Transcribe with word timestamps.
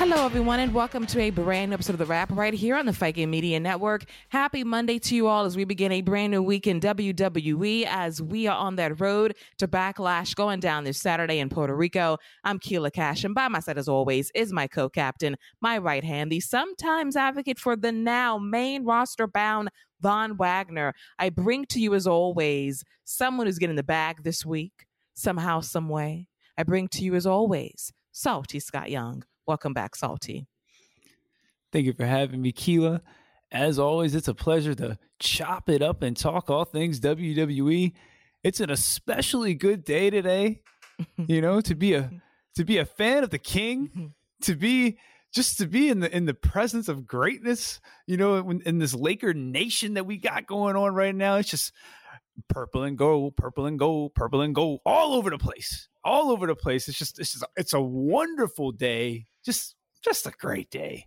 Hello, 0.00 0.24
everyone, 0.24 0.60
and 0.60 0.72
welcome 0.72 1.04
to 1.04 1.20
a 1.20 1.28
brand 1.28 1.68
new 1.68 1.74
episode 1.74 1.92
of 1.92 1.98
The 1.98 2.06
Wrap 2.06 2.32
right 2.32 2.54
here 2.54 2.74
on 2.74 2.86
the 2.86 2.92
Fight 2.94 3.16
Game 3.16 3.28
Media 3.28 3.60
Network. 3.60 4.06
Happy 4.30 4.64
Monday 4.64 4.98
to 4.98 5.14
you 5.14 5.26
all 5.26 5.44
as 5.44 5.58
we 5.58 5.64
begin 5.64 5.92
a 5.92 6.00
brand 6.00 6.30
new 6.30 6.42
week 6.42 6.66
in 6.66 6.80
WWE 6.80 7.84
as 7.86 8.22
we 8.22 8.46
are 8.46 8.56
on 8.56 8.76
that 8.76 8.98
road 8.98 9.36
to 9.58 9.68
Backlash 9.68 10.34
going 10.34 10.58
down 10.58 10.84
this 10.84 10.98
Saturday 10.98 11.38
in 11.38 11.50
Puerto 11.50 11.76
Rico. 11.76 12.16
I'm 12.44 12.58
Keila 12.58 12.94
Cash, 12.94 13.24
and 13.24 13.34
by 13.34 13.48
my 13.48 13.60
side, 13.60 13.76
as 13.76 13.90
always, 13.90 14.32
is 14.34 14.54
my 14.54 14.66
co 14.66 14.88
captain, 14.88 15.36
my 15.60 15.76
right 15.76 16.02
hand, 16.02 16.32
the 16.32 16.40
sometimes 16.40 17.14
advocate 17.14 17.58
for 17.58 17.76
the 17.76 17.92
now 17.92 18.38
main 18.38 18.86
roster 18.86 19.26
bound 19.26 19.68
Von 20.00 20.34
Wagner. 20.34 20.94
I 21.18 21.28
bring 21.28 21.66
to 21.66 21.78
you, 21.78 21.92
as 21.92 22.06
always, 22.06 22.84
someone 23.04 23.46
who's 23.46 23.58
getting 23.58 23.76
the 23.76 23.82
bag 23.82 24.22
this 24.22 24.46
week, 24.46 24.86
somehow, 25.12 25.60
some 25.60 25.90
way. 25.90 26.26
I 26.56 26.62
bring 26.62 26.88
to 26.88 27.04
you, 27.04 27.14
as 27.16 27.26
always, 27.26 27.92
Salty 28.12 28.60
Scott 28.60 28.90
Young. 28.90 29.24
Welcome 29.50 29.72
back, 29.72 29.96
Salty. 29.96 30.46
Thank 31.72 31.84
you 31.84 31.92
for 31.92 32.06
having 32.06 32.40
me, 32.40 32.52
Keila. 32.52 33.00
As 33.50 33.80
always, 33.80 34.14
it's 34.14 34.28
a 34.28 34.32
pleasure 34.32 34.76
to 34.76 34.96
chop 35.18 35.68
it 35.68 35.82
up 35.82 36.02
and 36.02 36.16
talk 36.16 36.48
all 36.48 36.64
things 36.64 37.00
WWE. 37.00 37.92
It's 38.44 38.60
an 38.60 38.70
especially 38.70 39.54
good 39.54 39.82
day 39.82 40.08
today, 40.08 40.62
you 41.16 41.40
know, 41.40 41.60
to 41.62 41.74
be 41.74 41.94
a 41.94 42.12
to 42.54 42.64
be 42.64 42.78
a 42.78 42.84
fan 42.84 43.24
of 43.24 43.30
the 43.30 43.40
king, 43.40 43.88
mm-hmm. 43.88 44.06
to 44.42 44.54
be 44.54 44.98
just 45.34 45.58
to 45.58 45.66
be 45.66 45.88
in 45.88 45.98
the 45.98 46.16
in 46.16 46.26
the 46.26 46.34
presence 46.34 46.86
of 46.86 47.04
greatness, 47.04 47.80
you 48.06 48.16
know, 48.16 48.36
in, 48.36 48.62
in 48.62 48.78
this 48.78 48.94
Laker 48.94 49.34
nation 49.34 49.94
that 49.94 50.06
we 50.06 50.16
got 50.16 50.46
going 50.46 50.76
on 50.76 50.94
right 50.94 51.12
now. 51.12 51.38
It's 51.38 51.50
just 51.50 51.72
purple 52.48 52.84
and 52.84 52.96
gold, 52.96 53.36
purple 53.36 53.66
and 53.66 53.80
gold, 53.80 54.14
purple 54.14 54.42
and 54.42 54.54
gold, 54.54 54.78
all 54.86 55.14
over 55.14 55.28
the 55.28 55.38
place, 55.38 55.88
all 56.04 56.30
over 56.30 56.46
the 56.46 56.54
place. 56.54 56.86
It's 56.86 56.96
just 56.96 57.18
it's 57.18 57.32
just 57.32 57.44
it's 57.56 57.72
a 57.72 57.80
wonderful 57.80 58.70
day 58.70 59.26
just 59.44 59.76
just 60.02 60.26
a 60.26 60.30
great 60.30 60.70
day. 60.70 61.06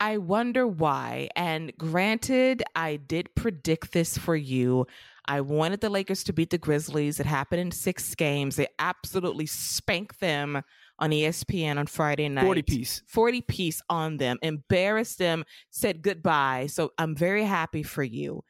I 0.00 0.18
wonder 0.18 0.66
why. 0.66 1.28
And 1.36 1.72
granted, 1.78 2.64
I 2.74 2.96
did 2.96 3.32
predict 3.36 3.92
this 3.92 4.18
for 4.18 4.34
you. 4.34 4.86
I 5.26 5.42
wanted 5.42 5.80
the 5.80 5.90
Lakers 5.90 6.24
to 6.24 6.32
beat 6.32 6.50
the 6.50 6.58
Grizzlies. 6.58 7.20
It 7.20 7.26
happened 7.26 7.60
in 7.60 7.70
six 7.70 8.12
games. 8.16 8.56
They 8.56 8.66
absolutely 8.80 9.46
spanked 9.46 10.18
them 10.18 10.62
on 10.98 11.10
ESPN 11.10 11.78
on 11.78 11.86
Friday 11.86 12.28
night. 12.28 12.44
40 12.44 12.62
piece. 12.62 13.02
40 13.06 13.42
piece 13.42 13.80
on 13.88 14.16
them, 14.16 14.38
embarrassed 14.42 15.18
them, 15.18 15.44
said 15.70 16.02
goodbye. 16.02 16.66
So 16.68 16.92
I'm 16.98 17.14
very 17.14 17.44
happy 17.44 17.84
for 17.84 18.02
you. 18.02 18.42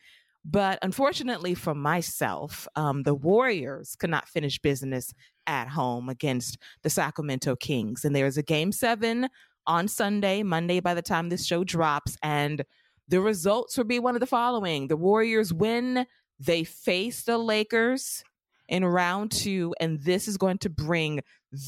But 0.44 0.78
unfortunately 0.82 1.54
for 1.54 1.74
myself, 1.74 2.66
um, 2.74 3.04
the 3.04 3.14
Warriors 3.14 3.94
could 3.96 4.10
not 4.10 4.28
finish 4.28 4.58
business 4.58 5.12
at 5.46 5.68
home 5.68 6.08
against 6.08 6.58
the 6.82 6.90
Sacramento 6.90 7.56
Kings. 7.56 8.04
And 8.04 8.14
there's 8.14 8.36
a 8.36 8.42
game 8.42 8.72
seven 8.72 9.28
on 9.66 9.86
Sunday, 9.86 10.42
Monday, 10.42 10.80
by 10.80 10.94
the 10.94 11.02
time 11.02 11.28
this 11.28 11.46
show 11.46 11.62
drops. 11.62 12.16
And 12.22 12.64
the 13.08 13.20
results 13.20 13.76
will 13.76 13.84
be 13.84 14.00
one 14.00 14.14
of 14.14 14.20
the 14.20 14.26
following 14.26 14.88
the 14.88 14.96
Warriors 14.96 15.52
win, 15.52 16.06
they 16.40 16.64
face 16.64 17.22
the 17.22 17.38
Lakers 17.38 18.24
in 18.68 18.84
round 18.84 19.30
two. 19.30 19.74
And 19.78 20.00
this 20.00 20.26
is 20.26 20.36
going 20.36 20.58
to 20.58 20.70
bring 20.70 21.20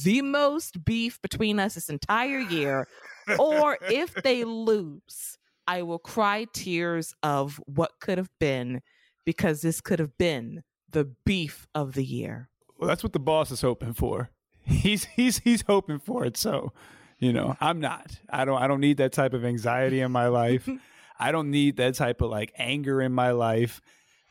the 0.04 0.22
most 0.22 0.84
beef 0.84 1.20
between 1.22 1.60
us 1.60 1.74
this 1.74 1.88
entire 1.88 2.40
year. 2.40 2.88
or 3.38 3.78
if 3.90 4.14
they 4.14 4.44
lose, 4.44 5.38
I 5.66 5.82
will 5.82 5.98
cry 5.98 6.46
tears 6.52 7.14
of 7.22 7.60
what 7.66 7.92
could 8.00 8.18
have 8.18 8.30
been 8.38 8.82
because 9.24 9.62
this 9.62 9.80
could 9.80 9.98
have 9.98 10.16
been 10.18 10.62
the 10.90 11.10
beef 11.24 11.66
of 11.74 11.94
the 11.94 12.04
year. 12.04 12.48
Well, 12.78 12.88
that's 12.88 13.02
what 13.02 13.12
the 13.12 13.18
boss 13.18 13.50
is 13.50 13.60
hoping 13.60 13.94
for. 13.94 14.30
He's 14.66 15.04
he's 15.04 15.40
he's 15.40 15.62
hoping 15.62 15.98
for 15.98 16.24
it. 16.24 16.38
So, 16.38 16.72
you 17.18 17.34
know, 17.34 17.54
I'm 17.60 17.80
not. 17.80 18.18
I 18.30 18.46
don't 18.46 18.62
I 18.62 18.66
don't 18.66 18.80
need 18.80 18.96
that 18.96 19.12
type 19.12 19.34
of 19.34 19.44
anxiety 19.44 20.00
in 20.00 20.10
my 20.10 20.28
life. 20.28 20.66
I 21.18 21.32
don't 21.32 21.50
need 21.50 21.76
that 21.76 21.94
type 21.94 22.22
of 22.22 22.30
like 22.30 22.52
anger 22.56 23.02
in 23.02 23.12
my 23.12 23.32
life. 23.32 23.82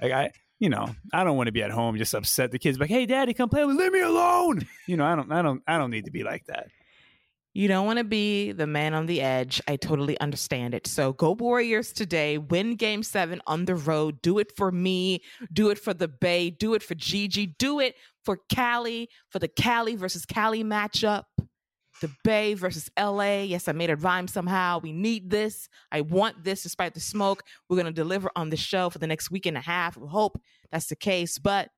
Like 0.01 0.11
I 0.11 0.31
you 0.59 0.69
know, 0.69 0.95
I 1.13 1.23
don't 1.23 1.35
want 1.35 1.47
to 1.47 1.51
be 1.51 1.61
at 1.61 1.71
home 1.71 1.97
just 1.97 2.13
upset. 2.13 2.51
The 2.51 2.57
kids 2.57 2.79
like, 2.79 2.89
"Hey, 2.89 3.05
daddy, 3.05 3.33
come 3.33 3.49
play 3.49 3.65
with. 3.65 3.75
Leave 3.75 3.91
me 3.91 3.99
alone." 3.99 4.65
You 4.87 4.97
know, 4.97 5.05
I 5.05 5.15
don't, 5.15 5.31
I 5.31 5.41
don't, 5.41 5.61
I 5.67 5.77
don't 5.77 5.91
need 5.91 6.05
to 6.05 6.11
be 6.11 6.23
like 6.23 6.45
that. 6.45 6.67
You 7.55 7.67
don't 7.67 7.85
want 7.85 7.99
to 7.99 8.03
be 8.03 8.51
the 8.51 8.65
man 8.65 8.95
on 8.95 9.05
the 9.05 9.21
edge. 9.21 9.61
I 9.67 9.75
totally 9.75 10.19
understand 10.19 10.73
it. 10.73 10.87
So 10.87 11.13
go 11.13 11.31
Warriors 11.31 11.93
today. 11.93 12.39
Win 12.39 12.75
game 12.75 13.03
seven 13.03 13.41
on 13.45 13.65
the 13.65 13.75
road. 13.75 14.21
Do 14.23 14.39
it 14.39 14.55
for 14.57 14.71
me. 14.71 15.21
Do 15.51 15.69
it 15.69 15.77
for 15.77 15.93
the 15.93 16.07
Bay. 16.07 16.49
Do 16.49 16.73
it 16.73 16.81
for 16.81 16.95
Gigi. 16.95 17.45
Do 17.45 17.79
it 17.79 17.95
for 18.25 18.39
Cali, 18.49 19.09
for 19.29 19.37
the 19.37 19.47
Cali 19.47 19.95
versus 19.95 20.25
Cali 20.25 20.63
matchup. 20.63 21.25
The 22.01 22.09
Bay 22.23 22.55
versus 22.55 22.89
LA. 22.99 23.41
Yes, 23.41 23.67
I 23.67 23.71
made 23.71 23.91
it 23.91 24.01
rhyme 24.01 24.27
somehow. 24.27 24.79
We 24.79 24.91
need 24.91 25.29
this. 25.29 25.69
I 25.91 26.01
want 26.01 26.43
this 26.43 26.63
despite 26.63 26.95
the 26.95 26.99
smoke. 26.99 27.43
We're 27.69 27.77
going 27.77 27.85
to 27.85 27.93
deliver 27.93 28.31
on 28.35 28.49
the 28.49 28.57
show 28.57 28.89
for 28.89 28.97
the 28.97 29.07
next 29.07 29.29
week 29.29 29.45
and 29.45 29.57
a 29.57 29.61
half. 29.61 29.95
We 29.95 30.07
hope 30.07 30.41
that's 30.71 30.87
the 30.87 30.95
case. 30.95 31.37
But 31.37 31.69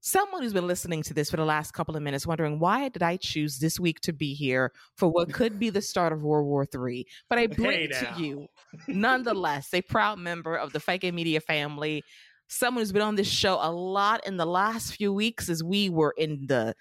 someone 0.00 0.42
who's 0.42 0.52
been 0.52 0.66
listening 0.66 1.02
to 1.02 1.14
this 1.14 1.30
for 1.30 1.36
the 1.36 1.44
last 1.44 1.72
couple 1.72 1.96
of 1.96 2.02
minutes 2.02 2.26
wondering 2.26 2.58
why 2.58 2.88
did 2.88 3.02
i 3.02 3.16
choose 3.16 3.58
this 3.58 3.78
week 3.78 4.00
to 4.00 4.12
be 4.12 4.34
here 4.34 4.72
for 4.96 5.08
what 5.08 5.32
could 5.32 5.58
be 5.58 5.70
the 5.70 5.82
start 5.82 6.12
of 6.12 6.22
world 6.22 6.46
war 6.46 6.66
iii 6.88 7.06
but 7.28 7.38
i 7.38 7.46
bring 7.46 7.70
hey 7.70 7.86
to 7.86 8.14
you 8.16 8.46
nonetheless 8.88 9.72
a 9.74 9.82
proud 9.82 10.18
member 10.18 10.54
of 10.54 10.72
the 10.72 10.80
fake 10.80 11.02
media 11.12 11.40
family 11.40 12.02
someone 12.48 12.82
who's 12.82 12.92
been 12.92 13.02
on 13.02 13.14
this 13.14 13.30
show 13.30 13.58
a 13.60 13.70
lot 13.70 14.26
in 14.26 14.36
the 14.36 14.46
last 14.46 14.94
few 14.94 15.12
weeks 15.12 15.48
as 15.48 15.62
we 15.62 15.88
were 15.88 16.14
in 16.16 16.46
the 16.46 16.74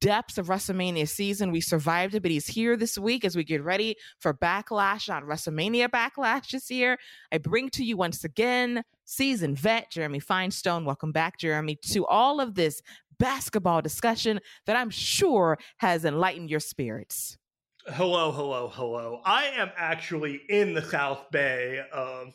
depths 0.00 0.38
of 0.38 0.46
WrestleMania 0.48 1.08
season. 1.08 1.50
We 1.50 1.60
survived 1.60 2.14
it, 2.14 2.22
but 2.22 2.30
he's 2.30 2.46
here 2.46 2.76
this 2.76 2.98
week 2.98 3.24
as 3.24 3.36
we 3.36 3.44
get 3.44 3.64
ready 3.64 3.96
for 4.20 4.34
Backlash 4.34 5.12
on 5.12 5.24
WrestleMania 5.24 5.88
Backlash 5.88 6.50
this 6.50 6.70
year. 6.70 6.98
I 7.32 7.38
bring 7.38 7.70
to 7.70 7.84
you 7.84 7.96
once 7.96 8.24
again 8.24 8.84
seasoned 9.08 9.58
vet 9.58 9.90
Jeremy 9.90 10.20
Finestone. 10.20 10.84
Welcome 10.84 11.12
back, 11.12 11.38
Jeremy, 11.38 11.76
to 11.92 12.06
all 12.06 12.40
of 12.40 12.54
this 12.54 12.82
basketball 13.18 13.80
discussion 13.80 14.38
that 14.66 14.76
I'm 14.76 14.90
sure 14.90 15.58
has 15.78 16.04
enlightened 16.04 16.50
your 16.50 16.60
spirits. 16.60 17.38
Hello, 17.86 18.30
hello, 18.30 18.68
hello. 18.68 19.22
I 19.24 19.46
am 19.46 19.70
actually 19.76 20.42
in 20.50 20.74
the 20.74 20.82
South 20.82 21.30
Bay 21.30 21.82
of 21.90 22.34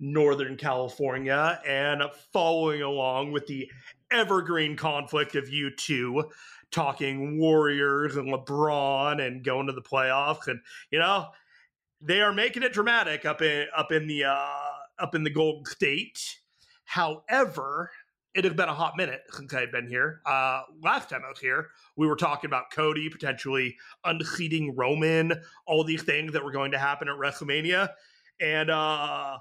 Northern 0.00 0.56
California 0.56 1.60
and 1.66 2.02
following 2.32 2.80
along 2.80 3.32
with 3.32 3.46
the 3.46 3.70
evergreen 4.10 4.74
conflict 4.74 5.36
of 5.36 5.50
you 5.50 5.70
two 5.76 6.24
talking 6.70 7.38
Warriors 7.38 8.16
and 8.16 8.32
LeBron 8.32 9.20
and 9.20 9.44
going 9.44 9.66
to 9.66 9.74
the 9.74 9.82
playoffs. 9.82 10.48
And, 10.48 10.60
you 10.90 10.98
know, 10.98 11.26
they 12.00 12.22
are 12.22 12.32
making 12.32 12.62
it 12.62 12.72
dramatic 12.72 13.26
up 13.26 13.42
in 13.42 13.66
up 13.76 13.92
in 13.92 14.06
the 14.06 14.24
uh 14.24 14.75
up 14.98 15.14
in 15.14 15.24
the 15.24 15.30
Gold 15.30 15.68
State. 15.68 16.38
However, 16.84 17.90
it 18.34 18.44
has 18.44 18.52
been 18.52 18.68
a 18.68 18.74
hot 18.74 18.96
minute 18.96 19.22
since 19.30 19.52
I 19.54 19.60
had 19.60 19.72
been 19.72 19.88
here. 19.88 20.20
Uh, 20.26 20.62
last 20.82 21.08
time 21.08 21.22
I 21.24 21.30
was 21.30 21.38
here, 21.38 21.68
we 21.96 22.06
were 22.06 22.16
talking 22.16 22.48
about 22.48 22.70
Cody 22.70 23.08
potentially 23.08 23.76
unseating 24.04 24.76
Roman, 24.76 25.32
all 25.66 25.84
these 25.84 26.02
things 26.02 26.32
that 26.34 26.44
were 26.44 26.52
going 26.52 26.72
to 26.72 26.78
happen 26.78 27.08
at 27.08 27.16
WrestleMania, 27.16 27.88
and 28.40 28.70
uh, 28.70 29.38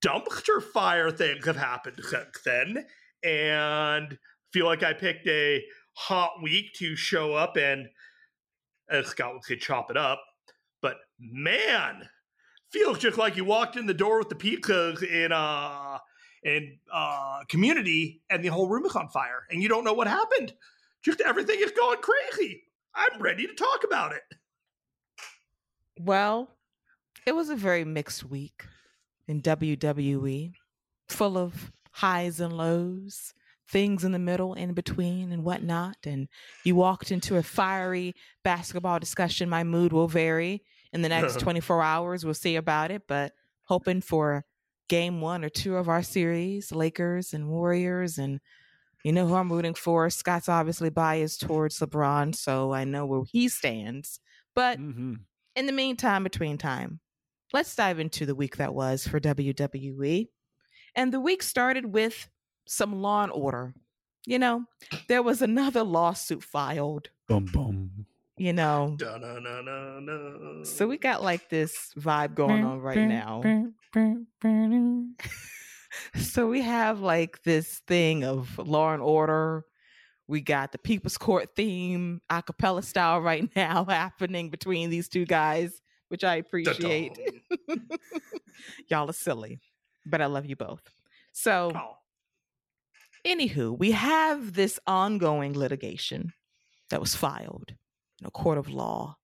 dumpster 0.00 0.62
fire 0.62 1.10
things 1.10 1.44
have 1.44 1.56
happened 1.56 2.00
since 2.02 2.40
then. 2.44 2.86
And 3.24 4.16
feel 4.52 4.66
like 4.66 4.84
I 4.84 4.92
picked 4.92 5.26
a 5.26 5.64
hot 5.94 6.40
week 6.40 6.72
to 6.74 6.94
show 6.94 7.34
up 7.34 7.56
and, 7.56 7.88
as 8.88 9.08
Scott 9.08 9.34
would 9.34 9.44
say, 9.44 9.56
chop 9.56 9.90
it 9.90 9.96
up. 9.96 10.22
But 10.80 10.98
man, 11.18 12.08
feels 12.70 12.98
just 12.98 13.18
like 13.18 13.36
you 13.36 13.44
walked 13.44 13.76
in 13.76 13.86
the 13.86 13.94
door 13.94 14.18
with 14.18 14.28
the 14.28 14.34
pizzas 14.34 15.02
in 15.02 15.32
uh 15.32 15.98
and 16.44 16.76
uh, 16.92 17.40
community, 17.48 18.22
and 18.30 18.44
the 18.44 18.48
whole 18.48 18.68
room 18.68 18.86
is 18.86 18.94
on 18.94 19.08
fire, 19.08 19.42
and 19.50 19.62
you 19.62 19.68
don't 19.68 19.84
know 19.84 19.92
what 19.92 20.06
happened. 20.06 20.54
Just 21.02 21.20
everything 21.20 21.58
is 21.60 21.72
going 21.72 21.98
crazy. 22.00 22.62
I'm 22.94 23.20
ready 23.20 23.46
to 23.46 23.54
talk 23.54 23.84
about 23.84 24.12
it. 24.12 24.22
Well, 26.00 26.56
it 27.26 27.34
was 27.34 27.50
a 27.50 27.56
very 27.56 27.84
mixed 27.84 28.24
week 28.24 28.64
in 29.26 29.42
WWE, 29.42 30.52
full 31.08 31.36
of 31.36 31.72
highs 31.92 32.40
and 32.40 32.56
lows, 32.56 33.34
things 33.68 34.04
in 34.04 34.12
the 34.12 34.18
middle, 34.18 34.54
in 34.54 34.72
between, 34.74 35.32
and 35.32 35.44
whatnot. 35.44 35.96
And 36.04 36.28
you 36.64 36.76
walked 36.76 37.10
into 37.10 37.36
a 37.36 37.42
fiery 37.42 38.14
basketball 38.42 38.98
discussion. 38.98 39.48
My 39.48 39.64
mood 39.64 39.92
will 39.92 40.08
vary 40.08 40.62
in 40.92 41.02
the 41.02 41.08
next 41.08 41.38
24 41.40 41.82
hours. 41.82 42.24
We'll 42.24 42.34
see 42.34 42.56
about 42.56 42.90
it, 42.90 43.02
but 43.06 43.32
hoping 43.64 44.00
for 44.00 44.44
game 44.88 45.20
one 45.20 45.44
or 45.44 45.48
two 45.48 45.76
of 45.76 45.88
our 45.88 46.02
series, 46.02 46.72
Lakers 46.72 47.32
and 47.34 47.48
Warriors, 47.48 48.18
and 48.18 48.40
you 49.04 49.12
know 49.12 49.26
who 49.26 49.34
I'm 49.34 49.52
rooting 49.52 49.74
for. 49.74 50.10
Scott's 50.10 50.48
obviously 50.48 50.90
biased 50.90 51.42
towards 51.42 51.78
LeBron, 51.78 52.34
so 52.34 52.72
I 52.72 52.84
know 52.84 53.06
where 53.06 53.22
he 53.30 53.48
stands. 53.48 54.20
But 54.54 54.78
mm-hmm. 54.78 55.14
in 55.54 55.66
the 55.66 55.72
meantime, 55.72 56.24
between 56.24 56.58
time, 56.58 57.00
let's 57.52 57.76
dive 57.76 58.00
into 58.00 58.26
the 58.26 58.34
week 58.34 58.56
that 58.56 58.74
was 58.74 59.06
for 59.06 59.20
WWE. 59.20 60.28
And 60.96 61.12
the 61.12 61.20
week 61.20 61.42
started 61.42 61.92
with 61.92 62.28
some 62.66 63.00
law 63.00 63.22
and 63.22 63.32
order. 63.32 63.72
You 64.26 64.38
know, 64.38 64.64
there 65.06 65.22
was 65.22 65.42
another 65.42 65.84
lawsuit 65.84 66.42
filed. 66.42 67.08
Boom, 67.28 67.46
boom 67.46 68.06
you 68.38 68.52
know. 68.52 68.96
So 70.64 70.86
we 70.86 70.98
got 70.98 71.22
like 71.22 71.48
this 71.48 71.92
vibe 71.98 72.34
going 72.34 72.64
on 72.64 72.80
right 72.80 72.96
now. 72.96 73.42
so 76.16 76.46
we 76.46 76.62
have 76.62 77.00
like 77.00 77.42
this 77.42 77.80
thing 77.86 78.24
of 78.24 78.58
law 78.58 78.92
and 78.92 79.02
order. 79.02 79.64
We 80.26 80.40
got 80.40 80.72
the 80.72 80.78
People's 80.78 81.16
Court 81.16 81.50
theme, 81.56 82.20
a 82.28 82.42
cappella 82.42 82.82
style 82.82 83.20
right 83.20 83.48
now 83.56 83.84
happening 83.84 84.50
between 84.50 84.90
these 84.90 85.08
two 85.08 85.24
guys, 85.24 85.80
which 86.08 86.24
I 86.24 86.36
appreciate. 86.36 87.18
Y'all 88.88 89.08
are 89.08 89.14
silly, 89.14 89.58
but 90.04 90.20
I 90.20 90.26
love 90.26 90.46
you 90.46 90.56
both. 90.56 90.82
So, 91.32 91.72
oh. 91.74 91.96
anywho, 93.24 93.78
we 93.78 93.92
have 93.92 94.52
this 94.52 94.78
ongoing 94.86 95.58
litigation 95.58 96.32
that 96.90 97.00
was 97.00 97.14
filed 97.14 97.72
in 98.20 98.26
a 98.26 98.30
court 98.30 98.58
of 98.58 98.68
law 98.68 99.16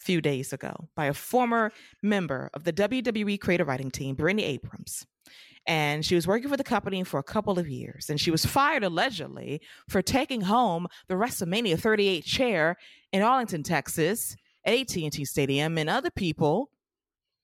a 0.00 0.04
few 0.04 0.20
days 0.20 0.52
ago 0.52 0.88
by 0.94 1.06
a 1.06 1.14
former 1.14 1.72
member 2.02 2.50
of 2.54 2.64
the 2.64 2.72
WWE 2.72 3.40
creative 3.40 3.68
writing 3.68 3.90
team, 3.90 4.14
Brittany 4.14 4.44
Abrams. 4.44 5.06
And 5.66 6.04
she 6.04 6.14
was 6.14 6.26
working 6.26 6.48
for 6.48 6.56
the 6.56 6.64
company 6.64 7.02
for 7.02 7.18
a 7.18 7.24
couple 7.24 7.58
of 7.58 7.68
years. 7.68 8.08
And 8.08 8.20
she 8.20 8.30
was 8.30 8.46
fired 8.46 8.84
allegedly 8.84 9.60
for 9.88 10.00
taking 10.00 10.42
home 10.42 10.86
the 11.08 11.14
WrestleMania 11.14 11.78
38 11.78 12.24
chair 12.24 12.76
in 13.12 13.22
Arlington, 13.22 13.64
Texas 13.64 14.36
at 14.64 14.74
AT&T 14.74 15.24
Stadium. 15.24 15.76
And 15.76 15.90
other 15.90 16.10
people 16.10 16.70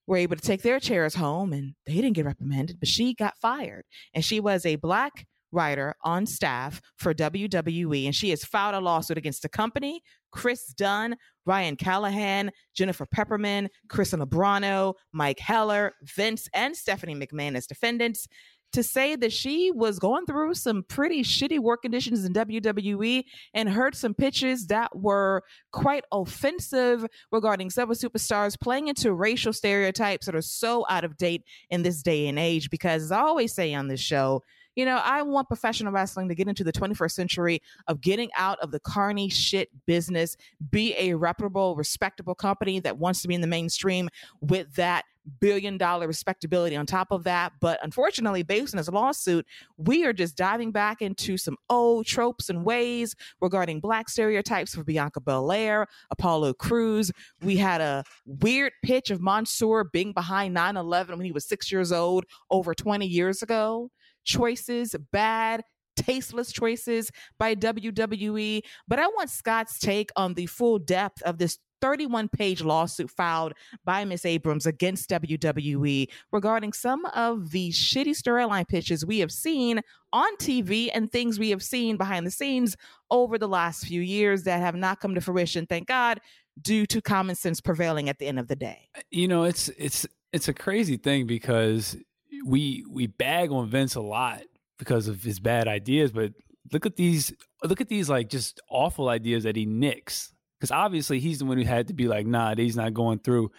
were 0.07 0.17
able 0.17 0.37
to 0.37 0.43
take 0.43 0.63
their 0.63 0.79
chairs 0.79 1.15
home 1.15 1.53
and 1.53 1.75
they 1.87 1.95
didn't 1.95 2.13
get 2.13 2.27
reprimanded, 2.27 2.79
but 2.79 2.89
she 2.89 3.15
got 3.15 3.39
fired. 3.39 3.85
And 4.15 4.25
she 4.25 4.41
was 4.41 4.65
a 4.65 4.77
black 4.77 5.27
writer 5.53 5.95
on 6.03 6.27
staff 6.27 6.81
for 6.97 7.15
WWE, 7.15 8.07
and 8.07 8.15
she 8.15 8.31
has 8.31 8.45
filed 8.45 8.75
a 8.75 8.81
lawsuit 8.81 9.19
against 9.19 9.43
the 9.43 9.49
company, 9.49 10.03
Chris 10.33 10.69
Dunn, 10.69 11.17
Ryan 11.47 11.77
Callahan, 11.77 12.51
Jennifer 12.75 13.07
Pepperman, 13.07 13.69
Chris 13.89 14.13
Lubrano, 14.13 14.95
Mike 15.13 15.39
Heller, 15.39 15.93
Vince, 16.03 16.49
and 16.55 16.77
Stephanie 16.77 17.15
McMahon 17.15 17.57
as 17.57 17.67
defendants 17.67 18.27
to 18.73 18.83
say 18.83 19.17
that 19.17 19.33
she 19.33 19.71
was 19.71 19.99
going 19.99 20.25
through 20.25 20.55
some 20.55 20.83
pretty 20.83 21.23
shitty 21.23 21.59
work 21.59 21.83
conditions 21.83 22.25
in 22.25 22.33
WWE 22.33 23.23
and 23.55 23.69
heard 23.69 23.95
some 23.95 24.15
pitches 24.15 24.67
that 24.69 24.97
were 24.97 25.43
quite 25.73 26.05
offensive 26.11 27.07
regarding 27.31 27.69
several 27.69 27.97
superstars 27.97 28.59
playing 28.59 28.89
into 28.89 29.13
racial 29.13 29.53
stereotypes 29.53 30.27
that 30.27 30.35
are 30.35 30.43
so 30.43 30.87
out 30.89 31.05
of 31.05 31.17
date 31.17 31.45
in 31.71 31.83
this 31.83 32.03
day 32.03 32.27
and 32.29 32.39
age. 32.39 32.71
Because 32.71 33.05
as 33.05 33.13
I 33.13 33.21
always 33.21 33.55
say 33.55 33.75
on 33.75 33.89
this 33.89 34.01
show, 34.01 34.43
you 34.77 34.85
know, 34.85 35.01
I 35.03 35.23
want 35.23 35.49
professional 35.49 35.93
wrestling 35.93 36.29
to 36.29 36.35
get 36.35 36.49
into 36.49 36.65
the 36.65 36.73
21st 36.73 37.13
century 37.13 37.63
of 37.89 38.01
getting 38.01 38.31
out 38.37 38.59
of 38.61 38.71
the 38.71 38.81
carny 38.81 39.29
shit 39.29 39.69
business, 39.87 40.37
be 40.71 40.95
a 40.99 41.15
reputable, 41.15 41.77
respectable 41.77 42.35
company 42.35 42.81
that 42.81 42.99
wants 42.99 43.23
to 43.23 43.29
be 43.29 43.35
in 43.35 43.41
the 43.41 43.47
mainstream 43.47 44.09
with 44.41 44.75
that 44.75 45.05
billion 45.41 45.79
dollar 45.79 46.07
respectability 46.07 46.77
on 46.77 46.87
top 46.87 47.09
of 47.11 47.25
that. 47.25 47.53
But 47.61 47.79
unfortunately, 47.83 48.43
based 48.43 48.75
on 48.75 48.79
this 48.79 48.89
lawsuit, 48.89 49.47
we 49.77 50.05
are 50.05 50.13
just 50.13 50.37
diving 50.37 50.73
back 50.73 51.03
into 51.03 51.37
some 51.37 51.57
old 51.71 52.07
tropes 52.07 52.49
and 52.49 52.65
ways 52.65 53.15
regarding 53.41 53.81
black 53.81 54.09
stereotypes 54.09 54.75
for 54.75 54.85
Bianca 54.85 55.21
Belair, 55.21 55.87
Apollo 56.11 56.55
Crews. 56.55 57.13
We 57.43 57.57
had 57.57 57.81
a 57.81 58.05
weird 58.27 58.73
pitch 58.83 59.11
of 59.11 59.21
Mansoor 59.21 59.85
being 59.85 60.13
behind 60.13 60.55
9 60.55 60.77
11 60.77 61.17
when 61.17 61.25
he 61.25 61.33
was 61.33 61.47
six 61.47 61.71
years 61.71 61.93
old 61.93 62.25
over 62.51 62.75
20 62.75 63.07
years 63.07 63.43
ago 63.43 63.91
choices, 64.25 64.95
bad, 65.11 65.63
tasteless 65.97 66.53
choices 66.53 67.11
by 67.39 67.55
WWE. 67.55 68.63
But 68.89 68.99
I 68.99 69.07
want 69.09 69.31
Scott's 69.31 69.79
take 69.79 70.11
on 70.17 70.35
the 70.35 70.47
full 70.47 70.79
depth 70.79 71.23
of 71.23 71.39
this 71.39 71.59
31 71.83 72.29
page 72.29 72.63
lawsuit 72.63 73.11
filed 73.11 73.53
by 73.85 74.05
Miss 74.05 74.25
Abrams 74.25 74.67
against 74.67 75.11
WWE 75.11 76.07
regarding 76.31 76.73
some 76.73 77.05
of 77.07 77.51
the 77.51 77.71
shitty 77.71 78.11
storyline 78.11 78.67
pitches 78.67 79.05
we 79.05 79.19
have 79.19 79.33
seen 79.33 79.81
on 80.13 80.37
TV 80.37 80.91
and 80.95 81.11
things 81.11 81.39
we 81.39 81.51
have 81.51 81.63
seen 81.63 81.97
behind 81.97 82.25
the 82.25 82.31
scenes 82.31 82.77
over 83.11 83.37
the 83.37 83.49
last 83.49 83.85
few 83.85 84.01
years 84.01 84.45
that 84.45 84.61
have 84.61 84.77
not 84.77 85.01
come 85.01 85.17
to 85.17 85.21
fruition, 85.21 85.67
thank 85.67 85.89
God, 85.89 86.21
due 86.61 86.87
to 86.87 87.03
common 87.03 87.35
sense 87.35 87.61
prevailing 87.61 88.09
at 88.09 88.19
the 88.19 88.27
end 88.27 88.39
of 88.39 88.47
the 88.47 88.57
day. 88.57 88.89
You 89.11 89.27
know, 89.27 89.43
it's 89.43 89.69
it's 89.77 90.07
it's 90.33 90.49
a 90.49 90.55
crazy 90.55 90.97
thing 90.97 91.27
because 91.27 91.97
we 92.45 92.85
we 92.89 93.07
bag 93.07 93.51
on 93.51 93.69
Vince 93.69 93.95
a 93.95 94.01
lot 94.01 94.43
because 94.79 95.09
of 95.09 95.23
his 95.23 95.41
bad 95.41 95.69
ideas, 95.69 96.13
but 96.13 96.33
look 96.73 96.87
at 96.87 96.97
these 96.97 97.33
look 97.63 97.81
at 97.81 97.89
these 97.89 98.09
like 98.09 98.29
just 98.29 98.61
awful 98.69 99.09
ideas 99.09 99.45
that 99.45 99.57
he 99.57 99.67
nicks. 99.67 100.33
Because 100.59 100.71
obviously 100.71 101.19
he's 101.19 101.41
the 101.41 101.45
one 101.45 101.59
who 101.59 101.65
had 101.65 101.89
to 101.89 101.95
be 101.95 102.07
like, 102.07 102.25
nah, 102.25 102.55
he's 102.55 102.77
not 102.77 102.95
going 102.95 103.19
through. 103.19 103.51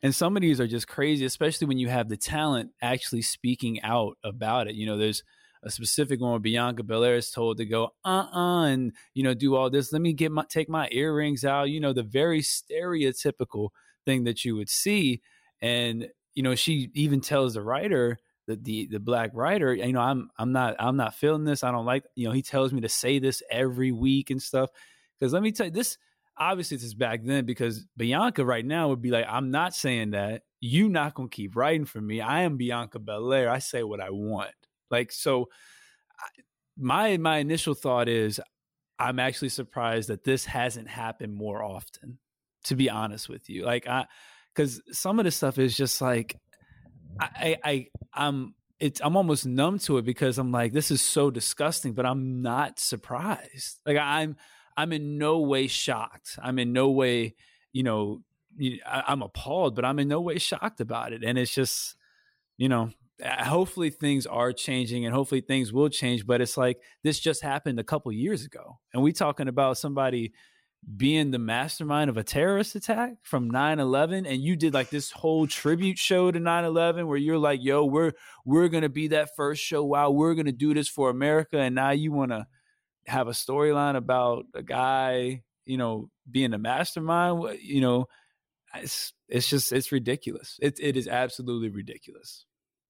And 0.00 0.14
some 0.14 0.36
of 0.36 0.42
these 0.42 0.60
are 0.60 0.66
just 0.66 0.86
crazy, 0.86 1.24
especially 1.24 1.66
when 1.66 1.78
you 1.78 1.88
have 1.88 2.08
the 2.08 2.16
talent 2.16 2.70
actually 2.80 3.22
speaking 3.22 3.80
out 3.82 4.16
about 4.24 4.68
it. 4.68 4.74
You 4.74 4.86
know, 4.86 4.96
there's 4.96 5.24
a 5.64 5.70
specific 5.70 6.20
one 6.20 6.30
where 6.30 6.40
Bianca 6.40 6.82
Belair 6.82 7.16
is 7.16 7.30
told 7.30 7.58
to 7.58 7.64
go, 7.64 7.90
uh 8.04 8.26
uh 8.32 8.64
and, 8.64 8.92
you 9.14 9.22
know, 9.22 9.34
do 9.34 9.54
all 9.54 9.70
this. 9.70 9.92
Let 9.92 10.02
me 10.02 10.12
get 10.12 10.32
my, 10.32 10.44
take 10.48 10.68
my 10.68 10.88
earrings 10.90 11.44
out. 11.44 11.68
You 11.68 11.80
know, 11.80 11.92
the 11.92 12.02
very 12.02 12.42
stereotypical 12.42 13.68
thing 14.04 14.24
that 14.24 14.44
you 14.44 14.56
would 14.56 14.68
see. 14.68 15.20
And, 15.60 16.08
you 16.34 16.42
know, 16.42 16.54
she 16.54 16.90
even 16.94 17.20
tells 17.20 17.54
the 17.54 17.62
writer, 17.62 18.18
the 18.54 18.86
the 18.86 18.86
the 18.92 19.00
black 19.00 19.30
writer, 19.34 19.74
you 19.74 19.92
know, 19.92 20.00
I'm 20.00 20.30
I'm 20.38 20.52
not 20.52 20.76
I'm 20.78 20.96
not 20.96 21.14
feeling 21.14 21.44
this. 21.44 21.64
I 21.64 21.70
don't 21.70 21.86
like, 21.86 22.04
you 22.14 22.26
know, 22.26 22.32
he 22.32 22.42
tells 22.42 22.72
me 22.72 22.80
to 22.82 22.88
say 22.88 23.18
this 23.18 23.42
every 23.50 23.92
week 23.92 24.30
and 24.30 24.40
stuff. 24.42 24.70
Because 25.18 25.32
let 25.32 25.42
me 25.42 25.52
tell 25.52 25.66
you, 25.66 25.72
this 25.72 25.98
obviously 26.36 26.76
this 26.76 26.84
is 26.84 26.94
back 26.94 27.20
then 27.24 27.44
because 27.44 27.86
Bianca 27.96 28.44
right 28.44 28.64
now 28.64 28.88
would 28.88 29.02
be 29.02 29.10
like, 29.10 29.26
I'm 29.28 29.50
not 29.50 29.74
saying 29.74 30.10
that. 30.10 30.42
You 30.60 30.88
not 30.88 31.14
gonna 31.14 31.28
keep 31.28 31.56
writing 31.56 31.86
for 31.86 32.00
me. 32.00 32.20
I 32.20 32.42
am 32.42 32.56
Bianca 32.56 32.98
Belair. 32.98 33.50
I 33.50 33.58
say 33.58 33.82
what 33.82 34.00
I 34.00 34.10
want. 34.10 34.50
Like 34.90 35.10
so, 35.10 35.48
my 36.76 37.16
my 37.16 37.38
initial 37.38 37.74
thought 37.74 38.08
is, 38.08 38.40
I'm 38.98 39.18
actually 39.18 39.48
surprised 39.48 40.08
that 40.08 40.24
this 40.24 40.44
hasn't 40.44 40.88
happened 40.88 41.34
more 41.34 41.62
often. 41.62 42.18
To 42.66 42.76
be 42.76 42.88
honest 42.88 43.28
with 43.28 43.50
you, 43.50 43.64
like 43.64 43.88
I, 43.88 44.06
because 44.54 44.80
some 44.92 45.18
of 45.18 45.24
this 45.24 45.34
stuff 45.34 45.58
is 45.58 45.76
just 45.76 46.00
like 46.00 46.36
I, 47.20 47.56
I, 47.64 47.86
I'm, 48.14 48.54
it's, 48.80 49.00
I'm 49.02 49.16
almost 49.16 49.46
numb 49.46 49.78
to 49.80 49.98
it 49.98 50.04
because 50.04 50.38
I'm 50.38 50.50
like, 50.50 50.72
this 50.72 50.90
is 50.90 51.02
so 51.02 51.30
disgusting, 51.30 51.92
but 51.92 52.04
I'm 52.06 52.42
not 52.42 52.78
surprised. 52.78 53.80
Like 53.86 53.96
I'm, 53.96 54.36
I'm 54.76 54.92
in 54.92 55.18
no 55.18 55.40
way 55.40 55.66
shocked. 55.66 56.38
I'm 56.42 56.58
in 56.58 56.72
no 56.72 56.90
way, 56.90 57.34
you 57.72 57.82
know, 57.82 58.22
I'm 58.86 59.22
appalled, 59.22 59.76
but 59.76 59.84
I'm 59.84 59.98
in 59.98 60.08
no 60.08 60.20
way 60.20 60.38
shocked 60.38 60.80
about 60.80 61.12
it. 61.12 61.22
And 61.24 61.38
it's 61.38 61.54
just, 61.54 61.96
you 62.56 62.68
know, 62.68 62.90
hopefully 63.24 63.90
things 63.90 64.26
are 64.26 64.52
changing 64.52 65.04
and 65.06 65.14
hopefully 65.14 65.40
things 65.40 65.72
will 65.72 65.88
change. 65.88 66.26
But 66.26 66.40
it's 66.40 66.56
like 66.56 66.78
this 67.02 67.20
just 67.20 67.42
happened 67.42 67.78
a 67.78 67.84
couple 67.84 68.10
years 68.12 68.44
ago, 68.44 68.78
and 68.92 69.02
we 69.02 69.12
talking 69.12 69.48
about 69.48 69.78
somebody 69.78 70.32
being 70.96 71.30
the 71.30 71.38
mastermind 71.38 72.10
of 72.10 72.16
a 72.16 72.24
terrorist 72.24 72.74
attack 72.74 73.14
from 73.22 73.50
9-11 73.50 74.26
and 74.26 74.42
you 74.42 74.56
did 74.56 74.74
like 74.74 74.90
this 74.90 75.12
whole 75.12 75.46
tribute 75.46 75.96
show 75.96 76.30
to 76.30 76.40
9-11 76.40 77.06
where 77.06 77.16
you're 77.16 77.38
like 77.38 77.62
yo 77.62 77.84
we're 77.84 78.12
we're 78.44 78.68
gonna 78.68 78.88
be 78.88 79.08
that 79.08 79.34
first 79.36 79.62
show. 79.62 79.84
Wow 79.84 80.10
we're 80.10 80.34
gonna 80.34 80.52
do 80.52 80.74
this 80.74 80.88
for 80.88 81.08
america. 81.08 81.58
And 81.58 81.74
now 81.74 81.90
you 81.90 82.10
want 82.10 82.32
to 82.32 82.46
have 83.06 83.28
a 83.28 83.32
storyline 83.32 83.96
about 83.96 84.46
a 84.54 84.62
guy 84.62 85.42
you 85.66 85.76
know 85.76 86.10
being 86.28 86.50
the 86.50 86.58
mastermind 86.58 87.58
you 87.60 87.80
know 87.80 88.06
it's 88.74 89.12
it's 89.28 89.48
just 89.48 89.72
it's 89.72 89.92
ridiculous. 89.92 90.58
It, 90.62 90.78
it 90.80 90.96
is 90.96 91.06
absolutely 91.06 91.68
ridiculous 91.68 92.46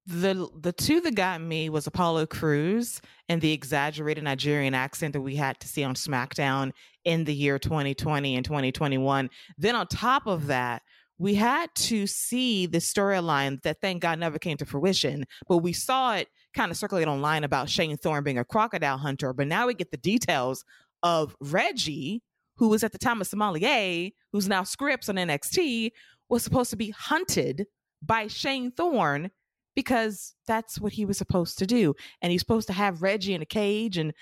the 0.06 0.48
the 0.58 0.72
two 0.72 1.00
that 1.00 1.14
got 1.14 1.40
me 1.40 1.68
was 1.68 1.86
Apollo 1.86 2.26
Crews 2.26 3.00
and 3.28 3.40
the 3.40 3.52
exaggerated 3.52 4.24
Nigerian 4.24 4.74
accent 4.74 5.12
that 5.12 5.20
we 5.20 5.36
had 5.36 5.60
to 5.60 5.68
see 5.68 5.84
on 5.84 5.94
SmackDown 5.94 6.72
in 7.04 7.24
the 7.24 7.34
year 7.34 7.58
2020 7.58 8.34
and 8.36 8.44
2021. 8.44 9.30
Then 9.58 9.76
on 9.76 9.86
top 9.86 10.26
of 10.26 10.46
that, 10.48 10.82
we 11.18 11.34
had 11.34 11.72
to 11.76 12.06
see 12.08 12.66
the 12.66 12.78
storyline 12.78 13.62
that 13.62 13.80
thank 13.80 14.02
God 14.02 14.18
never 14.18 14.38
came 14.38 14.56
to 14.56 14.66
fruition, 14.66 15.24
but 15.48 15.58
we 15.58 15.72
saw 15.72 16.16
it 16.16 16.28
kind 16.52 16.70
of 16.70 16.76
circulate 16.76 17.06
online 17.06 17.44
about 17.44 17.70
Shane 17.70 17.96
Thorne 17.96 18.24
being 18.24 18.38
a 18.38 18.44
crocodile 18.44 18.98
hunter. 18.98 19.32
But 19.32 19.46
now 19.46 19.68
we 19.68 19.74
get 19.74 19.92
the 19.92 19.96
details 19.96 20.64
of 21.02 21.36
Reggie, 21.40 22.22
who 22.56 22.68
was 22.68 22.82
at 22.82 22.90
the 22.90 22.98
time 22.98 23.20
a 23.20 23.24
sommelier, 23.24 24.10
who's 24.32 24.48
now 24.48 24.62
Scrypts 24.62 25.08
on 25.08 25.14
NXT, 25.14 25.90
was 26.28 26.42
supposed 26.42 26.70
to 26.70 26.76
be 26.76 26.90
hunted 26.90 27.66
by 28.02 28.26
Shane 28.26 28.72
Thorne 28.72 29.30
because 29.74 30.34
that's 30.46 30.80
what 30.80 30.92
he 30.92 31.04
was 31.04 31.18
supposed 31.18 31.58
to 31.58 31.66
do. 31.66 31.94
And 32.20 32.30
he's 32.30 32.40
supposed 32.40 32.66
to 32.68 32.72
have 32.72 33.02
Reggie 33.02 33.34
in 33.34 33.42
a 33.42 33.46
cage 33.46 33.98
and 33.98 34.12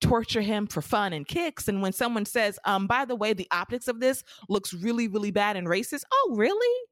torture 0.00 0.40
him 0.40 0.66
for 0.66 0.82
fun 0.82 1.12
and 1.12 1.26
kicks. 1.26 1.68
And 1.68 1.82
when 1.82 1.92
someone 1.92 2.26
says, 2.26 2.58
um, 2.64 2.86
by 2.86 3.04
the 3.04 3.16
way, 3.16 3.32
the 3.32 3.48
optics 3.50 3.88
of 3.88 4.00
this 4.00 4.22
looks 4.48 4.74
really, 4.74 5.08
really 5.08 5.30
bad 5.30 5.56
and 5.56 5.66
racist, 5.66 6.02
oh, 6.12 6.34
really? 6.36 6.86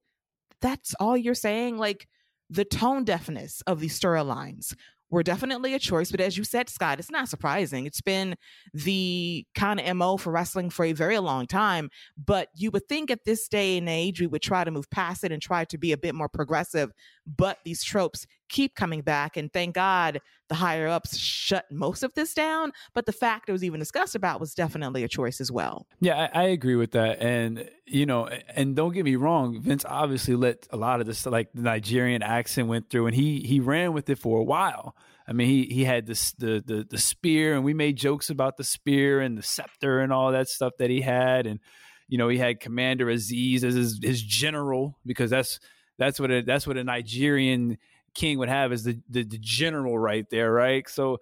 That's 0.61 0.95
all 0.99 1.17
you're 1.17 1.35
saying? 1.35 1.77
Like 1.77 2.09
the 2.51 2.65
tone 2.65 3.05
deafness 3.05 3.63
of 3.67 3.81
these 3.81 3.99
storylines 3.99 4.75
were 5.11 5.23
definitely 5.23 5.75
a 5.75 5.79
choice. 5.79 6.11
But 6.11 6.21
as 6.21 6.37
you 6.37 6.45
said, 6.45 6.69
Scott, 6.69 6.99
it's 6.99 7.11
not 7.11 7.29
surprising. 7.29 7.87
It's 7.87 8.01
been 8.01 8.37
the 8.73 9.47
kind 9.55 9.81
of 9.81 9.97
MO 9.97 10.17
for 10.17 10.31
wrestling 10.31 10.71
for 10.71 10.85
a 10.85 10.93
very 10.93 11.19
long 11.19 11.47
time. 11.47 11.91
But 12.17 12.49
you 12.55 12.71
would 12.73 12.89
think 12.89 13.11
at 13.11 13.25
this 13.25 13.49
day 13.49 13.79
and 13.79 13.89
age, 13.89 14.21
we 14.21 14.27
would 14.27 14.43
try 14.43 14.65
to 14.65 14.71
move 14.71 14.91
past 14.91 15.25
it 15.25 15.33
and 15.33 15.41
try 15.41 15.65
to 15.67 15.79
be 15.79 15.93
a 15.93 15.97
bit 15.97 16.15
more 16.15 16.29
progressive. 16.29 16.91
But 17.27 17.59
these 17.65 17.83
tropes 17.85 18.27
keep 18.49 18.75
coming 18.75 19.03
back. 19.03 19.37
And 19.37 19.53
thank 19.53 19.75
God 19.75 20.21
the 20.49 20.55
higher 20.55 20.89
ups 20.89 21.17
shut 21.17 21.65
most 21.71 22.03
of 22.03 22.15
this 22.15 22.35
down. 22.35 22.73
But 22.95 23.07
the 23.07 23.13
fact 23.13 23.49
it 23.49 23.53
was 23.53 23.65
even 23.65 23.81
discussed 23.81 24.15
about 24.15 24.41
was 24.41 24.55
definitely 24.55 25.05
a 25.05 25.09
choice 25.09 25.41
as 25.41 25.51
well. 25.51 25.87
Yeah, 26.01 26.29
I, 26.33 26.43
I 26.43 26.45
agree 26.49 26.77
with 26.77 26.93
that. 26.93 27.21
And, 27.21 27.69
you 27.87 28.07
know, 28.07 28.27
and 28.27 28.77
don't 28.77 28.93
get 28.93 29.05
me 29.05 29.17
wrong, 29.17 29.61
Vince 29.61 29.85
obviously 29.89 30.35
let 30.37 30.67
a 30.71 30.77
lot 30.77 31.01
of 31.01 31.07
this, 31.07 31.27
like 31.27 31.49
the 31.55 31.63
Nigerian 31.63 32.23
accent 32.23 32.69
went 32.69 32.91
through 32.91 33.07
and 33.07 33.15
he, 33.15 33.41
he 33.41 33.61
ran 33.61 33.93
with 33.93 34.09
it 34.11 34.19
for 34.19 34.39
a 34.39 34.45
while. 34.45 34.95
I 35.27 35.33
mean, 35.33 35.49
he 35.49 35.65
he 35.75 35.85
had 35.85 36.07
this 36.07 36.33
the 36.33 36.63
the 36.65 36.87
the 36.89 36.99
spear, 36.99 37.55
and 37.55 37.65
we 37.65 37.73
made 37.73 37.97
jokes 37.97 38.29
about 38.29 38.59
the 38.59 38.63
spear 38.65 39.23
and 39.23 39.39
the 39.39 39.43
scepter 39.43 40.01
and 40.01 40.13
all 40.13 40.33
that 40.33 40.49
stuff 40.49 40.75
that 40.79 40.91
he 40.91 41.01
had, 41.01 41.47
and 41.47 41.61
you 42.09 42.19
know, 42.19 42.29
he 42.29 42.39
had 42.39 42.61
Commander 42.61 43.07
Azeez 43.07 43.65
as 43.65 43.75
his, 43.75 43.99
his 44.03 44.23
general 44.23 44.99
because 45.07 45.31
that's 45.31 45.59
that's 45.99 46.21
what 46.21 46.31
a, 46.31 46.43
that's 46.43 46.67
what 46.67 46.77
a 46.77 46.85
Nigerian 46.85 47.79
king 48.15 48.39
would 48.39 48.49
have 48.49 48.73
is 48.73 48.85
the, 48.85 49.01
the 49.09 49.25
the 49.25 49.39
general 49.39 49.99
right 49.99 50.29
there, 50.31 50.53
right? 50.53 50.89
So, 50.89 51.19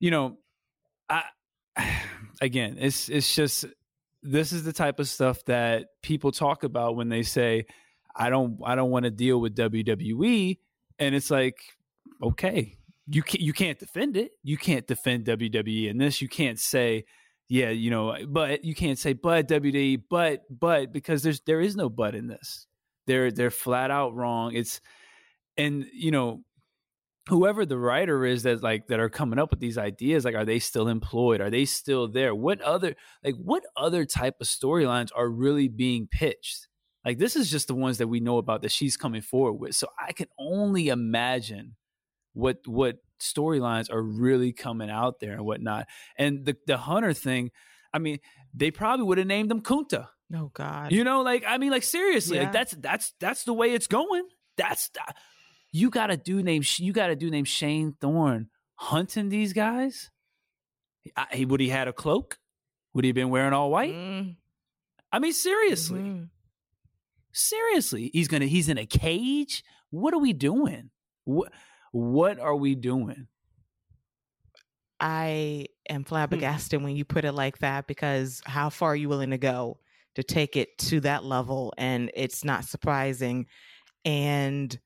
you 0.00 0.10
know, 0.10 0.38
I 1.08 1.24
again, 2.40 2.76
it's 2.78 3.08
it's 3.08 3.34
just 3.34 3.66
this 4.22 4.52
is 4.52 4.64
the 4.64 4.72
type 4.72 4.98
of 4.98 5.08
stuff 5.08 5.44
that 5.44 5.86
people 6.02 6.32
talk 6.32 6.64
about 6.64 6.96
when 6.96 7.08
they 7.08 7.22
say, 7.22 7.66
"I 8.14 8.30
don't 8.30 8.58
I 8.64 8.74
don't 8.74 8.90
want 8.90 9.04
to 9.04 9.10
deal 9.10 9.40
with 9.40 9.56
WWE," 9.56 10.58
and 10.98 11.14
it's 11.14 11.30
like, 11.30 11.56
okay, 12.22 12.76
you 13.06 13.22
can't 13.22 13.40
you 13.40 13.52
can't 13.52 13.78
defend 13.78 14.16
it. 14.16 14.32
You 14.42 14.56
can't 14.56 14.86
defend 14.86 15.24
WWE 15.26 15.88
in 15.88 15.98
this. 15.98 16.20
You 16.20 16.28
can't 16.28 16.58
say, 16.58 17.04
yeah, 17.48 17.70
you 17.70 17.90
know, 17.90 18.16
but 18.28 18.64
you 18.64 18.74
can't 18.74 18.98
say 18.98 19.12
but 19.14 19.48
WWE, 19.48 20.02
but 20.10 20.42
but 20.50 20.92
because 20.92 21.22
there's 21.22 21.40
there 21.40 21.60
is 21.60 21.76
no 21.76 21.88
but 21.88 22.14
in 22.14 22.26
this. 22.26 22.66
They're 23.06 23.30
they're 23.30 23.50
flat 23.50 23.90
out 23.90 24.14
wrong. 24.14 24.54
It's 24.54 24.80
and 25.58 25.84
you 25.92 26.10
know 26.10 26.42
whoever 27.28 27.66
the 27.66 27.78
writer 27.78 28.24
is 28.24 28.44
that 28.44 28.62
like 28.62 28.86
that 28.86 29.00
are 29.00 29.10
coming 29.10 29.38
up 29.38 29.50
with 29.50 29.60
these 29.60 29.76
ideas 29.76 30.24
like 30.24 30.34
are 30.34 30.46
they 30.46 30.58
still 30.58 30.88
employed 30.88 31.42
are 31.42 31.50
they 31.50 31.66
still 31.66 32.08
there 32.08 32.34
what 32.34 32.60
other 32.62 32.94
like 33.22 33.34
what 33.34 33.62
other 33.76 34.06
type 34.06 34.36
of 34.40 34.46
storylines 34.46 35.10
are 35.14 35.28
really 35.28 35.68
being 35.68 36.06
pitched 36.10 36.68
like 37.04 37.18
this 37.18 37.36
is 37.36 37.50
just 37.50 37.68
the 37.68 37.74
ones 37.74 37.98
that 37.98 38.08
we 38.08 38.18
know 38.18 38.38
about 38.38 38.62
that 38.62 38.72
she's 38.72 38.96
coming 38.96 39.20
forward 39.20 39.54
with 39.54 39.74
so 39.74 39.88
i 40.00 40.12
can 40.12 40.28
only 40.38 40.88
imagine 40.88 41.76
what 42.32 42.58
what 42.66 42.98
storylines 43.20 43.92
are 43.92 44.02
really 44.02 44.52
coming 44.52 44.90
out 44.90 45.20
there 45.20 45.32
and 45.32 45.44
whatnot. 45.44 45.86
And 46.16 46.44
the 46.44 46.56
the 46.66 46.76
Hunter 46.76 47.12
thing, 47.12 47.50
I 47.92 47.98
mean, 47.98 48.18
they 48.54 48.70
probably 48.70 49.04
would 49.06 49.18
have 49.18 49.26
named 49.26 49.50
him 49.50 49.60
Kunta. 49.60 50.08
Oh 50.34 50.50
God, 50.54 50.92
you 50.92 51.04
know, 51.04 51.22
like 51.22 51.44
I 51.46 51.58
mean, 51.58 51.70
like 51.70 51.82
seriously, 51.82 52.36
yeah. 52.36 52.44
like 52.44 52.52
that's 52.52 52.72
that's 52.72 53.14
that's 53.20 53.44
the 53.44 53.52
way 53.52 53.72
it's 53.72 53.86
going. 53.86 54.24
That's 54.56 54.90
uh, 54.98 55.12
you 55.72 55.90
got 55.90 56.10
a 56.10 56.16
dude 56.16 56.44
named 56.44 56.66
you 56.78 56.92
got 56.92 57.10
a 57.10 57.16
dude 57.16 57.32
named 57.32 57.48
Shane 57.48 57.94
Thorne 58.00 58.48
hunting 58.76 59.28
these 59.28 59.52
guys. 59.52 60.10
I, 61.16 61.46
would 61.48 61.60
he 61.60 61.68
had 61.68 61.88
a 61.88 61.92
cloak? 61.92 62.38
Would 62.94 63.04
he 63.04 63.08
have 63.08 63.14
been 63.14 63.30
wearing 63.30 63.52
all 63.52 63.70
white? 63.70 63.94
Mm. 63.94 64.36
I 65.12 65.18
mean, 65.18 65.32
seriously, 65.32 66.00
mm-hmm. 66.00 66.24
seriously, 67.32 68.10
he's 68.12 68.28
gonna 68.28 68.46
he's 68.46 68.68
in 68.68 68.78
a 68.78 68.86
cage. 68.86 69.64
What 69.90 70.14
are 70.14 70.18
we 70.18 70.32
doing? 70.32 70.90
What 71.24 71.52
what 71.92 72.38
are 72.38 72.56
we 72.56 72.74
doing? 72.74 73.26
I 75.00 75.66
am 75.88 76.02
hmm. 76.02 76.08
flabbergasted 76.08 76.82
when 76.82 76.96
you 76.96 77.04
put 77.04 77.24
it 77.24 77.32
like 77.32 77.58
that 77.58 77.86
because 77.86 78.42
how 78.44 78.68
far 78.68 78.92
are 78.92 78.96
you 78.96 79.08
willing 79.08 79.30
to 79.30 79.38
go 79.38 79.78
to 80.16 80.22
take 80.22 80.56
it 80.56 80.76
to 80.78 81.00
that 81.00 81.24
level? 81.24 81.72
And 81.78 82.10
it's 82.14 82.44
not 82.44 82.64
surprising. 82.64 83.46
And 84.04 84.76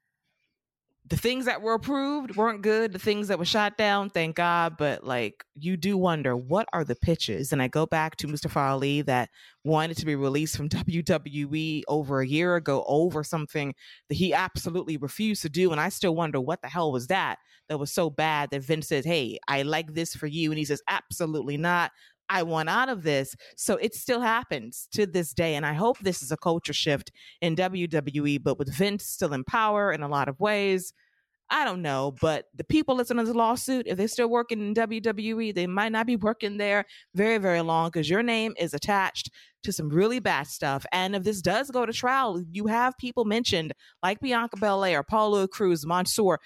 the 1.12 1.18
things 1.18 1.44
that 1.44 1.60
were 1.60 1.74
approved 1.74 2.36
weren't 2.36 2.62
good. 2.62 2.90
The 2.90 2.98
things 2.98 3.28
that 3.28 3.38
were 3.38 3.44
shot 3.44 3.76
down, 3.76 4.08
thank 4.08 4.34
God. 4.34 4.78
But 4.78 5.04
like, 5.04 5.44
you 5.54 5.76
do 5.76 5.98
wonder 5.98 6.34
what 6.34 6.66
are 6.72 6.84
the 6.84 6.96
pitches? 6.96 7.52
And 7.52 7.60
I 7.60 7.68
go 7.68 7.84
back 7.84 8.16
to 8.16 8.26
Mustafa 8.26 8.58
Ali 8.58 9.02
that 9.02 9.28
wanted 9.62 9.98
to 9.98 10.06
be 10.06 10.14
released 10.14 10.56
from 10.56 10.68
WWE 10.70 11.82
over 11.86 12.22
a 12.22 12.26
year 12.26 12.56
ago 12.56 12.82
over 12.88 13.22
something 13.22 13.74
that 14.08 14.14
he 14.14 14.32
absolutely 14.32 14.96
refused 14.96 15.42
to 15.42 15.50
do. 15.50 15.70
And 15.70 15.78
I 15.78 15.90
still 15.90 16.14
wonder 16.14 16.40
what 16.40 16.62
the 16.62 16.68
hell 16.68 16.90
was 16.90 17.08
that 17.08 17.36
that 17.68 17.76
was 17.76 17.92
so 17.92 18.08
bad 18.08 18.48
that 18.48 18.62
Vince 18.62 18.88
says, 18.88 19.04
Hey, 19.04 19.38
I 19.46 19.62
like 19.62 19.92
this 19.92 20.16
for 20.16 20.26
you. 20.26 20.50
And 20.50 20.58
he 20.58 20.64
says, 20.64 20.80
Absolutely 20.88 21.58
not. 21.58 21.90
I 22.32 22.42
want 22.44 22.70
out 22.70 22.88
of 22.88 23.02
this. 23.02 23.36
So 23.56 23.76
it 23.76 23.94
still 23.94 24.20
happens 24.22 24.88
to 24.92 25.06
this 25.06 25.34
day. 25.34 25.54
And 25.54 25.66
I 25.66 25.74
hope 25.74 25.98
this 25.98 26.22
is 26.22 26.32
a 26.32 26.36
culture 26.36 26.72
shift 26.72 27.12
in 27.42 27.54
WWE, 27.56 28.42
but 28.42 28.58
with 28.58 28.74
Vince 28.74 29.04
still 29.04 29.34
in 29.34 29.44
power 29.44 29.92
in 29.92 30.02
a 30.02 30.08
lot 30.08 30.28
of 30.28 30.40
ways. 30.40 30.94
I 31.50 31.66
don't 31.66 31.82
know, 31.82 32.14
but 32.18 32.46
the 32.56 32.64
people 32.64 32.94
listening 32.94 33.26
to 33.26 33.30
the 33.30 33.36
lawsuit, 33.36 33.86
if 33.86 33.98
they're 33.98 34.08
still 34.08 34.30
working 34.30 34.60
in 34.60 34.74
WWE, 34.74 35.54
they 35.54 35.66
might 35.66 35.92
not 35.92 36.06
be 36.06 36.16
working 36.16 36.56
there 36.56 36.86
very, 37.14 37.36
very 37.36 37.60
long 37.60 37.88
because 37.88 38.08
your 38.08 38.22
name 38.22 38.54
is 38.58 38.72
attached 38.72 39.30
to 39.64 39.70
some 39.70 39.90
really 39.90 40.18
bad 40.18 40.46
stuff. 40.46 40.86
And 40.92 41.14
if 41.14 41.24
this 41.24 41.42
does 41.42 41.70
go 41.70 41.84
to 41.84 41.92
trial, 41.92 42.42
you 42.50 42.68
have 42.68 42.96
people 42.96 43.26
mentioned 43.26 43.74
like 44.02 44.20
Bianca 44.20 44.56
Belair, 44.56 45.00
Apollo 45.00 45.48
Crews, 45.48 45.84
Mansoor. 45.84 46.40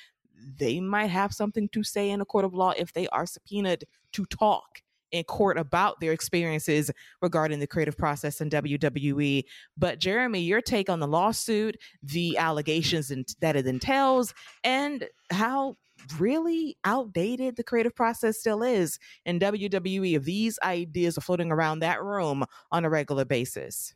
They 0.58 0.80
might 0.80 1.10
have 1.10 1.32
something 1.32 1.68
to 1.68 1.84
say 1.84 2.10
in 2.10 2.20
a 2.20 2.24
court 2.24 2.44
of 2.44 2.52
law 2.52 2.72
if 2.76 2.92
they 2.92 3.06
are 3.08 3.26
subpoenaed 3.26 3.84
to 4.14 4.24
talk 4.24 4.82
in 5.12 5.24
court 5.24 5.58
about 5.58 6.00
their 6.00 6.12
experiences 6.12 6.90
regarding 7.22 7.60
the 7.60 7.66
creative 7.66 7.96
process 7.96 8.40
in 8.40 8.50
WWE. 8.50 9.44
But 9.76 9.98
Jeremy, 10.00 10.40
your 10.40 10.60
take 10.60 10.88
on 10.88 11.00
the 11.00 11.06
lawsuit, 11.06 11.76
the 12.02 12.36
allegations 12.38 13.10
in, 13.10 13.24
that 13.40 13.56
it 13.56 13.66
entails, 13.66 14.34
and 14.64 15.08
how 15.30 15.76
really 16.18 16.76
outdated 16.84 17.56
the 17.56 17.64
creative 17.64 17.94
process 17.94 18.38
still 18.38 18.62
is 18.62 18.98
in 19.24 19.40
WWE 19.40 20.16
if 20.16 20.24
these 20.24 20.58
ideas 20.62 21.18
are 21.18 21.22
floating 21.22 21.50
around 21.50 21.80
that 21.80 22.02
room 22.02 22.44
on 22.70 22.84
a 22.84 22.90
regular 22.90 23.24
basis. 23.24 23.94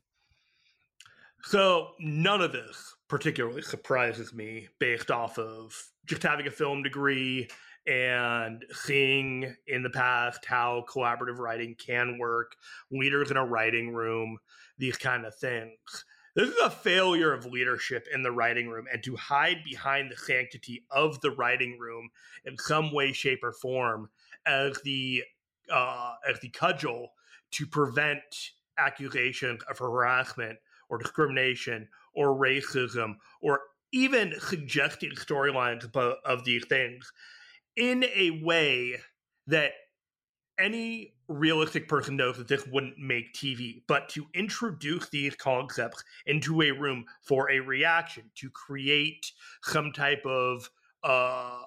So 1.42 1.92
none 1.98 2.40
of 2.40 2.52
this 2.52 2.94
particularly 3.08 3.62
surprises 3.62 4.32
me 4.32 4.68
based 4.78 5.10
off 5.10 5.38
of 5.38 5.74
just 6.06 6.22
having 6.22 6.46
a 6.46 6.50
film 6.50 6.82
degree 6.82 7.48
and 7.90 8.64
seeing 8.70 9.52
in 9.66 9.82
the 9.82 9.90
past 9.90 10.44
how 10.44 10.84
collaborative 10.88 11.38
writing 11.38 11.74
can 11.74 12.18
work, 12.18 12.54
leaders 12.92 13.32
in 13.32 13.36
a 13.36 13.44
writing 13.44 13.92
room, 13.92 14.38
these 14.78 14.96
kind 14.96 15.26
of 15.26 15.34
things. 15.34 16.04
This 16.36 16.48
is 16.48 16.60
a 16.62 16.70
failure 16.70 17.32
of 17.32 17.46
leadership 17.46 18.06
in 18.14 18.22
the 18.22 18.30
writing 18.30 18.68
room, 18.68 18.86
and 18.92 19.02
to 19.02 19.16
hide 19.16 19.64
behind 19.64 20.08
the 20.08 20.16
sanctity 20.16 20.84
of 20.92 21.20
the 21.20 21.32
writing 21.32 21.78
room 21.80 22.08
in 22.44 22.56
some 22.56 22.92
way, 22.92 23.12
shape, 23.12 23.40
or 23.42 23.52
form 23.52 24.08
as 24.46 24.80
the 24.84 25.24
uh, 25.72 26.14
as 26.28 26.38
the 26.40 26.48
cudgel 26.50 27.08
to 27.50 27.66
prevent 27.66 28.52
accusations 28.78 29.60
of 29.68 29.78
harassment 29.78 30.58
or 30.88 30.98
discrimination 30.98 31.88
or 32.14 32.38
racism 32.38 33.14
or 33.40 33.60
even 33.92 34.32
suggesting 34.38 35.10
storylines 35.10 35.84
of 36.24 36.44
these 36.44 36.64
things 36.66 37.12
in 37.76 38.04
a 38.04 38.42
way 38.42 38.96
that 39.46 39.72
any 40.58 41.14
realistic 41.28 41.88
person 41.88 42.16
knows 42.16 42.36
that 42.36 42.48
this 42.48 42.66
wouldn't 42.66 42.98
make 42.98 43.32
TV, 43.32 43.82
but 43.86 44.08
to 44.10 44.26
introduce 44.34 45.08
these 45.08 45.34
concepts 45.34 46.04
into 46.26 46.62
a 46.62 46.70
room 46.70 47.04
for 47.22 47.50
a 47.50 47.60
reaction, 47.60 48.24
to 48.36 48.50
create 48.50 49.32
some 49.62 49.92
type 49.92 50.24
of 50.26 50.68
uh, 51.02 51.62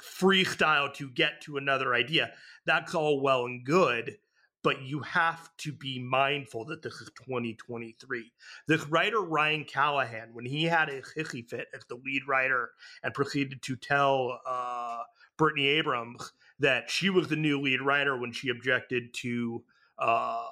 freestyle 0.00 0.92
to 0.94 1.10
get 1.10 1.40
to 1.42 1.56
another 1.56 1.94
idea, 1.94 2.30
that's 2.66 2.94
all 2.94 3.20
well 3.20 3.46
and 3.46 3.64
good. 3.64 4.16
But 4.62 4.82
you 4.82 5.00
have 5.00 5.48
to 5.58 5.72
be 5.72 5.98
mindful 5.98 6.66
that 6.66 6.82
this 6.82 7.00
is 7.00 7.10
2023. 7.26 8.30
This 8.68 8.86
writer, 8.88 9.22
Ryan 9.22 9.64
Callahan, 9.64 10.34
when 10.34 10.44
he 10.44 10.64
had 10.64 10.90
a 10.90 11.00
hissy 11.00 11.48
fit 11.48 11.68
as 11.74 11.80
the 11.88 11.94
lead 12.04 12.28
writer 12.28 12.72
and 13.02 13.14
proceeded 13.14 13.62
to 13.62 13.76
tell 13.76 14.38
uh, 14.46 14.98
Brittany 15.40 15.68
Abrams 15.68 16.32
that 16.60 16.90
she 16.90 17.08
was 17.08 17.28
the 17.28 17.36
new 17.36 17.60
lead 17.60 17.80
writer 17.80 18.16
when 18.16 18.32
she 18.32 18.50
objected 18.50 19.14
to 19.14 19.64
uh, 19.98 20.44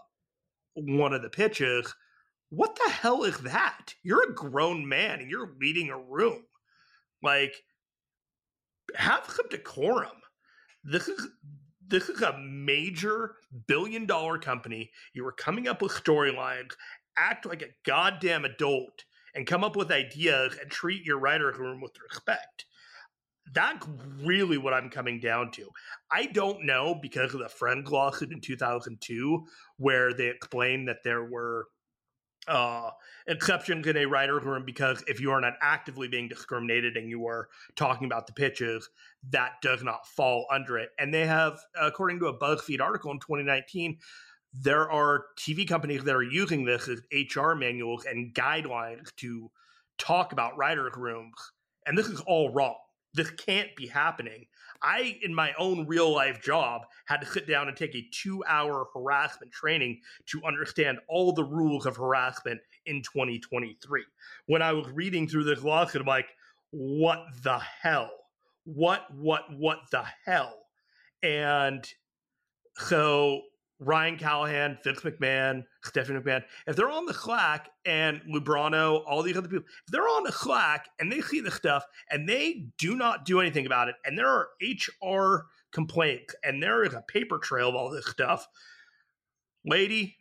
one 0.74 1.12
of 1.12 1.20
the 1.20 1.28
pitches. 1.28 1.94
What 2.48 2.74
the 2.74 2.90
hell 2.90 3.24
is 3.24 3.36
that? 3.40 3.94
You're 4.02 4.30
a 4.30 4.34
grown 4.34 4.88
man 4.88 5.20
and 5.20 5.30
you're 5.30 5.52
leading 5.60 5.90
a 5.90 5.98
room. 5.98 6.44
Like, 7.22 7.54
have 8.94 9.24
some 9.28 9.48
decorum. 9.50 10.16
This 10.82 11.08
is 11.08 11.28
this 11.86 12.08
is 12.08 12.22
a 12.22 12.38
major 12.38 13.36
billion 13.66 14.06
dollar 14.06 14.38
company. 14.38 14.90
You 15.12 15.24
were 15.24 15.32
coming 15.32 15.68
up 15.68 15.82
with 15.82 15.92
storylines. 15.92 16.72
Act 17.18 17.44
like 17.44 17.60
a 17.60 17.74
goddamn 17.84 18.46
adult 18.46 19.04
and 19.34 19.46
come 19.46 19.64
up 19.64 19.76
with 19.76 19.90
ideas 19.90 20.56
and 20.60 20.70
treat 20.70 21.04
your 21.04 21.18
writer's 21.18 21.58
room 21.58 21.80
with 21.82 21.92
respect 22.10 22.64
that's 23.52 23.86
really 24.22 24.58
what 24.58 24.74
I'm 24.74 24.90
coming 24.90 25.20
down 25.20 25.50
to. 25.52 25.68
I 26.10 26.26
don't 26.26 26.64
know 26.64 26.98
because 27.00 27.34
of 27.34 27.40
the 27.40 27.48
Friend 27.48 27.86
lawsuit 27.88 28.32
in 28.32 28.40
2002, 28.40 29.46
where 29.76 30.12
they 30.12 30.26
explained 30.26 30.88
that 30.88 30.98
there 31.04 31.24
were 31.24 31.66
uh, 32.46 32.90
exceptions 33.26 33.86
in 33.86 33.96
a 33.96 34.06
writer's 34.06 34.42
room 34.42 34.64
because 34.64 35.04
if 35.06 35.20
you 35.20 35.30
are 35.30 35.40
not 35.40 35.54
actively 35.60 36.08
being 36.08 36.28
discriminated 36.28 36.96
and 36.96 37.10
you 37.10 37.26
are 37.26 37.48
talking 37.76 38.06
about 38.06 38.26
the 38.26 38.32
pitches, 38.32 38.88
that 39.30 39.52
does 39.62 39.82
not 39.82 40.06
fall 40.06 40.46
under 40.50 40.78
it. 40.78 40.90
And 40.98 41.12
they 41.12 41.26
have, 41.26 41.58
according 41.78 42.20
to 42.20 42.26
a 42.26 42.38
BuzzFeed 42.38 42.80
article 42.80 43.10
in 43.10 43.18
2019, 43.18 43.98
there 44.54 44.90
are 44.90 45.26
TV 45.38 45.68
companies 45.68 46.04
that 46.04 46.16
are 46.16 46.22
using 46.22 46.64
this 46.64 46.88
as 46.88 47.02
HR 47.12 47.52
manuals 47.52 48.06
and 48.06 48.34
guidelines 48.34 49.14
to 49.16 49.50
talk 49.98 50.32
about 50.32 50.56
writers' 50.56 50.96
rooms. 50.96 51.34
And 51.86 51.98
this 51.98 52.06
is 52.06 52.20
all 52.20 52.50
wrong 52.52 52.76
this 53.14 53.30
can't 53.30 53.74
be 53.76 53.86
happening. 53.86 54.46
I, 54.82 55.18
in 55.22 55.34
my 55.34 55.52
own 55.58 55.86
real 55.86 56.14
life 56.14 56.40
job, 56.40 56.82
had 57.06 57.20
to 57.20 57.26
sit 57.26 57.48
down 57.48 57.68
and 57.68 57.76
take 57.76 57.94
a 57.94 58.06
two 58.12 58.44
hour 58.46 58.86
harassment 58.94 59.52
training 59.52 60.00
to 60.26 60.42
understand 60.44 60.98
all 61.08 61.32
the 61.32 61.44
rules 61.44 61.86
of 61.86 61.96
harassment 61.96 62.60
in 62.86 63.02
2023. 63.02 64.04
When 64.46 64.62
I 64.62 64.72
was 64.72 64.86
reading 64.92 65.26
through 65.26 65.44
this 65.44 65.62
lawsuit, 65.62 66.02
I'm 66.02 66.06
like, 66.06 66.28
what 66.70 67.24
the 67.42 67.58
hell? 67.58 68.10
What, 68.64 69.12
what, 69.14 69.52
what 69.56 69.78
the 69.90 70.04
hell? 70.24 70.54
And 71.22 71.84
so 72.76 73.42
Ryan 73.80 74.18
Callahan, 74.18 74.78
Vince 74.82 75.00
McMahon, 75.00 75.64
Stephanie 75.84 76.20
McMahon, 76.20 76.42
if 76.66 76.74
they're 76.74 76.90
on 76.90 77.06
the 77.06 77.14
Slack 77.14 77.70
and 77.84 78.20
Lubrano, 78.22 79.04
all 79.06 79.22
these 79.22 79.36
other 79.36 79.48
people, 79.48 79.64
if 79.86 79.92
they're 79.92 80.08
on 80.08 80.24
the 80.24 80.32
Slack 80.32 80.88
and 80.98 81.12
they 81.12 81.20
see 81.20 81.40
the 81.40 81.50
stuff 81.50 81.84
and 82.10 82.28
they 82.28 82.66
do 82.78 82.96
not 82.96 83.24
do 83.24 83.40
anything 83.40 83.66
about 83.66 83.88
it, 83.88 83.94
and 84.04 84.18
there 84.18 84.28
are 84.28 84.48
HR 84.60 85.46
complaints 85.72 86.34
and 86.42 86.62
there 86.62 86.84
is 86.84 86.94
a 86.94 87.02
paper 87.02 87.38
trail 87.38 87.68
of 87.68 87.76
all 87.76 87.90
this 87.90 88.06
stuff, 88.06 88.48
lady, 89.64 90.16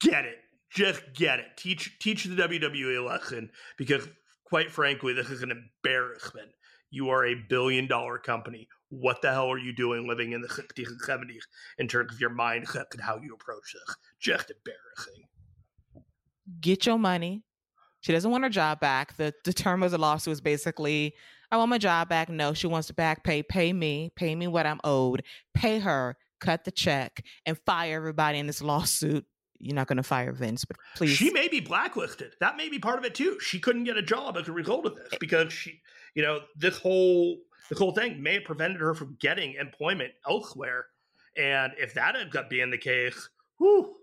get 0.00 0.26
it. 0.26 0.38
Just 0.70 1.02
get 1.14 1.38
it. 1.38 1.46
Teach 1.56 1.98
teach 1.98 2.24
the 2.24 2.34
WWE 2.34 3.06
lesson 3.06 3.50
because 3.78 4.06
quite 4.44 4.70
frankly, 4.70 5.14
this 5.14 5.30
is 5.30 5.42
an 5.42 5.50
embarrassment. 5.50 6.50
You 6.90 7.08
are 7.08 7.24
a 7.24 7.34
billion 7.34 7.86
dollar 7.86 8.18
company 8.18 8.68
what 9.00 9.22
the 9.22 9.30
hell 9.30 9.50
are 9.50 9.58
you 9.58 9.72
doing 9.72 10.06
living 10.06 10.32
in 10.32 10.40
the 10.40 10.48
60s 10.48 10.86
and 10.86 11.00
70s 11.00 11.42
in 11.78 11.88
terms 11.88 12.12
of 12.12 12.20
your 12.20 12.30
mindset 12.30 12.86
and 12.92 13.00
how 13.00 13.18
you 13.18 13.34
approach 13.34 13.74
this? 13.74 13.96
Just 14.18 14.50
embarrassing. 14.50 15.24
Get 16.60 16.86
your 16.86 16.98
money. 16.98 17.44
She 18.00 18.12
doesn't 18.12 18.30
want 18.30 18.44
her 18.44 18.50
job 18.50 18.80
back. 18.80 19.16
The, 19.16 19.34
the 19.44 19.52
term 19.52 19.82
of 19.82 19.90
the 19.90 19.98
lawsuit 19.98 20.32
is 20.32 20.40
basically, 20.40 21.14
I 21.50 21.56
want 21.56 21.70
my 21.70 21.78
job 21.78 22.08
back. 22.08 22.28
No, 22.28 22.54
she 22.54 22.66
wants 22.66 22.88
to 22.88 22.94
back 22.94 23.24
pay. 23.24 23.42
Pay 23.42 23.72
me. 23.72 24.12
Pay 24.16 24.34
me 24.34 24.46
what 24.46 24.66
I'm 24.66 24.80
owed. 24.84 25.22
Pay 25.54 25.80
her. 25.80 26.16
Cut 26.40 26.64
the 26.64 26.70
check 26.70 27.24
and 27.46 27.58
fire 27.66 27.96
everybody 27.96 28.38
in 28.38 28.46
this 28.46 28.62
lawsuit. 28.62 29.24
You're 29.58 29.74
not 29.74 29.86
going 29.86 29.96
to 29.96 30.02
fire 30.02 30.32
Vince, 30.32 30.66
but 30.66 30.76
please. 30.96 31.16
She 31.16 31.30
may 31.30 31.48
be 31.48 31.60
blacklisted. 31.60 32.34
That 32.40 32.58
may 32.58 32.68
be 32.68 32.78
part 32.78 32.98
of 32.98 33.04
it 33.06 33.14
too. 33.14 33.38
She 33.40 33.58
couldn't 33.58 33.84
get 33.84 33.96
a 33.96 34.02
job 34.02 34.36
as 34.36 34.48
a 34.48 34.52
result 34.52 34.84
of 34.84 34.96
this 34.96 35.14
because 35.18 35.50
she, 35.50 35.80
you 36.14 36.22
know, 36.22 36.40
this 36.56 36.76
whole 36.76 37.38
the 37.68 37.76
whole 37.76 37.92
thing 37.92 38.22
may 38.22 38.34
have 38.34 38.44
prevented 38.44 38.80
her 38.80 38.94
from 38.94 39.16
getting 39.20 39.54
employment 39.54 40.12
elsewhere. 40.28 40.86
And 41.36 41.72
if 41.78 41.94
that 41.94 42.16
ends 42.16 42.34
up 42.36 42.48
being 42.48 42.70
the 42.70 42.78
case, 42.78 43.28
whew, 43.58 43.94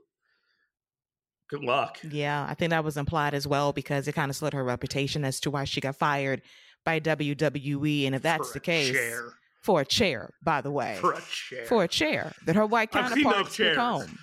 good 1.49 1.63
luck. 1.63 1.99
Yeah, 2.03 2.45
I 2.47 2.53
think 2.53 2.71
that 2.71 2.83
was 2.83 2.97
implied 2.97 3.33
as 3.33 3.47
well 3.47 3.73
because 3.73 4.07
it 4.07 4.13
kind 4.13 4.29
of 4.29 4.35
slid 4.35 4.53
her 4.53 4.63
reputation 4.63 5.25
as 5.25 5.39
to 5.41 5.51
why 5.51 5.63
she 5.63 5.81
got 5.81 5.95
fired 5.95 6.41
by 6.83 6.99
WWE. 6.99 8.05
And 8.05 8.15
if 8.15 8.21
that's 8.21 8.51
the 8.51 8.59
case, 8.59 8.91
chair. 8.91 9.33
for 9.61 9.81
a 9.81 9.85
chair, 9.85 10.33
by 10.43 10.61
the 10.61 10.71
way, 10.71 10.97
for 10.99 11.13
a 11.13 11.21
chair, 11.21 11.65
for 11.65 11.83
a 11.83 11.87
chair 11.87 12.33
that 12.45 12.55
her 12.55 12.65
white 12.65 12.91
counterpart 12.91 13.51
took 13.51 13.77
home. 13.77 14.19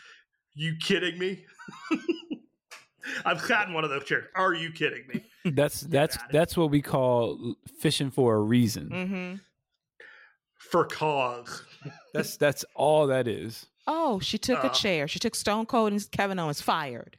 You 0.54 0.74
kidding 0.80 1.18
me? 1.18 1.44
I've 3.24 3.40
sat 3.40 3.68
in 3.68 3.74
one 3.74 3.84
of 3.84 3.90
those 3.90 4.04
chairs. 4.04 4.26
Are 4.34 4.54
you 4.54 4.70
kidding 4.70 5.06
me? 5.08 5.24
That's 5.52 5.80
that's 5.80 6.18
that's 6.30 6.54
what 6.54 6.70
we 6.70 6.82
call 6.82 7.56
fishing 7.78 8.10
for 8.10 8.34
a 8.34 8.40
reason. 8.40 8.90
Mm-hmm. 8.90 9.34
For 10.58 10.84
cause. 10.84 11.62
That's 12.12 12.36
that's 12.36 12.62
all 12.74 13.06
that 13.06 13.26
is. 13.26 13.66
Oh, 13.86 14.20
she 14.20 14.36
took 14.36 14.62
uh, 14.62 14.68
a 14.68 14.70
chair. 14.70 15.08
She 15.08 15.18
took 15.18 15.34
Stone 15.34 15.66
Cold 15.66 15.92
and 15.92 16.10
Kevin 16.10 16.38
Owens 16.38 16.60
fired. 16.60 17.16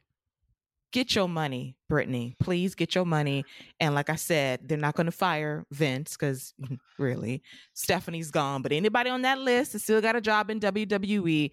Get 0.92 1.14
your 1.14 1.28
money, 1.28 1.76
Brittany. 1.88 2.36
Please 2.38 2.74
get 2.74 2.94
your 2.94 3.06
money. 3.06 3.44
And 3.80 3.94
like 3.94 4.10
I 4.10 4.16
said, 4.16 4.60
they're 4.68 4.78
not 4.78 4.94
going 4.94 5.06
to 5.06 5.12
fire 5.12 5.64
Vince 5.72 6.16
because 6.16 6.54
really, 6.98 7.42
Stephanie's 7.72 8.30
gone. 8.30 8.62
But 8.62 8.72
anybody 8.72 9.10
on 9.10 9.22
that 9.22 9.38
list 9.38 9.72
has 9.72 9.82
still 9.82 10.00
got 10.00 10.16
a 10.16 10.20
job 10.20 10.50
in 10.50 10.60
WWE 10.60 11.50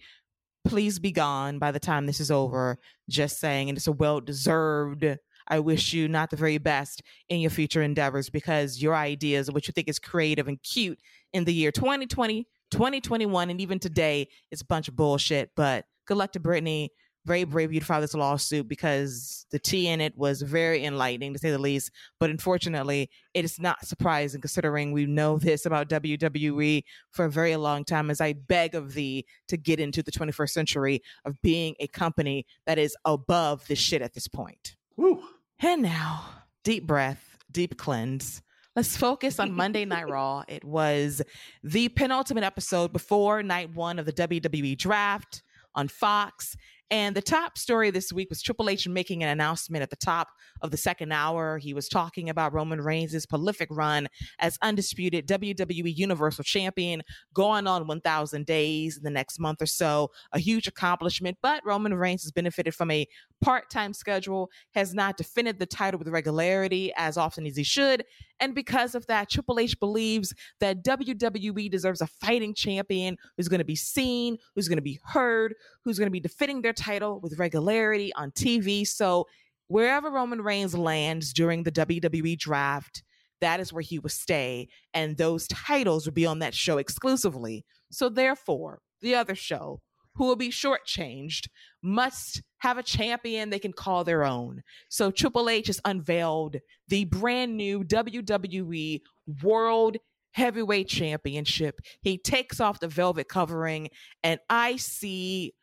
please 0.66 1.00
be 1.00 1.12
gone 1.12 1.60
by 1.60 1.72
the 1.72 1.80
time 1.80 2.06
this 2.06 2.20
is 2.20 2.32
over. 2.32 2.78
Just 3.10 3.40
saying, 3.40 3.70
and 3.70 3.78
it's 3.78 3.88
a 3.88 3.92
well 3.92 4.20
deserved. 4.20 5.06
I 5.48 5.60
wish 5.60 5.94
you 5.94 6.08
not 6.08 6.30
the 6.30 6.36
very 6.36 6.60
best 6.60 7.02
in 7.28 7.40
your 7.40 7.50
future 7.50 7.82
endeavors 7.82 8.30
because 8.30 8.82
your 8.82 8.96
ideas, 8.96 9.52
what 9.52 9.68
you 9.68 9.72
think 9.72 9.88
is 9.88 9.98
creative 9.98 10.48
and 10.48 10.62
cute 10.62 11.00
in 11.34 11.44
the 11.44 11.54
year 11.54 11.72
2020, 11.72 12.46
2021, 12.72 13.50
and 13.50 13.60
even 13.60 13.80
today 13.80 14.28
is 14.52 14.62
a 14.62 14.66
bunch 14.66 14.88
of 14.88 14.96
bullshit. 14.96 15.50
But 15.56 15.86
good 16.06 16.18
luck 16.18 16.34
to 16.34 16.40
Brittany 16.40 16.92
very 17.26 17.44
brave 17.44 17.72
you 17.72 17.80
to 17.80 17.86
file 17.86 18.02
this 18.02 18.14
lawsuit 18.14 18.68
because 18.68 19.46
the 19.52 19.60
tea 19.60 19.88
in 19.88 20.02
it 20.02 20.18
was 20.18 20.42
very 20.42 20.86
enlightening 20.86 21.34
to 21.34 21.40
say 21.40 21.52
the 21.52 21.60
least. 21.60 21.92
But 22.20 22.30
unfortunately, 22.30 23.10
it 23.34 23.46
is 23.46 23.60
not 23.60 23.86
surprising 23.86 24.42
considering 24.42 24.92
we 24.92 25.06
know 25.06 25.38
this 25.38 25.66
about 25.66 25.90
WWE 25.90 26.84
for 27.12 27.26
a 27.26 27.32
very 27.32 27.56
long 27.56 27.84
time. 27.84 28.10
As 28.10 28.22
I 28.22 28.34
beg 28.34 28.76
of 28.76 28.94
thee 28.94 29.26
to 29.48 29.58
get 29.58 29.80
into 29.80 30.02
the 30.02 30.12
21st 30.12 30.50
century 30.50 31.02
of 31.26 31.42
being 31.42 31.76
a 31.80 31.88
company 31.88 32.46
that 32.66 32.78
is 32.78 32.96
above 33.06 33.68
this 33.68 33.80
shit 33.80 34.02
at 34.02 34.14
this 34.14 34.28
point. 34.28 34.76
Woo. 34.98 35.22
And 35.62 35.82
now, 35.82 36.26
deep 36.64 36.88
breath, 36.88 37.38
deep 37.52 37.78
cleanse. 37.78 38.42
Let's 38.76 38.96
focus 38.96 39.40
on 39.40 39.52
Monday 39.52 39.84
Night 39.84 40.08
Raw. 40.10 40.44
It 40.48 40.64
was 40.64 41.22
the 41.64 41.90
penultimate 41.90 42.44
episode 42.44 42.94
before 42.94 43.44
night 43.44 43.76
one 43.76 44.00
of 44.00 44.06
the 44.06 44.14
WWE 44.14 44.78
draft 44.78 45.44
on 45.76 45.88
Fox. 45.88 46.56
And 46.92 47.16
the 47.16 47.22
top 47.22 47.58
story 47.58 47.92
this 47.92 48.12
week 48.12 48.30
was 48.30 48.42
Triple 48.42 48.68
H 48.68 48.88
making 48.88 49.22
an 49.22 49.30
announcement 49.30 49.84
at 49.84 49.92
the 49.92 49.96
top 49.96 50.30
of 50.62 50.72
the 50.72 50.78
second 50.78 51.12
hour. 51.12 51.60
He 51.60 51.74
was 51.74 51.88
talking 51.88 52.30
about 52.30 52.52
Roman 52.52 52.82
Reigns' 52.82 53.26
prolific 53.28 53.70
run 53.72 54.08
as 54.40 54.58
undisputed 54.64 55.28
WWE 55.28 55.96
Universal 55.96 56.46
Champion, 56.46 57.04
going 57.34 57.68
on 57.68 57.86
1,000 57.86 58.46
days 58.46 58.98
in 58.98 59.04
the 59.04 59.12
next 59.12 59.40
month 59.40 59.62
or 59.62 59.68
so. 59.68 60.10
A 60.34 60.40
huge 60.40 60.68
accomplishment, 60.68 61.38
but 61.44 61.64
Roman 61.64 61.94
Reigns 61.94 62.24
has 62.24 62.32
benefited 62.32 62.74
from 62.74 62.90
a 62.90 63.08
part 63.42 63.70
time 63.70 63.94
schedule, 63.94 64.50
has 64.74 64.94
not 64.94 65.16
defended 65.16 65.60
the 65.60 65.66
title 65.66 66.00
with 66.00 66.08
regularity 66.08 66.92
as 66.98 67.18
often 67.18 67.46
as 67.46 67.56
he 67.56 67.64
should. 67.64 68.04
And 68.40 68.56
because 68.56 68.96
of 68.96 69.06
that, 69.08 69.30
Triple 69.30 69.60
H 69.60 69.80
believes 69.80 70.34
that 70.60 70.84
WWE 70.84 71.70
deserves 71.70 72.02
a 72.02 72.08
fighting 72.08 72.54
champion 72.54 73.18
who's 73.36 73.48
going 73.50 73.60
to 73.60 73.66
be 73.66 73.76
seen, 73.76 74.38
who's 74.56 74.68
going 74.68 74.78
to 74.78 74.82
be 74.82 75.00
heard, 75.04 75.56
who's 75.84 76.00
going 76.00 76.08
to 76.08 76.12
be 76.12 76.20
defending 76.20 76.62
their 76.62 76.74
title 76.80 77.20
with 77.20 77.38
regularity 77.38 78.12
on 78.16 78.32
TV. 78.32 78.88
So 78.88 79.26
wherever 79.68 80.10
Roman 80.10 80.42
Reigns 80.42 80.78
lands 80.78 81.34
during 81.34 81.64
the 81.64 81.72
WWE 81.72 82.38
draft, 82.38 83.04
that 83.42 83.60
is 83.60 83.72
where 83.72 83.82
he 83.82 84.00
will 84.00 84.10
stay. 84.10 84.68
And 84.94 85.18
those 85.18 85.48
titles 85.48 86.06
will 86.06 86.14
be 86.14 86.26
on 86.26 86.40
that 86.40 86.54
show 86.54 86.78
exclusively. 86.78 87.66
So 87.92 88.10
therefore, 88.10 88.80
the 89.02 89.16
other 89.16 89.36
show, 89.36 89.82
who 90.16 90.26
will 90.26 90.36
be 90.36 90.50
shortchanged, 90.50 91.48
must 91.82 92.42
have 92.58 92.78
a 92.78 92.84
champion 92.84 93.50
they 93.50 93.60
can 93.60 93.72
call 93.72 94.04
their 94.04 94.26
own. 94.26 94.62
So 94.90 95.12
Triple 95.12 95.50
H 95.50 95.68
has 95.68 95.80
unveiled 95.86 96.58
the 96.88 97.06
brand 97.06 97.56
new 97.56 97.84
WWE 97.84 99.00
World 99.42 99.98
Heavyweight 100.34 100.90
Championship. 100.90 101.80
He 102.02 102.18
takes 102.18 102.60
off 102.60 102.80
the 102.80 102.88
velvet 102.88 103.30
covering, 103.30 103.90
and 104.24 104.40
I 104.50 104.76
see. 104.76 105.54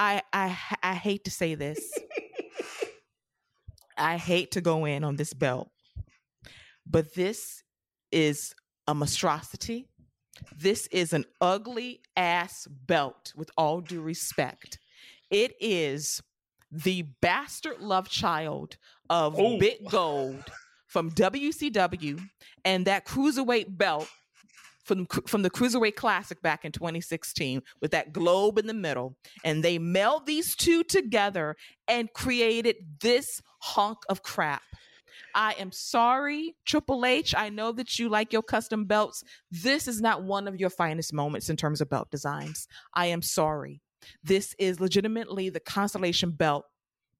I 0.00 0.22
I 0.32 0.58
I 0.82 0.94
hate 0.94 1.24
to 1.24 1.30
say 1.30 1.54
this. 1.54 1.78
I 3.98 4.16
hate 4.16 4.52
to 4.52 4.62
go 4.62 4.86
in 4.86 5.04
on 5.04 5.16
this 5.16 5.34
belt, 5.34 5.70
but 6.86 7.14
this 7.14 7.62
is 8.10 8.54
a 8.86 8.94
monstrosity. 8.94 9.86
This 10.56 10.86
is 10.86 11.12
an 11.12 11.26
ugly 11.42 12.00
ass 12.16 12.66
belt, 12.66 13.34
with 13.36 13.50
all 13.58 13.82
due 13.82 14.00
respect. 14.00 14.78
It 15.30 15.52
is 15.60 16.22
the 16.72 17.02
bastard 17.20 17.80
love 17.80 18.08
child 18.08 18.78
of 19.10 19.38
Oh. 19.38 19.58
Big 19.58 19.86
Gold 19.90 20.44
from 20.86 21.10
WCW 21.10 22.20
and 22.64 22.86
that 22.86 23.04
cruiserweight 23.04 23.76
belt 23.76 24.08
from 24.90 25.06
from 25.26 25.42
the 25.42 25.50
Cruiserweight 25.50 25.94
Classic 25.94 26.42
back 26.42 26.64
in 26.64 26.72
2016 26.72 27.62
with 27.80 27.92
that 27.92 28.12
globe 28.12 28.58
in 28.58 28.66
the 28.66 28.74
middle. 28.74 29.16
And 29.44 29.62
they 29.62 29.78
meld 29.78 30.26
these 30.26 30.56
two 30.56 30.82
together 30.82 31.54
and 31.86 32.12
created 32.12 32.76
this 33.00 33.40
hunk 33.60 33.98
of 34.08 34.22
crap. 34.22 34.62
I 35.32 35.52
am 35.60 35.70
sorry, 35.70 36.56
Triple 36.66 37.04
H. 37.04 37.36
I 37.36 37.50
know 37.50 37.70
that 37.72 38.00
you 38.00 38.08
like 38.08 38.32
your 38.32 38.42
custom 38.42 38.84
belts. 38.84 39.22
This 39.50 39.86
is 39.86 40.00
not 40.00 40.24
one 40.24 40.48
of 40.48 40.58
your 40.58 40.70
finest 40.70 41.12
moments 41.12 41.48
in 41.48 41.56
terms 41.56 41.80
of 41.80 41.88
belt 41.88 42.10
designs. 42.10 42.66
I 42.92 43.06
am 43.06 43.22
sorry. 43.22 43.80
This 44.24 44.56
is 44.58 44.80
legitimately 44.80 45.50
the 45.50 45.60
constellation 45.60 46.32
belt 46.32 46.64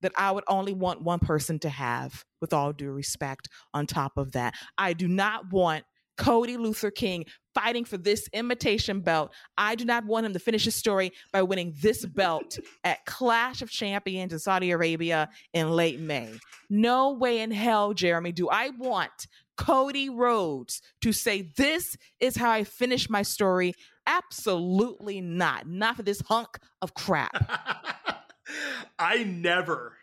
that 0.02 0.12
I 0.16 0.32
would 0.32 0.44
only 0.48 0.72
want 0.72 1.02
one 1.02 1.20
person 1.20 1.60
to 1.60 1.68
have, 1.68 2.24
with 2.40 2.52
all 2.52 2.72
due 2.72 2.90
respect, 2.90 3.48
on 3.74 3.86
top 3.86 4.16
of 4.16 4.32
that. 4.32 4.54
I 4.76 4.92
do 4.92 5.06
not 5.06 5.52
want 5.52 5.84
Cody 6.20 6.58
Luther 6.58 6.90
King 6.90 7.24
fighting 7.54 7.84
for 7.84 7.96
this 7.96 8.28
imitation 8.32 9.00
belt. 9.00 9.32
I 9.58 9.74
do 9.74 9.84
not 9.84 10.04
want 10.04 10.26
him 10.26 10.32
to 10.32 10.38
finish 10.38 10.64
his 10.64 10.74
story 10.74 11.12
by 11.32 11.42
winning 11.42 11.74
this 11.80 12.04
belt 12.04 12.58
at 12.84 13.04
Clash 13.06 13.62
of 13.62 13.70
Champions 13.70 14.32
in 14.32 14.38
Saudi 14.38 14.70
Arabia 14.70 15.28
in 15.52 15.70
late 15.70 16.00
May. 16.00 16.30
No 16.68 17.12
way 17.12 17.40
in 17.40 17.50
hell, 17.50 17.92
Jeremy, 17.92 18.32
do 18.32 18.48
I 18.48 18.70
want 18.70 19.26
Cody 19.56 20.08
Rhodes 20.08 20.80
to 21.02 21.12
say, 21.12 21.50
This 21.56 21.96
is 22.18 22.36
how 22.36 22.50
I 22.50 22.64
finish 22.64 23.10
my 23.10 23.22
story. 23.22 23.74
Absolutely 24.06 25.20
not. 25.20 25.68
Not 25.68 25.96
for 25.96 26.02
this 26.02 26.22
hunk 26.22 26.58
of 26.80 26.94
crap. 26.94 27.50
I 28.98 29.24
never 29.24 29.96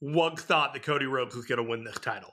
once 0.00 0.42
thought 0.42 0.74
that 0.74 0.82
Cody 0.82 1.06
Rhodes 1.06 1.34
was 1.34 1.46
going 1.46 1.58
to 1.58 1.68
win 1.68 1.84
this 1.84 1.98
title. 1.98 2.32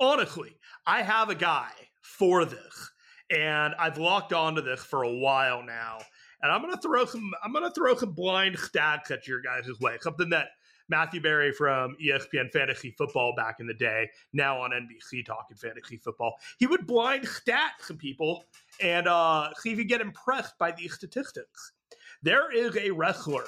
Honestly, 0.00 0.58
I 0.86 1.02
have 1.02 1.30
a 1.30 1.34
guy 1.34 1.70
for 2.02 2.44
this, 2.44 2.90
and 3.30 3.74
I've 3.78 3.98
locked 3.98 4.32
onto 4.32 4.62
this 4.62 4.80
for 4.80 5.02
a 5.02 5.12
while 5.12 5.62
now. 5.62 5.98
And 6.42 6.52
I'm 6.52 6.60
gonna 6.60 6.80
throw 6.80 7.04
some. 7.06 7.32
I'm 7.42 7.52
gonna 7.52 7.72
throw 7.72 7.94
some 7.96 8.12
blind 8.12 8.56
stats 8.56 9.10
at 9.10 9.26
your 9.26 9.40
guys' 9.40 9.80
way. 9.80 9.96
Something 10.00 10.30
that 10.30 10.48
Matthew 10.88 11.20
Berry 11.20 11.52
from 11.52 11.96
ESPN 12.02 12.52
Fantasy 12.52 12.94
Football 12.98 13.34
back 13.36 13.56
in 13.60 13.66
the 13.66 13.74
day, 13.74 14.10
now 14.32 14.60
on 14.60 14.70
NBC 14.70 15.24
talking 15.24 15.56
fantasy 15.56 15.96
football, 15.96 16.34
he 16.58 16.66
would 16.66 16.86
blind 16.86 17.26
stat 17.26 17.72
some 17.80 17.96
people 17.96 18.44
and 18.82 19.08
uh, 19.08 19.48
see 19.58 19.72
if 19.72 19.78
you 19.78 19.84
get 19.84 20.00
impressed 20.02 20.58
by 20.58 20.72
these 20.72 20.92
statistics. 20.92 21.72
There 22.22 22.52
is 22.52 22.76
a 22.76 22.90
wrestler 22.90 23.44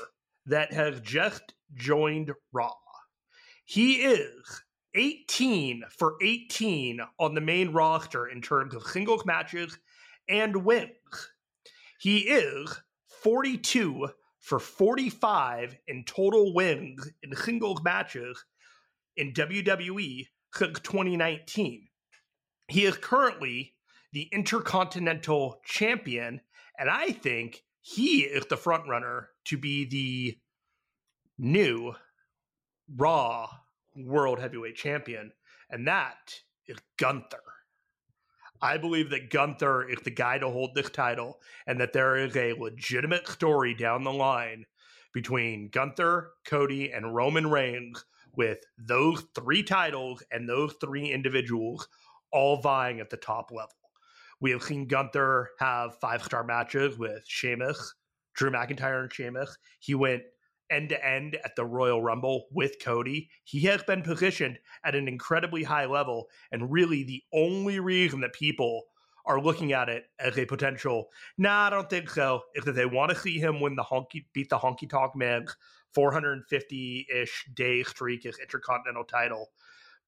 that 0.47 0.73
has 0.73 1.01
just 1.01 1.55
joined 1.75 2.33
Raw. 2.53 2.73
He 3.65 3.97
is 3.97 4.63
18 4.97 5.85
for 5.91 6.17
18 6.23 7.01
on 7.19 7.35
the 7.35 7.41
main 7.41 7.73
roster 7.73 8.27
in 8.27 8.41
terms 8.41 8.75
of 8.75 8.83
singles 8.83 9.25
matches 9.27 9.79
and 10.29 10.65
wins. 10.65 10.91
He 12.01 12.21
is 12.21 12.81
42 13.23 14.09
for 14.41 14.59
45 14.59 15.77
in 15.87 16.05
total 16.05 16.55
wins 16.55 17.09
in 17.23 17.35
singles 17.35 17.83
matches 17.83 18.45
in 19.17 19.33
WWE 19.33 20.27
since 20.55 20.81
2019. 20.81 21.89
He 22.69 22.85
is 22.85 22.97
currently 22.97 23.75
the 24.13 24.29
Intercontinental 24.33 25.61
Champion, 25.65 26.41
and 26.79 26.89
I 26.89 27.11
think 27.11 27.63
he 27.81 28.21
is 28.21 28.47
the 28.47 28.57
front 28.57 28.89
runner 28.89 29.29
to 29.47 29.59
be 29.59 29.85
the 29.85 30.39
new 31.39 31.95
Raw 32.97 33.49
World 33.97 34.39
Heavyweight 34.39 34.77
Champion, 34.77 35.33
and 35.71 35.87
that 35.89 36.41
is 36.67 36.77
Gunther. 36.99 37.43
I 38.61 38.79
believe 38.79 39.11
that 39.11 39.31
Gunther 39.31 39.89
is 39.89 39.99
the 40.03 40.11
guy 40.11 40.39
to 40.39 40.49
hold 40.49 40.75
this 40.75 40.91
title, 40.91 41.41
and 41.67 41.81
that 41.81 41.93
there 41.93 42.17
is 42.17 42.37
a 42.37 42.55
legitimate 42.55 43.29
story 43.29 43.75
down 43.75 44.05
the 44.05 44.13
line 44.13 44.65
between 45.13 45.69
Gunther, 45.69 46.33
Cody, 46.47 46.93
and 46.93 47.15
Roman 47.15 47.49
Reigns 47.49 48.05
with 48.35 48.59
those 48.79 49.25
three 49.35 49.63
titles 49.63 50.23
and 50.31 50.49
those 50.49 50.75
three 50.81 51.11
individuals 51.11 51.89
all 52.33 52.61
vying 52.61 53.01
at 53.01 53.11
the 53.11 53.17
top 53.17 53.51
level. 53.51 53.73
We 54.41 54.51
have 54.51 54.63
seen 54.63 54.87
Gunther 54.87 55.51
have 55.59 55.99
five 56.01 56.23
star 56.23 56.45
matches 56.45 56.99
with 56.99 57.25
Sheamus, 57.27 57.95
Drew 58.35 58.51
McIntyre, 58.51 59.03
and 59.03 59.13
Sheamus. 59.13 59.57
He 59.81 59.95
went 59.95 60.23
end 60.71 60.91
to 60.91 61.07
end 61.07 61.39
at 61.45 61.57
the 61.57 61.65
Royal 61.65 62.03
Rumble 62.03 62.47
with 62.53 62.83
Cody. 62.83 63.31
He 63.45 63.61
has 63.63 63.83
been 63.83 64.03
positioned 64.03 64.59
at 64.85 64.95
an 64.95 65.09
incredibly 65.09 65.63
high 65.63 65.87
level, 65.87 66.27
and 66.51 66.71
really 66.71 67.03
the 67.03 67.23
only 67.33 67.81
reason 67.81 68.21
that 68.21 68.33
people 68.33 68.85
are 69.27 69.41
looking 69.41 69.73
at 69.73 69.89
it 69.89 70.05
as 70.21 70.39
a 70.39 70.47
potential, 70.47 71.09
nah, 71.37 71.67
I 71.67 71.71
don't 71.71 71.91
think 71.91 72.09
so, 72.11 72.43
is 72.55 72.65
that 72.65 72.77
they 72.77 72.87
want 72.87 73.11
to 73.11 73.19
see 73.19 73.39
him 73.39 73.61
win 73.61 73.75
the 73.75 73.83
honky 73.83 74.25
beat 74.33 74.49
the 74.51 74.59
honky 74.59 74.89
tonk 74.89 75.17
man 75.17 75.47
450 75.95 77.07
ish 77.13 77.47
day 77.55 77.83
streak 77.83 78.23
his 78.23 78.39
intercontinental 78.39 79.05
title. 79.05 79.49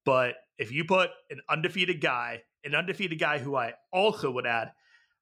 But 0.05 0.35
if 0.57 0.71
you 0.71 0.85
put 0.85 1.09
an 1.29 1.41
undefeated 1.49 1.99
guy, 1.99 2.43
an 2.63 2.75
undefeated 2.75 3.19
guy 3.19 3.39
who 3.39 3.55
I 3.55 3.73
also 3.91 4.31
would 4.31 4.45
add, 4.45 4.71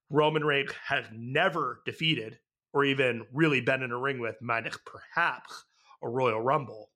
Roman 0.10 0.43
Reigns 0.43 0.71
has 0.88 1.06
never 1.12 1.82
defeated 1.86 2.39
or 2.74 2.86
even 2.86 3.26
really 3.34 3.62
been 3.62 3.84
in 3.84 3.92
a 3.92 3.98
ring 3.98 4.20
with, 4.20 4.36
minus 4.42 4.78
perhaps 4.86 5.66
a 6.04 6.10
Royal 6.10 6.42
Rumble. 6.42 6.90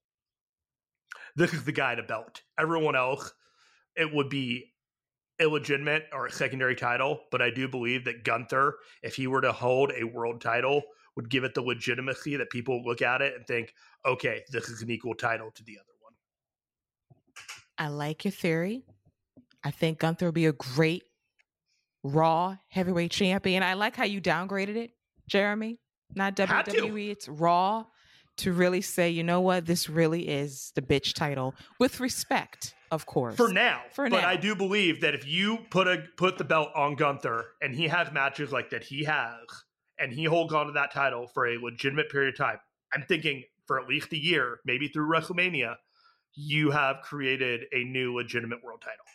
This 1.36 1.54
is 1.54 1.64
the 1.64 1.72
guy 1.72 1.96
to 1.96 2.04
belt. 2.04 2.42
Everyone 2.60 2.96
else, 2.96 3.34
it 3.96 4.14
would 4.14 4.30
be 4.30 4.74
illegitimate 5.40 6.06
or 6.14 6.28
a 6.28 6.32
secondary 6.32 6.76
title, 6.76 7.22
but 7.32 7.42
I 7.42 7.50
do 7.50 7.68
believe 7.68 8.06
that 8.06 8.24
Gunther, 8.24 8.78
if 9.02 9.16
he 9.16 9.28
were 9.28 9.42
to 9.42 9.52
hold 9.52 9.92
a 9.92 10.04
world 10.04 10.42
title, 10.42 10.84
would 11.16 11.30
give 11.30 11.44
it 11.44 11.54
the 11.54 11.62
legitimacy 11.62 12.38
that 12.38 12.50
people 12.50 12.84
look 12.84 13.02
at 13.02 13.22
it 13.22 13.36
and 13.36 13.46
think, 13.48 13.74
okay, 14.06 14.44
this 14.52 14.70
is 14.70 14.82
an 14.82 14.90
equal 14.90 15.16
title 15.16 15.52
to 15.52 15.64
the 15.64 15.78
other 15.78 15.94
one. 16.02 16.14
I 17.78 17.88
like 17.88 18.24
your 18.24 18.32
theory. 18.32 18.84
I 19.64 19.72
think 19.72 20.00
Gunther 20.00 20.26
will 20.26 20.32
be 20.32 20.46
a 20.46 20.54
great 20.54 21.04
Raw 22.04 22.58
heavyweight 22.70 23.12
champion. 23.12 23.62
I 23.62 23.76
like 23.76 23.96
how 23.96 24.06
you 24.06 24.22
downgraded 24.22 24.76
it, 24.76 24.92
Jeremy. 25.28 25.80
Not 26.14 26.36
WWE, 26.36 27.10
it's 27.10 27.28
Raw 27.30 27.86
to 28.38 28.52
really 28.52 28.82
say, 28.82 29.10
you 29.10 29.24
know 29.24 29.42
what, 29.42 29.66
this 29.66 29.90
really 29.90 30.28
is 30.28 30.72
the 30.76 30.82
bitch 30.82 31.14
title 31.14 31.54
with 31.80 32.00
respect, 32.00 32.74
of 32.92 33.06
course. 33.06 33.36
For 33.36 33.52
now, 33.52 33.82
For 33.94 34.10
but 34.10 34.22
now. 34.22 34.28
I 34.28 34.36
do 34.36 34.56
believe 34.56 35.02
that 35.02 35.14
if 35.14 35.28
you 35.28 35.60
put 35.70 35.88
a 35.88 36.04
put 36.18 36.38
the 36.38 36.44
belt 36.44 36.70
on 36.76 36.96
Gunther 36.96 37.46
and 37.62 37.76
he 37.76 37.88
has 37.88 38.12
matches 38.12 38.52
like 38.52 38.72
that 38.72 38.84
he 38.84 39.04
has, 39.06 39.38
and 40.00 40.12
he 40.12 40.24
holds 40.24 40.54
on 40.54 40.68
to 40.68 40.72
that 40.74 40.92
title 40.92 41.28
for 41.28 41.48
a 41.48 41.58
legitimate 41.58 42.10
period 42.10 42.34
of 42.34 42.38
time, 42.38 42.58
I'm 42.94 43.04
thinking 43.08 43.44
for 43.68 43.80
at 43.80 43.88
least 43.88 44.12
a 44.12 44.22
year, 44.22 44.60
maybe 44.66 44.88
through 44.88 45.10
WrestleMania, 45.10 45.76
you 46.34 46.72
have 46.72 47.02
created 47.04 47.62
a 47.74 47.84
new 47.84 48.16
legitimate 48.16 48.64
world 48.64 48.82
title. 48.82 49.06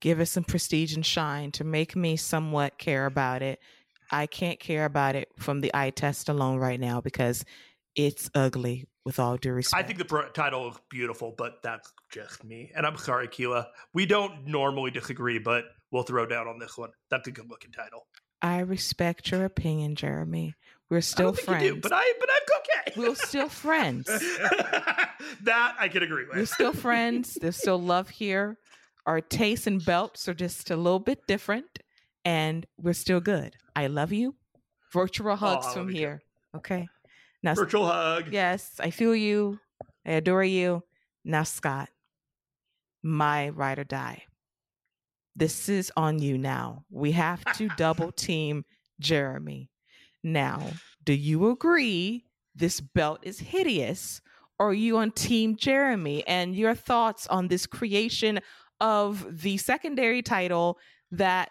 Give 0.00 0.20
it 0.20 0.26
some 0.26 0.44
prestige 0.44 0.94
and 0.94 1.04
shine 1.04 1.52
to 1.52 1.64
make 1.64 1.94
me 1.94 2.16
somewhat 2.16 2.78
care 2.78 3.04
about 3.04 3.42
it. 3.42 3.60
I 4.14 4.26
can't 4.26 4.60
care 4.60 4.84
about 4.84 5.16
it 5.16 5.28
from 5.38 5.60
the 5.60 5.70
eye 5.74 5.90
test 5.90 6.28
alone 6.28 6.58
right 6.58 6.78
now 6.78 7.00
because 7.00 7.44
it's 7.96 8.30
ugly 8.34 8.86
with 9.04 9.18
all 9.18 9.36
due 9.36 9.52
respect. 9.52 9.82
I 9.82 9.86
think 9.86 9.98
the 9.98 10.04
pro- 10.04 10.28
title 10.30 10.70
is 10.70 10.76
beautiful, 10.88 11.34
but 11.36 11.62
that's 11.62 11.92
just 12.10 12.44
me. 12.44 12.70
And 12.76 12.86
I'm 12.86 12.96
sorry, 12.96 13.28
Keila. 13.28 13.66
We 13.92 14.06
don't 14.06 14.46
normally 14.46 14.90
disagree, 14.90 15.38
but 15.38 15.64
we'll 15.90 16.04
throw 16.04 16.26
down 16.26 16.48
on 16.48 16.58
this 16.58 16.78
one. 16.78 16.90
That's 17.10 17.28
a 17.28 17.32
good 17.32 17.50
looking 17.50 17.72
title. 17.72 18.06
I 18.40 18.60
respect 18.60 19.30
your 19.30 19.44
opinion, 19.44 19.96
Jeremy. 19.96 20.54
We're 20.90 21.00
still 21.00 21.32
friends. 21.32 21.62
Do, 21.64 21.80
but 21.80 21.92
I 21.92 22.12
but 22.20 22.28
I'm 22.30 22.92
okay. 22.92 23.00
We're 23.00 23.14
still 23.16 23.48
friends. 23.48 24.06
that 25.42 25.76
I 25.78 25.88
can 25.88 26.02
agree 26.02 26.24
with. 26.26 26.36
We're 26.36 26.46
still 26.46 26.72
friends. 26.72 27.38
There's 27.40 27.56
still 27.56 27.80
love 27.80 28.10
here. 28.10 28.58
Our 29.06 29.20
tastes 29.20 29.66
and 29.66 29.84
belts 29.84 30.28
are 30.28 30.34
just 30.34 30.70
a 30.70 30.76
little 30.76 30.98
bit 30.98 31.26
different, 31.26 31.78
and 32.24 32.66
we're 32.76 32.94
still 32.94 33.20
good. 33.20 33.56
I 33.76 33.86
love 33.88 34.12
you. 34.12 34.34
Virtual 34.92 35.32
oh, 35.32 35.36
hugs 35.36 35.66
oh, 35.68 35.72
from 35.72 35.88
here. 35.88 36.22
Okay. 36.56 36.88
Now, 37.42 37.54
virtual 37.54 37.86
hug. 37.86 38.32
Yes, 38.32 38.80
I 38.80 38.90
feel 38.90 39.14
you. 39.14 39.58
I 40.06 40.12
adore 40.12 40.44
you. 40.44 40.82
Now, 41.24 41.42
Scott, 41.42 41.88
my 43.02 43.50
ride 43.50 43.78
or 43.78 43.84
die. 43.84 44.24
This 45.36 45.68
is 45.68 45.92
on 45.96 46.20
you 46.20 46.38
now. 46.38 46.84
We 46.90 47.12
have 47.12 47.44
to 47.56 47.68
double 47.76 48.12
team 48.16 48.64
Jeremy. 49.00 49.70
Now, 50.22 50.62
do 51.02 51.12
you 51.12 51.50
agree 51.50 52.24
this 52.54 52.80
belt 52.80 53.20
is 53.22 53.38
hideous? 53.40 54.20
Or 54.58 54.68
are 54.70 54.74
you 54.74 54.98
on 54.98 55.10
Team 55.10 55.56
Jeremy? 55.56 56.26
And 56.26 56.54
your 56.54 56.74
thoughts 56.74 57.26
on 57.26 57.48
this 57.48 57.66
creation 57.66 58.40
of 58.80 59.42
the 59.42 59.56
secondary 59.56 60.22
title 60.22 60.78
that 61.10 61.50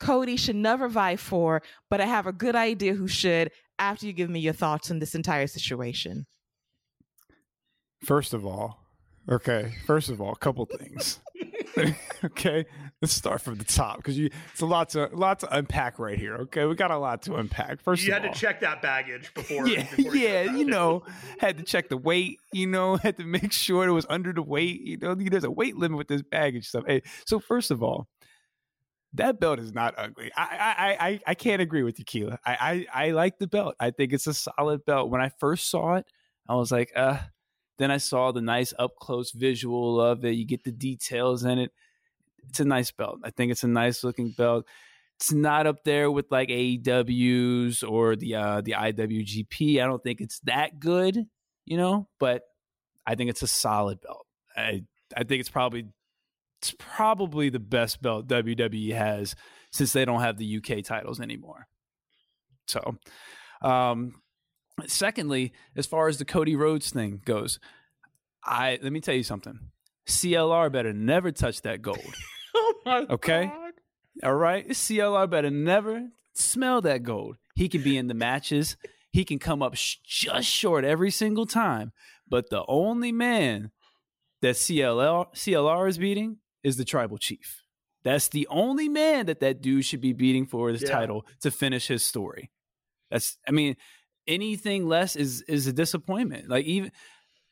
Cody 0.00 0.36
should 0.36 0.56
never 0.56 0.88
vie 0.88 1.16
for, 1.16 1.62
but 1.88 2.00
I 2.00 2.06
have 2.06 2.26
a 2.26 2.32
good 2.32 2.56
idea 2.56 2.94
who 2.94 3.06
should 3.06 3.50
after 3.78 4.06
you 4.06 4.12
give 4.12 4.30
me 4.30 4.40
your 4.40 4.52
thoughts 4.52 4.90
on 4.90 4.98
this 4.98 5.14
entire 5.14 5.46
situation. 5.46 6.26
First 8.02 8.32
of 8.32 8.46
all, 8.46 8.78
okay, 9.28 9.74
first 9.86 10.08
of 10.08 10.20
all, 10.20 10.32
a 10.32 10.36
couple 10.36 10.64
things. 10.64 11.20
okay, 12.24 12.66
let's 13.00 13.12
start 13.12 13.40
from 13.40 13.56
the 13.56 13.64
top 13.64 13.98
because 13.98 14.18
you 14.18 14.30
it's 14.52 14.60
a 14.60 14.66
lot 14.66 14.90
to 14.90 15.12
a 15.12 15.16
lot 15.16 15.40
to 15.40 15.56
unpack 15.56 15.98
right 15.98 16.18
here. 16.18 16.34
Okay, 16.36 16.64
we 16.64 16.74
got 16.74 16.90
a 16.90 16.98
lot 16.98 17.22
to 17.22 17.34
unpack. 17.34 17.80
First, 17.80 18.04
you 18.04 18.12
had 18.12 18.26
all, 18.26 18.32
to 18.32 18.38
check 18.38 18.60
that 18.60 18.82
baggage 18.82 19.32
before. 19.34 19.66
Yeah, 19.70 19.86
before 19.94 20.16
yeah, 20.16 20.42
you 20.42 20.64
know, 20.64 21.04
had 21.38 21.58
to 21.58 21.62
check 21.62 21.88
the 21.88 21.96
weight. 21.96 22.38
You 22.52 22.66
know, 22.66 22.96
had 23.02 23.16
to 23.18 23.24
make 23.24 23.52
sure 23.52 23.86
it 23.86 23.92
was 23.92 24.06
under 24.08 24.32
the 24.32 24.42
weight. 24.42 24.80
You 24.80 24.96
know, 24.96 25.14
there's 25.14 25.44
a 25.44 25.50
weight 25.50 25.76
limit 25.76 25.98
with 25.98 26.08
this 26.08 26.22
baggage 26.22 26.68
stuff. 26.68 26.84
Hey, 26.86 27.02
so 27.26 27.38
first 27.38 27.70
of 27.70 27.82
all, 27.82 28.08
that 29.14 29.40
belt 29.40 29.58
is 29.58 29.72
not 29.72 29.94
ugly. 29.96 30.30
I 30.36 30.96
I 30.98 31.06
I, 31.08 31.20
I 31.28 31.34
can't 31.34 31.62
agree 31.62 31.82
with 31.82 31.98
you, 31.98 32.04
Keila. 32.04 32.38
I, 32.44 32.86
I 32.92 33.06
I 33.06 33.10
like 33.10 33.38
the 33.38 33.46
belt. 33.46 33.74
I 33.80 33.90
think 33.90 34.12
it's 34.12 34.26
a 34.26 34.34
solid 34.34 34.84
belt. 34.84 35.10
When 35.10 35.20
I 35.20 35.30
first 35.40 35.70
saw 35.70 35.94
it, 35.94 36.06
I 36.48 36.54
was 36.54 36.70
like, 36.70 36.92
uh 36.94 37.18
then 37.78 37.90
I 37.90 37.96
saw 37.96 38.30
the 38.30 38.42
nice 38.42 38.74
up 38.78 38.96
close 38.96 39.30
visual 39.30 40.00
of 40.00 40.22
it. 40.24 40.32
You 40.32 40.44
get 40.44 40.64
the 40.64 40.72
details 40.72 41.44
in 41.44 41.58
it. 41.58 41.72
It's 42.48 42.60
a 42.60 42.64
nice 42.64 42.90
belt. 42.90 43.20
I 43.24 43.30
think 43.30 43.52
it's 43.52 43.64
a 43.64 43.68
nice 43.68 44.04
looking 44.04 44.34
belt. 44.36 44.66
It's 45.16 45.32
not 45.32 45.66
up 45.66 45.82
there 45.84 46.10
with 46.10 46.26
like 46.30 46.50
AEW's 46.50 47.82
or 47.82 48.16
the 48.16 48.34
uh, 48.34 48.60
the 48.60 48.72
IWGP. 48.72 49.82
I 49.82 49.86
don't 49.86 50.02
think 50.02 50.20
it's 50.20 50.40
that 50.40 50.78
good, 50.78 51.26
you 51.64 51.78
know, 51.78 52.06
but 52.18 52.42
I 53.06 53.14
think 53.14 53.30
it's 53.30 53.42
a 53.42 53.46
solid 53.46 54.00
belt. 54.02 54.26
I 54.54 54.84
I 55.16 55.24
think 55.24 55.40
it's 55.40 55.50
probably 55.50 55.86
it's 56.60 56.74
probably 56.78 57.48
the 57.48 57.58
best 57.58 58.02
belt 58.02 58.26
WWE 58.28 58.94
has 58.94 59.34
since 59.70 59.92
they 59.92 60.04
don't 60.04 60.20
have 60.20 60.36
the 60.36 60.56
UK 60.58 60.84
titles 60.84 61.20
anymore. 61.20 61.66
So, 62.66 62.96
um, 63.62 64.14
Secondly, 64.86 65.52
as 65.76 65.86
far 65.86 66.08
as 66.08 66.18
the 66.18 66.24
Cody 66.24 66.56
Rhodes 66.56 66.90
thing 66.90 67.20
goes, 67.24 67.58
I 68.44 68.78
let 68.82 68.92
me 68.92 69.00
tell 69.00 69.14
you 69.14 69.22
something. 69.22 69.58
CLR 70.06 70.72
better 70.72 70.92
never 70.92 71.30
touch 71.30 71.62
that 71.62 71.82
gold. 71.82 71.98
oh 72.86 73.06
okay? 73.10 73.46
God. 73.46 73.72
All 74.24 74.34
right? 74.34 74.68
CLR 74.68 75.28
better 75.28 75.50
never 75.50 76.08
smell 76.32 76.80
that 76.82 77.02
gold. 77.02 77.36
He 77.54 77.68
can 77.68 77.82
be 77.82 77.96
in 77.96 78.08
the 78.08 78.14
matches. 78.14 78.76
He 79.12 79.24
can 79.24 79.38
come 79.38 79.62
up 79.62 79.74
sh- 79.74 79.96
just 80.04 80.48
short 80.48 80.84
every 80.84 81.10
single 81.10 81.46
time. 81.46 81.92
But 82.28 82.50
the 82.50 82.64
only 82.68 83.12
man 83.12 83.70
that 84.40 84.54
CLR, 84.56 85.34
CLR 85.34 85.88
is 85.88 85.98
beating 85.98 86.38
is 86.62 86.76
the 86.76 86.84
tribal 86.84 87.18
chief. 87.18 87.62
That's 88.02 88.28
the 88.28 88.46
only 88.50 88.88
man 88.88 89.26
that 89.26 89.40
that 89.40 89.60
dude 89.60 89.84
should 89.84 90.00
be 90.00 90.12
beating 90.12 90.46
for 90.46 90.70
his 90.70 90.82
yeah. 90.82 90.90
title 90.90 91.26
to 91.42 91.50
finish 91.50 91.86
his 91.86 92.02
story. 92.02 92.50
That's, 93.10 93.36
I 93.46 93.50
mean, 93.50 93.76
anything 94.26 94.86
less 94.86 95.16
is 95.16 95.42
is 95.42 95.66
a 95.66 95.72
disappointment. 95.72 96.48
Like 96.48 96.64
even 96.64 96.92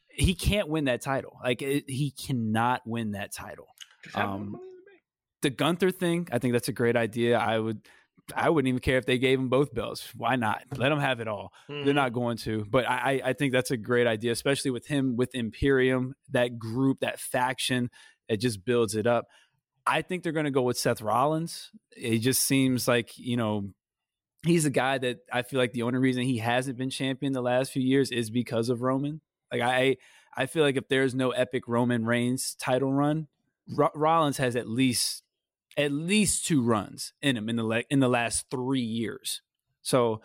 he 0.08 0.34
can't 0.34 0.68
win 0.68 0.86
that 0.86 1.02
title. 1.02 1.38
Like 1.42 1.60
it, 1.62 1.84
he 1.88 2.10
cannot 2.10 2.82
win 2.86 3.12
that 3.12 3.32
title. 3.32 3.66
Um, 4.14 4.58
the 5.42 5.50
Gunther 5.50 5.90
thing, 5.90 6.28
I 6.32 6.38
think 6.38 6.52
that's 6.52 6.68
a 6.68 6.72
great 6.72 6.96
idea. 6.96 7.38
I 7.38 7.58
would. 7.58 7.80
I 8.36 8.50
wouldn't 8.50 8.68
even 8.68 8.80
care 8.80 8.98
if 8.98 9.06
they 9.06 9.16
gave 9.16 9.38
him 9.38 9.48
both 9.48 9.72
belts. 9.72 10.06
Why 10.14 10.36
not? 10.36 10.62
Let 10.76 10.92
him 10.92 10.98
have 10.98 11.20
it 11.20 11.28
all. 11.28 11.50
Mm-hmm. 11.70 11.86
They're 11.86 11.94
not 11.94 12.12
going 12.12 12.36
to, 12.38 12.66
but 12.68 12.86
I, 12.86 13.22
I 13.24 13.32
think 13.32 13.54
that's 13.54 13.70
a 13.70 13.76
great 13.78 14.06
idea, 14.06 14.32
especially 14.32 14.70
with 14.70 14.86
him 14.86 15.16
with 15.16 15.34
Imperium, 15.34 16.14
that 16.32 16.58
group, 16.58 17.00
that 17.00 17.20
faction. 17.20 17.88
It 18.28 18.38
just 18.38 18.64
builds 18.64 18.94
it 18.94 19.06
up. 19.06 19.26
I 19.86 20.02
think 20.02 20.22
they're 20.22 20.32
going 20.32 20.44
to 20.44 20.50
go 20.50 20.62
with 20.62 20.78
Seth 20.78 21.00
Rollins. 21.00 21.70
It 21.96 22.18
just 22.18 22.42
seems 22.42 22.86
like 22.86 23.16
you 23.16 23.36
know 23.36 23.70
he's 24.42 24.64
a 24.64 24.70
guy 24.70 24.98
that 24.98 25.18
I 25.32 25.42
feel 25.42 25.58
like 25.58 25.72
the 25.72 25.82
only 25.82 25.98
reason 25.98 26.22
he 26.22 26.38
hasn't 26.38 26.78
been 26.78 26.90
champion 26.90 27.32
the 27.32 27.42
last 27.42 27.72
few 27.72 27.82
years 27.82 28.10
is 28.10 28.30
because 28.30 28.68
of 28.68 28.82
Roman. 28.82 29.20
Like 29.50 29.62
I, 29.62 29.96
I 30.36 30.46
feel 30.46 30.62
like 30.62 30.76
if 30.76 30.88
there's 30.88 31.14
no 31.14 31.30
epic 31.30 31.66
Roman 31.66 32.04
Reigns 32.04 32.54
title 32.54 32.92
run, 32.92 33.28
R- 33.76 33.92
Rollins 33.94 34.36
has 34.38 34.56
at 34.56 34.68
least 34.68 35.22
at 35.76 35.92
least 35.92 36.46
two 36.46 36.62
runs 36.62 37.12
in 37.22 37.36
him 37.36 37.48
in 37.48 37.56
the 37.56 37.64
le- 37.64 37.84
in 37.90 38.00
the 38.00 38.08
last 38.08 38.46
three 38.50 38.80
years. 38.80 39.42
So, 39.82 40.20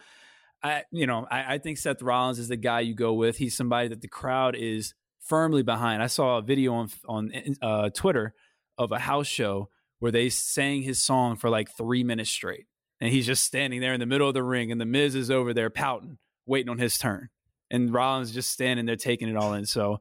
I 0.62 0.84
you 0.92 1.08
know 1.08 1.26
I, 1.32 1.56
I 1.56 1.58
think 1.58 1.78
Seth 1.78 2.02
Rollins 2.02 2.40
is 2.40 2.50
the 2.50 2.58
guy 2.58 2.82
you 2.82 2.96
go 2.96 3.14
with. 3.14 3.38
He's 3.38 3.56
somebody 3.56 3.88
that 3.88 4.02
the 4.02 4.08
crowd 4.08 4.56
is 4.56 4.94
firmly 5.26 5.64
behind. 5.64 6.04
I 6.04 6.08
saw 6.08 6.38
a 6.38 6.42
video 6.42 6.74
on 6.74 6.90
on 7.08 7.32
uh, 7.62 7.90
Twitter 7.90 8.34
of 8.78 8.92
a 8.92 9.00
house 9.00 9.28
show 9.28 9.70
where 10.00 10.12
they 10.12 10.30
sang 10.30 10.82
his 10.82 11.02
song 11.02 11.36
for 11.36 11.50
like 11.50 11.70
three 11.76 12.04
minutes 12.04 12.30
straight 12.30 12.66
and 13.04 13.12
he's 13.12 13.26
just 13.26 13.44
standing 13.44 13.82
there 13.82 13.94
in 13.94 14.00
the 14.00 14.06
middle 14.06 14.30
of 14.30 14.34
the 14.34 14.42
ring, 14.42 14.72
and 14.72 14.80
the 14.80 14.86
Miz 14.86 15.14
is 15.14 15.30
over 15.30 15.54
there 15.54 15.70
pouting, 15.70 16.18
waiting 16.46 16.70
on 16.70 16.78
his 16.78 16.98
turn, 16.98 17.28
and 17.70 17.94
Rollins 17.94 18.32
just 18.32 18.50
standing 18.50 18.86
there 18.86 18.96
taking 18.96 19.28
it 19.28 19.36
all 19.36 19.54
in. 19.56 19.66
So 19.66 20.00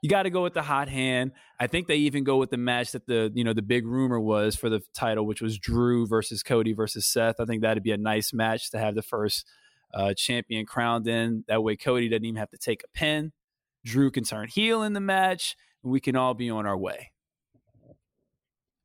you 0.00 0.08
got 0.08 0.22
to 0.22 0.30
go 0.30 0.42
with 0.42 0.54
the 0.54 0.62
hot 0.62 0.88
hand. 0.88 1.32
I 1.60 1.66
think 1.66 1.88
they 1.88 1.96
even 1.96 2.24
go 2.24 2.38
with 2.38 2.48
the 2.48 2.56
match 2.56 2.92
that 2.92 3.06
the 3.06 3.30
you 3.34 3.44
know 3.44 3.52
the 3.52 3.60
big 3.60 3.86
rumor 3.86 4.18
was 4.18 4.56
for 4.56 4.70
the 4.70 4.80
title, 4.94 5.26
which 5.26 5.42
was 5.42 5.58
Drew 5.58 6.06
versus 6.06 6.42
Cody 6.42 6.72
versus 6.72 7.04
Seth. 7.04 7.38
I 7.38 7.44
think 7.44 7.60
that'd 7.60 7.82
be 7.82 7.92
a 7.92 7.98
nice 7.98 8.32
match 8.32 8.70
to 8.70 8.78
have 8.78 8.94
the 8.94 9.02
first 9.02 9.46
uh, 9.92 10.14
champion 10.14 10.64
crowned 10.64 11.06
in. 11.06 11.44
That 11.48 11.62
way, 11.62 11.76
Cody 11.76 12.08
doesn't 12.08 12.24
even 12.24 12.36
have 12.36 12.50
to 12.52 12.58
take 12.58 12.82
a 12.82 12.88
pin. 12.98 13.32
Drew 13.84 14.10
can 14.10 14.24
turn 14.24 14.48
heel 14.48 14.82
in 14.82 14.92
the 14.92 15.00
match, 15.00 15.56
and 15.82 15.92
we 15.92 16.00
can 16.00 16.16
all 16.16 16.34
be 16.34 16.50
on 16.50 16.66
our 16.66 16.76
way. 16.76 17.10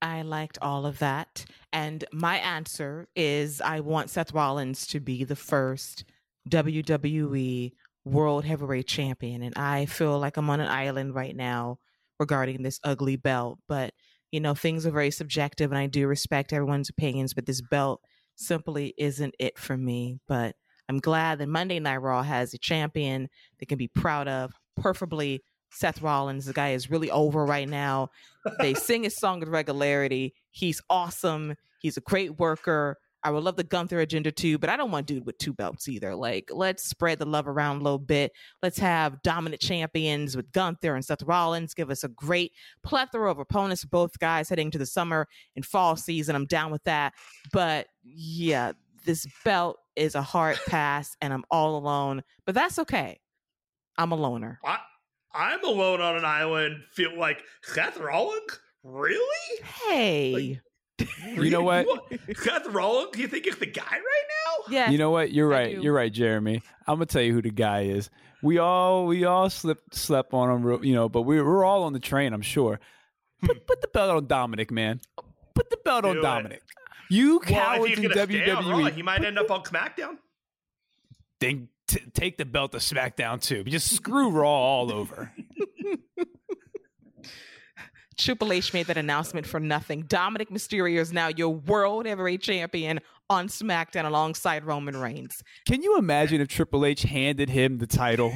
I 0.01 0.21
liked 0.21 0.60
all 0.62 0.86
of 0.86 0.99
that. 0.99 1.45
And 1.73 2.05
my 2.12 2.38
answer 2.38 3.07
is 3.15 3.62
I 3.62 3.79
want 3.79 4.10
Seth 4.10 4.33
Rollins 4.33 4.86
to 4.88 4.99
be 4.99 5.23
the 5.23 5.36
first 5.36 6.05
WWE 6.49 7.71
World 8.05 8.45
Heavyweight 8.45 8.88
Champion. 8.88 9.41
And 9.43 9.55
I 9.57 9.86
feel 9.86 10.19
like 10.19 10.38
I'm 10.38 10.49
on 10.49 10.60
an 10.60 10.69
island 10.69 11.15
right 11.15 11.36
now 11.36 11.79
regarding 12.19 12.63
this 12.63 12.79
ugly 12.83 13.15
belt. 13.15 13.60
But, 13.67 13.93
you 14.31 14.39
know, 14.39 14.53
things 14.53 14.86
are 14.86 14.91
very 14.91 15.12
subjective 15.12 15.71
and 15.71 15.79
I 15.79 15.88
do 15.88 16.07
respect 16.07 16.53
everyone's 16.53 16.89
opinions, 16.89 17.33
but 17.33 17.45
this 17.45 17.62
belt 17.62 18.01
simply 18.36 18.93
isn't 18.97 19.36
it 19.39 19.57
for 19.57 19.75
me. 19.75 20.19
But 20.27 20.55
I'm 20.88 20.99
glad 20.99 21.39
that 21.39 21.49
Monday 21.49 21.79
Night 21.79 21.97
Raw 21.97 22.23
has 22.23 22.53
a 22.53 22.57
champion 22.57 23.29
they 23.60 23.65
can 23.65 23.77
be 23.77 23.89
proud 23.89 24.27
of, 24.27 24.53
preferably 24.79 25.43
Seth 25.71 26.01
Rollins. 26.01 26.45
The 26.45 26.53
guy 26.53 26.69
is 26.69 26.89
really 26.89 27.11
over 27.11 27.45
right 27.45 27.67
now. 27.67 28.09
They 28.59 28.73
sing 28.75 29.03
his 29.03 29.17
song 29.17 29.39
with 29.39 29.49
regularity. 29.49 30.33
He's 30.51 30.81
awesome. 30.89 31.55
He's 31.79 31.97
a 31.97 32.01
great 32.01 32.39
worker. 32.39 32.97
I 33.23 33.31
would 33.31 33.43
love 33.43 33.57
the 33.57 33.63
Gunther 33.63 33.99
agenda 33.99 34.31
too, 34.31 34.57
but 34.57 34.69
I 34.69 34.77
don't 34.77 34.91
want 34.91 35.07
dude 35.07 35.25
with 35.25 35.37
two 35.37 35.51
belts 35.51 35.89
either. 35.89 36.15
Like, 36.15 36.49
let's 36.53 36.83
spread 36.83 37.19
the 37.19 37.25
love 37.25 37.47
around 37.47 37.77
a 37.77 37.83
little 37.83 37.99
bit. 37.99 38.31
Let's 38.61 38.79
have 38.79 39.21
dominant 39.21 39.61
champions 39.61 40.37
with 40.37 40.51
Gunther 40.51 40.95
and 40.95 41.03
Seth 41.03 41.23
Rollins. 41.23 41.73
Give 41.73 41.89
us 41.89 42.03
a 42.03 42.09
great 42.09 42.53
plethora 42.83 43.29
of 43.29 43.39
opponents 43.39 43.83
both 43.83 44.17
guys 44.19 44.49
heading 44.49 44.71
to 44.71 44.77
the 44.77 44.85
summer 44.85 45.27
and 45.55 45.65
fall 45.65 45.95
season. 45.95 46.35
I'm 46.35 46.45
down 46.45 46.71
with 46.71 46.83
that. 46.83 47.13
But 47.51 47.87
yeah, 48.03 48.73
this 49.05 49.27
belt 49.43 49.77
is 49.95 50.15
a 50.15 50.21
hard 50.21 50.57
pass 50.67 51.17
and 51.19 51.33
I'm 51.33 51.43
all 51.49 51.75
alone, 51.77 52.23
but 52.45 52.55
that's 52.55 52.79
okay 52.79 53.19
I'm 53.97 54.12
a 54.12 54.15
loner. 54.15 54.60
I, 54.63 54.79
I'm 55.33 55.63
alone 55.63 56.01
on 56.01 56.17
an 56.17 56.25
island. 56.25 56.83
Feel 56.93 57.17
like 57.17 57.43
Seth 57.63 57.97
Rollins? 57.97 58.60
Really? 58.83 59.63
Hey. 59.89 60.60
You 61.25 61.49
know 61.49 61.62
what? 61.62 61.88
Seth 62.38 62.67
Rollins? 62.67 63.10
Do 63.13 63.21
you 63.21 63.27
think 63.27 63.45
is 63.47 63.57
the 63.57 63.65
guy 63.65 63.83
right 63.83 64.01
now? 64.01 64.73
Yeah. 64.73 64.89
You 64.89 64.97
know 64.97 65.12
what? 65.12 65.31
You're 65.31 65.47
right. 65.47 65.79
You're 65.79 65.93
right, 65.93 66.12
Jeremy. 66.12 66.62
I'm 66.88 66.95
gonna 66.95 67.05
tell 67.05 67.21
you 67.21 67.33
who 67.33 67.41
the 67.41 67.51
guy 67.51 67.81
is. 67.83 68.10
We 68.41 68.57
all 68.57 69.05
we 69.05 69.25
all 69.25 69.49
slipped 69.49 69.95
slept 69.95 70.33
on 70.33 70.49
him, 70.49 70.83
you 70.83 70.93
know, 70.93 71.10
but 71.10 71.23
we 71.23 71.41
we're 71.41 71.65
all 71.65 71.83
on 71.83 71.93
the 71.93 71.99
train. 71.99 72.33
I'm 72.33 72.41
sure. 72.41 72.79
Hmm. 73.41 73.47
Put 73.47 73.67
put 73.67 73.81
the 73.81 73.88
belt 73.89 74.10
on 74.15 74.27
Dominic, 74.27 74.71
man. 74.71 75.01
Put 75.53 75.69
the 75.69 75.77
belt 75.83 76.05
on 76.05 76.17
it. 76.17 76.21
Dominic. 76.21 76.62
You 77.10 77.39
Well, 77.39 77.41
if 77.41 77.47
cowards 77.47 77.89
he's 77.89 77.97
in 77.99 78.10
gonna 78.10 78.25
stay 78.25 78.49
on 78.51 78.69
Raw, 78.69 78.77
WWE, 78.77 78.93
he 78.93 79.01
might 79.01 79.23
end 79.23 79.39
up 79.39 79.51
on 79.51 79.63
SmackDown. 79.63 80.17
then 81.39 81.69
t- 81.88 82.04
take 82.13 82.38
the 82.38 82.45
belt 82.45 82.71
to 82.73 82.78
SmackDown 82.78 83.41
too. 83.41 83.63
Just 83.63 83.95
screw 83.95 84.30
Raw 84.30 84.50
all 84.50 84.91
over. 84.91 85.32
Triple 88.17 88.52
H 88.52 88.73
made 88.73 88.88
that 88.88 88.97
announcement 88.97 89.45
for 89.45 89.60
nothing. 89.60 90.02
Dominic 90.02 90.50
Mysterio 90.50 91.00
is 91.00 91.13
now 91.13 91.28
your 91.28 91.50
world 91.50 92.08
heavyweight 92.08 92.41
champion 92.41 93.00
on 93.30 93.47
SmackDown 93.47 94.06
alongside 94.06 94.65
Roman 94.65 94.97
Reigns. 94.97 95.43
Can 95.67 95.84
you 95.84 95.97
imagine 95.97 96.41
if 96.41 96.47
Triple 96.47 96.84
H 96.86 97.04
handed 97.04 97.50
him 97.50 97.78
the 97.78 97.86
title 97.86 98.34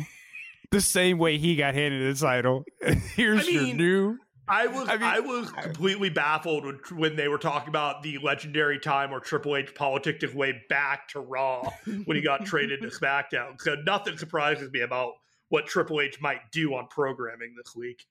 the 0.69 0.81
same 0.81 1.17
way 1.17 1.39
he 1.39 1.55
got 1.55 1.73
handed 1.73 2.15
the 2.15 2.19
title? 2.19 2.63
Here's 3.15 3.47
I 3.47 3.49
your 3.49 3.73
new. 3.75 4.19
I 4.51 4.67
was 4.67 4.89
I 4.89 4.97
I, 4.99 5.19
was 5.21 5.49
completely 5.49 6.09
baffled 6.09 6.65
when, 6.65 6.79
when 6.93 7.15
they 7.15 7.29
were 7.29 7.37
talking 7.37 7.69
about 7.69 8.03
the 8.03 8.17
legendary 8.17 8.79
time 8.79 9.09
where 9.09 9.21
Triple 9.21 9.55
H 9.55 9.73
politicked 9.73 10.21
his 10.21 10.33
way 10.33 10.61
back 10.67 11.07
to 11.09 11.21
Raw 11.21 11.69
when 12.03 12.17
he 12.17 12.21
got 12.21 12.45
traded 12.45 12.81
to 12.81 12.89
SmackDown. 12.89 13.59
So 13.61 13.75
nothing 13.85 14.17
surprises 14.17 14.69
me 14.71 14.81
about 14.81 15.13
what 15.47 15.67
Triple 15.67 16.01
H 16.01 16.19
might 16.19 16.51
do 16.51 16.75
on 16.75 16.87
programming 16.87 17.55
this 17.55 17.73
week. 17.77 18.05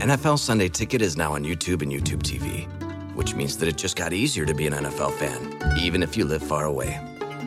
NFL 0.00 0.38
Sunday 0.38 0.68
Ticket 0.68 1.02
is 1.02 1.18
now 1.18 1.34
on 1.34 1.44
YouTube 1.44 1.82
and 1.82 1.92
YouTube 1.92 2.22
TV, 2.22 2.66
which 3.14 3.34
means 3.34 3.58
that 3.58 3.68
it 3.68 3.76
just 3.76 3.94
got 3.94 4.14
easier 4.14 4.46
to 4.46 4.54
be 4.54 4.66
an 4.66 4.72
NFL 4.72 5.12
fan, 5.12 5.78
even 5.78 6.02
if 6.02 6.16
you 6.16 6.24
live 6.24 6.42
far 6.42 6.64
away. 6.64 6.98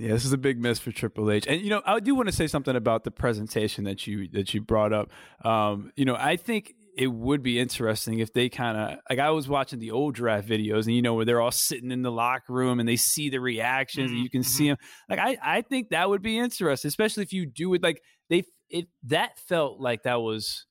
Yeah, 0.00 0.12
this 0.12 0.24
is 0.24 0.32
a 0.32 0.38
big 0.38 0.58
miss 0.58 0.78
for 0.78 0.92
Triple 0.92 1.30
H. 1.30 1.46
And 1.46 1.60
you 1.60 1.68
know, 1.68 1.82
I 1.84 2.00
do 2.00 2.14
want 2.14 2.28
to 2.28 2.34
say 2.34 2.46
something 2.46 2.74
about 2.74 3.04
the 3.04 3.10
presentation 3.10 3.84
that 3.84 4.06
you 4.06 4.28
that 4.28 4.54
you 4.54 4.62
brought 4.62 4.94
up. 4.94 5.10
Um, 5.44 5.92
you 5.94 6.06
know, 6.06 6.16
I 6.18 6.36
think 6.36 6.72
it 6.96 7.08
would 7.08 7.42
be 7.42 7.58
interesting 7.58 8.18
if 8.18 8.32
they 8.32 8.48
kind 8.48 8.78
of 8.78 8.98
like 9.10 9.18
I 9.18 9.28
was 9.28 9.46
watching 9.46 9.78
the 9.78 9.90
old 9.90 10.14
draft 10.14 10.48
videos 10.48 10.86
and 10.86 10.94
you 10.94 11.02
know 11.02 11.12
where 11.12 11.26
they're 11.26 11.40
all 11.42 11.50
sitting 11.50 11.90
in 11.90 12.00
the 12.00 12.10
locker 12.10 12.54
room 12.54 12.80
and 12.80 12.88
they 12.88 12.96
see 12.96 13.28
the 13.28 13.40
reactions 13.40 14.10
and 14.10 14.20
you 14.20 14.30
can 14.30 14.42
see 14.42 14.68
them. 14.68 14.78
Like 15.10 15.18
I 15.18 15.36
I 15.42 15.60
think 15.60 15.90
that 15.90 16.08
would 16.08 16.22
be 16.22 16.38
interesting, 16.38 16.88
especially 16.88 17.24
if 17.24 17.34
you 17.34 17.44
do 17.44 17.74
it 17.74 17.82
like 17.82 18.00
they 18.30 18.44
it 18.70 18.86
that 19.04 19.38
felt 19.38 19.80
like 19.80 20.04
that 20.04 20.22
was 20.22 20.64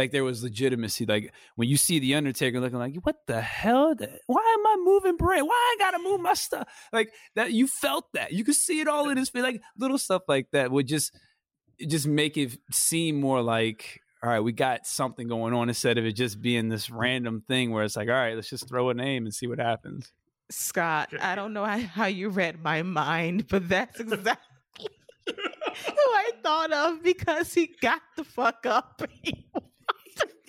like 0.00 0.12
there 0.12 0.24
was 0.24 0.42
legitimacy. 0.42 1.04
Like 1.04 1.32
when 1.56 1.68
you 1.68 1.76
see 1.76 1.98
the 1.98 2.14
Undertaker 2.14 2.58
looking 2.58 2.78
like, 2.78 2.96
what 3.02 3.26
the 3.26 3.40
hell? 3.40 3.94
Why 4.26 4.56
am 4.58 4.66
I 4.66 4.76
moving 4.82 5.16
brain? 5.18 5.44
Why 5.44 5.52
I 5.52 5.76
gotta 5.78 6.02
move 6.02 6.20
my 6.20 6.32
stuff? 6.32 6.66
Like 6.90 7.12
that, 7.34 7.52
you 7.52 7.66
felt 7.66 8.06
that. 8.14 8.32
You 8.32 8.42
could 8.42 8.54
see 8.54 8.80
it 8.80 8.88
all 8.88 9.10
in 9.10 9.18
his 9.18 9.28
face. 9.28 9.42
Like 9.42 9.60
little 9.78 9.98
stuff 9.98 10.22
like 10.26 10.50
that 10.52 10.70
would 10.70 10.88
just 10.88 11.12
just 11.86 12.06
make 12.06 12.38
it 12.38 12.58
seem 12.72 13.20
more 13.20 13.42
like, 13.42 14.00
all 14.22 14.30
right, 14.30 14.40
we 14.40 14.52
got 14.52 14.86
something 14.86 15.28
going 15.28 15.52
on 15.52 15.68
instead 15.68 15.98
of 15.98 16.06
it 16.06 16.12
just 16.12 16.40
being 16.40 16.70
this 16.70 16.88
random 16.88 17.42
thing 17.46 17.70
where 17.70 17.84
it's 17.84 17.96
like, 17.96 18.08
all 18.08 18.14
right, 18.14 18.34
let's 18.34 18.48
just 18.48 18.68
throw 18.68 18.88
a 18.88 18.94
name 18.94 19.26
and 19.26 19.34
see 19.34 19.46
what 19.46 19.58
happens. 19.58 20.12
Scott, 20.50 21.10
I 21.20 21.34
don't 21.34 21.52
know 21.52 21.64
how, 21.64 21.78
how 21.78 22.06
you 22.06 22.30
read 22.30 22.62
my 22.62 22.82
mind, 22.82 23.48
but 23.48 23.68
that's 23.68 24.00
exactly 24.00 24.88
who 25.26 25.32
I 25.94 26.30
thought 26.42 26.72
of 26.72 27.02
because 27.02 27.52
he 27.52 27.74
got 27.82 28.00
the 28.16 28.24
fuck 28.24 28.64
up. 28.64 29.02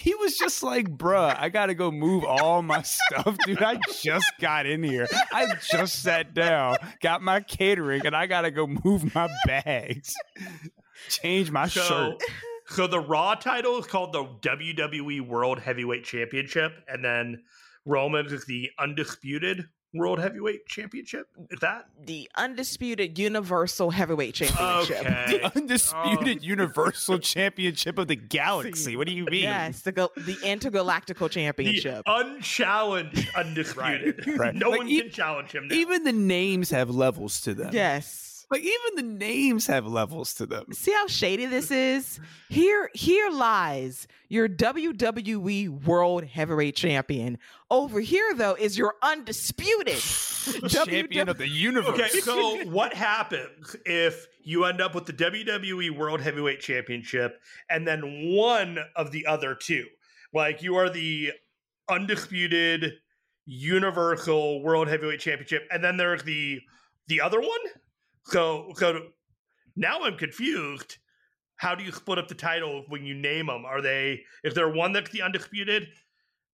He 0.02 0.16
was 0.16 0.36
just 0.38 0.64
like, 0.64 0.88
bruh, 0.88 1.36
I 1.40 1.50
gotta 1.50 1.74
go 1.76 1.92
move 1.92 2.24
all 2.26 2.62
my 2.62 2.82
stuff, 2.82 3.38
dude. 3.46 3.62
I 3.62 3.80
just 4.02 4.32
got 4.40 4.66
in 4.66 4.82
here. 4.84 5.08
I 5.32 5.48
just 5.72 6.02
sat 6.02 6.34
down, 6.34 6.78
got 7.02 7.22
my 7.22 7.42
catering, 7.42 8.06
and 8.06 8.16
I 8.16 8.26
gotta 8.28 8.50
go 8.52 8.68
move 8.68 9.14
my 9.14 9.30
bags, 9.46 10.14
change 11.10 11.52
my 11.52 11.68
So, 11.68 11.82
shirt. 11.82 12.24
so 12.68 12.88
the 12.88 13.00
Raw 13.00 13.36
title 13.36 13.78
is 13.78 13.86
called 13.86 14.14
the 14.14 14.24
WWE 14.42 15.22
World 15.28 15.60
Heavyweight 15.60 16.04
Championship, 16.04 16.72
and 16.88 17.04
then 17.06 17.44
Roman 17.86 18.26
is 18.28 18.46
the 18.46 18.70
undisputed 18.80 19.66
World 19.94 20.20
Heavyweight 20.20 20.68
Championship. 20.68 21.28
Is 21.50 21.60
that 21.60 21.88
the 22.06 22.30
undisputed 22.36 23.20
Universal 23.20 23.92
Heavyweight 23.92 24.36
Championship. 24.36 25.00
okay? 25.06 25.38
The 25.40 25.52
undisputed 25.56 26.38
oh. 26.42 26.46
Universal 26.46 27.20
Championship 27.34 27.98
of 27.98 28.08
the 28.08 28.16
galaxy. 28.16 28.96
What 28.96 29.08
do 29.08 29.14
you 29.14 29.26
mean? 29.26 29.44
Yes, 29.44 29.82
the 29.82 29.92
go- 29.92 30.12
the 30.16 30.36
Intergalactical 30.36 31.20
the 31.28 31.30
Championship. 31.30 32.04
unchallenged 32.06 33.28
undisputed. 33.36 34.26
Right. 34.38 34.56
No 34.62 34.70
Like, 34.70 34.80
one 34.80 34.90
e- 34.90 35.02
can 35.02 35.12
challenge 35.12 35.52
him. 35.52 35.68
Now. 35.68 35.76
Even 35.76 36.04
the 36.04 36.12
names 36.14 36.70
have 36.70 36.90
levels 36.90 37.42
to 37.42 37.54
them. 37.54 37.72
yes. 37.74 38.28
Like 38.52 38.64
even 38.64 38.96
the 38.98 39.16
names 39.18 39.68
have 39.68 39.88
levels 39.88 40.34
to 40.36 40.46
them. 40.46 40.74
See 40.74 40.92
how 40.92 41.08
shady 41.08 41.46
this 41.46 41.72
is? 41.72 42.20
Here, 42.50 42.90
here 42.94 43.30
lies 43.30 44.10
your 44.28 44.50
WWE 44.50 45.86
World 45.86 46.26
Heavyweight 46.26 46.76
Champion. 46.76 47.38
Over 47.70 48.02
here, 48.02 48.34
though, 48.36 48.56
is 48.56 48.78
your 48.78 48.96
undisputed 49.02 49.98
Champion 50.68 51.30
of 51.30 51.38
the 51.38 51.48
universe. 51.48 51.98
Okay, 51.98 52.10
so 52.20 52.66
what 52.66 52.94
happens 52.94 53.74
if 53.86 54.28
you 54.44 54.66
end 54.66 54.82
up 54.82 54.96
with 54.96 55.06
the 55.06 55.14
WWE 55.14 55.98
World 55.98 56.20
Heavyweight 56.20 56.60
Championship 56.60 57.40
and 57.70 57.88
then 57.88 58.34
one 58.36 58.80
of 58.98 59.14
the 59.14 59.26
other 59.28 59.56
two? 59.56 59.86
Like 60.34 60.62
you 60.62 60.76
are 60.76 60.90
the 60.90 61.32
undisputed 61.90 62.96
Universal 63.46 64.62
World 64.62 64.90
Heavyweight 64.90 65.22
Championship, 65.22 65.64
and 65.72 65.82
then 65.82 65.96
there's 65.96 66.24
the 66.24 66.60
the 67.08 67.22
other 67.22 67.40
one. 67.40 67.50
So 68.26 68.72
so 68.76 69.08
now 69.76 70.02
I'm 70.04 70.18
confused. 70.18 70.98
How 71.56 71.76
do 71.76 71.84
you 71.84 71.92
split 71.92 72.18
up 72.18 72.28
the 72.28 72.36
title 72.36 72.86
when 72.88 73.06
you 73.06 73.14
name 73.14 73.48
them? 73.48 73.66
Are 73.66 73.82
they 73.82 74.24
is 74.44 74.54
there 74.54 74.70
one 74.70 74.94
that's 74.94 75.12
the 75.12 75.22
undisputed, 75.22 75.88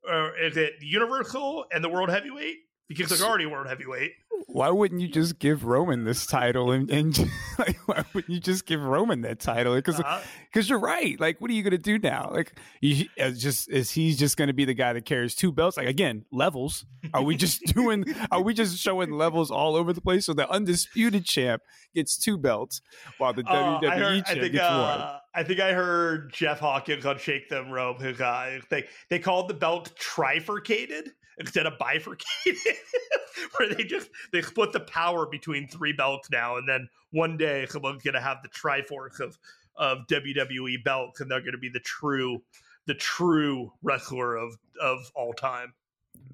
or 0.07 0.37
is 0.37 0.57
it 0.57 0.73
Universal 0.81 1.65
and 1.71 1.83
the 1.83 1.89
World 1.89 2.09
Heavyweight? 2.09 2.57
Because 2.87 3.09
there's 3.09 3.21
already 3.21 3.45
World 3.45 3.67
Heavyweight. 3.67 4.13
why 4.47 4.69
wouldn't 4.69 5.01
you 5.01 5.07
just 5.09 5.39
give 5.39 5.65
Roman 5.65 6.05
this 6.05 6.25
title 6.25 6.71
and, 6.71 6.89
and 6.89 7.17
like 7.59 7.75
why 7.85 8.05
wouldn't 8.13 8.33
you 8.33 8.39
just 8.39 8.65
give 8.65 8.81
Roman 8.81 9.21
that 9.21 9.39
title? 9.41 9.75
Because 9.75 9.99
Uh, 9.99 10.21
you're 10.55 10.79
right. 10.79 11.19
Like, 11.19 11.41
what 11.41 11.51
are 11.51 11.53
you 11.53 11.63
gonna 11.63 11.77
do 11.77 11.99
now? 11.99 12.29
Like, 12.33 12.53
you, 12.79 13.07
as 13.17 13.41
just 13.41 13.69
is 13.69 13.91
he 13.91 14.13
just 14.13 14.37
gonna 14.37 14.53
be 14.53 14.63
the 14.63 14.73
guy 14.73 14.93
that 14.93 15.05
carries 15.05 15.35
two 15.35 15.51
belts? 15.51 15.75
Like 15.75 15.87
again, 15.87 16.23
levels. 16.31 16.85
Are 17.13 17.21
we 17.23 17.35
just 17.35 17.61
doing? 17.75 18.05
Are 18.31 18.41
we 18.41 18.53
just 18.53 18.77
showing 18.79 19.11
levels 19.11 19.51
all 19.51 19.75
over 19.75 19.91
the 19.91 20.01
place? 20.01 20.25
So 20.25 20.33
the 20.33 20.49
undisputed 20.49 21.25
champ 21.25 21.61
gets 21.93 22.17
two 22.17 22.37
belts, 22.37 22.81
while 23.17 23.33
the 23.33 23.43
Uh, 23.45 23.81
WWE 23.81 23.89
I, 23.89 23.97
heard, 23.97 24.25
champ 24.25 24.39
think 24.39 24.51
gets 24.53 24.63
one. 24.63 24.71
uh, 24.71 25.19
I 25.35 25.43
think 25.43 25.59
I 25.59 25.73
heard 25.73 26.31
Jeff 26.33 26.59
Hawkins 26.59 27.05
on 27.05 27.17
Shake 27.17 27.49
Them 27.49 27.69
Rope. 27.69 28.01
Who 28.01 28.11
uh, 28.23 28.59
they 28.69 28.85
they 29.09 29.19
called 29.19 29.49
the 29.49 29.53
belt 29.55 29.91
trifurcated 29.97 31.11
instead 31.37 31.65
of 31.65 31.77
bifurcated, 31.77 32.57
where 33.57 33.73
they 33.73 33.83
just 33.83 34.09
they 34.31 34.41
split 34.41 34.73
the 34.73 34.79
power 34.79 35.25
between 35.25 35.67
three 35.67 35.93
belts 35.93 36.29
now, 36.31 36.57
and 36.57 36.67
then 36.67 36.89
one 37.11 37.37
day 37.37 37.65
someone's 37.69 38.03
gonna 38.03 38.21
have 38.21 38.37
the 38.43 38.49
Triforce 38.49 39.19
of 39.19 39.37
of 39.75 40.07
WWE 40.07 40.83
belts, 40.83 41.21
and 41.21 41.29
they're 41.29 41.41
gonna 41.41 41.57
be 41.57 41.69
the 41.69 41.79
true 41.79 42.41
the 42.85 42.95
true 42.95 43.71
wrestler 43.83 44.35
of 44.35 44.57
of 44.81 45.11
all 45.15 45.33
time. 45.33 45.73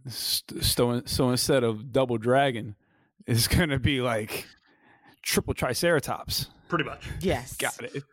So, 0.08 1.02
so 1.06 1.30
instead 1.30 1.64
of 1.64 1.92
double 1.92 2.18
dragon, 2.18 2.76
it's 3.26 3.48
going 3.48 3.70
to 3.70 3.80
be 3.80 4.02
like 4.02 4.46
triple 5.22 5.54
triceratops. 5.54 6.50
Pretty 6.68 6.84
much. 6.84 7.08
Yes. 7.22 7.56
Got 7.56 7.82
it. 7.84 8.04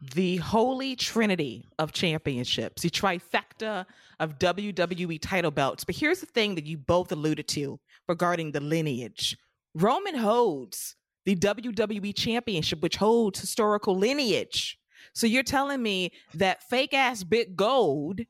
The 0.00 0.36
holy 0.36 0.96
trinity 0.96 1.68
of 1.78 1.92
championships, 1.92 2.82
the 2.82 2.90
trifecta 2.90 3.86
of 4.20 4.38
WWE 4.38 5.18
title 5.20 5.50
belts. 5.50 5.84
But 5.84 5.96
here's 5.96 6.20
the 6.20 6.26
thing 6.26 6.56
that 6.56 6.66
you 6.66 6.76
both 6.76 7.10
alluded 7.12 7.48
to 7.48 7.80
regarding 8.08 8.52
the 8.52 8.60
lineage 8.60 9.36
Roman 9.74 10.14
holds 10.14 10.94
the 11.24 11.34
WWE 11.34 12.14
championship, 12.14 12.80
which 12.80 12.96
holds 12.96 13.40
historical 13.40 13.96
lineage. 13.96 14.78
So 15.14 15.26
you're 15.26 15.42
telling 15.42 15.82
me 15.82 16.12
that 16.34 16.62
fake 16.68 16.94
ass 16.94 17.24
big 17.24 17.56
gold 17.56 18.20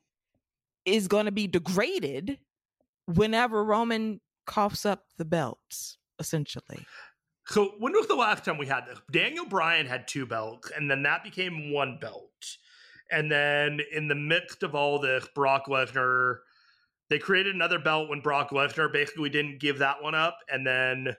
is 0.85 1.07
going 1.07 1.25
to 1.25 1.31
be 1.31 1.47
degraded 1.47 2.39
whenever 3.05 3.63
Roman 3.63 4.21
coughs 4.45 4.85
up 4.85 5.03
the 5.17 5.25
belts, 5.25 5.97
essentially. 6.19 6.85
So 7.47 7.73
when 7.77 7.93
was 7.93 8.07
the 8.07 8.15
last 8.15 8.43
time 8.43 8.57
we 8.57 8.65
had 8.65 8.87
this? 8.87 8.99
Daniel 9.11 9.45
Bryan 9.45 9.85
had 9.85 10.07
two 10.07 10.25
belts, 10.25 10.71
and 10.75 10.89
then 10.89 11.03
that 11.03 11.23
became 11.23 11.71
one 11.71 11.99
belt. 12.01 12.31
And 13.11 13.31
then 13.31 13.79
in 13.93 14.07
the 14.07 14.15
midst 14.15 14.63
of 14.63 14.73
all 14.73 14.99
this, 14.99 15.27
Brock 15.35 15.67
Lesnar, 15.67 16.37
they 17.09 17.19
created 17.19 17.53
another 17.53 17.77
belt 17.77 18.09
when 18.09 18.19
Brock 18.19 18.49
Lesnar 18.49 18.91
basically 18.91 19.29
didn't 19.29 19.59
give 19.59 19.77
that 19.77 20.01
one 20.01 20.15
up, 20.15 20.39
and 20.51 20.65
then 20.65 21.15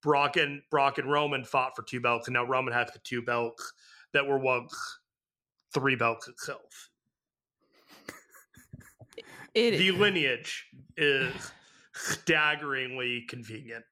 Brock 0.00 0.36
and 0.36 0.62
Brock 0.70 0.98
and 0.98 1.10
Roman 1.10 1.44
fought 1.44 1.74
for 1.74 1.82
two 1.82 2.00
belts, 2.00 2.28
and 2.28 2.34
now 2.34 2.44
Roman 2.44 2.72
has 2.72 2.92
the 2.92 3.00
two 3.00 3.22
belts 3.22 3.72
that 4.12 4.24
were 4.24 4.38
once 4.38 4.72
three 5.72 5.96
belts 5.96 6.28
itself. 6.28 6.90
It, 9.54 9.78
the 9.78 9.90
lineage 9.92 10.66
is 10.96 11.32
staggeringly 11.94 13.24
convenient. 13.28 13.84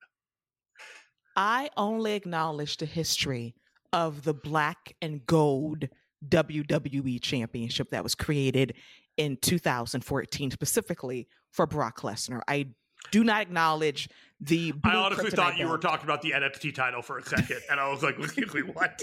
I 1.37 1.71
only 1.77 2.15
acknowledge 2.15 2.77
the 2.77 2.87
history 2.87 3.55
of 3.93 4.25
the 4.25 4.35
black 4.35 4.95
and 5.01 5.25
gold 5.27 5.89
WWE 6.29 7.21
championship 7.21 7.91
that 7.91 8.03
was 8.03 8.15
created 8.15 8.75
in 9.17 9.37
2014 9.37 10.51
specifically 10.51 11.29
for 11.51 11.67
Brock 11.67 12.01
Lesnar. 12.01 12.41
I 12.49 12.69
do 13.11 13.25
not 13.25 13.43
acknowledge 13.43 14.09
the 14.41 14.73
I 14.85 14.95
honestly 14.95 15.31
thought 15.31 15.57
you 15.57 15.65
belt. 15.65 15.71
were 15.71 15.79
talking 15.79 16.05
about 16.05 16.23
the 16.23 16.33
NFT 16.33 16.75
title 16.75 17.03
for 17.03 17.19
a 17.19 17.23
second 17.23 17.61
and 17.71 17.79
I 17.81 17.91
was 17.91 18.03
like 18.03 18.17
what? 18.19 19.03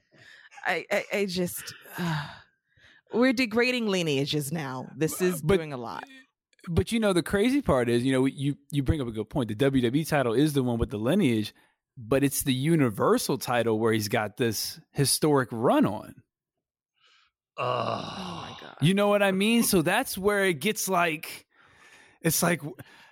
I, 0.66 0.84
I, 0.90 1.04
I 1.12 1.26
just 1.26 1.74
uh, 1.98 2.26
we're 3.12 3.32
degrading 3.32 3.88
lineages 3.88 4.52
now. 4.52 4.88
This 4.96 5.20
is 5.20 5.42
but, 5.42 5.56
doing 5.56 5.72
a 5.72 5.76
lot. 5.76 6.04
But 6.68 6.92
you 6.92 7.00
know, 7.00 7.12
the 7.12 7.22
crazy 7.22 7.62
part 7.62 7.88
is, 7.88 8.04
you 8.04 8.12
know, 8.12 8.26
you 8.26 8.56
you 8.70 8.82
bring 8.82 9.00
up 9.00 9.08
a 9.08 9.12
good 9.12 9.28
point. 9.28 9.48
The 9.48 9.54
WWE 9.54 10.06
title 10.08 10.32
is 10.32 10.52
the 10.52 10.62
one 10.62 10.78
with 10.78 10.90
the 10.90 10.98
lineage, 10.98 11.54
but 11.96 12.24
it's 12.24 12.42
the 12.42 12.54
Universal 12.54 13.38
title 13.38 13.78
where 13.78 13.92
he's 13.92 14.08
got 14.08 14.36
this 14.36 14.80
historic 14.92 15.48
run 15.52 15.86
on. 15.86 16.14
Oh 17.56 18.46
my 18.50 18.56
god! 18.60 18.76
You 18.80 18.94
know 18.94 19.08
what 19.08 19.22
I 19.22 19.32
mean? 19.32 19.62
So 19.62 19.82
that's 19.82 20.16
where 20.18 20.44
it 20.44 20.60
gets 20.60 20.88
like, 20.88 21.46
it's 22.22 22.42
like 22.42 22.62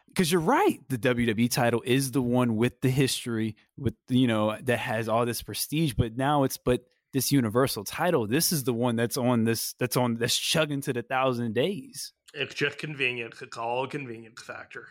because 0.09 0.31
you're 0.31 0.41
right. 0.41 0.81
The 0.89 0.99
WWE 0.99 1.51
title 1.51 1.83
is 1.85 2.11
the 2.11 2.23
one 2.23 2.57
with 2.57 2.81
the 2.81 2.91
history, 2.91 3.57
with 3.77 3.95
you 4.09 4.27
know 4.27 4.57
that 4.63 4.79
has 4.79 5.09
all 5.09 5.27
this 5.27 5.43
prestige. 5.43 5.95
But 5.95 6.17
now 6.17 6.45
it's 6.45 6.57
but 6.57 6.85
this 7.13 7.31
universal 7.31 7.85
title. 7.85 8.27
This 8.27 8.53
is 8.53 8.65
the 8.65 8.73
one 8.73 8.97
that's 8.97 9.17
on 9.17 9.45
this 9.45 9.75
that's 9.75 9.97
on 9.97 10.17
that's 10.17 10.37
chugging 10.37 10.81
to 10.83 10.93
the 10.93 11.03
thousand 11.03 11.55
days. 11.55 12.13
It's 12.35 12.55
just 12.55 12.78
convenience. 12.78 13.43
It's 13.43 13.57
all 13.57 13.85
a 13.85 13.89
convenience 13.89 14.43
factor. 14.43 14.89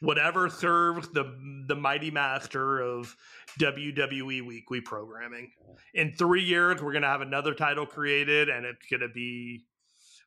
Whatever 0.00 0.48
serves 0.48 1.08
the 1.08 1.36
the 1.68 1.76
mighty 1.76 2.10
master 2.10 2.80
of 2.80 3.14
WWE 3.58 4.46
weekly 4.46 4.80
programming. 4.80 5.52
In 5.94 6.12
three 6.12 6.42
years, 6.42 6.82
we're 6.82 6.92
gonna 6.92 7.06
have 7.06 7.20
another 7.20 7.54
title 7.54 7.86
created, 7.86 8.48
and 8.48 8.64
it's 8.64 8.86
gonna 8.90 9.08
be. 9.08 9.64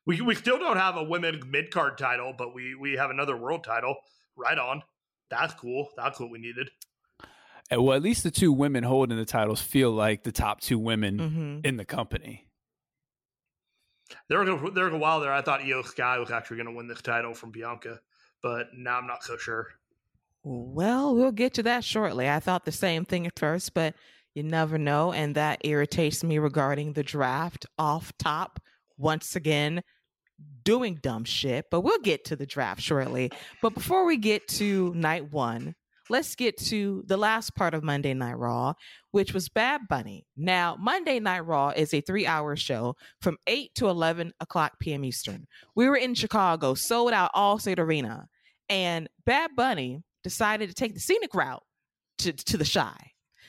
We 0.06 0.20
we 0.20 0.34
still 0.34 0.58
don't 0.58 0.76
have 0.76 0.96
a 0.96 1.02
women's 1.02 1.44
mid 1.44 1.70
card 1.70 1.98
title, 1.98 2.34
but 2.36 2.54
we 2.54 2.74
we 2.74 2.92
have 2.92 3.10
another 3.10 3.36
world 3.36 3.64
title. 3.64 3.96
Right 4.36 4.58
on. 4.58 4.82
That's 5.30 5.54
cool. 5.54 5.88
That's 5.96 6.20
what 6.20 6.30
we 6.30 6.38
needed 6.38 6.70
well, 7.70 7.96
at 7.96 8.02
least 8.02 8.22
the 8.22 8.30
two 8.30 8.52
women 8.52 8.84
holding 8.84 9.16
the 9.16 9.24
titles 9.24 9.60
feel 9.60 9.90
like 9.90 10.22
the 10.22 10.32
top 10.32 10.60
two 10.60 10.78
women 10.78 11.18
mm-hmm. 11.18 11.58
in 11.64 11.76
the 11.76 11.84
company. 11.84 12.46
There 14.28 14.40
a, 14.42 14.70
there 14.70 14.84
was 14.84 14.94
a 14.94 14.98
while 14.98 15.20
there 15.20 15.32
I 15.32 15.40
thought 15.40 15.60
Iyo 15.60 15.84
Sky 15.84 16.18
was 16.18 16.30
actually 16.30 16.58
going 16.58 16.68
to 16.68 16.74
win 16.74 16.86
this 16.86 17.02
title 17.02 17.34
from 17.34 17.50
Bianca, 17.50 18.00
but 18.42 18.68
now 18.76 18.98
I'm 18.98 19.06
not 19.06 19.24
so 19.24 19.36
sure. 19.36 19.68
Well, 20.42 21.14
we'll 21.14 21.32
get 21.32 21.54
to 21.54 21.62
that 21.62 21.84
shortly. 21.84 22.28
I 22.28 22.38
thought 22.38 22.66
the 22.66 22.72
same 22.72 23.06
thing 23.06 23.26
at 23.26 23.38
first, 23.38 23.72
but 23.72 23.94
you 24.34 24.42
never 24.42 24.76
know. 24.76 25.12
And 25.12 25.34
that 25.36 25.60
irritates 25.64 26.22
me 26.22 26.38
regarding 26.38 26.92
the 26.92 27.02
draft 27.02 27.66
off 27.78 28.12
top. 28.18 28.60
Once 28.98 29.36
again, 29.36 29.82
doing 30.64 30.98
dumb 31.02 31.24
shit, 31.24 31.66
but 31.70 31.80
we'll 31.80 31.98
get 32.00 32.24
to 32.26 32.36
the 32.36 32.46
draft 32.46 32.80
shortly. 32.80 33.30
But 33.62 33.74
before 33.74 34.04
we 34.04 34.16
get 34.16 34.46
to 34.48 34.92
night 34.94 35.32
one, 35.32 35.74
let's 36.08 36.34
get 36.34 36.56
to 36.58 37.02
the 37.06 37.16
last 37.16 37.54
part 37.54 37.74
of 37.74 37.82
Monday 37.82 38.14
Night 38.14 38.38
Raw, 38.38 38.74
which 39.10 39.32
was 39.32 39.48
Bad 39.48 39.82
Bunny. 39.88 40.26
Now, 40.36 40.76
Monday 40.78 41.20
Night 41.20 41.46
Raw 41.46 41.70
is 41.70 41.94
a 41.94 42.00
three 42.00 42.26
hour 42.26 42.56
show 42.56 42.96
from 43.20 43.36
8 43.46 43.74
to 43.76 43.88
11 43.88 44.32
o'clock 44.40 44.78
p.m. 44.80 45.04
Eastern. 45.04 45.46
We 45.74 45.88
were 45.88 45.96
in 45.96 46.14
Chicago, 46.14 46.74
sold 46.74 47.12
out 47.12 47.32
Allstate 47.34 47.78
Arena, 47.78 48.26
and 48.68 49.08
Bad 49.24 49.50
Bunny 49.56 50.02
decided 50.22 50.68
to 50.68 50.74
take 50.74 50.94
the 50.94 51.00
scenic 51.00 51.34
route 51.34 51.62
to, 52.18 52.32
to 52.32 52.56
the 52.56 52.64
Chi. 52.64 52.94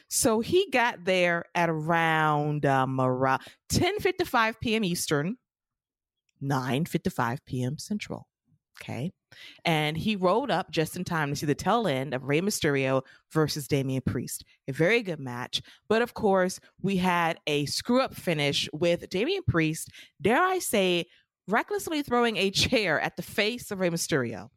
So 0.08 0.39
he 0.39 0.70
got 0.72 1.03
there 1.03 1.45
at 1.56 1.70
around 1.70 2.66
um, 2.66 3.01
around 3.01 3.41
10:55 3.72 4.56
p.m. 4.62 4.84
Eastern, 4.84 5.38
9:55 6.43 7.39
p.m. 7.45 7.78
Central. 7.78 8.28
Okay. 8.80 9.12
And 9.64 9.98
he 9.98 10.16
rolled 10.16 10.52
up 10.52 10.72
just 10.72 10.96
in 10.96 11.04
time 11.04 11.30
to 11.30 11.36
see 11.36 11.46
the 11.46 11.56
tail 11.56 11.88
end 11.88 12.14
of 12.14 12.24
Rey 12.24 12.42
Mysterio 12.42 13.04
versus 13.32 13.68
Damian 13.68 14.02
Priest. 14.02 14.44
A 14.68 14.72
very 14.72 15.02
good 15.02 15.20
match. 15.20 15.62
But 15.88 16.02
of 16.02 16.14
course, 16.14 16.60
we 16.82 16.98
had 16.98 17.40
a 17.48 17.66
screw 17.66 18.02
up 18.02 18.14
finish 18.14 18.70
with 18.74 19.10
Damian 19.10 19.44
Priest, 19.48 19.90
dare 20.22 20.44
I 20.44 20.60
say, 20.60 21.06
recklessly 21.48 22.02
throwing 22.02 22.38
a 22.38 22.52
chair 22.52 23.00
at 23.00 23.16
the 23.16 23.24
face 23.24 23.72
of 23.72 23.80
Rey 23.80 23.90
Mysterio. 23.90 24.50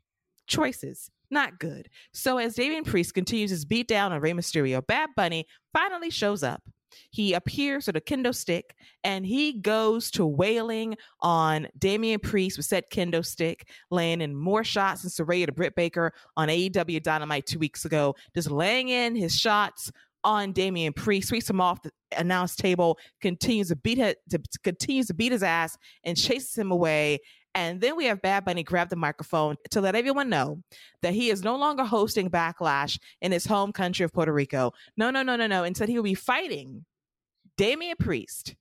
Choices. 0.46 1.10
Not 1.30 1.58
good. 1.58 1.88
So 2.12 2.38
as 2.38 2.54
Damian 2.54 2.84
Priest 2.84 3.12
continues 3.12 3.50
his 3.50 3.66
beat 3.66 3.86
down 3.86 4.12
on 4.12 4.20
Rey 4.20 4.32
Mysterio, 4.32 4.86
Bad 4.86 5.10
Bunny 5.14 5.46
finally 5.74 6.10
shows 6.10 6.42
up 6.42 6.62
he 7.10 7.34
appears 7.34 7.86
with 7.86 7.96
a 7.96 8.00
kendo 8.00 8.34
stick 8.34 8.74
and 9.04 9.24
he 9.24 9.54
goes 9.54 10.10
to 10.12 10.26
wailing 10.26 10.96
on 11.20 11.68
Damian 11.78 12.20
Priest 12.20 12.56
with 12.56 12.66
said 12.66 12.84
kendo 12.92 13.24
stick, 13.24 13.68
laying 13.90 14.20
in 14.20 14.34
more 14.34 14.64
shots 14.64 15.02
than 15.02 15.10
Saraya 15.10 15.46
to 15.46 15.52
Britt 15.52 15.74
Baker 15.74 16.12
on 16.36 16.48
AEW 16.48 17.02
Dynamite 17.02 17.46
two 17.46 17.58
weeks 17.58 17.84
ago, 17.84 18.14
just 18.34 18.50
laying 18.50 18.88
in 18.88 19.14
his 19.14 19.34
shots 19.34 19.90
on 20.24 20.52
Damian 20.52 20.92
Priest, 20.92 21.28
sweeps 21.28 21.48
him 21.48 21.60
off 21.60 21.82
the 21.82 21.90
announce 22.16 22.56
table, 22.56 22.98
continues 23.20 23.68
to 23.68 23.76
beat 23.76 23.98
his, 23.98 24.14
to, 24.30 24.40
continues 24.62 25.06
to 25.06 25.14
beat 25.14 25.32
his 25.32 25.42
ass 25.42 25.78
and 26.04 26.16
chases 26.16 26.56
him 26.56 26.70
away. 26.70 27.20
And 27.54 27.80
then 27.80 27.96
we 27.96 28.04
have 28.04 28.22
Bad 28.22 28.44
Bunny 28.44 28.62
grab 28.62 28.88
the 28.88 28.96
microphone 28.96 29.56
to 29.70 29.80
let 29.80 29.94
everyone 29.94 30.28
know 30.28 30.62
that 31.02 31.14
he 31.14 31.30
is 31.30 31.42
no 31.42 31.56
longer 31.56 31.84
hosting 31.84 32.30
Backlash 32.30 32.98
in 33.20 33.32
his 33.32 33.46
home 33.46 33.72
country 33.72 34.04
of 34.04 34.12
Puerto 34.12 34.32
Rico. 34.32 34.72
No, 34.96 35.10
no, 35.10 35.22
no, 35.22 35.36
no, 35.36 35.46
no. 35.46 35.64
Instead, 35.64 35.88
he 35.88 35.96
will 35.96 36.04
be 36.04 36.14
fighting 36.14 36.84
Damian 37.56 37.96
Priest 37.98 38.54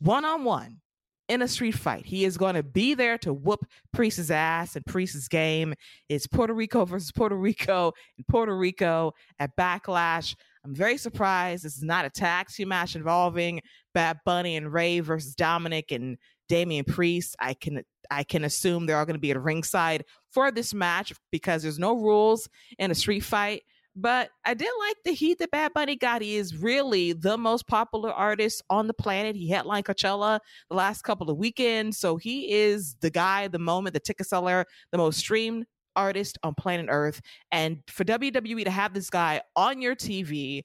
one 0.00 0.24
on 0.24 0.44
one 0.44 0.80
in 1.28 1.42
a 1.42 1.48
street 1.48 1.76
fight. 1.76 2.04
He 2.04 2.24
is 2.24 2.36
going 2.36 2.56
to 2.56 2.62
be 2.62 2.94
there 2.94 3.16
to 3.18 3.32
whoop 3.32 3.64
Priest's 3.92 4.30
ass 4.30 4.74
and 4.74 4.84
Priest's 4.84 5.28
game. 5.28 5.74
It's 6.08 6.26
Puerto 6.26 6.52
Rico 6.52 6.84
versus 6.84 7.12
Puerto 7.12 7.36
Rico 7.36 7.92
in 8.18 8.24
Puerto 8.28 8.56
Rico 8.56 9.12
at 9.38 9.56
Backlash. 9.56 10.34
I'm 10.64 10.74
very 10.74 10.98
surprised 10.98 11.64
this 11.64 11.76
is 11.76 11.84
not 11.84 12.04
a 12.04 12.10
team 12.10 12.68
match 12.68 12.96
involving 12.96 13.62
Bad 13.94 14.18
Bunny 14.26 14.56
and 14.56 14.72
Rey 14.72 15.00
versus 15.00 15.34
Dominic 15.34 15.92
and 15.92 16.18
Damian 16.50 16.84
Priest. 16.84 17.36
I 17.38 17.54
can 17.54 17.82
I 18.10 18.24
can 18.24 18.44
assume 18.44 18.84
they're 18.84 18.98
all 18.98 19.06
going 19.06 19.14
to 19.14 19.20
be 19.20 19.30
at 19.30 19.40
ringside 19.40 20.04
for 20.32 20.50
this 20.50 20.74
match 20.74 21.12
because 21.30 21.62
there's 21.62 21.78
no 21.78 21.94
rules 21.94 22.48
in 22.78 22.90
a 22.90 22.94
street 22.94 23.20
fight. 23.20 23.62
But 23.96 24.30
I 24.44 24.54
did 24.54 24.70
like 24.80 24.96
the 25.04 25.12
heat 25.12 25.38
that 25.38 25.50
Bad 25.50 25.72
Bunny 25.74 25.96
got. 25.96 26.22
He 26.22 26.36
is 26.36 26.56
really 26.56 27.12
the 27.12 27.38
most 27.38 27.66
popular 27.66 28.12
artist 28.12 28.62
on 28.68 28.86
the 28.88 28.94
planet. 28.94 29.36
He 29.36 29.48
headlined 29.48 29.84
Coachella 29.84 30.40
the 30.68 30.76
last 30.76 31.02
couple 31.02 31.30
of 31.30 31.36
weekends. 31.36 31.98
So 31.98 32.16
he 32.16 32.52
is 32.52 32.96
the 33.00 33.10
guy, 33.10 33.48
the 33.48 33.58
moment, 33.58 33.94
the 33.94 34.00
ticket 34.00 34.26
seller, 34.26 34.64
the 34.90 34.98
most 34.98 35.18
streamed 35.18 35.66
artist 35.96 36.38
on 36.42 36.54
planet 36.54 36.86
Earth. 36.88 37.20
And 37.52 37.78
for 37.88 38.04
WWE 38.04 38.64
to 38.64 38.70
have 38.70 38.94
this 38.94 39.10
guy 39.10 39.42
on 39.56 39.82
your 39.82 39.94
TV 39.94 40.62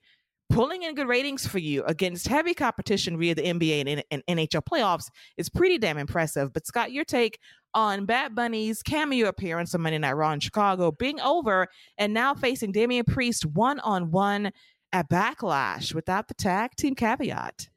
pulling 0.48 0.82
in 0.82 0.94
good 0.94 1.08
ratings 1.08 1.46
for 1.46 1.58
you 1.58 1.84
against 1.84 2.28
heavy 2.28 2.54
competition 2.54 3.18
via 3.18 3.34
the 3.34 3.42
NBA 3.42 3.84
and, 3.86 4.02
and, 4.10 4.22
NHL 4.28 4.62
playoffs 4.62 5.08
is 5.36 5.48
pretty 5.48 5.78
damn 5.78 5.98
impressive. 5.98 6.52
But 6.52 6.66
Scott, 6.66 6.92
your 6.92 7.04
take 7.04 7.38
on 7.74 8.06
Bad 8.06 8.34
Bunny's 8.34 8.82
cameo 8.82 9.28
appearance 9.28 9.74
on 9.74 9.82
Monday 9.82 9.98
Night 9.98 10.12
Raw 10.12 10.32
in 10.32 10.40
Chicago 10.40 10.92
being 10.92 11.20
over 11.20 11.68
and 11.98 12.14
now 12.14 12.34
facing 12.34 12.72
Damian 12.72 13.04
Priest 13.04 13.44
one 13.44 13.80
on 13.80 14.10
one 14.10 14.50
at 14.92 15.10
Backlash 15.10 15.94
without 15.94 16.28
the 16.28 16.34
tag 16.34 16.70
team 16.76 16.94
caveat. 16.94 17.68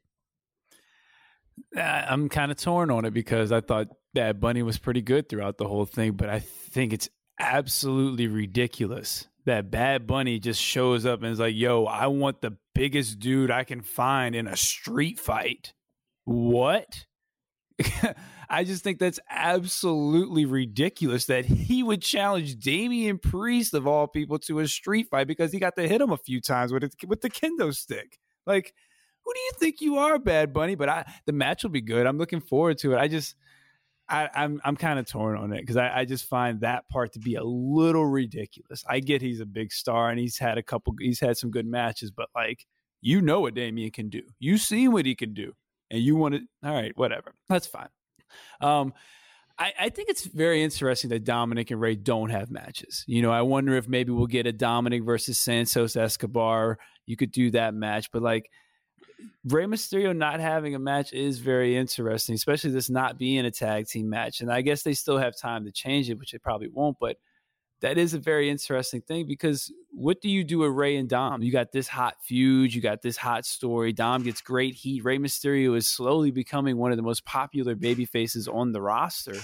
Uh, 1.76 1.80
I'm 1.80 2.28
kind 2.28 2.50
of 2.50 2.58
torn 2.58 2.90
on 2.90 3.04
it 3.04 3.12
because 3.12 3.52
I 3.52 3.60
thought 3.60 3.88
Bad 4.14 4.40
Bunny 4.40 4.62
was 4.62 4.78
pretty 4.78 5.02
good 5.02 5.28
throughout 5.28 5.58
the 5.58 5.68
whole 5.68 5.84
thing, 5.84 6.12
but 6.12 6.28
I 6.28 6.40
think 6.40 6.92
it's 6.92 7.08
absolutely 7.40 8.28
ridiculous 8.28 9.26
that 9.46 9.70
Bad 9.70 10.06
Bunny 10.06 10.38
just 10.38 10.60
shows 10.60 11.06
up 11.06 11.22
and 11.22 11.32
is 11.32 11.40
like, 11.40 11.56
yo, 11.56 11.84
I 11.84 12.06
want 12.06 12.40
the 12.40 12.56
biggest 12.74 13.18
dude 13.18 13.50
I 13.50 13.64
can 13.64 13.80
find 13.80 14.34
in 14.34 14.46
a 14.46 14.56
street 14.56 15.18
fight. 15.18 15.72
What? 16.24 17.06
I 18.50 18.64
just 18.64 18.84
think 18.84 18.98
that's 18.98 19.20
absolutely 19.30 20.44
ridiculous 20.44 21.26
that 21.26 21.44
he 21.46 21.82
would 21.82 22.02
challenge 22.02 22.58
Damian 22.58 23.18
Priest 23.18 23.74
of 23.74 23.86
all 23.86 24.06
people 24.06 24.38
to 24.40 24.58
a 24.58 24.68
street 24.68 25.08
fight 25.10 25.26
because 25.26 25.52
he 25.52 25.58
got 25.58 25.76
to 25.76 25.88
hit 25.88 26.00
him 26.00 26.10
a 26.10 26.16
few 26.16 26.40
times 26.40 26.72
with 26.72 26.84
it, 26.84 26.94
with 27.06 27.20
the 27.20 27.30
kendo 27.30 27.74
stick. 27.74 28.18
Like, 28.46 28.74
who 29.24 29.32
do 29.32 29.40
you 29.40 29.52
think 29.58 29.80
you 29.80 29.98
are, 29.98 30.18
Bad 30.18 30.52
Bunny? 30.52 30.74
But 30.74 30.88
I, 30.88 31.12
the 31.26 31.32
match 31.32 31.62
will 31.62 31.70
be 31.70 31.80
good. 31.80 32.06
I'm 32.06 32.18
looking 32.18 32.40
forward 32.40 32.78
to 32.78 32.92
it. 32.92 32.98
I 32.98 33.08
just, 33.08 33.36
I, 34.10 34.24
am 34.24 34.30
I'm, 34.34 34.60
I'm 34.64 34.76
kind 34.76 34.98
of 34.98 35.06
torn 35.06 35.38
on 35.38 35.52
it 35.52 35.60
because 35.60 35.76
I, 35.76 36.00
I 36.00 36.04
just 36.04 36.26
find 36.26 36.60
that 36.60 36.88
part 36.88 37.12
to 37.12 37.20
be 37.20 37.36
a 37.36 37.44
little 37.44 38.04
ridiculous. 38.04 38.84
I 38.88 39.00
get 39.00 39.22
he's 39.22 39.40
a 39.40 39.46
big 39.46 39.72
star 39.72 40.10
and 40.10 40.18
he's 40.18 40.36
had 40.36 40.58
a 40.58 40.62
couple, 40.62 40.94
he's 40.98 41.20
had 41.20 41.36
some 41.36 41.50
good 41.50 41.66
matches, 41.66 42.10
but 42.10 42.28
like, 42.34 42.66
you 43.00 43.20
know 43.20 43.40
what 43.40 43.54
Damian 43.54 43.90
can 43.90 44.08
do. 44.08 44.22
You 44.38 44.58
see 44.58 44.88
what 44.88 45.06
he 45.06 45.14
can 45.14 45.32
do, 45.32 45.52
and 45.90 46.02
you 46.02 46.16
want 46.16 46.34
to. 46.34 46.40
All 46.62 46.74
right, 46.74 46.92
whatever. 46.96 47.34
That's 47.48 47.66
fine. 47.66 47.88
Um, 48.60 48.92
I, 49.58 49.72
I, 49.78 49.88
think 49.88 50.08
it's 50.08 50.26
very 50.26 50.62
interesting 50.62 51.10
that 51.10 51.24
Dominic 51.24 51.70
and 51.70 51.80
Rey 51.80 51.96
don't 51.96 52.30
have 52.30 52.50
matches. 52.50 53.04
You 53.06 53.22
know, 53.22 53.30
I 53.30 53.42
wonder 53.42 53.76
if 53.76 53.88
maybe 53.88 54.12
we'll 54.12 54.26
get 54.26 54.46
a 54.46 54.52
Dominic 54.52 55.02
versus 55.02 55.40
Santos 55.40 55.96
Escobar. 55.96 56.78
You 57.06 57.16
could 57.16 57.32
do 57.32 57.50
that 57.52 57.74
match, 57.74 58.10
but 58.12 58.22
like 58.22 58.50
Rey 59.44 59.64
Mysterio 59.64 60.16
not 60.16 60.40
having 60.40 60.74
a 60.74 60.78
match 60.78 61.12
is 61.12 61.38
very 61.38 61.76
interesting, 61.76 62.34
especially 62.34 62.70
this 62.70 62.90
not 62.90 63.18
being 63.18 63.44
a 63.44 63.50
tag 63.50 63.86
team 63.86 64.08
match. 64.08 64.40
And 64.40 64.52
I 64.52 64.60
guess 64.62 64.82
they 64.82 64.94
still 64.94 65.18
have 65.18 65.36
time 65.36 65.64
to 65.64 65.72
change 65.72 66.10
it, 66.10 66.18
which 66.18 66.32
they 66.32 66.38
probably 66.38 66.68
won't. 66.68 66.98
But 67.00 67.16
that 67.80 67.96
is 67.96 68.12
a 68.14 68.18
very 68.18 68.50
interesting 68.50 69.00
thing 69.00 69.26
because 69.26 69.72
what 69.90 70.20
do 70.20 70.28
you 70.28 70.44
do 70.44 70.58
with 70.58 70.72
Rey 70.72 70.96
and 70.96 71.08
Dom? 71.08 71.42
You 71.42 71.50
got 71.50 71.72
this 71.72 71.88
hot 71.88 72.16
feud, 72.22 72.74
you 72.74 72.80
got 72.80 73.02
this 73.02 73.16
hot 73.16 73.46
story. 73.46 73.92
Dom 73.92 74.22
gets 74.22 74.40
great 74.42 74.74
heat. 74.74 75.04
Rey 75.04 75.18
Mysterio 75.18 75.76
is 75.76 75.88
slowly 75.88 76.30
becoming 76.30 76.76
one 76.76 76.90
of 76.90 76.96
the 76.96 77.02
most 77.02 77.24
popular 77.24 77.74
baby 77.74 78.04
faces 78.04 78.48
on 78.48 78.72
the 78.72 78.82
roster. 78.82 79.36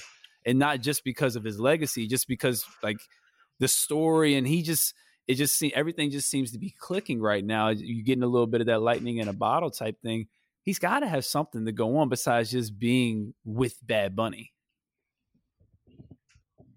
And 0.45 0.59
not 0.59 0.81
just 0.81 1.03
because 1.03 1.35
of 1.35 1.45
his 1.45 1.59
legacy, 1.59 2.07
just 2.07 2.29
because 2.29 2.65
like 2.83 2.99
the 3.59 3.69
story 3.69 4.35
and 4.35 4.47
he 4.47 4.63
just 4.63 4.95
it 5.27 5.35
just 5.35 5.57
seems 5.57 5.73
everything 5.75 6.11
just 6.11 6.31
seems 6.31 6.53
to 6.53 6.59
be 6.59 6.75
clicking 6.79 7.21
right 7.21 7.45
now. 7.45 7.69
You're 7.69 8.05
getting 8.05 8.23
a 8.23 8.29
little 8.29 8.47
bit 8.47 8.61
of 8.61 8.69
that 8.69 8.83
lightning 8.83 9.19
in 9.19 9.29
a 9.29 9.33
bottle 9.33 9.71
type 9.71 10.01
thing. 10.03 10.29
He's 10.63 10.79
got 10.79 11.01
to 11.01 11.09
have 11.09 11.25
something 11.25 11.65
to 11.65 11.73
go 11.73 11.97
on 11.99 12.09
besides 12.09 12.51
just 12.51 12.79
being 12.79 13.35
with 13.45 13.75
Bad 13.87 14.17
Bunny. 14.17 14.53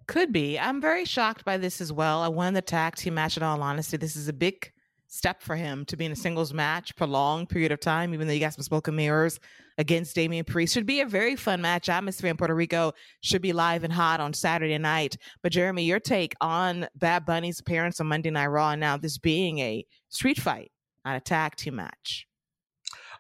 Could 0.07 0.33
be. 0.33 0.57
I'm 0.57 0.81
very 0.81 1.05
shocked 1.05 1.45
by 1.45 1.57
this 1.57 1.81
as 1.81 1.93
well. 1.93 2.21
I 2.21 2.27
won 2.27 2.53
the 2.53 2.61
tag 2.61 2.95
team 2.95 3.13
match. 3.13 3.37
In 3.37 3.43
all 3.43 3.61
honesty, 3.61 3.97
this 3.97 4.15
is 4.15 4.27
a 4.27 4.33
big 4.33 4.71
step 5.09 5.41
for 5.41 5.55
him 5.55 5.83
to 5.85 5.97
be 5.97 6.05
in 6.05 6.11
a 6.11 6.15
singles 6.15 6.53
match 6.53 6.93
for 6.95 7.03
a 7.03 7.07
long 7.07 7.47
period 7.47 7.71
of 7.71 7.79
time, 7.79 8.13
even 8.13 8.27
though 8.27 8.33
you 8.33 8.39
got 8.39 8.53
some 8.53 8.63
smoke 8.63 8.87
and 8.87 8.95
mirrors 8.95 9.39
against 9.79 10.15
Damian 10.15 10.45
Priest. 10.45 10.73
Should 10.73 10.85
be 10.85 11.01
a 11.01 11.05
very 11.05 11.35
fun 11.35 11.61
match. 11.61 11.89
Atmosphere 11.89 12.29
in 12.29 12.37
Puerto 12.37 12.53
Rico 12.53 12.93
should 13.21 13.41
be 13.41 13.51
live 13.51 13.83
and 13.83 13.91
hot 13.91 14.19
on 14.19 14.33
Saturday 14.33 14.77
night. 14.77 15.17
But 15.41 15.51
Jeremy, 15.51 15.83
your 15.83 15.99
take 15.99 16.35
on 16.39 16.87
Bad 16.95 17.25
Bunny's 17.25 17.59
appearance 17.59 17.99
on 17.99 18.07
Monday 18.07 18.29
Night 18.29 18.47
Raw 18.47 18.71
and 18.71 18.79
now 18.79 18.97
this 18.97 19.17
being 19.17 19.59
a 19.59 19.83
street 20.09 20.39
fight, 20.39 20.71
not 21.03 21.17
a 21.17 21.21
tag 21.21 21.55
team 21.55 21.75
match. 21.75 22.27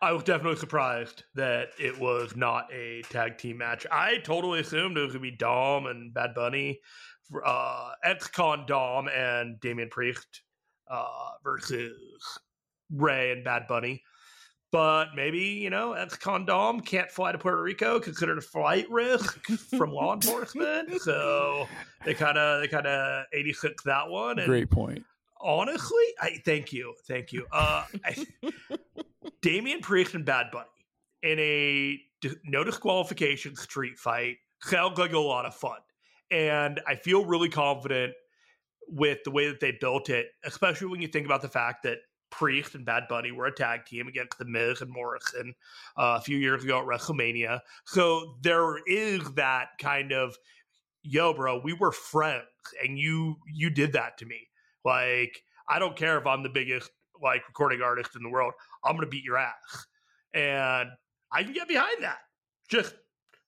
I 0.01 0.11
was 0.13 0.23
definitely 0.23 0.59
surprised 0.59 1.23
that 1.35 1.69
it 1.79 1.99
was 1.99 2.35
not 2.35 2.71
a 2.71 3.01
tag 3.09 3.37
team 3.37 3.57
match. 3.57 3.85
I 3.91 4.19
totally 4.19 4.61
assumed 4.61 4.97
it 4.97 5.01
was 5.01 5.13
going 5.13 5.25
to 5.25 5.31
be 5.31 5.35
Dom 5.37 5.87
and 5.87 6.13
Bad 6.13 6.35
Bunny, 6.35 6.79
uh, 7.43 7.91
ex-con 8.03 8.65
Dom 8.67 9.09
and 9.09 9.59
Damian 9.59 9.89
Priest 9.89 10.43
uh, 10.89 11.31
versus 11.43 11.97
Rey 12.91 13.31
and 13.31 13.43
Bad 13.43 13.67
Bunny. 13.67 14.03
But 14.71 15.15
maybe, 15.15 15.39
you 15.39 15.71
know, 15.71 15.93
ex-con 15.93 16.45
Dom 16.45 16.79
can't 16.81 17.09
fly 17.09 17.31
to 17.31 17.39
Puerto 17.39 17.61
Rico, 17.61 17.99
considered 17.99 18.37
a 18.37 18.41
flight 18.41 18.85
risk 18.89 19.43
from 19.77 19.91
law 19.91 20.13
enforcement. 20.13 20.89
So 20.99 21.67
they 22.05 22.13
kind 22.13 22.37
of 22.37 22.61
they 22.61 22.67
kind 22.67 22.85
of 22.85 23.25
86 23.33 23.83
that 23.85 24.09
one. 24.09 24.37
And 24.37 24.47
Great 24.47 24.69
point. 24.69 25.03
Honestly, 25.41 26.03
I 26.19 26.39
thank 26.45 26.73
you, 26.73 26.93
thank 27.07 27.31
you. 27.31 27.45
Uh, 27.51 27.85
I, 28.05 28.25
Damian 29.41 29.81
Priest 29.81 30.13
and 30.13 30.25
Bad 30.25 30.47
Bunny 30.51 30.67
in 31.23 31.39
a 31.39 31.99
no 32.43 32.63
disqualification 32.63 33.55
street 33.55 33.97
fight 33.97 34.37
sounds 34.61 34.99
like 34.99 35.13
a 35.13 35.19
lot 35.19 35.45
of 35.45 35.55
fun, 35.55 35.79
and 36.31 36.81
I 36.85 36.95
feel 36.95 37.25
really 37.25 37.49
confident 37.49 38.13
with 38.91 39.19
the 39.23 39.31
way 39.31 39.47
that 39.47 39.59
they 39.59 39.71
built 39.79 40.09
it, 40.09 40.27
especially 40.43 40.87
when 40.87 41.01
you 41.01 41.07
think 41.07 41.25
about 41.25 41.41
the 41.41 41.49
fact 41.49 41.83
that 41.83 41.97
Priest 42.31 42.75
and 42.75 42.85
Bad 42.85 43.03
Bunny 43.09 43.31
were 43.31 43.47
a 43.47 43.55
tag 43.55 43.85
team 43.85 44.07
against 44.07 44.37
The 44.37 44.45
Miz 44.45 44.81
and 44.81 44.91
Morrison 44.91 45.53
uh, 45.97 46.17
a 46.19 46.21
few 46.21 46.37
years 46.37 46.63
ago 46.63 46.79
at 46.79 46.85
WrestleMania. 46.85 47.59
So 47.85 48.35
there 48.41 48.77
is 48.85 49.23
that 49.33 49.69
kind 49.81 50.11
of, 50.11 50.37
yo, 51.03 51.33
bro, 51.33 51.59
we 51.63 51.73
were 51.73 51.91
friends, 51.91 52.45
and 52.83 52.99
you 52.99 53.37
you 53.51 53.69
did 53.69 53.93
that 53.93 54.17
to 54.19 54.25
me. 54.25 54.47
Like, 54.85 55.43
I 55.67 55.79
don't 55.79 55.95
care 55.95 56.17
if 56.17 56.27
I'm 56.27 56.43
the 56.43 56.49
biggest 56.49 56.91
like 57.21 57.47
recording 57.47 57.81
artist 57.81 58.15
in 58.15 58.23
the 58.23 58.29
world. 58.29 58.53
I'm 58.83 58.95
gonna 58.95 59.07
beat 59.07 59.23
your 59.23 59.37
ass, 59.37 59.85
and 60.33 60.89
I 61.31 61.43
can 61.43 61.53
get 61.53 61.67
behind 61.67 62.03
that. 62.03 62.19
Just 62.69 62.93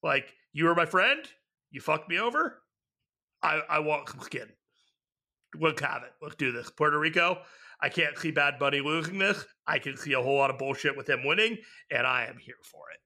like 0.01 0.33
you 0.53 0.65
were 0.65 0.75
my 0.75 0.85
friend, 0.85 1.23
you 1.69 1.81
fucked 1.81 2.09
me 2.09 2.19
over. 2.19 2.63
I 3.43 3.61
I 3.69 3.79
want 3.79 4.09
some 4.09 4.21
skin 4.21 4.49
let's 5.59 5.81
have 5.81 6.03
it. 6.03 6.13
Let's 6.21 6.35
do 6.35 6.51
this. 6.51 6.69
Puerto 6.69 6.99
Rico, 6.99 7.39
I 7.81 7.89
can't 7.89 8.17
see 8.17 8.31
Bad 8.31 8.59
Bunny 8.59 8.79
losing 8.79 9.17
this. 9.17 9.43
I 9.67 9.79
can 9.79 9.97
see 9.97 10.13
a 10.13 10.21
whole 10.21 10.37
lot 10.37 10.49
of 10.49 10.57
bullshit 10.57 10.95
with 10.95 11.09
him 11.09 11.25
winning, 11.25 11.57
and 11.89 12.05
I 12.05 12.25
am 12.25 12.37
here 12.37 12.55
for 12.63 12.83
it. 12.93 12.99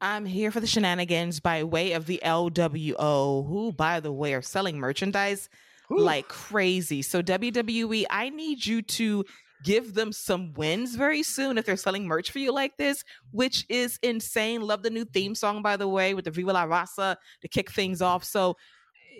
I'm 0.00 0.26
here 0.26 0.50
for 0.50 0.58
the 0.58 0.66
shenanigans 0.66 1.38
by 1.38 1.62
way 1.62 1.92
of 1.92 2.06
the 2.06 2.20
LWO, 2.24 3.46
who, 3.46 3.72
by 3.72 4.00
the 4.00 4.12
way, 4.12 4.34
are 4.34 4.42
selling 4.42 4.78
merchandise 4.78 5.48
Ooh. 5.92 5.98
like 5.98 6.26
crazy. 6.26 7.02
So, 7.02 7.22
WWE, 7.22 8.06
I 8.10 8.30
need 8.30 8.66
you 8.66 8.82
to 8.82 9.24
give 9.62 9.94
them 9.94 10.10
some 10.10 10.52
wins 10.54 10.96
very 10.96 11.22
soon 11.22 11.56
if 11.56 11.64
they're 11.64 11.76
selling 11.76 12.06
merch 12.06 12.32
for 12.32 12.40
you 12.40 12.52
like 12.52 12.76
this, 12.78 13.04
which 13.30 13.64
is 13.68 14.00
insane. 14.02 14.62
Love 14.62 14.82
the 14.82 14.90
new 14.90 15.04
theme 15.04 15.36
song, 15.36 15.62
by 15.62 15.76
the 15.76 15.86
way, 15.86 16.14
with 16.14 16.24
the 16.24 16.32
Viva 16.32 16.52
la 16.52 16.66
Raza 16.66 17.16
to 17.40 17.48
kick 17.48 17.70
things 17.70 18.02
off. 18.02 18.24
So, 18.24 18.56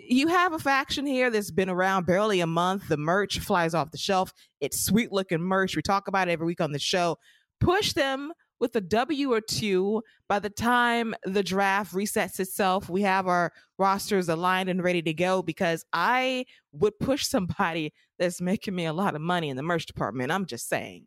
you 0.07 0.27
have 0.27 0.53
a 0.53 0.59
faction 0.59 1.05
here 1.05 1.29
that's 1.29 1.51
been 1.51 1.69
around 1.69 2.05
barely 2.05 2.39
a 2.39 2.47
month. 2.47 2.87
The 2.87 2.97
merch 2.97 3.39
flies 3.39 3.73
off 3.73 3.91
the 3.91 3.97
shelf. 3.97 4.33
It's 4.59 4.85
sweet 4.85 5.11
looking 5.11 5.41
merch. 5.41 5.75
We 5.75 5.81
talk 5.81 6.07
about 6.07 6.27
it 6.27 6.31
every 6.31 6.45
week 6.45 6.61
on 6.61 6.71
the 6.71 6.79
show. 6.79 7.17
Push 7.59 7.93
them 7.93 8.33
with 8.59 8.75
a 8.75 8.81
W 8.81 9.33
or 9.33 9.41
two. 9.41 10.01
By 10.27 10.39
the 10.39 10.49
time 10.49 11.13
the 11.23 11.43
draft 11.43 11.93
resets 11.93 12.39
itself, 12.39 12.89
we 12.89 13.01
have 13.01 13.27
our 13.27 13.51
rosters 13.77 14.29
aligned 14.29 14.69
and 14.69 14.83
ready 14.83 15.01
to 15.01 15.13
go 15.13 15.41
because 15.41 15.85
I 15.93 16.45
would 16.71 16.97
push 16.99 17.25
somebody 17.25 17.93
that's 18.19 18.41
making 18.41 18.75
me 18.75 18.85
a 18.85 18.93
lot 18.93 19.15
of 19.15 19.21
money 19.21 19.49
in 19.49 19.57
the 19.57 19.63
merch 19.63 19.85
department. 19.85 20.31
I'm 20.31 20.45
just 20.45 20.69
saying. 20.69 21.05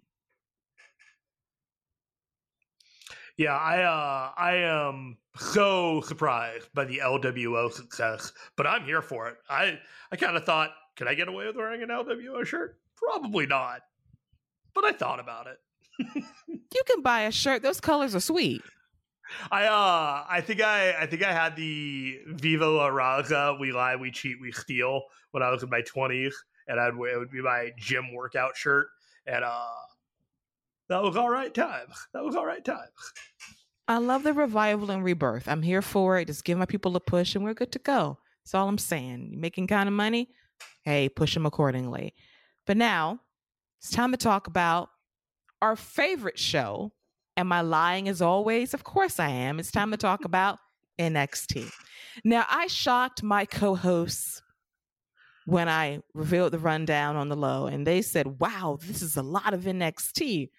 Yeah, 3.37 3.55
I 3.57 3.83
uh, 3.83 4.33
I 4.37 4.55
am 4.57 5.19
so 5.37 6.01
surprised 6.01 6.69
by 6.73 6.87
the 6.87 6.99
LWO 6.99 7.71
success, 7.71 8.33
but 8.57 8.67
I'm 8.67 8.85
here 8.85 9.03
for 9.03 9.29
it. 9.29 9.37
I 9.51 9.79
I 10.11 10.17
kind 10.17 10.37
of 10.37 10.45
thought, 10.45 10.71
can 10.97 11.07
I 11.07 11.15
get 11.15 11.29
away 11.29 11.47
with 11.47 11.57
wearing 11.57 11.83
an 11.83 11.91
LWO 11.91 12.45
shirt? 12.47 12.79
Probably 12.97 13.47
not, 13.47 13.83
but 14.75 14.85
I 14.85 14.93
thought 14.93 15.21
about 15.21 15.49
it. 15.49 15.59
you 16.49 16.83
can 16.87 17.03
buy 17.03 17.23
a 17.23 17.31
shirt; 17.31 17.63
those 17.63 17.81
colors 17.81 18.15
are 18.15 18.21
sweet. 18.21 18.63
I 19.51 19.67
uh 19.67 20.25
I 20.29 20.41
think 20.41 20.63
I 20.63 20.95
I 21.03 21.07
think 21.07 21.23
I 21.23 21.33
had 21.33 21.57
the 21.57 22.19
Viva 22.29 22.67
La 22.67 22.89
Raza, 22.89 23.59
we 23.61 23.73
lie, 23.73 23.97
we 23.97 24.11
cheat, 24.11 24.41
we 24.41 24.53
steal 24.53 25.03
when 25.33 25.43
I 25.43 25.51
was 25.51 25.63
in 25.63 25.69
my 25.69 25.83
twenties, 25.83 26.35
and 26.69 26.81
I'd 26.81 26.95
it 26.95 27.19
would 27.19 27.31
be 27.31 27.43
my 27.43 27.73
gym 27.77 28.15
workout 28.15 28.57
shirt, 28.57 28.89
and 29.27 29.45
uh 29.45 29.69
that 30.89 31.03
was 31.03 31.17
all 31.17 31.31
right 31.31 31.53
time. 31.53 31.87
That 32.15 32.25
was 32.25 32.37
all 32.37 32.47
right 32.47 32.65
time. 32.65 32.89
I 33.89 33.99
love 33.99 34.25
the 34.25 34.33
revival 34.33 34.91
and 34.91 35.05
rebirth. 35.05 35.47
I'm 35.47 35.63
here 35.63 35.83
for 35.83 36.19
it. 36.19 36.27
Just 36.27 36.45
give 36.45 36.59
my 36.59 36.67
people 36.67 36.97
a 36.97 37.01
push 37.01 37.35
and 37.35 37.45
we're 37.45 37.55
good 37.55 37.73
to 37.73 37.79
go. 37.79 38.19
That's 38.45 38.55
all 38.55 38.69
I'm 38.69 38.79
saying. 38.79 39.29
You 39.33 39.39
making 39.39 39.69
kind 39.69 39.89
of 39.89 39.93
money? 39.93 40.29
Hey, 40.83 41.09
push 41.09 41.35
them 41.35 41.47
accordingly. 41.47 42.15
But 42.67 42.77
now 42.77 43.21
it's 43.81 43.91
time 43.91 44.11
to 44.11 44.17
talk 44.17 44.47
about 44.47 44.91
our 45.63 45.77
favorite 45.77 46.39
show. 46.39 46.93
Am 47.37 47.53
I 47.53 47.61
lying 47.61 48.09
as 48.09 48.23
always? 48.23 48.75
Of 48.75 48.85
course 48.85 49.21
I 49.21 49.29
am. 49.29 49.61
It's 49.61 49.71
time 49.71 49.91
to 49.91 49.97
talk 49.97 50.25
about 50.25 50.59
NXT. 50.99 51.71
Now, 52.25 52.47
I 52.49 52.67
shocked 52.67 53.23
my 53.23 53.45
co 53.45 53.75
hosts 53.75 54.43
when 55.45 55.69
I 55.69 56.01
revealed 56.15 56.53
the 56.53 56.59
rundown 56.59 57.15
on 57.15 57.29
the 57.29 57.37
low, 57.37 57.67
and 57.67 57.87
they 57.87 58.03
said, 58.03 58.41
wow, 58.41 58.79
this 58.81 59.03
is 59.03 59.17
a 59.17 59.23
lot 59.23 59.55
of 59.55 59.63
NXT. 59.63 60.51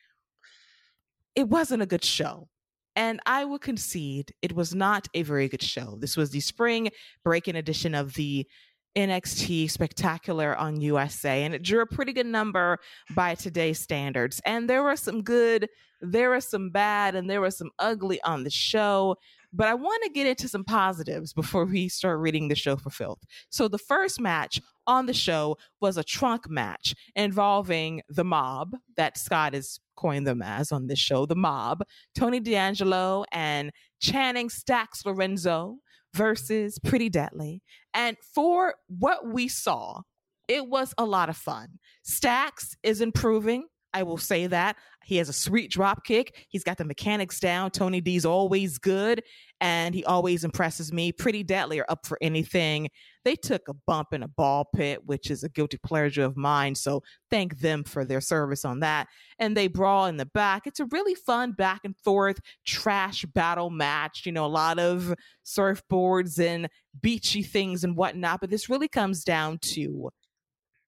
It 1.37 1.49
wasn't 1.49 1.83
a 1.83 1.85
good 1.85 2.03
show. 2.03 2.49
And 2.95 3.19
I 3.27 3.45
will 3.45 3.59
concede 3.59 4.33
it 4.41 4.55
was 4.55 4.73
not 4.73 5.07
a 5.13 5.21
very 5.21 5.47
good 5.47 5.61
show. 5.61 5.95
This 5.99 6.17
was 6.17 6.31
the 6.31 6.39
spring 6.39 6.89
break 7.23 7.47
in 7.47 7.55
edition 7.55 7.93
of 7.93 8.15
the 8.15 8.47
NXT 8.95 9.69
Spectacular 9.69 10.55
on 10.57 10.81
USA, 10.81 11.43
and 11.43 11.53
it 11.53 11.61
drew 11.61 11.81
a 11.81 11.85
pretty 11.85 12.11
good 12.11 12.25
number 12.25 12.79
by 13.13 13.35
today's 13.35 13.79
standards. 13.79 14.41
And 14.45 14.67
there 14.67 14.81
were 14.81 14.95
some 14.95 15.21
good, 15.21 15.69
there 16.01 16.31
were 16.31 16.41
some 16.41 16.71
bad, 16.71 17.13
and 17.13 17.29
there 17.29 17.39
was 17.39 17.55
some 17.55 17.69
ugly 17.77 18.19
on 18.23 18.43
the 18.43 18.49
show. 18.49 19.15
But 19.53 19.67
I 19.67 19.75
want 19.75 20.01
to 20.05 20.09
get 20.09 20.25
into 20.25 20.47
some 20.47 20.63
positives 20.63 21.33
before 21.33 21.65
we 21.65 21.87
start 21.87 22.17
reading 22.17 22.47
the 22.47 22.55
show 22.55 22.77
for 22.77 22.89
filth. 22.89 23.19
So 23.51 23.67
the 23.67 23.77
first 23.77 24.19
match 24.19 24.59
on 24.87 25.05
the 25.05 25.13
show 25.13 25.57
was 25.81 25.97
a 25.97 26.03
trunk 26.03 26.49
match 26.49 26.95
involving 27.15 28.01
the 28.09 28.23
mob 28.23 28.75
that 28.95 29.19
Scott 29.19 29.53
has 29.53 29.79
coined 29.97 30.25
them 30.25 30.41
as 30.41 30.71
on 30.71 30.87
this 30.87 30.99
show, 30.99 31.25
the 31.25 31.35
mob, 31.35 31.83
Tony 32.15 32.39
D'Angelo 32.39 33.25
and 33.31 33.71
Channing 33.99 34.49
Stacks 34.49 35.05
Lorenzo 35.05 35.77
versus 36.13 36.79
Pretty 36.79 37.09
Deadly. 37.09 37.61
And 37.93 38.15
for 38.33 38.75
what 38.87 39.27
we 39.27 39.47
saw, 39.47 40.01
it 40.47 40.67
was 40.67 40.93
a 40.97 41.05
lot 41.05 41.29
of 41.29 41.35
fun. 41.35 41.67
Stacks 42.03 42.75
is 42.83 43.01
improving. 43.01 43.65
I 43.93 44.03
will 44.03 44.17
say 44.17 44.47
that. 44.47 44.75
He 45.03 45.17
has 45.17 45.29
a 45.29 45.33
sweet 45.33 45.71
drop 45.71 46.05
kick. 46.05 46.45
He's 46.49 46.63
got 46.63 46.77
the 46.77 46.85
mechanics 46.85 47.39
down. 47.39 47.71
Tony 47.71 48.01
D's 48.01 48.25
always 48.25 48.77
good 48.77 49.23
and 49.59 49.95
he 49.95 50.05
always 50.05 50.43
impresses 50.43 50.93
me. 50.93 51.11
Pretty 51.11 51.43
Deadly 51.43 51.79
are 51.79 51.85
up 51.89 52.05
for 52.05 52.17
anything. 52.21 52.89
They 53.25 53.35
took 53.35 53.67
a 53.67 53.73
bump 53.73 54.13
in 54.13 54.23
a 54.23 54.27
ball 54.27 54.69
pit, 54.75 55.05
which 55.05 55.31
is 55.31 55.43
a 55.43 55.49
guilty 55.49 55.77
pleasure 55.83 56.23
of 56.23 56.37
mine. 56.37 56.75
So 56.75 57.01
thank 57.29 57.59
them 57.59 57.83
for 57.83 58.05
their 58.05 58.21
service 58.21 58.63
on 58.63 58.79
that. 58.81 59.07
And 59.39 59.57
they 59.57 59.67
brawl 59.67 60.05
in 60.05 60.17
the 60.17 60.27
back. 60.27 60.67
It's 60.67 60.79
a 60.79 60.85
really 60.85 61.15
fun 61.15 61.53
back 61.53 61.81
and 61.83 61.97
forth 61.97 62.39
trash 62.65 63.25
battle 63.25 63.69
match. 63.69 64.25
You 64.25 64.31
know, 64.31 64.45
a 64.45 64.47
lot 64.47 64.79
of 64.79 65.13
surfboards 65.45 66.39
and 66.39 66.69
beachy 67.01 67.43
things 67.43 67.83
and 67.83 67.97
whatnot. 67.97 68.41
But 68.41 68.49
this 68.49 68.69
really 68.69 68.87
comes 68.87 69.23
down 69.23 69.57
to 69.73 70.09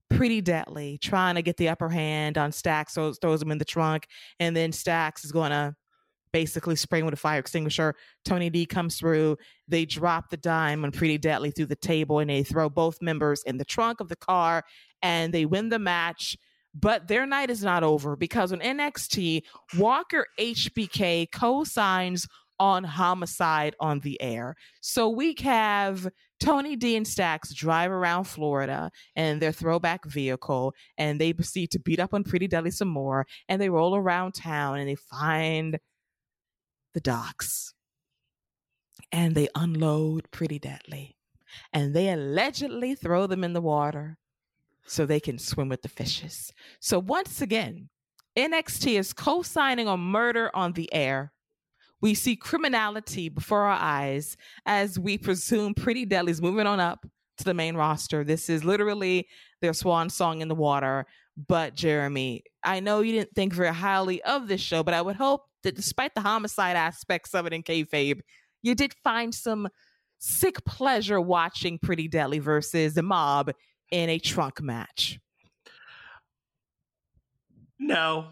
pretty 0.09 0.41
deadly, 0.41 0.97
trying 1.01 1.35
to 1.35 1.41
get 1.41 1.57
the 1.57 1.69
upper 1.69 1.89
hand 1.89 2.37
on 2.37 2.51
Stacks, 2.51 2.93
so 2.93 3.13
throws 3.13 3.41
him 3.41 3.51
in 3.51 3.59
the 3.59 3.65
trunk, 3.65 4.07
and 4.39 4.55
then 4.55 4.71
Stacks 4.71 5.23
is 5.23 5.31
going 5.31 5.51
to 5.51 5.75
basically 6.31 6.75
spraying 6.75 7.05
with 7.05 7.13
a 7.13 7.17
fire 7.17 7.39
extinguisher. 7.39 7.95
Tony 8.25 8.49
D 8.49 8.65
comes 8.65 8.97
through. 8.97 9.37
They 9.67 9.85
drop 9.85 10.29
the 10.29 10.37
dime 10.37 10.83
on 10.83 10.91
Pretty 10.91 11.17
Deadly 11.17 11.51
through 11.51 11.67
the 11.67 11.75
table, 11.75 12.19
and 12.19 12.29
they 12.29 12.43
throw 12.43 12.69
both 12.69 13.01
members 13.01 13.43
in 13.43 13.57
the 13.57 13.65
trunk 13.65 13.99
of 13.99 14.09
the 14.09 14.15
car, 14.15 14.63
and 15.01 15.33
they 15.33 15.45
win 15.45 15.69
the 15.69 15.79
match. 15.79 16.37
But 16.73 17.07
their 17.07 17.25
night 17.25 17.49
is 17.49 17.63
not 17.63 17.83
over 17.83 18.15
because 18.15 18.51
on 18.51 18.59
NXT, 18.59 19.41
Walker 19.77 20.27
HBK 20.39 21.31
co-signs 21.31 22.27
on 22.59 22.83
homicide 22.83 23.75
on 23.79 23.99
the 24.01 24.21
air. 24.21 24.55
So 24.81 25.09
we 25.09 25.35
have 25.41 26.07
Tony 26.39 26.75
D 26.75 26.95
and 26.95 27.07
Stacks 27.07 27.53
drive 27.53 27.91
around 27.91 28.25
Florida 28.25 28.91
in 29.15 29.39
their 29.39 29.51
throwback 29.51 30.05
vehicle 30.05 30.73
and 30.97 31.19
they 31.19 31.33
proceed 31.33 31.71
to 31.71 31.79
beat 31.79 31.99
up 31.99 32.13
on 32.13 32.23
Pretty 32.23 32.47
Deadly 32.47 32.71
some 32.71 32.87
more 32.87 33.25
and 33.47 33.61
they 33.61 33.69
roll 33.69 33.95
around 33.95 34.33
town 34.33 34.79
and 34.79 34.89
they 34.89 34.95
find 34.95 35.79
the 36.93 36.99
docks 36.99 37.73
and 39.11 39.35
they 39.35 39.47
unload 39.55 40.29
Pretty 40.31 40.59
Deadly 40.59 41.15
and 41.73 41.93
they 41.93 42.09
allegedly 42.09 42.95
throw 42.95 43.27
them 43.27 43.43
in 43.43 43.53
the 43.53 43.61
water 43.61 44.17
so 44.85 45.05
they 45.05 45.19
can 45.19 45.37
swim 45.37 45.69
with 45.69 45.81
the 45.81 45.89
fishes. 45.89 46.51
So 46.79 46.99
once 46.99 47.41
again, 47.41 47.89
NXT 48.37 48.99
is 48.99 49.13
co 49.13 49.41
signing 49.41 49.87
on 49.87 49.99
murder 49.99 50.51
on 50.53 50.73
the 50.73 50.91
air 50.93 51.31
we 52.01 52.13
see 52.13 52.35
criminality 52.35 53.29
before 53.29 53.63
our 53.63 53.79
eyes 53.79 54.37
as 54.65 54.97
we 54.97 55.17
presume 55.17 55.73
Pretty 55.73 56.05
Deadly's 56.05 56.41
moving 56.41 56.67
on 56.67 56.79
up 56.79 57.05
to 57.37 57.43
the 57.43 57.53
main 57.53 57.75
roster. 57.75 58.23
This 58.23 58.49
is 58.49 58.63
literally 58.63 59.27
their 59.61 59.73
swan 59.73 60.09
song 60.09 60.41
in 60.41 60.47
the 60.47 60.55
water. 60.55 61.05
But 61.47 61.75
Jeremy, 61.75 62.43
I 62.63 62.79
know 62.79 63.01
you 63.01 63.13
didn't 63.13 63.35
think 63.35 63.53
very 63.53 63.73
highly 63.73 64.21
of 64.23 64.47
this 64.47 64.61
show, 64.61 64.83
but 64.83 64.93
I 64.93 65.01
would 65.01 65.15
hope 65.15 65.48
that 65.63 65.75
despite 65.75 66.15
the 66.15 66.21
homicide 66.21 66.75
aspects 66.75 67.33
of 67.33 67.45
it 67.45 67.53
in 67.53 67.63
kayfabe, 67.63 68.21
you 68.61 68.75
did 68.75 68.93
find 69.03 69.33
some 69.33 69.67
sick 70.19 70.63
pleasure 70.65 71.19
watching 71.19 71.79
Pretty 71.79 72.07
Deadly 72.07 72.39
versus 72.39 72.93
the 72.93 73.03
mob 73.03 73.51
in 73.91 74.09
a 74.09 74.19
trunk 74.19 74.61
match. 74.61 75.19
No. 77.79 78.27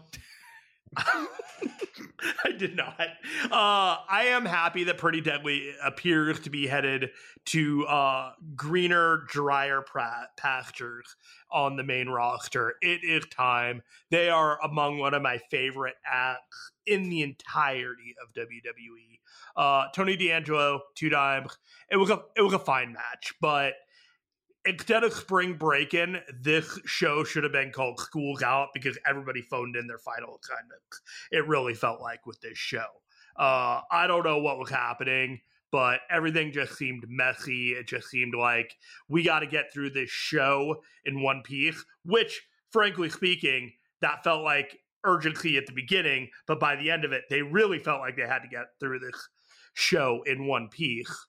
I 2.44 2.52
did 2.56 2.76
not. 2.76 3.00
Uh, 3.44 3.96
I 4.08 4.26
am 4.30 4.44
happy 4.44 4.84
that 4.84 4.98
Pretty 4.98 5.20
Deadly 5.20 5.72
appears 5.84 6.40
to 6.40 6.50
be 6.50 6.66
headed 6.66 7.10
to 7.46 7.86
uh, 7.86 8.32
greener, 8.56 9.24
drier 9.28 9.82
pra- 9.82 10.28
pastures 10.36 11.16
on 11.50 11.76
the 11.76 11.84
main 11.84 12.08
roster. 12.08 12.74
It 12.82 13.04
is 13.04 13.24
time. 13.30 13.82
They 14.10 14.28
are 14.28 14.58
among 14.62 14.98
one 14.98 15.14
of 15.14 15.22
my 15.22 15.38
favorite 15.50 15.96
acts 16.06 16.72
in 16.86 17.08
the 17.08 17.22
entirety 17.22 18.14
of 18.22 18.34
WWE. 18.34 19.18
Uh, 19.56 19.86
Tony 19.94 20.16
D'Angelo, 20.16 20.80
two 20.94 21.10
times. 21.10 21.58
It 21.90 21.96
was 21.96 22.10
a 22.10 22.22
it 22.36 22.42
was 22.42 22.52
a 22.52 22.58
fine 22.58 22.92
match, 22.92 23.34
but 23.40 23.74
instead 24.64 25.04
of 25.04 25.12
spring 25.12 25.54
breaking, 25.54 26.18
this 26.40 26.78
show 26.84 27.24
should 27.24 27.44
have 27.44 27.52
been 27.52 27.72
called 27.72 28.00
Schools 28.00 28.42
Out 28.42 28.68
because 28.74 28.98
everybody 29.08 29.42
phoned 29.42 29.76
in 29.76 29.86
their 29.86 29.98
final 29.98 30.38
assignments. 30.42 31.00
It 31.30 31.46
really 31.46 31.74
felt 31.74 32.00
like 32.00 32.26
with 32.26 32.40
this 32.40 32.58
show. 32.58 32.86
Uh, 33.36 33.80
I 33.90 34.06
don't 34.06 34.24
know 34.24 34.38
what 34.38 34.58
was 34.58 34.70
happening, 34.70 35.40
but 35.70 36.00
everything 36.10 36.52
just 36.52 36.76
seemed 36.76 37.04
messy. 37.08 37.70
It 37.70 37.86
just 37.86 38.08
seemed 38.08 38.34
like 38.34 38.74
we 39.08 39.22
got 39.22 39.40
to 39.40 39.46
get 39.46 39.72
through 39.72 39.90
this 39.90 40.10
show 40.10 40.82
in 41.04 41.22
one 41.22 41.42
piece, 41.44 41.84
which, 42.04 42.42
frankly 42.70 43.08
speaking, 43.08 43.72
that 44.00 44.24
felt 44.24 44.42
like 44.42 44.78
urgency 45.04 45.56
at 45.56 45.66
the 45.66 45.72
beginning, 45.72 46.28
but 46.46 46.60
by 46.60 46.76
the 46.76 46.90
end 46.90 47.04
of 47.04 47.12
it, 47.12 47.24
they 47.30 47.42
really 47.42 47.78
felt 47.78 48.00
like 48.00 48.16
they 48.16 48.26
had 48.26 48.40
to 48.40 48.48
get 48.48 48.66
through 48.80 48.98
this 48.98 49.28
show 49.74 50.22
in 50.26 50.46
one 50.46 50.68
piece. 50.68 51.26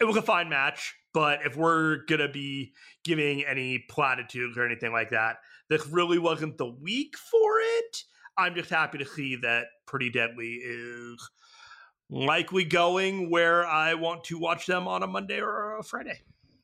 It 0.00 0.04
was 0.04 0.16
a 0.16 0.22
fine 0.22 0.48
match. 0.48 0.94
But 1.18 1.40
if 1.44 1.56
we're 1.56 2.04
going 2.06 2.20
to 2.20 2.28
be 2.28 2.74
giving 3.02 3.44
any 3.44 3.84
platitudes 3.90 4.56
or 4.56 4.64
anything 4.64 4.92
like 4.92 5.10
that, 5.10 5.38
this 5.68 5.84
really 5.88 6.20
wasn't 6.20 6.58
the 6.58 6.70
week 6.80 7.16
for 7.16 7.58
it. 7.58 8.04
I'm 8.36 8.54
just 8.54 8.70
happy 8.70 8.98
to 8.98 9.04
see 9.04 9.34
that 9.42 9.64
Pretty 9.84 10.10
Deadly 10.10 10.60
is 10.64 11.28
likely 12.08 12.62
going 12.62 13.30
where 13.30 13.66
I 13.66 13.94
want 13.94 14.22
to 14.26 14.38
watch 14.38 14.66
them 14.66 14.86
on 14.86 15.02
a 15.02 15.08
Monday 15.08 15.40
or 15.40 15.78
a 15.78 15.82
Friday. 15.82 16.20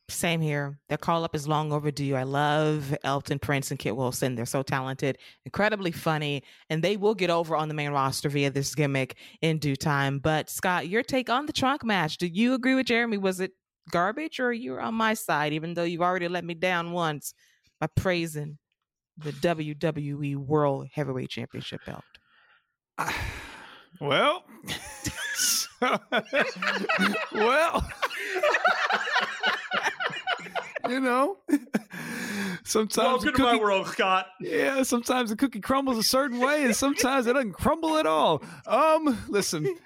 Same 0.07 0.39
here. 0.39 0.79
Their 0.87 0.99
call 0.99 1.25
up 1.25 1.35
is 1.35 1.49
long 1.49 1.73
overdue. 1.73 2.15
I 2.15 2.23
love 2.23 2.95
Elton 3.03 3.39
Prince 3.39 3.71
and 3.71 3.79
Kit 3.79 3.97
Wilson. 3.97 4.35
They're 4.35 4.45
so 4.45 4.63
talented, 4.63 5.17
incredibly 5.43 5.91
funny, 5.91 6.43
and 6.69 6.81
they 6.81 6.95
will 6.95 7.13
get 7.13 7.29
over 7.29 7.57
on 7.57 7.67
the 7.67 7.73
main 7.73 7.91
roster 7.91 8.29
via 8.29 8.51
this 8.51 8.73
gimmick 8.73 9.17
in 9.41 9.57
due 9.57 9.75
time. 9.75 10.19
But 10.19 10.49
Scott, 10.49 10.87
your 10.87 11.03
take 11.03 11.29
on 11.29 11.45
the 11.45 11.51
trunk 11.51 11.83
match? 11.83 12.19
Do 12.19 12.27
you 12.27 12.53
agree 12.53 12.75
with 12.75 12.85
Jeremy? 12.85 13.17
Was 13.17 13.41
it 13.41 13.51
garbage 13.91 14.39
or 14.39 14.51
you're 14.51 14.81
on 14.81 14.95
my 14.95 15.13
side, 15.13 15.53
even 15.53 15.73
though 15.73 15.83
you've 15.83 16.01
already 16.01 16.27
let 16.27 16.43
me 16.43 16.53
down 16.53 16.91
once 16.91 17.33
by 17.79 17.87
praising 17.87 18.57
the 19.17 19.31
WWE 19.31 20.35
World 20.35 20.87
Heavyweight 20.93 21.29
Championship 21.29 21.81
belt? 21.85 22.03
Well, 24.01 24.43
well, 27.33 27.89
you 30.89 30.99
know, 30.99 31.37
sometimes 32.63 32.97
welcome 32.97 33.29
cookie, 33.29 33.37
to 33.37 33.43
my 33.43 33.55
world, 33.55 33.87
Scott. 33.87 34.27
Yeah, 34.41 34.83
sometimes 34.83 35.29
the 35.29 35.37
cookie 35.37 35.61
crumbles 35.61 35.97
a 35.97 36.03
certain 36.03 36.39
way, 36.39 36.65
and 36.65 36.75
sometimes 36.75 37.27
it 37.27 37.33
doesn't 37.33 37.53
crumble 37.53 37.97
at 37.97 38.05
all. 38.05 38.43
Um, 38.67 39.17
listen, 39.29 39.77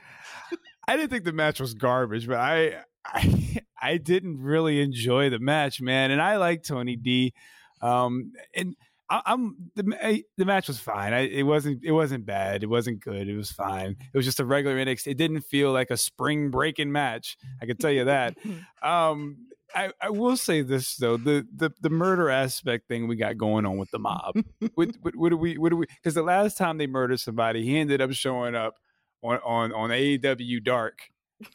I 0.88 0.96
didn't 0.96 1.12
think 1.12 1.24
the 1.24 1.34
match 1.34 1.60
was 1.60 1.76
garbage, 1.76 2.28
but 2.28 2.38
I 2.38 2.84
I, 3.06 3.62
I 3.82 3.98
didn't 3.98 4.42
really 4.42 4.82
enjoy 4.82 5.30
the 5.30 5.40
match, 5.40 5.82
man. 5.82 6.12
And 6.12 6.22
I 6.22 6.38
like 6.38 6.64
Tony 6.64 6.96
D. 6.96 7.34
Um, 7.82 8.34
and 8.56 8.76
I, 9.10 9.22
am 9.26 9.72
the 9.76 10.24
the 10.38 10.46
match 10.46 10.68
was 10.68 10.80
fine. 10.80 11.14
I, 11.14 11.22
it 11.22 11.44
wasn't 11.44 11.84
it 11.84 11.92
wasn't 11.92 12.26
bad. 12.26 12.64
It 12.64 12.70
wasn't 12.70 13.00
good. 13.00 13.28
It 13.28 13.36
was 13.36 13.52
fine. 13.52 13.96
It 14.14 14.18
was 14.18 14.26
just 14.26 14.40
a 14.40 14.46
regular 14.46 14.78
NXT. 14.78 15.08
It 15.08 15.18
didn't 15.18 15.42
feel 15.42 15.72
like 15.72 15.90
a 15.90 15.98
spring 15.98 16.52
breaking 16.52 16.92
match. 16.92 17.38
I 17.62 17.66
can 17.66 17.78
tell 17.78 17.92
you 17.92 18.06
that. 18.06 18.38
um, 18.84 19.48
I, 19.74 19.92
I 20.02 20.10
will 20.10 20.36
say 20.36 20.62
this 20.62 20.96
though 20.96 21.18
the, 21.18 21.46
the 21.56 21.72
the 21.80 21.90
murder 21.90 22.30
aspect 22.30 22.88
thing 22.88 23.08
we 23.08 23.16
got 23.16 23.38
going 23.38 23.66
on 23.66 23.78
with 23.78 23.92
the 23.92 24.00
mob. 24.00 24.36
what, 24.76 24.90
what, 25.02 25.16
what 25.16 25.30
do 25.30 25.38
we 25.38 25.58
what 25.58 25.70
do 25.70 25.78
we? 25.78 25.86
Because 25.88 26.14
the 26.14 26.24
last 26.24 26.58
time 26.58 26.78
they 26.78 26.88
murdered 26.88 27.20
somebody, 27.20 27.64
he 27.64 27.78
ended 27.78 28.02
up 28.02 28.12
showing 28.12 28.56
up 28.56 28.76
on 29.24 29.40
on 29.44 29.74
on 29.74 29.90
AEW 29.90 30.64
Dark 30.64 31.00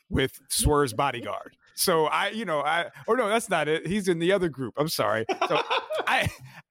with 0.08 0.40
Swerve's 0.48 0.92
bodyguard. 0.92 1.56
So 1.76 2.06
I, 2.06 2.28
you 2.30 2.44
know, 2.44 2.60
I 2.60 2.90
or 3.06 3.16
no, 3.16 3.28
that's 3.28 3.48
not 3.48 3.68
it. 3.68 3.86
He's 3.86 4.08
in 4.08 4.18
the 4.18 4.32
other 4.32 4.48
group. 4.48 4.74
I'm 4.76 4.88
sorry. 4.88 5.24
So 5.48 5.60
I 6.06 6.28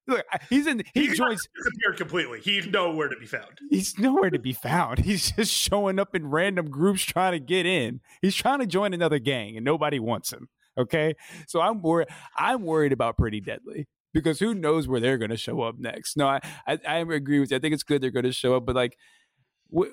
look, 0.08 0.24
he's 0.50 0.66
in. 0.68 0.84
He 0.94 1.08
He's 1.08 1.18
joins. 1.18 1.42
disappeared 1.56 1.98
completely. 1.98 2.40
He's 2.40 2.68
nowhere 2.68 3.10
to 3.10 3.16
be 3.18 3.26
found. 3.26 3.58
He's 3.70 3.98
nowhere 4.00 4.30
to 4.30 4.40
be 4.40 4.54
found. 4.54 5.00
He's 5.00 5.32
just 5.32 5.52
showing 5.54 6.00
up 6.00 6.16
in 6.16 6.28
random 6.28 6.70
groups 6.70 7.04
trying 7.04 7.34
to 7.34 7.40
get 7.40 7.66
in. 7.66 8.00
He's 8.22 8.36
trying 8.36 8.60
to 8.60 8.66
join 8.66 8.94
another 8.94 9.20
gang, 9.20 9.56
and 9.58 9.66
nobody 9.66 10.00
wants 10.00 10.32
him. 10.32 10.48
Okay, 10.78 11.16
so 11.48 11.60
I'm 11.62 11.82
worried. 11.82 12.08
I'm 12.38 12.64
worried 12.64 12.94
about 12.94 13.18
Pretty 13.18 13.42
Deadly 13.42 13.88
because 14.14 14.40
who 14.40 14.54
knows 14.56 14.88
where 14.88 15.00
they're 15.00 15.18
going 15.18 15.32
to 15.32 15.38
show 15.38 15.62
up 15.62 15.76
next. 15.78 16.16
No, 16.18 16.28
I, 16.28 16.40
I 16.66 16.80
I 16.88 16.98
agree 17.00 17.40
with 17.40 17.52
you. 17.52 17.58
I 17.58 17.60
think 17.60 17.74
it's 17.74 17.84
good 17.84 18.02
they're 18.02 18.10
going 18.10 18.24
to 18.26 18.32
show 18.32 18.56
up, 18.56 18.66
but 18.66 18.76
like, 18.76 18.98
wh- 19.76 19.92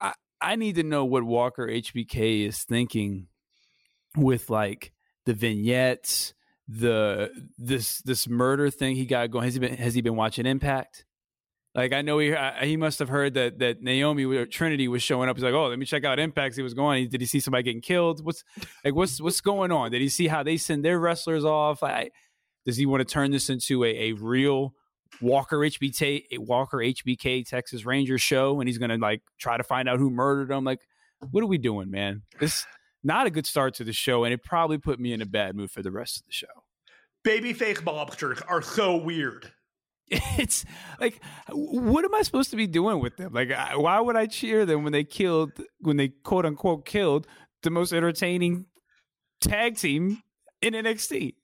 I 0.00 0.14
I 0.40 0.56
need 0.56 0.74
to 0.76 0.82
know 0.82 1.04
what 1.04 1.22
Walker 1.22 1.66
HBK 1.68 2.46
is 2.48 2.64
thinking 2.64 3.28
with 4.16 4.50
like 4.50 4.92
the 5.26 5.34
vignettes, 5.34 6.34
the 6.68 7.30
this 7.58 7.98
this 8.02 8.28
murder 8.28 8.70
thing 8.70 8.96
he 8.96 9.06
got 9.06 9.30
going. 9.30 9.44
Has 9.44 9.54
he 9.54 9.60
been 9.60 9.76
has 9.76 9.94
he 9.94 10.00
been 10.00 10.16
watching 10.16 10.46
Impact? 10.46 11.04
Like 11.74 11.92
I 11.92 12.02
know 12.02 12.18
he 12.18 12.34
I, 12.34 12.66
he 12.66 12.76
must 12.76 12.98
have 12.98 13.08
heard 13.08 13.34
that 13.34 13.58
that 13.60 13.82
Naomi 13.82 14.24
or 14.24 14.46
Trinity 14.46 14.88
was 14.88 15.02
showing 15.02 15.28
up. 15.28 15.36
He's 15.36 15.44
like, 15.44 15.54
oh, 15.54 15.68
let 15.68 15.78
me 15.78 15.86
check 15.86 16.04
out 16.04 16.18
Impact. 16.18 16.54
He 16.54 16.62
was 16.62 16.74
going. 16.74 17.08
Did 17.08 17.20
he 17.20 17.26
see 17.26 17.40
somebody 17.40 17.62
getting 17.62 17.80
killed? 17.80 18.24
What's 18.24 18.44
like 18.84 18.94
what's 18.94 19.20
what's 19.20 19.40
going 19.40 19.72
on? 19.72 19.90
Did 19.90 20.02
he 20.02 20.08
see 20.08 20.28
how 20.28 20.42
they 20.42 20.56
send 20.58 20.84
their 20.84 20.98
wrestlers 20.98 21.44
off? 21.44 21.82
I, 21.82 22.10
does 22.66 22.76
he 22.76 22.86
want 22.86 23.00
to 23.00 23.10
turn 23.10 23.30
this 23.30 23.48
into 23.48 23.84
a, 23.84 24.10
a 24.10 24.12
real 24.12 24.74
Walker 25.20 25.58
HBK 25.58 26.24
a 26.32 26.38
Walker 26.38 26.78
HBK 26.78 27.48
Texas 27.48 27.86
Ranger 27.86 28.18
show? 28.18 28.60
And 28.60 28.68
he's 28.68 28.78
gonna 28.78 28.98
like 28.98 29.22
try 29.38 29.56
to 29.56 29.64
find 29.64 29.88
out 29.88 29.98
who 29.98 30.10
murdered 30.10 30.50
him. 30.50 30.64
Like, 30.64 30.80
what 31.30 31.42
are 31.42 31.46
we 31.46 31.58
doing, 31.58 31.90
man? 31.90 32.22
This 32.38 32.66
not 33.02 33.26
a 33.26 33.30
good 33.30 33.46
start 33.46 33.74
to 33.74 33.84
the 33.84 33.92
show, 33.92 34.24
and 34.24 34.32
it 34.32 34.42
probably 34.42 34.78
put 34.78 35.00
me 35.00 35.12
in 35.12 35.20
a 35.20 35.26
bad 35.26 35.56
mood 35.56 35.70
for 35.70 35.82
the 35.82 35.90
rest 35.90 36.18
of 36.18 36.26
the 36.26 36.32
show. 36.32 36.46
Babyface 37.26 37.82
mobsters 37.82 38.42
are 38.48 38.62
so 38.62 38.96
weird. 38.96 39.52
it's 40.08 40.66
like 41.00 41.22
what 41.48 42.04
am 42.04 42.14
i 42.14 42.20
supposed 42.20 42.50
to 42.50 42.56
be 42.56 42.66
doing 42.66 43.00
with 43.00 43.16
them 43.16 43.32
like 43.32 43.50
why 43.76 43.98
would 43.98 44.16
i 44.16 44.26
cheer 44.26 44.66
them 44.66 44.82
when 44.82 44.92
they 44.92 45.04
killed 45.04 45.52
when 45.78 45.96
they 45.96 46.08
quote 46.08 46.44
unquote 46.44 46.84
killed 46.84 47.26
the 47.62 47.70
most 47.70 47.92
entertaining 47.92 48.66
tag 49.40 49.76
team 49.76 50.20
in 50.60 50.74
nxt 50.74 51.34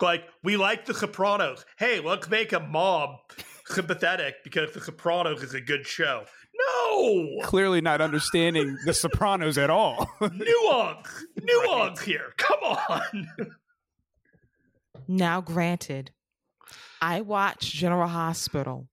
Like, 0.00 0.24
we 0.42 0.56
like 0.56 0.84
The 0.86 0.94
Sopranos. 0.94 1.64
Hey, 1.78 2.00
let's 2.00 2.28
make 2.28 2.52
a 2.52 2.60
mob 2.60 3.10
sympathetic 3.66 4.34
because 4.42 4.72
The 4.72 4.80
Sopranos 4.80 5.42
is 5.42 5.54
a 5.54 5.60
good 5.60 5.86
show. 5.86 6.24
No! 6.58 7.38
clearly 7.42 7.80
not 7.80 8.00
understanding 8.00 8.78
the 8.86 8.94
sopranos 8.94 9.58
at 9.58 9.68
all 9.70 10.08
Nuance! 10.20 11.26
Nuance 11.42 12.00
here. 12.00 12.32
Come 12.36 12.60
on! 12.62 13.28
Now, 15.08 15.40
granted, 15.40 16.12
I 17.02 17.20
watch 17.20 17.72
General 17.72 18.08
Hospital, 18.08 18.88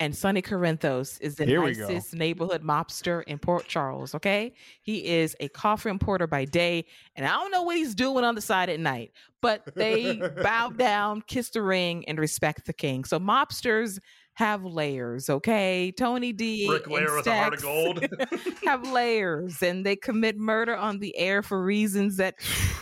and 0.00 0.16
Sonny 0.16 0.42
Corinthos 0.42 1.20
is 1.20 1.36
the 1.36 1.44
Here 1.44 1.60
go. 1.60 1.66
nicest 1.66 2.14
neighborhood 2.14 2.62
mobster 2.62 3.22
in 3.24 3.38
Port 3.38 3.68
Charles. 3.68 4.14
Okay, 4.16 4.54
he 4.82 5.06
is 5.06 5.36
a 5.38 5.48
coffee 5.48 5.90
importer 5.90 6.26
by 6.26 6.44
day, 6.46 6.86
and 7.14 7.24
I 7.24 7.30
don't 7.30 7.52
know 7.52 7.62
what 7.62 7.76
he's 7.76 7.94
doing 7.94 8.24
on 8.24 8.34
the 8.34 8.40
side 8.40 8.68
at 8.70 8.80
night. 8.80 9.12
But 9.40 9.74
they 9.76 10.16
bow 10.42 10.70
down, 10.70 11.22
kiss 11.26 11.50
the 11.50 11.62
ring, 11.62 12.04
and 12.08 12.18
respect 12.18 12.66
the 12.66 12.72
king. 12.72 13.04
So 13.04 13.20
mobsters 13.20 14.00
have 14.34 14.64
layers. 14.64 15.30
Okay, 15.30 15.92
Tony 15.96 16.32
D, 16.32 16.66
Brick 16.66 16.86
and 16.86 16.94
layer 16.94 17.14
with 17.16 17.26
a 17.26 17.34
heart 17.36 17.54
of 17.54 17.62
gold. 17.62 18.04
have 18.64 18.90
layers 18.90 19.62
and 19.62 19.84
they 19.86 19.96
commit 19.96 20.36
murder 20.36 20.76
on 20.76 20.98
the 20.98 21.16
air 21.16 21.42
for 21.42 21.62
reasons 21.62 22.16
that 22.16 22.34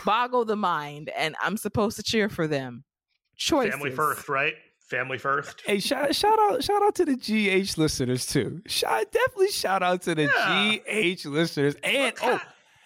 boggle 0.05 0.45
the 0.45 0.55
mind 0.55 1.09
and 1.15 1.35
i'm 1.41 1.55
supposed 1.57 1.95
to 1.97 2.03
cheer 2.03 2.27
for 2.29 2.47
them 2.47 2.83
choices 3.35 3.73
Family 3.73 3.91
first, 3.91 4.27
right? 4.29 4.53
Family 4.79 5.17
first. 5.17 5.61
hey 5.65 5.79
shout, 5.79 6.13
shout 6.15 6.37
out 6.39 6.63
shout 6.63 6.81
out 6.83 6.95
to 6.95 7.05
the 7.05 7.15
gh 7.15 7.77
listeners 7.77 8.25
too 8.27 8.61
shout 8.67 9.11
definitely 9.11 9.49
shout 9.51 9.81
out 9.83 10.01
to 10.03 10.13
the 10.15 10.23
Yeah. 10.23 10.77
gh 10.87 11.25
listeners 11.25 11.75
and 11.83 12.13
oh 12.21 12.39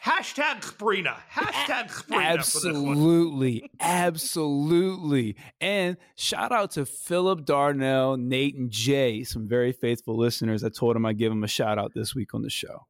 Hashtag 0.03 0.61
Sprina. 0.61 1.15
Hashtag 1.31 1.89
Sprina. 1.91 2.45
For 2.45 2.59
this 2.59 2.63
one. 2.77 2.89
Absolutely. 2.97 3.69
Absolutely. 3.79 5.35
And 5.59 5.97
shout 6.15 6.51
out 6.51 6.71
to 6.71 6.85
Philip 6.85 7.45
Darnell, 7.45 8.17
Nate, 8.17 8.55
and 8.55 8.71
Jay, 8.71 9.23
some 9.23 9.47
very 9.47 9.71
faithful 9.71 10.17
listeners. 10.17 10.63
I 10.63 10.69
told 10.69 10.95
them 10.95 11.05
I'd 11.05 11.17
give 11.17 11.31
them 11.31 11.43
a 11.43 11.47
shout 11.47 11.77
out 11.77 11.93
this 11.93 12.15
week 12.15 12.33
on 12.33 12.41
the 12.41 12.49
show. 12.49 12.87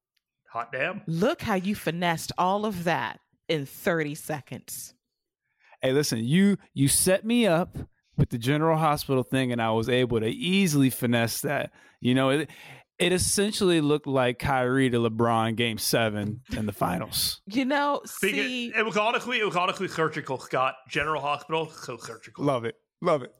Hot 0.52 0.72
damn. 0.72 1.02
look 1.08 1.42
how 1.42 1.56
you 1.56 1.76
finessed 1.76 2.32
all 2.38 2.66
of 2.66 2.86
that 2.86 3.20
in 3.50 3.66
30 3.66 4.16
seconds 4.16 4.94
Hey, 5.82 5.92
listen, 5.94 6.24
you 6.24 6.58
you 6.74 6.88
set 6.88 7.24
me 7.24 7.46
up 7.46 7.78
with 8.18 8.30
the 8.30 8.38
General 8.40 8.78
Hospital 8.78 9.22
thing, 9.22 9.52
and 9.52 9.62
I 9.62 9.70
was 9.72 9.90
able 9.90 10.20
to 10.20 10.28
easily 10.28 10.90
finesse 10.90 11.42
that. 11.42 11.72
You 12.02 12.16
know, 12.16 12.30
it 12.30 12.50
it 13.00 13.14
essentially 13.14 13.80
looked 13.82 14.08
like 14.08 14.40
Kyrie 14.40 14.90
to 14.90 14.98
LeBron 14.98 15.56
game 15.56 15.78
seven 15.78 16.42
in 16.56 16.66
the 16.66 16.72
finals. 16.74 17.42
you 17.46 17.66
know 17.66 18.02
see 18.06 18.74
it 18.76 18.86
was 18.86 18.98
honestly, 18.98 19.40
it 19.40 19.46
was 19.46 19.56
honestly 19.56 19.88
surgical, 19.88 20.40
Scott. 20.40 20.76
General 20.90 21.22
Hospital, 21.22 21.70
so 21.70 21.98
surgical. 21.98 22.44
Love 22.44 22.66
it. 22.66 22.76
Love 23.02 23.22
it. 23.24 23.34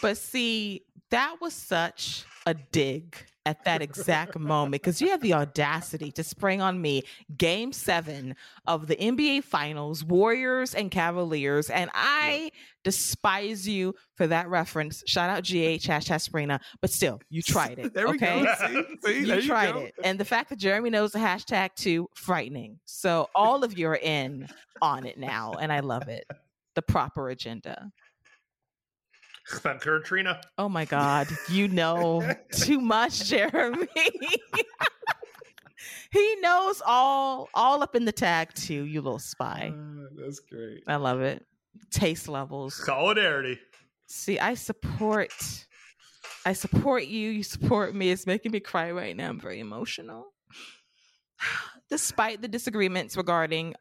but 0.00 0.16
see 0.16 0.82
that 1.10 1.36
was 1.40 1.52
such 1.54 2.24
a 2.46 2.54
dig 2.54 3.16
at 3.50 3.64
that 3.64 3.82
exact 3.82 4.38
moment 4.38 4.70
because 4.70 5.02
you 5.02 5.10
have 5.10 5.20
the 5.20 5.34
audacity 5.34 6.12
to 6.12 6.22
spring 6.22 6.60
on 6.60 6.80
me 6.80 7.02
game 7.36 7.72
seven 7.72 8.36
of 8.66 8.86
the 8.86 8.94
NBA 8.94 9.42
Finals, 9.42 10.04
Warriors 10.04 10.72
and 10.72 10.88
Cavaliers, 10.88 11.68
and 11.68 11.90
I 11.92 12.52
despise 12.84 13.68
you 13.68 13.94
for 14.14 14.28
that 14.28 14.48
reference. 14.48 15.02
Shout 15.06 15.28
out 15.28 15.42
GH 15.42 15.82
hashtag 15.82 16.28
Sprina, 16.28 16.60
but 16.80 16.90
still, 16.90 17.20
you 17.28 17.42
tried 17.56 17.80
it. 17.80 17.92
There 17.92 18.06
we 18.06 18.14
okay? 18.14 18.44
go. 18.44 18.54
See? 18.68 18.84
See? 19.04 19.26
You 19.26 19.34
you 19.34 19.42
tried 19.42 19.74
go. 19.74 19.80
it. 19.80 19.94
And 20.04 20.18
the 20.18 20.24
fact 20.24 20.50
that 20.50 20.58
Jeremy 20.60 20.90
knows 20.90 21.10
the 21.10 21.18
hashtag 21.18 21.74
too, 21.74 22.08
frightening. 22.14 22.78
So 22.84 23.28
all 23.34 23.64
of 23.64 23.76
you 23.76 23.88
are 23.88 23.96
in 23.96 24.46
on 24.80 25.06
it 25.06 25.18
now, 25.18 25.54
and 25.60 25.72
I 25.72 25.80
love 25.80 26.08
it. 26.08 26.24
The 26.76 26.82
proper 26.82 27.30
agenda. 27.30 27.90
Spencer 29.50 29.96
and 29.96 30.04
Trina. 30.04 30.40
Oh 30.58 30.68
my 30.68 30.84
God. 30.84 31.28
You 31.48 31.68
know 31.68 32.22
too 32.52 32.80
much, 32.80 33.24
Jeremy. 33.28 33.88
he 36.10 36.36
knows 36.40 36.82
all 36.86 37.48
all 37.54 37.82
up 37.82 37.94
in 37.96 38.04
the 38.04 38.12
tag 38.12 38.52
too, 38.54 38.84
you 38.84 39.00
little 39.00 39.18
spy. 39.18 39.72
Ah, 39.74 40.06
that's 40.16 40.40
great. 40.40 40.82
I 40.86 40.96
love 40.96 41.20
it. 41.20 41.44
Taste 41.90 42.28
levels. 42.28 42.74
Solidarity. 42.74 43.58
See, 44.06 44.38
I 44.38 44.54
support 44.54 45.32
I 46.44 46.52
support 46.54 47.04
you, 47.04 47.30
you 47.30 47.42
support 47.42 47.94
me. 47.94 48.10
It's 48.10 48.26
making 48.26 48.52
me 48.52 48.60
cry 48.60 48.90
right 48.92 49.16
now. 49.16 49.28
I'm 49.28 49.40
very 49.40 49.60
emotional. 49.60 50.32
Despite 51.90 52.40
the 52.40 52.48
disagreements 52.48 53.16
regarding 53.16 53.74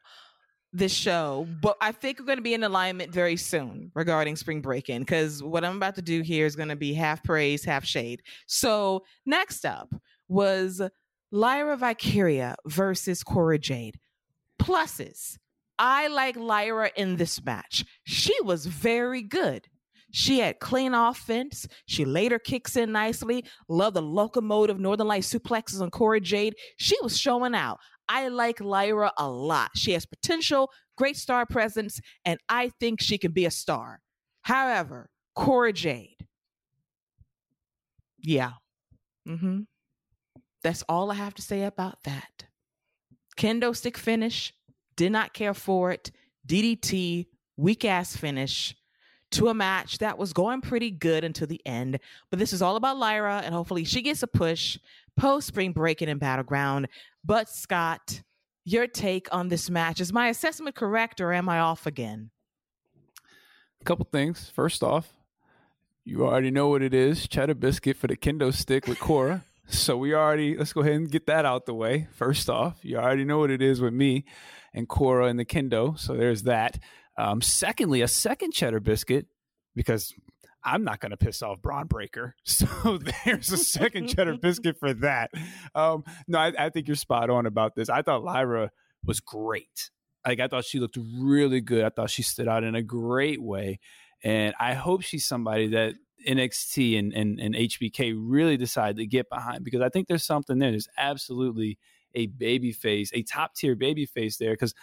this 0.72 0.93
show, 0.93 1.47
but 1.61 1.78
I 1.82 1.91
think 1.91 2.20
we're 2.20 2.26
going 2.26 2.38
to 2.38 2.43
be 2.43 2.53
in 2.53 2.63
alignment 2.63 3.11
very 3.11 3.38
soon 3.38 3.91
regarding 3.95 4.36
spring 4.36 4.61
break-in 4.61 5.01
because 5.01 5.41
what 5.41 5.65
I'm 5.65 5.78
about 5.78 5.95
to 5.95 6.01
do 6.01 6.22
here 6.22 6.45
is 6.45 6.55
going 6.55 6.70
to 6.70 6.76
be 6.76 6.93
half 6.93 7.24
praise, 7.24 7.65
half 7.65 7.86
shade. 7.86 8.22
So 8.45 9.03
next 9.26 9.65
up 9.65 9.93
was 10.28 10.82
Lyra 11.32 11.78
Valkyria 11.78 12.55
versus 12.67 13.24
Cora 13.24 13.57
Jade. 13.57 13.99
Pluses. 14.61 15.38
I 15.80 16.07
like 16.07 16.36
Lyra 16.36 16.91
in 16.95 17.15
this 17.15 17.43
match. 17.43 17.86
She 18.03 18.36
was 18.41 18.65
very 18.65 19.22
good. 19.22 19.67
She 20.11 20.39
had 20.39 20.59
clean 20.59 20.93
offense. 20.93 21.67
She 21.86 22.03
later 22.03 22.39
kicks 22.39 22.76
in 22.76 22.91
nicely. 22.91 23.45
Love 23.67 23.93
the 23.93 24.01
locomotive 24.01 24.80
Northern 24.80 25.07
Light 25.07 25.24
suplexes 25.24 25.82
on 25.82 25.91
Cora 25.91 26.20
Jade. 26.20 26.55
She 26.78 26.97
was 27.01 27.17
showing 27.17 27.55
out. 27.55 27.80
I 28.10 28.28
like 28.28 28.60
Lyra 28.60 29.14
a 29.18 29.30
lot. 29.30 29.72
She 29.76 29.93
has 29.93 30.05
potential, 30.05 30.72
great 30.97 31.16
star 31.16 31.45
presence, 31.45 32.01
and 32.26 32.39
I 32.49 32.72
think 32.80 32.99
she 32.99 33.20
can 33.20 33.32
be 33.32 33.45
a 33.45 33.51
star. 33.51 34.01
However, 34.41 35.10
Cora 35.36 35.72
Jade. 35.72 36.28
Yeah. 38.18 38.53
Mm-hmm. 39.28 39.62
That's 40.64 40.84
all 40.89 41.12
I 41.12 41.16
have 41.16 41.36
to 41.36 41.41
say 41.41 41.64
about 41.64 42.03
that. 42.03 42.45
Kendo 43.38 43.76
stick 43.76 43.97
finish. 43.97 44.53
Did 44.97 45.12
not 45.12 45.34
care 45.34 45.53
for 45.53 45.91
it. 45.91 46.12
DDT, 46.45 47.28
weak 47.55 47.86
ass 47.86 48.18
finish 48.18 48.76
to 49.32 49.47
a 49.47 49.53
match 49.53 49.99
that 49.99 50.18
was 50.18 50.34
going 50.34 50.62
pretty 50.62 50.91
good 50.91 51.24
until 51.24 51.47
the 51.47 51.62
end. 51.66 51.99
But 52.30 52.39
this 52.39 52.51
is 52.51 52.62
all 52.62 52.76
about 52.76 52.97
Lyra, 52.97 53.41
and 53.45 53.53
hopefully 53.53 53.84
she 53.84 54.01
gets 54.01 54.24
a 54.24 54.28
push 54.28 54.78
post 55.18 55.47
spring 55.47 55.72
breaking 55.72 56.10
and 56.10 56.20
battleground. 56.20 56.88
But 57.24 57.49
Scott, 57.49 58.22
your 58.65 58.88
take 58.88 59.28
on 59.34 59.49
this 59.49 59.70
match 59.70 59.99
is 59.99 60.13
my 60.13 60.30
assessment 60.30 60.76
correct, 60.76 61.22
or 61.22 61.34
am 61.34 61.49
I 61.49 61.59
off 61.59 61.86
again? 61.86 62.32
A 63.82 63.84
couple 63.84 64.07
things. 64.11 64.51
First 64.53 64.84
off, 64.84 65.13
you 66.03 66.26
already 66.26 66.51
know 66.51 66.70
what 66.70 66.82
it 66.82 66.93
is. 66.93 67.28
Cheddar 67.28 67.55
biscuit 67.55 67.97
for 67.97 68.07
the 68.07 68.17
kendo 68.17 68.53
stick 68.53 68.88
with 68.88 68.99
Cora. 68.99 69.43
So 69.72 69.97
we 69.97 70.15
already 70.15 70.57
let's 70.57 70.74
go 70.74 70.82
ahead 70.82 70.93
and 70.93 71.11
get 71.11 71.28
that 71.28 71.45
out 71.45 71.67
the 71.67 71.76
way. 71.76 72.07
First 72.13 72.49
off, 72.49 72.80
you 72.82 72.97
already 72.97 73.24
know 73.24 73.38
what 73.38 73.51
it 73.51 73.61
is 73.61 73.80
with 73.80 73.93
me 73.93 74.26
and 74.74 74.88
Cora 74.88 75.28
and 75.28 75.38
the 75.38 75.45
Kendo. 75.45 75.97
So 75.99 76.15
there's 76.15 76.41
that. 76.43 76.80
Um, 77.20 77.39
secondly, 77.39 78.01
a 78.01 78.07
second 78.07 78.51
cheddar 78.51 78.80
biscuit 78.80 79.28
because 79.76 80.11
I'm 80.64 80.84
not 80.84 80.99
going 80.99 81.12
to 81.12 81.18
piss 81.18 81.41
off 81.41 81.62
Bron 81.62 81.88
Breakker. 81.88 82.36
So 82.45 82.99
there's 83.26 83.51
a 83.51 83.57
second 83.57 84.07
cheddar 84.07 84.38
biscuit 84.41 84.78
for 84.80 84.93
that. 84.95 85.32
Um, 85.74 86.03
no, 86.28 86.39
I, 86.39 86.51
I, 86.57 86.70
think 86.70 86.88
you're 86.88 86.95
spot 86.95 87.30
on 87.30 87.45
about 87.45 87.76
this. 87.76 87.89
I 87.89 88.01
thought 88.01 88.24
Lyra 88.24 88.72
was 89.05 89.20
great. 89.20 89.91
Like 90.26 90.39
I 90.39 90.47
thought 90.47 90.66
she 90.66 90.80
looked 90.80 90.97
really 91.18 91.62
good. 91.62 91.86
I 91.86 91.89
thought 91.89 92.10
she 92.10 92.22
stood 92.22 92.47
out 92.47 92.64
in 92.64 92.76
a 92.76 92.82
great 92.82 93.41
way, 93.41 93.80
and 94.24 94.53
I 94.60 94.74
hope 94.74 95.01
she's 95.01 95.26
somebody 95.26 95.68
that 95.70 95.95
NXT 96.28 96.99
and, 96.99 97.14
and, 97.14 97.39
and 97.39 97.55
HBK 97.55 98.14
really 98.18 98.57
decide 98.57 98.97
to 98.97 99.05
get 99.05 99.30
behind 99.30 99.64
because 99.64 99.82
I 99.82 99.89
think 99.89 100.07
there's 100.07 100.26
something 100.26 100.60
there. 100.60 100.72
There's 100.72 100.89
absolutely 100.97 101.78
a 102.14 102.28
baby 102.28 102.72
face, 102.72 103.12
a 103.14 103.24
top 103.24 103.55
tier 103.55 103.76
baby 103.76 104.05
face 104.05 104.38
there 104.38 104.51
because 104.51 104.74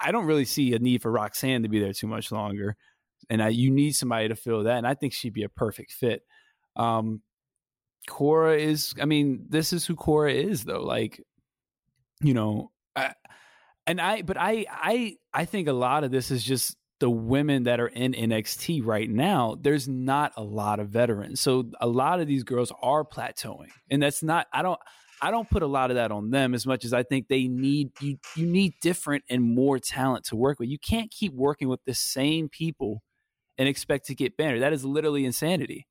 I 0.00 0.12
don't 0.12 0.26
really 0.26 0.44
see 0.44 0.72
a 0.74 0.78
need 0.78 1.02
for 1.02 1.10
Roxanne 1.10 1.62
to 1.62 1.68
be 1.68 1.80
there 1.80 1.92
too 1.92 2.06
much 2.06 2.30
longer 2.30 2.76
and 3.30 3.42
I, 3.42 3.48
you 3.48 3.70
need 3.70 3.92
somebody 3.92 4.28
to 4.28 4.36
fill 4.36 4.64
that. 4.64 4.78
And 4.78 4.86
I 4.86 4.94
think 4.94 5.12
she'd 5.12 5.32
be 5.32 5.44
a 5.44 5.48
perfect 5.48 5.92
fit. 5.92 6.22
Um, 6.76 7.22
Cora 8.08 8.56
is, 8.56 8.94
I 9.00 9.04
mean, 9.04 9.46
this 9.48 9.72
is 9.72 9.84
who 9.84 9.96
Cora 9.96 10.32
is, 10.32 10.64
though. 10.64 10.82
Like, 10.82 11.22
you 12.22 12.34
know, 12.34 12.70
I, 12.96 13.12
and 13.86 14.00
I, 14.00 14.22
but 14.22 14.36
I, 14.36 14.66
I, 14.70 15.16
I 15.32 15.44
think 15.44 15.68
a 15.68 15.72
lot 15.72 16.04
of 16.04 16.10
this 16.10 16.30
is 16.30 16.42
just 16.42 16.76
the 17.00 17.10
women 17.10 17.64
that 17.64 17.80
are 17.80 17.88
in 17.88 18.12
NXT 18.12 18.84
right 18.84 19.08
now. 19.08 19.56
There's 19.60 19.88
not 19.88 20.32
a 20.36 20.42
lot 20.42 20.80
of 20.80 20.88
veterans, 20.88 21.40
so 21.40 21.70
a 21.80 21.86
lot 21.86 22.20
of 22.20 22.26
these 22.26 22.44
girls 22.44 22.72
are 22.82 23.04
plateauing, 23.04 23.68
and 23.90 24.02
that's 24.02 24.22
not. 24.22 24.46
I 24.52 24.62
don't. 24.62 24.80
I 25.20 25.32
don't 25.32 25.50
put 25.50 25.64
a 25.64 25.66
lot 25.66 25.90
of 25.90 25.96
that 25.96 26.12
on 26.12 26.30
them 26.30 26.54
as 26.54 26.64
much 26.64 26.84
as 26.84 26.92
I 26.92 27.02
think 27.02 27.26
they 27.26 27.48
need 27.48 27.90
you. 28.00 28.18
You 28.36 28.46
need 28.46 28.74
different 28.80 29.24
and 29.28 29.42
more 29.42 29.78
talent 29.78 30.26
to 30.26 30.36
work 30.36 30.58
with. 30.58 30.68
You 30.68 30.78
can't 30.78 31.10
keep 31.10 31.32
working 31.32 31.68
with 31.68 31.84
the 31.84 31.94
same 31.94 32.48
people 32.48 33.02
and 33.58 33.68
expect 33.68 34.06
to 34.06 34.14
get 34.14 34.36
better. 34.36 34.60
That 34.60 34.72
is 34.72 34.84
literally 34.84 35.24
insanity. 35.24 35.86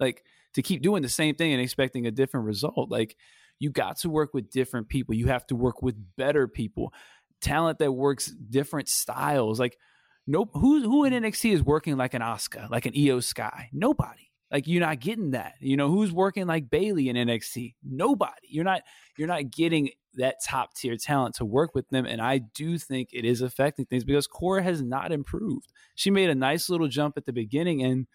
Like 0.00 0.24
to 0.54 0.62
keep 0.62 0.82
doing 0.82 1.02
the 1.02 1.08
same 1.08 1.34
thing 1.34 1.52
and 1.52 1.62
expecting 1.62 2.06
a 2.06 2.10
different 2.10 2.46
result. 2.46 2.90
Like 2.90 3.16
you 3.58 3.70
got 3.70 3.98
to 3.98 4.10
work 4.10 4.34
with 4.34 4.50
different 4.50 4.88
people. 4.88 5.14
You 5.14 5.28
have 5.28 5.46
to 5.46 5.56
work 5.56 5.82
with 5.82 5.96
better 6.16 6.48
people. 6.48 6.92
Talent 7.40 7.78
that 7.78 7.92
works 7.92 8.26
different 8.26 8.88
styles. 8.88 9.60
Like 9.60 9.78
nope 10.26 10.50
who 10.54 10.82
who 10.82 11.04
in 11.04 11.12
NXT 11.12 11.52
is 11.52 11.62
working 11.62 11.96
like 11.96 12.14
an 12.14 12.22
Asuka, 12.22 12.68
like 12.70 12.86
an 12.86 12.92
Iyo 12.92 13.22
Sky? 13.22 13.68
Nobody. 13.72 14.30
Like 14.50 14.66
you're 14.66 14.80
not 14.80 15.00
getting 15.00 15.30
that. 15.30 15.54
You 15.60 15.76
know, 15.76 15.88
who's 15.88 16.12
working 16.12 16.46
like 16.46 16.68
Bayley 16.68 17.08
in 17.08 17.16
NXT? 17.16 17.74
Nobody. 17.82 18.48
You're 18.48 18.64
not 18.64 18.82
you're 19.16 19.28
not 19.28 19.50
getting 19.50 19.90
that 20.14 20.36
top 20.44 20.74
tier 20.74 20.96
talent 20.96 21.36
to 21.36 21.44
work 21.44 21.74
with 21.74 21.88
them. 21.88 22.06
And 22.06 22.20
I 22.20 22.38
do 22.38 22.78
think 22.78 23.10
it 23.12 23.24
is 23.24 23.40
affecting 23.40 23.86
things 23.86 24.04
because 24.04 24.26
Cora 24.26 24.62
has 24.62 24.82
not 24.82 25.12
improved. 25.12 25.72
She 25.94 26.10
made 26.10 26.30
a 26.30 26.34
nice 26.34 26.68
little 26.68 26.88
jump 26.88 27.16
at 27.16 27.24
the 27.24 27.32
beginning, 27.32 27.82
and 27.82 28.06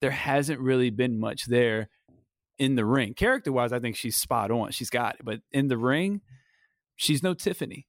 there 0.00 0.10
hasn't 0.10 0.60
really 0.60 0.90
been 0.90 1.18
much 1.18 1.46
there 1.46 1.88
in 2.58 2.76
the 2.76 2.84
ring. 2.84 3.14
Character 3.14 3.52
wise, 3.52 3.72
I 3.72 3.80
think 3.80 3.96
she's 3.96 4.16
spot 4.16 4.50
on. 4.50 4.70
She's 4.70 4.90
got 4.90 5.16
it. 5.16 5.24
But 5.24 5.40
in 5.52 5.68
the 5.68 5.78
ring, 5.78 6.20
she's 6.96 7.22
no 7.22 7.34
Tiffany. 7.34 7.86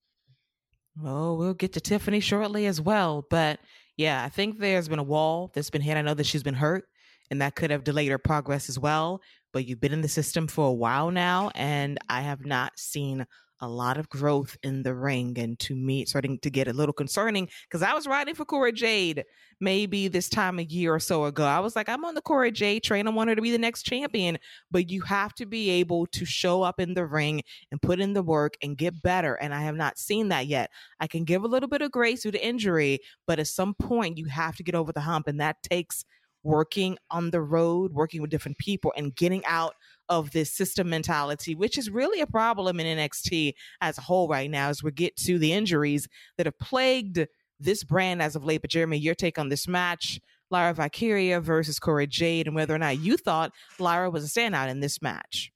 Well, 1.01 1.37
we'll 1.37 1.53
get 1.53 1.73
to 1.73 1.81
Tiffany 1.81 2.19
shortly 2.19 2.65
as 2.65 2.79
well. 2.79 3.25
But 3.29 3.59
yeah, 3.97 4.23
I 4.23 4.29
think 4.29 4.59
there's 4.59 4.89
been 4.89 4.99
a 4.99 5.03
wall 5.03 5.51
that's 5.53 5.69
been 5.69 5.81
hit. 5.81 5.97
I 5.97 6.01
know 6.01 6.13
that 6.13 6.25
she's 6.25 6.43
been 6.43 6.55
hurt, 6.55 6.85
and 7.29 7.41
that 7.41 7.55
could 7.55 7.71
have 7.71 7.83
delayed 7.83 8.11
her 8.11 8.17
progress 8.17 8.69
as 8.69 8.79
well. 8.79 9.21
But 9.53 9.65
you've 9.65 9.79
been 9.79 9.93
in 9.93 10.01
the 10.01 10.09
system 10.09 10.47
for 10.47 10.67
a 10.67 10.73
while 10.73 11.11
now, 11.11 11.51
and 11.55 11.97
I 12.09 12.21
have 12.21 12.45
not 12.45 12.73
seen 12.77 13.25
a 13.65 13.67
lot 13.67 13.97
of 13.97 14.09
growth 14.09 14.57
in 14.63 14.83
the 14.83 14.93
ring 14.93 15.37
and 15.37 15.57
to 15.59 15.75
me 15.75 16.01
it's 16.01 16.11
starting 16.11 16.39
to 16.39 16.49
get 16.49 16.67
a 16.67 16.73
little 16.73 16.93
concerning 16.93 17.49
because 17.63 17.81
I 17.81 17.93
was 17.93 18.07
riding 18.07 18.35
for 18.35 18.45
Cora 18.45 18.71
Jade 18.71 19.25
maybe 19.59 20.07
this 20.07 20.29
time 20.29 20.59
a 20.59 20.63
year 20.63 20.93
or 20.93 20.99
so 20.99 21.25
ago. 21.25 21.45
I 21.45 21.59
was 21.59 21.75
like, 21.75 21.89
I'm 21.89 22.03
on 22.05 22.15
the 22.15 22.21
Cora 22.21 22.51
Jade 22.51 22.83
train. 22.83 23.07
I 23.07 23.11
want 23.11 23.29
her 23.29 23.35
to 23.35 23.41
be 23.41 23.51
the 23.51 23.57
next 23.57 23.83
champion. 23.83 24.37
But 24.71 24.89
you 24.89 25.01
have 25.01 25.33
to 25.35 25.45
be 25.45 25.69
able 25.69 26.07
to 26.07 26.25
show 26.25 26.61
up 26.61 26.79
in 26.79 26.93
the 26.93 27.05
ring 27.05 27.41
and 27.71 27.81
put 27.81 27.99
in 27.99 28.13
the 28.13 28.23
work 28.23 28.55
and 28.61 28.77
get 28.77 29.01
better. 29.01 29.35
And 29.35 29.53
I 29.53 29.61
have 29.61 29.75
not 29.75 29.97
seen 29.97 30.29
that 30.29 30.47
yet. 30.47 30.71
I 30.99 31.07
can 31.07 31.23
give 31.23 31.43
a 31.43 31.47
little 31.47 31.69
bit 31.69 31.81
of 31.81 31.91
grace 31.91 32.23
due 32.23 32.31
to 32.31 32.45
injury, 32.45 32.99
but 33.27 33.39
at 33.39 33.47
some 33.47 33.73
point 33.73 34.17
you 34.17 34.25
have 34.25 34.55
to 34.57 34.63
get 34.63 34.75
over 34.75 34.91
the 34.91 35.01
hump. 35.01 35.27
And 35.27 35.39
that 35.39 35.63
takes 35.63 36.05
working 36.43 36.97
on 37.09 37.31
the 37.31 37.41
road, 37.41 37.91
working 37.91 38.21
with 38.21 38.29
different 38.29 38.57
people, 38.59 38.93
and 38.95 39.15
getting 39.15 39.43
out 39.45 39.73
of 40.09 40.31
this 40.31 40.51
system 40.51 40.89
mentality, 40.89 41.55
which 41.55 41.77
is 41.77 41.89
really 41.89 42.21
a 42.21 42.27
problem 42.27 42.79
in 42.79 42.97
NXT 42.97 43.53
as 43.81 43.97
a 43.97 44.01
whole 44.01 44.27
right 44.27 44.49
now, 44.49 44.69
as 44.69 44.83
we 44.83 44.91
get 44.91 45.15
to 45.17 45.37
the 45.37 45.53
injuries 45.53 46.07
that 46.37 46.45
have 46.45 46.59
plagued 46.59 47.25
this 47.59 47.83
brand 47.83 48.21
as 48.21 48.35
of 48.35 48.45
late. 48.45 48.61
But 48.61 48.69
Jeremy, 48.69 48.97
your 48.97 49.15
take 49.15 49.39
on 49.39 49.49
this 49.49 49.67
match, 49.67 50.19
Lyra 50.51 50.73
Valkyria 50.73 51.39
versus 51.41 51.79
Cora 51.79 52.07
Jade, 52.07 52.47
and 52.47 52.55
whether 52.55 52.75
or 52.75 52.79
not 52.79 52.99
you 52.99 53.17
thought 53.17 53.51
Lyra 53.79 54.09
was 54.09 54.25
a 54.25 54.39
standout 54.39 54.69
in 54.69 54.79
this 54.79 55.01
match. 55.01 55.51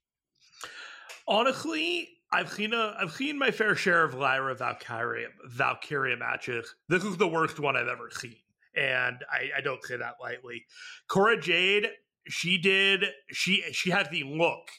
Honestly, 1.28 2.08
I've 2.32 2.50
seen 2.50 2.72
a, 2.72 2.96
I've 2.98 3.12
seen 3.12 3.38
my 3.38 3.50
fair 3.50 3.74
share 3.74 4.04
of 4.04 4.14
Lyra 4.14 4.54
Valkyria 4.54 5.28
Valkyria 5.46 6.16
matches. 6.16 6.74
This 6.88 7.04
is 7.04 7.16
the 7.16 7.28
worst 7.28 7.60
one 7.60 7.76
I've 7.76 7.88
ever 7.88 8.10
seen, 8.10 8.36
and 8.74 9.18
I, 9.30 9.58
I 9.58 9.60
don't 9.60 9.82
say 9.84 9.96
that 9.96 10.16
lightly. 10.20 10.64
Cora 11.08 11.40
Jade, 11.40 11.88
she 12.28 12.58
did 12.58 13.04
she 13.30 13.62
she 13.72 13.90
has 13.90 14.08
the 14.08 14.24
look 14.24 14.70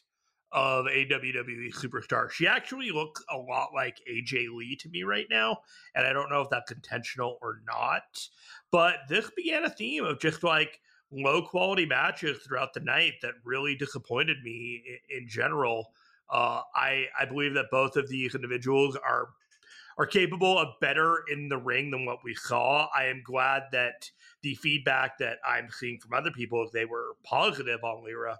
of 0.51 0.85
a 0.87 1.05
WWE 1.05 1.73
superstar. 1.73 2.29
She 2.29 2.45
actually 2.45 2.91
looks 2.91 3.23
a 3.29 3.37
lot 3.37 3.69
like 3.73 3.97
AJ 4.09 4.47
Lee 4.53 4.75
to 4.81 4.89
me 4.89 5.03
right 5.03 5.27
now, 5.29 5.59
and 5.95 6.05
I 6.05 6.13
don't 6.13 6.29
know 6.29 6.41
if 6.41 6.49
that's 6.49 6.71
intentional 6.71 7.37
or 7.41 7.61
not. 7.65 8.27
But 8.71 8.95
this 9.07 9.31
began 9.35 9.63
a 9.63 9.69
theme 9.69 10.03
of 10.03 10.19
just 10.19 10.43
like 10.43 10.79
low 11.11 11.41
quality 11.41 11.85
matches 11.85 12.39
throughout 12.39 12.73
the 12.73 12.79
night 12.81 13.13
that 13.21 13.33
really 13.43 13.75
disappointed 13.75 14.37
me 14.43 14.83
in, 15.09 15.23
in 15.23 15.27
general. 15.29 15.93
Uh, 16.29 16.61
I 16.75 17.05
I 17.19 17.25
believe 17.25 17.53
that 17.53 17.71
both 17.71 17.95
of 17.95 18.09
these 18.09 18.35
individuals 18.35 18.97
are 18.97 19.29
are 20.01 20.07
capable 20.07 20.57
of 20.57 20.79
better 20.79 21.23
in 21.31 21.47
the 21.47 21.57
ring 21.59 21.91
than 21.91 22.07
what 22.07 22.23
we 22.23 22.33
saw. 22.33 22.87
I 22.97 23.05
am 23.05 23.21
glad 23.23 23.65
that 23.71 24.09
the 24.41 24.55
feedback 24.55 25.19
that 25.19 25.37
I'm 25.47 25.69
seeing 25.69 25.99
from 25.99 26.13
other 26.13 26.31
people 26.31 26.67
they 26.73 26.85
were 26.85 27.17
positive 27.23 27.83
on 27.83 28.03
Lyra, 28.03 28.39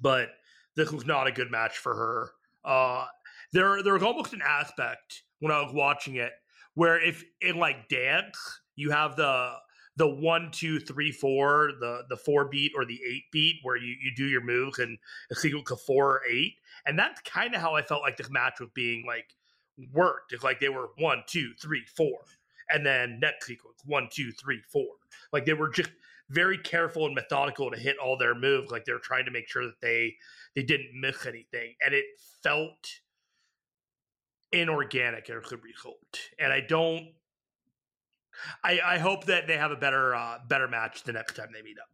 but 0.00 0.30
this 0.74 0.90
was 0.90 1.06
not 1.06 1.28
a 1.28 1.32
good 1.32 1.52
match 1.52 1.78
for 1.78 1.94
her. 1.94 2.30
Uh, 2.64 3.06
there, 3.52 3.80
there 3.84 3.92
was 3.92 4.02
almost 4.02 4.32
an 4.32 4.42
aspect 4.44 5.22
when 5.38 5.52
I 5.52 5.62
was 5.62 5.72
watching 5.72 6.16
it 6.16 6.32
where 6.74 7.00
if 7.00 7.24
in 7.40 7.58
like 7.58 7.88
dance 7.88 8.36
you 8.74 8.90
have 8.90 9.14
the 9.14 9.52
the 9.96 10.08
one 10.08 10.50
two 10.50 10.80
three 10.80 11.12
four 11.12 11.74
the 11.78 12.02
the 12.08 12.16
four 12.16 12.48
beat 12.48 12.72
or 12.76 12.84
the 12.84 12.98
eight 13.08 13.22
beat 13.30 13.60
where 13.62 13.76
you 13.76 13.94
you 14.02 14.12
do 14.16 14.26
your 14.26 14.42
moves 14.42 14.80
and 14.80 14.98
a 15.30 15.36
sequence 15.36 15.70
of 15.70 15.80
four 15.80 16.16
or 16.16 16.22
eight 16.28 16.54
and 16.86 16.98
that's 16.98 17.20
kind 17.22 17.54
of 17.54 17.60
how 17.60 17.74
I 17.74 17.82
felt 17.82 18.02
like 18.02 18.16
this 18.16 18.30
match 18.30 18.58
was 18.58 18.68
being 18.74 19.04
like 19.06 19.34
worked. 19.92 20.32
It's 20.32 20.44
like 20.44 20.60
they 20.60 20.68
were 20.68 20.90
one 20.98 21.22
two 21.26 21.52
three 21.60 21.84
four 21.96 22.18
and 22.70 22.84
then 22.84 23.18
next 23.20 23.46
sequence 23.46 23.78
one 23.84 24.08
two 24.10 24.32
three 24.32 24.62
four. 24.72 24.86
Like 25.32 25.44
they 25.44 25.54
were 25.54 25.68
just 25.68 25.90
very 26.30 26.58
careful 26.58 27.06
and 27.06 27.14
methodical 27.14 27.70
to 27.70 27.78
hit 27.78 27.96
all 27.98 28.18
their 28.18 28.34
moves. 28.34 28.70
Like 28.70 28.84
they 28.84 28.92
were 28.92 28.98
trying 28.98 29.24
to 29.26 29.30
make 29.30 29.48
sure 29.48 29.64
that 29.64 29.80
they 29.80 30.14
they 30.54 30.62
didn't 30.62 30.90
miss 30.98 31.26
anything. 31.26 31.74
And 31.84 31.94
it 31.94 32.04
felt 32.42 33.00
inorganic 34.52 35.28
as 35.28 35.52
a 35.52 35.56
result 35.56 36.20
and 36.38 36.52
i 36.52 36.60
don't 36.60 37.08
i 38.62 38.78
i 38.84 38.98
hope 38.98 39.24
that 39.24 39.46
they 39.46 39.56
have 39.56 39.72
a 39.72 39.76
better 39.76 40.14
uh 40.14 40.38
better 40.48 40.68
match 40.68 41.02
the 41.02 41.12
next 41.12 41.34
time 41.34 41.48
they 41.52 41.62
meet 41.62 41.76
up. 41.78 41.88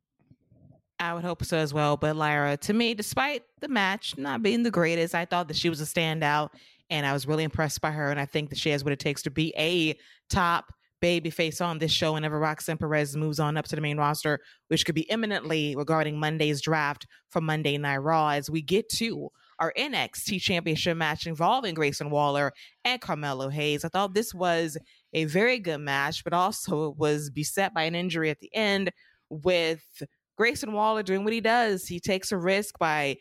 I 1.01 1.15
would 1.15 1.25
hope 1.25 1.45
so 1.45 1.57
as 1.57 1.75
well. 1.75 1.97
But 1.97 2.15
Lyra, 2.15 2.57
to 2.59 2.73
me, 2.73 2.95
despite 2.95 3.43
the 3.61 3.67
match 3.67 4.17
not 4.17 4.41
being 4.41 4.63
the 4.63 4.71
greatest, 4.71 5.17
I 5.17 5.25
thought 5.25 5.49
that 5.49 5.57
she 5.57 5.69
was 5.69 5.81
a 5.81 5.85
standout 5.85 6.51
and 6.93 7.07
I 7.07 7.15
was 7.15 7.27
really 7.27 7.43
impressed 7.43 7.81
by 7.81 7.91
her. 7.91 8.11
And 8.11 8.21
I 8.21 8.27
think 8.27 8.51
that 8.51 8.59
she 8.59 8.69
has 8.69 8.85
what 8.85 8.93
it 8.93 8.99
takes 8.99 9.23
to 9.23 9.31
be 9.31 9.55
a 9.57 9.99
top 10.29 10.73
baby 11.01 11.31
face 11.31 11.61
on 11.61 11.79
this 11.79 11.91
show 11.91 12.13
whenever 12.13 12.39
Roxanne 12.39 12.77
Perez 12.77 13.17
moves 13.17 13.41
on 13.41 13.57
up 13.57 13.67
to 13.69 13.75
the 13.75 13.81
main 13.81 13.97
roster, 13.97 14.41
which 14.69 14.85
could 14.85 14.95
be 14.95 15.11
imminently 15.11 15.75
regarding 15.75 16.21
Monday's 16.21 16.61
draft 16.61 17.07
for 17.31 17.41
Monday 17.41 17.79
Night 17.79 17.97
Raw 17.97 18.29
as 18.29 18.51
we 18.51 18.61
get 18.61 18.91
to 18.91 19.31
our 19.59 19.73
NXT 19.77 20.43
Championship 20.43 20.97
match 20.99 21.27
involving 21.27 21.75
Grayson 21.75 22.11
Waller 22.11 22.53
and 22.85 23.01
Carmelo 23.01 23.49
Hayes. 23.49 23.87
I 23.87 23.89
thought 23.89 24.13
this 24.13 24.35
was 24.35 24.77
a 25.15 25.25
very 25.25 25.59
good 25.59 25.79
match, 25.79 26.23
but 26.23 26.35
also 26.35 26.91
it 26.91 26.99
was 26.99 27.31
beset 27.31 27.73
by 27.73 27.85
an 27.85 27.95
injury 27.95 28.29
at 28.29 28.41
the 28.41 28.55
end 28.55 28.93
with 29.31 30.03
Grayson 30.37 30.73
Waller 30.73 31.03
doing 31.03 31.25
what 31.25 31.33
he 31.33 31.41
does. 31.41 31.87
He 31.87 32.01
takes 32.01 32.33
a 32.33 32.37
risk 32.37 32.79
by 32.79 33.17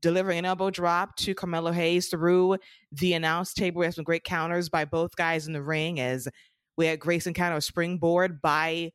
delivering 0.00 0.38
an 0.38 0.44
elbow 0.44 0.70
drop 0.70 1.16
to 1.16 1.34
Carmelo 1.34 1.72
Hayes 1.72 2.08
through 2.08 2.58
the 2.92 3.14
announce 3.14 3.54
table. 3.54 3.80
We 3.80 3.86
have 3.86 3.94
some 3.94 4.04
great 4.04 4.24
counters 4.24 4.68
by 4.68 4.84
both 4.84 5.16
guys 5.16 5.46
in 5.46 5.52
the 5.52 5.62
ring 5.62 6.00
as 6.00 6.28
we 6.76 6.86
had 6.86 7.00
Grayson 7.00 7.34
of 7.36 7.58
a 7.58 7.60
springboard 7.60 8.42
by 8.42 8.92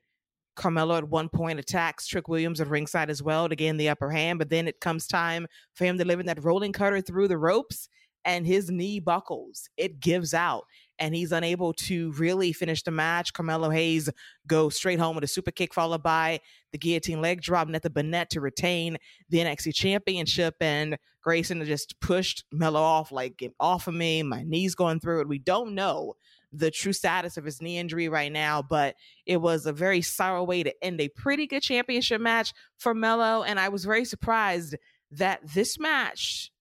Carmelo 0.56 0.97
at 0.97 1.08
one 1.08 1.30
point 1.30 1.60
attacks 1.60 2.06
Trick 2.06 2.28
Williams 2.28 2.60
at 2.60 2.68
ringside 2.68 3.10
as 3.10 3.24
well 3.24 3.47
to 3.47 3.56
gain 3.56 3.78
the 3.78 3.89
upper 3.89 4.10
hand, 4.10 4.39
but 4.39 4.50
then 4.50 4.68
it 4.68 4.82
comes 4.82 5.08
time 5.08 5.47
for 5.74 5.86
him 5.86 5.97
to 5.97 6.06
live 6.06 6.20
in 6.20 6.26
that 6.26 6.43
rolling 6.43 6.74
cutter 6.74 7.00
through 7.02 7.30
the 7.30 7.38
ropes 7.38 7.88
and 8.26 8.45
his 8.45 8.70
knee 8.70 9.00
buckles. 9.00 9.70
It 9.78 10.02
gives 10.02 10.34
out 10.34 10.66
and 11.00 11.16
he's 11.16 11.32
unable 11.32 11.74
to 11.74 12.12
really 12.14 12.54
finish 12.54 12.84
the 12.84 12.91
match. 12.91 13.34
Carmelo 13.34 13.70
Hayes 13.70 14.10
goes 14.47 14.76
straight 14.76 15.00
home 15.00 15.16
with 15.16 15.24
a 15.24 15.28
super 15.28 15.52
kick, 15.52 15.74
followed 15.74 16.04
by 16.04 16.39
the 16.72 16.78
guillotine 16.78 17.22
leg 17.22 17.41
drop 17.41 17.68
the 17.70 17.89
Bennett 17.89 18.30
to 18.32 18.41
retain 18.41 18.97
the 19.30 19.39
NXT 19.39 19.74
championship. 19.74 20.56
And 20.60 20.97
Grayson 21.24 21.64
just 21.66 22.00
pushed 22.02 22.43
Melo 22.52 22.82
off, 22.82 23.12
like, 23.12 23.38
get 23.38 23.54
off 23.60 23.88
of 23.88 23.93
me. 23.93 24.24
My 24.24 24.43
knee's 24.43 24.76
going 24.76 25.00
through 25.00 25.22
it. 25.22 25.28
We 25.28 25.39
don't 25.39 25.74
know 25.74 26.14
the 26.52 26.72
true 26.72 26.93
status 26.93 27.38
of 27.38 27.45
his 27.45 27.62
knee 27.62 27.78
injury 27.78 28.10
right 28.10 28.32
now, 28.32 28.62
but 28.62 28.95
it 29.26 29.38
was 29.38 29.66
a 29.66 29.74
very 29.74 30.02
sour 30.02 30.43
way 30.43 30.64
to 30.64 30.74
end 30.84 31.00
a 31.00 31.10
pretty 31.10 31.45
good 31.47 31.62
championship 31.62 32.20
match 32.20 32.54
for 32.78 32.93
Melo. 32.93 33.43
And 33.43 33.60
I 33.60 33.70
was 33.70 33.86
very 33.86 34.06
surprised 34.06 34.76
that 35.12 35.41
this 35.54 35.80
match, 35.80 36.52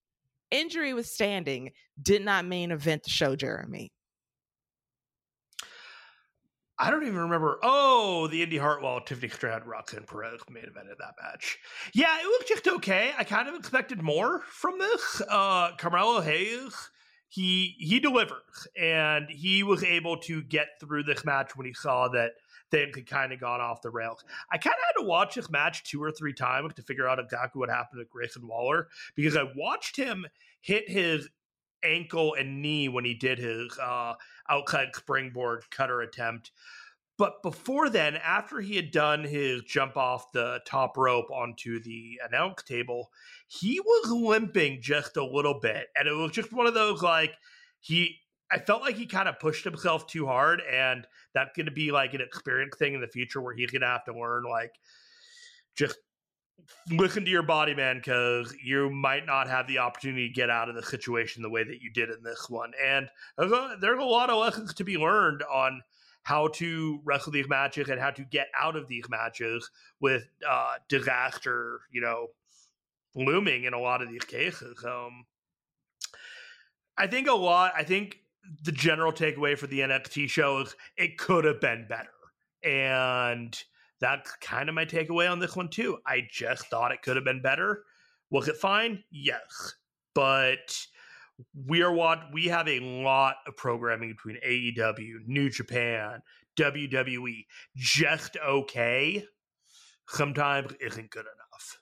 injury 0.51 0.93
withstanding, 0.93 1.71
did 2.01 2.23
not 2.23 2.45
main 2.45 2.71
event 2.71 3.03
the 3.03 3.09
show, 3.09 3.35
Jeremy. 3.35 3.91
I 6.81 6.89
don't 6.89 7.03
even 7.03 7.19
remember. 7.19 7.59
Oh, 7.61 8.27
the 8.27 8.41
Indi 8.41 8.57
Hartwell, 8.57 9.01
Tiffany 9.01 9.27
Stratton, 9.27 9.67
Roxanne 9.67 10.05
Perez 10.05 10.39
main 10.49 10.63
of 10.63 10.73
that 10.73 11.15
match. 11.21 11.59
Yeah, 11.93 12.17
it 12.21 12.25
looked 12.25 12.47
just 12.47 12.67
okay. 12.67 13.11
I 13.17 13.25
kind 13.25 13.49
of 13.49 13.55
expected 13.55 14.01
more 14.01 14.43
from 14.49 14.79
this. 14.79 15.21
Uh, 15.29 15.71
Carmelo 15.77 16.21
Hayes, 16.21 16.89
he 17.27 17.75
he 17.79 17.99
delivers, 17.99 18.67
and 18.79 19.29
he 19.29 19.61
was 19.61 19.83
able 19.83 20.17
to 20.19 20.41
get 20.41 20.67
through 20.79 21.03
this 21.03 21.25
match 21.25 21.57
when 21.57 21.67
he 21.67 21.73
saw 21.73 22.07
that 22.09 22.31
things 22.71 22.95
had 22.95 23.07
kind 23.07 23.33
of 23.33 23.41
gone 23.41 23.59
off 23.59 23.81
the 23.81 23.89
rails. 23.89 24.23
I 24.49 24.57
kind 24.57 24.75
of 24.75 24.83
had 24.95 25.01
to 25.01 25.07
watch 25.07 25.35
this 25.35 25.49
match 25.49 25.83
two 25.83 26.01
or 26.01 26.11
three 26.11 26.33
times 26.33 26.73
to 26.75 26.81
figure 26.83 27.09
out 27.09 27.19
exactly 27.19 27.59
what 27.59 27.69
happened 27.69 27.99
to 27.99 28.05
Grayson 28.05 28.47
Waller 28.47 28.87
because 29.15 29.35
I 29.35 29.51
watched 29.55 29.97
him 29.97 30.25
hit 30.61 30.89
his 30.89 31.27
ankle 31.83 32.35
and 32.35 32.61
knee 32.61 32.89
when 32.89 33.05
he 33.05 33.13
did 33.13 33.39
his 33.39 33.77
uh, 33.79 34.13
outside 34.49 34.95
springboard 34.95 35.63
cutter 35.71 36.01
attempt. 36.01 36.51
But 37.17 37.43
before 37.43 37.89
then, 37.89 38.15
after 38.15 38.61
he 38.61 38.77
had 38.77 38.91
done 38.91 39.25
his 39.25 39.63
jump 39.63 39.97
off 39.97 40.31
the 40.31 40.61
top 40.65 40.95
rope 40.95 41.29
onto 41.31 41.81
the 41.81 42.17
uh, 42.23 42.27
announce 42.27 42.63
table, 42.63 43.11
he 43.47 43.79
was 43.81 44.09
limping 44.09 44.81
just 44.81 45.17
a 45.17 45.25
little 45.25 45.59
bit. 45.59 45.87
And 45.97 46.07
it 46.07 46.13
was 46.13 46.31
just 46.31 46.53
one 46.53 46.65
of 46.65 46.73
those 46.73 47.01
like, 47.01 47.33
he, 47.81 48.15
I 48.49 48.59
felt 48.59 48.83
like 48.83 48.95
he 48.95 49.05
kind 49.05 49.27
of 49.27 49.37
pushed 49.37 49.65
himself 49.65 50.07
too 50.07 50.27
hard. 50.27 50.61
And 50.61 51.05
that's 51.33 51.51
going 51.57 51.65
to 51.65 51.73
be 51.73 51.91
like 51.91 52.13
an 52.13 52.21
experience 52.21 52.77
thing 52.77 52.93
in 52.93 53.01
the 53.01 53.07
future 53.07 53.41
where 53.41 53.53
he's 53.53 53.69
going 53.69 53.81
to 53.81 53.87
have 53.87 54.05
to 54.05 54.17
learn, 54.17 54.43
like, 54.43 54.71
just 55.75 55.97
listen 56.91 57.25
to 57.25 57.31
your 57.31 57.43
body, 57.43 57.73
man, 57.73 57.97
because 57.97 58.53
you 58.63 58.89
might 58.89 59.25
not 59.25 59.47
have 59.47 59.67
the 59.67 59.77
opportunity 59.77 60.27
to 60.27 60.33
get 60.33 60.49
out 60.49 60.69
of 60.69 60.75
the 60.75 60.83
situation 60.83 61.41
the 61.41 61.49
way 61.49 61.63
that 61.63 61.81
you 61.81 61.91
did 61.91 62.09
in 62.09 62.23
this 62.23 62.49
one. 62.49 62.71
And 62.83 63.09
there's 63.37 63.51
a, 63.99 64.03
lot 64.03 64.29
of 64.29 64.37
lessons 64.37 64.73
to 64.75 64.83
be 64.83 64.97
learned 64.97 65.43
on 65.43 65.81
how 66.23 66.47
to 66.47 66.99
wrestle 67.03 67.31
these 67.31 67.47
matches 67.47 67.89
and 67.89 67.99
how 67.99 68.11
to 68.11 68.23
get 68.23 68.47
out 68.59 68.75
of 68.75 68.87
these 68.87 69.07
matches 69.09 69.69
with 69.99 70.27
uh, 70.47 70.73
disaster, 70.87 71.81
you 71.91 72.01
know, 72.01 72.27
looming 73.15 73.63
in 73.63 73.73
a 73.73 73.79
lot 73.79 74.01
of 74.01 74.09
these 74.09 74.23
cases. 74.23 74.83
Um, 74.85 75.25
I 76.97 77.07
think 77.07 77.27
a 77.27 77.33
lot. 77.33 77.73
I 77.75 77.83
think 77.83 78.19
the 78.63 78.71
general 78.71 79.11
takeaway 79.11 79.57
for 79.57 79.67
the 79.67 79.79
NXT 79.79 80.29
show 80.29 80.59
is 80.59 80.75
it 80.97 81.17
could 81.17 81.45
have 81.45 81.61
been 81.61 81.87
better, 81.87 82.09
and 82.63 83.57
that's 83.99 84.31
kind 84.41 84.69
of 84.69 84.75
my 84.75 84.85
takeaway 84.85 85.29
on 85.29 85.39
this 85.39 85.55
one 85.55 85.69
too. 85.69 85.97
I 86.05 86.27
just 86.31 86.67
thought 86.67 86.91
it 86.91 87.01
could 87.01 87.15
have 87.15 87.25
been 87.25 87.41
better. 87.41 87.83
Was 88.31 88.47
it 88.47 88.57
fine? 88.57 89.03
Yes, 89.11 89.75
but 90.13 90.77
we 91.67 91.81
are 91.81 91.91
what 91.91 92.19
we 92.33 92.45
have 92.45 92.67
a 92.67 92.79
lot 92.79 93.37
of 93.47 93.55
programming 93.55 94.11
between 94.11 94.37
AEW, 94.45 95.27
New 95.27 95.49
Japan, 95.49 96.21
WWE. 96.57 97.45
Just 97.75 98.37
okay 98.45 99.25
sometimes 100.07 100.73
isn't 100.79 101.09
good 101.11 101.25
enough. 101.25 101.79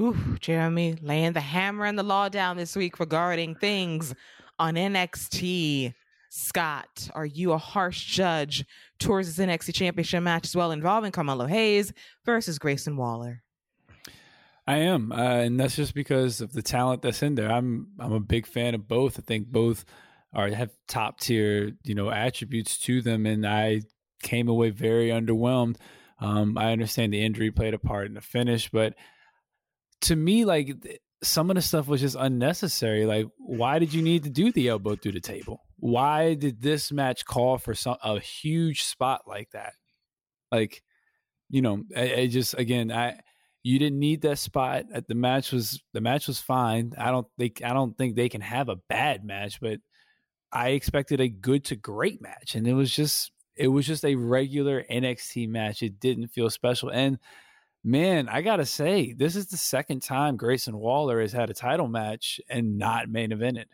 Ooh, 0.00 0.36
Jeremy 0.40 0.96
laying 1.02 1.32
the 1.32 1.40
hammer 1.40 1.84
and 1.84 1.98
the 1.98 2.02
law 2.02 2.28
down 2.28 2.56
this 2.56 2.74
week 2.74 2.98
regarding 2.98 3.54
things 3.56 4.14
on 4.58 4.74
NXT. 4.74 5.94
Scott, 6.34 7.10
are 7.14 7.26
you 7.26 7.52
a 7.52 7.58
harsh 7.58 8.06
judge 8.06 8.64
towards 8.98 9.36
this 9.36 9.46
NXT 9.46 9.74
championship 9.74 10.22
match 10.22 10.46
as 10.46 10.56
well 10.56 10.70
involving 10.70 11.12
Carmelo 11.12 11.44
Hayes 11.44 11.92
versus 12.24 12.58
Grayson 12.58 12.96
Waller? 12.96 13.42
I 14.66 14.78
am, 14.78 15.12
uh, 15.12 15.16
and 15.16 15.60
that's 15.60 15.76
just 15.76 15.92
because 15.92 16.40
of 16.40 16.54
the 16.54 16.62
talent 16.62 17.02
that's 17.02 17.22
in 17.22 17.34
there. 17.34 17.52
I'm 17.52 17.88
I'm 18.00 18.14
a 18.14 18.20
big 18.20 18.46
fan 18.46 18.74
of 18.74 18.88
both. 18.88 19.18
I 19.18 19.22
think 19.22 19.48
both 19.48 19.84
are 20.32 20.48
have 20.48 20.70
top 20.88 21.20
tier, 21.20 21.72
you 21.84 21.94
know, 21.94 22.10
attributes 22.10 22.78
to 22.78 23.02
them, 23.02 23.26
and 23.26 23.46
I 23.46 23.82
came 24.22 24.48
away 24.48 24.70
very 24.70 25.08
underwhelmed. 25.08 25.76
Um, 26.18 26.56
I 26.56 26.72
understand 26.72 27.12
the 27.12 27.22
injury 27.22 27.50
played 27.50 27.74
a 27.74 27.78
part 27.78 28.06
in 28.06 28.14
the 28.14 28.22
finish, 28.22 28.70
but 28.70 28.94
to 30.02 30.16
me, 30.16 30.46
like 30.46 30.98
some 31.22 31.50
of 31.50 31.56
the 31.56 31.62
stuff 31.62 31.88
was 31.88 32.00
just 32.00 32.16
unnecessary. 32.18 33.04
Like, 33.04 33.26
why 33.36 33.78
did 33.78 33.92
you 33.92 34.00
need 34.00 34.24
to 34.24 34.30
do 34.30 34.50
the 34.50 34.68
elbow 34.68 34.96
through 34.96 35.12
the 35.12 35.20
table? 35.20 35.60
Why 35.82 36.34
did 36.34 36.62
this 36.62 36.92
match 36.92 37.24
call 37.24 37.58
for 37.58 37.74
some 37.74 37.96
a 38.04 38.20
huge 38.20 38.84
spot 38.84 39.22
like 39.26 39.50
that? 39.50 39.72
Like, 40.52 40.80
you 41.50 41.60
know, 41.60 41.82
I, 41.96 42.14
I 42.14 42.26
just 42.28 42.54
again, 42.54 42.92
I 42.92 43.18
you 43.64 43.80
didn't 43.80 43.98
need 43.98 44.22
that 44.22 44.38
spot. 44.38 44.84
Uh, 44.94 45.00
the 45.08 45.16
match 45.16 45.50
was 45.50 45.82
the 45.92 46.00
match 46.00 46.28
was 46.28 46.40
fine. 46.40 46.92
I 46.96 47.10
don't 47.10 47.26
think 47.36 47.64
I 47.64 47.72
don't 47.72 47.98
think 47.98 48.14
they 48.14 48.28
can 48.28 48.42
have 48.42 48.68
a 48.68 48.76
bad 48.88 49.24
match, 49.24 49.60
but 49.60 49.80
I 50.52 50.68
expected 50.68 51.20
a 51.20 51.28
good 51.28 51.64
to 51.64 51.74
great 51.74 52.22
match, 52.22 52.54
and 52.54 52.68
it 52.68 52.74
was 52.74 52.94
just 52.94 53.32
it 53.56 53.66
was 53.66 53.84
just 53.84 54.04
a 54.04 54.14
regular 54.14 54.84
NXT 54.88 55.48
match. 55.48 55.82
It 55.82 55.98
didn't 55.98 56.28
feel 56.28 56.48
special, 56.48 56.90
and 56.90 57.18
man, 57.82 58.28
I 58.28 58.42
gotta 58.42 58.66
say, 58.66 59.14
this 59.14 59.34
is 59.34 59.48
the 59.48 59.56
second 59.56 60.02
time 60.02 60.36
Grayson 60.36 60.78
Waller 60.78 61.20
has 61.20 61.32
had 61.32 61.50
a 61.50 61.54
title 61.54 61.88
match 61.88 62.40
and 62.48 62.78
not 62.78 63.08
main 63.08 63.30
evented, 63.30 63.64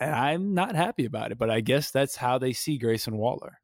and 0.00 0.14
I'm 0.14 0.54
not 0.54 0.74
happy 0.74 1.04
about 1.04 1.32
it. 1.32 1.38
But 1.38 1.50
I 1.50 1.60
guess 1.60 1.90
that's 1.90 2.16
how 2.16 2.38
they 2.38 2.52
see 2.52 2.78
Grayson 2.78 3.16
Waller. 3.16 3.60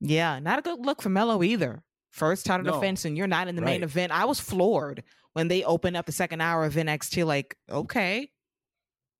Yeah, 0.00 0.38
not 0.40 0.58
a 0.58 0.62
good 0.62 0.84
look 0.84 1.00
for 1.00 1.10
Melo 1.10 1.42
either 1.42 1.82
first 2.12 2.46
title 2.46 2.66
no. 2.66 2.74
defense 2.74 3.04
and 3.04 3.16
you're 3.16 3.26
not 3.26 3.48
in 3.48 3.56
the 3.56 3.62
right. 3.62 3.72
main 3.72 3.82
event. 3.82 4.12
I 4.12 4.26
was 4.26 4.38
floored 4.38 5.02
when 5.32 5.48
they 5.48 5.64
opened 5.64 5.96
up 5.96 6.06
the 6.06 6.12
second 6.12 6.40
hour 6.40 6.64
of 6.64 6.74
NXT. 6.74 7.26
Like, 7.26 7.56
okay, 7.68 8.30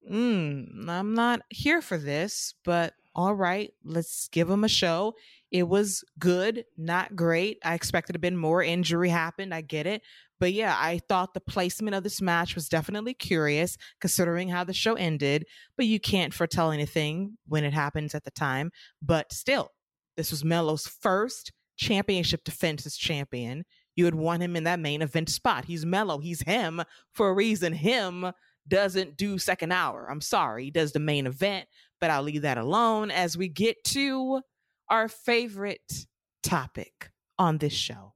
mm, 0.08 0.88
I'm 0.88 1.14
not 1.14 1.40
here 1.48 1.82
for 1.82 1.98
this, 1.98 2.54
but 2.64 2.92
all 3.14 3.34
right, 3.34 3.72
let's 3.84 4.28
give 4.28 4.48
them 4.48 4.64
a 4.64 4.68
show. 4.68 5.14
It 5.50 5.64
was 5.68 6.04
good, 6.18 6.64
not 6.78 7.16
great. 7.16 7.58
I 7.64 7.74
expected 7.74 8.16
a 8.16 8.20
bit 8.20 8.32
more 8.32 8.62
injury 8.62 9.08
happened. 9.08 9.52
I 9.52 9.60
get 9.60 9.86
it. 9.86 10.02
But 10.42 10.54
yeah, 10.54 10.76
I 10.76 10.98
thought 11.08 11.34
the 11.34 11.40
placement 11.40 11.94
of 11.94 12.02
this 12.02 12.20
match 12.20 12.56
was 12.56 12.68
definitely 12.68 13.14
curious 13.14 13.76
considering 14.00 14.48
how 14.48 14.64
the 14.64 14.72
show 14.72 14.94
ended. 14.94 15.46
But 15.76 15.86
you 15.86 16.00
can't 16.00 16.34
foretell 16.34 16.72
anything 16.72 17.38
when 17.46 17.62
it 17.62 17.72
happens 17.72 18.12
at 18.12 18.24
the 18.24 18.32
time. 18.32 18.72
But 19.00 19.32
still, 19.32 19.70
this 20.16 20.32
was 20.32 20.44
Melo's 20.44 20.88
first 20.88 21.52
championship 21.76 22.42
defense 22.42 22.84
as 22.86 22.96
champion, 22.96 23.64
you 23.94 24.04
would 24.04 24.16
want 24.16 24.42
him 24.42 24.56
in 24.56 24.64
that 24.64 24.80
main 24.80 25.00
event 25.00 25.28
spot. 25.28 25.66
He's 25.66 25.86
Melo. 25.86 26.18
He's 26.18 26.42
him 26.42 26.82
for 27.12 27.28
a 27.28 27.34
reason. 27.34 27.72
Him 27.72 28.32
doesn't 28.66 29.16
do 29.16 29.38
second 29.38 29.70
hour. 29.70 30.08
I'm 30.10 30.20
sorry. 30.20 30.64
He 30.64 30.70
does 30.72 30.90
the 30.90 30.98
main 30.98 31.28
event, 31.28 31.68
but 32.00 32.10
I'll 32.10 32.24
leave 32.24 32.42
that 32.42 32.58
alone 32.58 33.12
as 33.12 33.38
we 33.38 33.48
get 33.48 33.84
to 33.84 34.40
our 34.88 35.06
favorite 35.06 36.06
topic 36.42 37.12
on 37.38 37.58
this 37.58 37.74
show. 37.74 38.14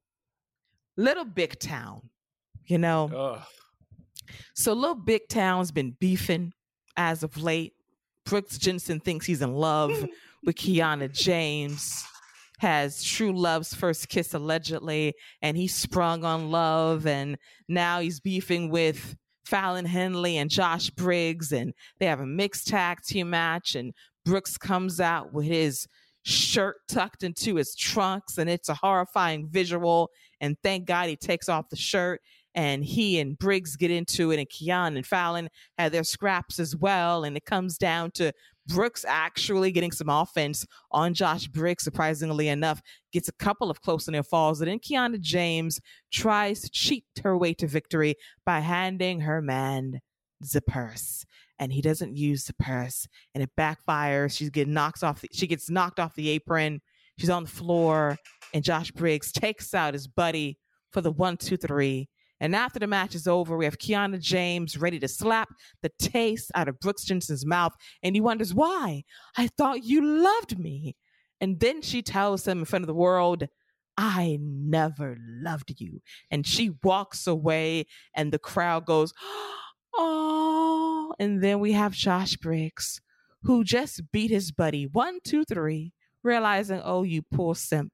Little 0.96 1.24
Big 1.24 1.58
Town, 1.58 2.08
you 2.66 2.78
know. 2.78 3.10
Ugh. 3.14 3.42
So 4.54 4.72
Little 4.72 4.96
Big 4.96 5.28
Town's 5.28 5.70
been 5.70 5.96
beefing 5.98 6.52
as 6.96 7.22
of 7.22 7.40
late. 7.40 7.74
Brooks 8.24 8.58
Jensen 8.58 9.00
thinks 9.00 9.26
he's 9.26 9.42
in 9.42 9.54
love 9.54 9.92
with 10.44 10.56
Kiana 10.56 11.12
James 11.12 12.04
has 12.58 13.02
true 13.02 13.32
love's 13.32 13.74
first 13.74 14.08
kiss 14.08 14.34
allegedly, 14.34 15.14
and 15.42 15.56
he 15.56 15.66
sprung 15.66 16.24
on 16.24 16.50
love, 16.50 17.06
and 17.06 17.36
now 17.68 18.00
he's 18.00 18.20
beefing 18.20 18.70
with 18.70 19.16
Fallon 19.44 19.84
Henley 19.84 20.38
and 20.38 20.50
Josh 20.50 20.90
Briggs, 20.90 21.52
and 21.52 21.74
they 21.98 22.06
have 22.06 22.20
a 22.20 22.26
mixed 22.26 22.68
tag 22.68 23.02
team 23.02 23.30
match, 23.30 23.74
and 23.74 23.92
Brooks 24.24 24.56
comes 24.56 25.00
out 25.00 25.32
with 25.32 25.46
his 25.46 25.86
shirt 26.22 26.76
tucked 26.88 27.22
into 27.22 27.56
his 27.56 27.74
trunks, 27.76 28.38
and 28.38 28.50
it's 28.50 28.68
a 28.68 28.74
horrifying 28.74 29.48
visual. 29.48 30.10
And 30.40 30.56
thank 30.62 30.86
God 30.86 31.08
he 31.08 31.16
takes 31.16 31.48
off 31.48 31.68
the 31.68 31.76
shirt, 31.76 32.20
and 32.56 32.84
he 32.84 33.20
and 33.20 33.38
Briggs 33.38 33.76
get 33.76 33.90
into 33.92 34.32
it, 34.32 34.38
and 34.38 34.48
Kiana 34.48 34.96
and 34.96 35.06
Fallon 35.06 35.48
have 35.78 35.92
their 35.92 36.02
scraps 36.02 36.58
as 36.58 36.74
well, 36.74 37.22
and 37.22 37.36
it 37.36 37.44
comes 37.44 37.78
down 37.78 38.10
to 38.12 38.32
Brooks 38.66 39.04
actually 39.06 39.70
getting 39.70 39.92
some 39.92 40.08
offense 40.08 40.66
on 40.90 41.14
Josh 41.14 41.46
Briggs, 41.46 41.84
surprisingly 41.84 42.48
enough, 42.48 42.82
gets 43.12 43.28
a 43.28 43.32
couple 43.32 43.70
of 43.70 43.80
close 43.80 44.08
near 44.08 44.24
falls. 44.24 44.60
And 44.60 44.68
then 44.68 44.80
Kiana 44.80 45.20
James 45.20 45.80
tries 46.12 46.62
to 46.62 46.70
cheat 46.70 47.04
her 47.22 47.38
way 47.38 47.54
to 47.54 47.68
victory 47.68 48.16
by 48.44 48.58
handing 48.58 49.20
her 49.20 49.40
man 49.40 50.00
the 50.40 50.60
purse. 50.62 51.24
And 51.60 51.72
he 51.72 51.80
doesn't 51.80 52.16
use 52.16 52.44
the 52.44 52.54
purse 52.54 53.06
and 53.34 53.42
it 53.42 53.50
backfires. 53.56 54.36
She's 54.36 54.50
getting 54.50 54.74
knocked 54.74 55.04
off 55.04 55.20
the, 55.20 55.28
she 55.32 55.46
gets 55.46 55.70
knocked 55.70 56.00
off 56.00 56.14
the 56.16 56.30
apron. 56.30 56.80
She's 57.18 57.30
on 57.30 57.44
the 57.44 57.50
floor, 57.50 58.18
and 58.52 58.62
Josh 58.62 58.90
Briggs 58.90 59.32
takes 59.32 59.72
out 59.72 59.94
his 59.94 60.06
buddy 60.06 60.58
for 60.92 61.00
the 61.00 61.10
one, 61.10 61.38
two, 61.38 61.56
three. 61.56 62.10
And 62.40 62.54
after 62.54 62.78
the 62.78 62.86
match 62.86 63.14
is 63.14 63.26
over, 63.26 63.56
we 63.56 63.64
have 63.64 63.78
Kiana 63.78 64.20
James 64.20 64.76
ready 64.76 64.98
to 64.98 65.08
slap 65.08 65.48
the 65.82 65.90
taste 65.98 66.50
out 66.54 66.68
of 66.68 66.78
Brooks 66.80 67.04
Jensen's 67.04 67.46
mouth. 67.46 67.72
And 68.02 68.14
he 68.14 68.20
wonders, 68.20 68.52
why? 68.52 69.04
I 69.36 69.48
thought 69.56 69.84
you 69.84 70.04
loved 70.04 70.58
me. 70.58 70.96
And 71.40 71.60
then 71.60 71.82
she 71.82 72.02
tells 72.02 72.46
him 72.46 72.60
in 72.60 72.64
front 72.64 72.82
of 72.82 72.88
the 72.88 72.94
world, 72.94 73.46
I 73.96 74.38
never 74.40 75.16
loved 75.20 75.74
you. 75.78 76.00
And 76.30 76.46
she 76.46 76.72
walks 76.82 77.26
away, 77.26 77.86
and 78.14 78.32
the 78.32 78.38
crowd 78.38 78.86
goes, 78.86 79.12
Oh. 79.98 81.14
And 81.18 81.42
then 81.42 81.60
we 81.60 81.72
have 81.72 81.92
Josh 81.92 82.36
Briggs, 82.36 83.00
who 83.42 83.64
just 83.64 84.12
beat 84.12 84.30
his 84.30 84.52
buddy 84.52 84.86
one, 84.86 85.20
two, 85.24 85.44
three, 85.44 85.92
realizing, 86.22 86.82
Oh, 86.84 87.02
you 87.02 87.22
poor 87.22 87.54
simp. 87.54 87.92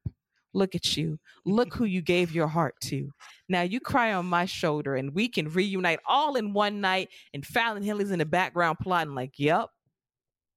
Look 0.55 0.75
at 0.75 0.97
you. 0.97 1.19
Look 1.45 1.75
who 1.75 1.85
you 1.85 2.03
gave 2.03 2.35
your 2.35 2.49
heart 2.49 2.75
to. 2.83 3.11
Now 3.49 3.63
you 3.63 3.81
cry 3.81 4.13
on 4.13 4.27
my 4.27 4.45
shoulder 4.45 4.95
and 4.95 5.15
we 5.15 5.29
can 5.29 5.49
reunite 5.49 6.01
all 6.07 6.37
in 6.37 6.53
one 6.53 6.81
night. 6.81 7.09
And 7.33 7.45
Fallon 7.45 7.83
Henley 7.83 8.05
is 8.05 8.11
in 8.11 8.19
the 8.19 8.27
background 8.27 8.79
plotting, 8.81 9.15
like, 9.15 9.35
yep, 9.39 9.69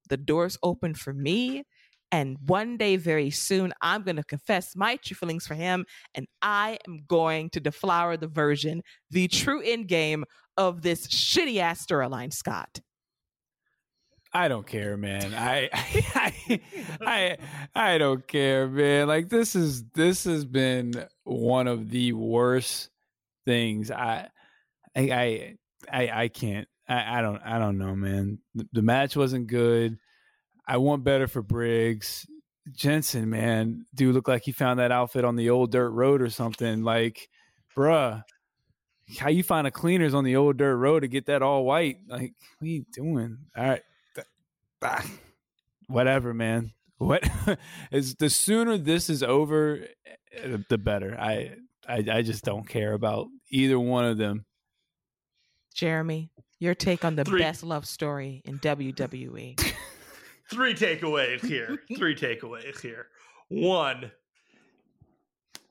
the 0.09 0.17
door's 0.17 0.57
open 0.63 0.93
for 0.93 1.13
me. 1.13 1.63
And 2.11 2.37
one 2.45 2.77
day, 2.77 2.95
very 2.95 3.29
soon, 3.29 3.73
I'm 3.81 4.03
going 4.03 4.15
to 4.15 4.23
confess 4.23 4.75
my 4.75 4.97
true 4.97 5.15
feelings 5.15 5.47
for 5.47 5.55
him. 5.55 5.85
And 6.13 6.27
I 6.41 6.77
am 6.87 6.99
going 7.07 7.49
to 7.51 7.59
deflower 7.59 8.15
the 8.15 8.27
version, 8.27 8.83
the 9.09 9.27
true 9.27 9.61
end 9.61 9.87
game 9.87 10.23
of 10.55 10.81
this 10.81 11.07
shitty 11.07 11.57
ass 11.57 11.85
storyline, 11.85 12.31
Scott. 12.31 12.79
I 14.35 14.49
don't 14.49 14.67
care, 14.67 14.97
man. 14.97 15.33
I, 15.33 15.69
I 16.13 16.33
I 17.01 17.37
I 17.73 17.97
don't 17.97 18.27
care, 18.27 18.67
man. 18.67 19.07
Like 19.07 19.29
this 19.29 19.55
is 19.55 19.85
this 19.93 20.25
has 20.25 20.43
been 20.43 21.05
one 21.23 21.67
of 21.67 21.89
the 21.89 22.11
worst 22.11 22.89
things. 23.45 23.91
I 23.91 24.27
I 24.93 25.55
I 25.89 26.09
I, 26.11 26.27
can't. 26.27 26.67
I, 26.85 27.19
I 27.19 27.21
don't 27.21 27.41
I 27.45 27.59
don't 27.59 27.77
know, 27.77 27.95
man. 27.95 28.39
The, 28.55 28.67
the 28.73 28.81
match 28.81 29.15
wasn't 29.15 29.47
good. 29.47 29.97
I 30.67 30.77
want 30.77 31.05
better 31.05 31.27
for 31.27 31.41
Briggs. 31.41 32.27
Jensen, 32.73 33.29
man, 33.29 33.85
dude 33.95 34.15
looked 34.15 34.27
like 34.27 34.43
he 34.43 34.51
found 34.51 34.81
that 34.81 34.91
outfit 34.91 35.23
on 35.23 35.37
the 35.37 35.49
old 35.49 35.71
dirt 35.71 35.91
road 35.91 36.21
or 36.21 36.29
something. 36.29 36.83
Like, 36.83 37.29
bruh, 37.73 38.21
how 39.17 39.29
you 39.29 39.43
find 39.43 39.65
a 39.65 39.71
cleaners 39.71 40.13
on 40.13 40.25
the 40.25 40.35
old 40.35 40.57
dirt 40.57 40.75
road 40.75 41.01
to 41.01 41.07
get 41.07 41.27
that 41.27 41.41
all 41.41 41.63
white? 41.63 41.99
Like, 42.09 42.33
what 42.59 42.65
are 42.65 42.69
you 42.69 42.83
doing? 42.91 43.37
All 43.55 43.63
right 43.63 43.81
ah, 44.81 45.05
whatever, 45.87 46.33
man. 46.33 46.71
What 46.97 47.27
is 47.91 48.15
the 48.15 48.29
sooner 48.29 48.77
this 48.77 49.09
is 49.09 49.21
over, 49.23 49.85
eh, 50.31 50.57
the 50.69 50.77
better. 50.77 51.17
I, 51.19 51.55
I 51.87 52.03
I 52.11 52.21
just 52.21 52.43
don't 52.43 52.67
care 52.67 52.93
about 52.93 53.27
either 53.49 53.79
one 53.79 54.05
of 54.05 54.17
them. 54.17 54.45
Jeremy, 55.73 56.31
your 56.59 56.73
take 56.73 57.03
on 57.03 57.15
the 57.15 57.25
Three. 57.25 57.41
best 57.41 57.63
love 57.63 57.85
story 57.85 58.41
in 58.45 58.59
WWE. 58.59 59.59
Three 60.51 60.73
takeaways 60.73 61.45
here. 61.45 61.77
Three 61.97 62.15
takeaways 62.15 62.79
here. 62.79 63.07
One, 63.49 64.11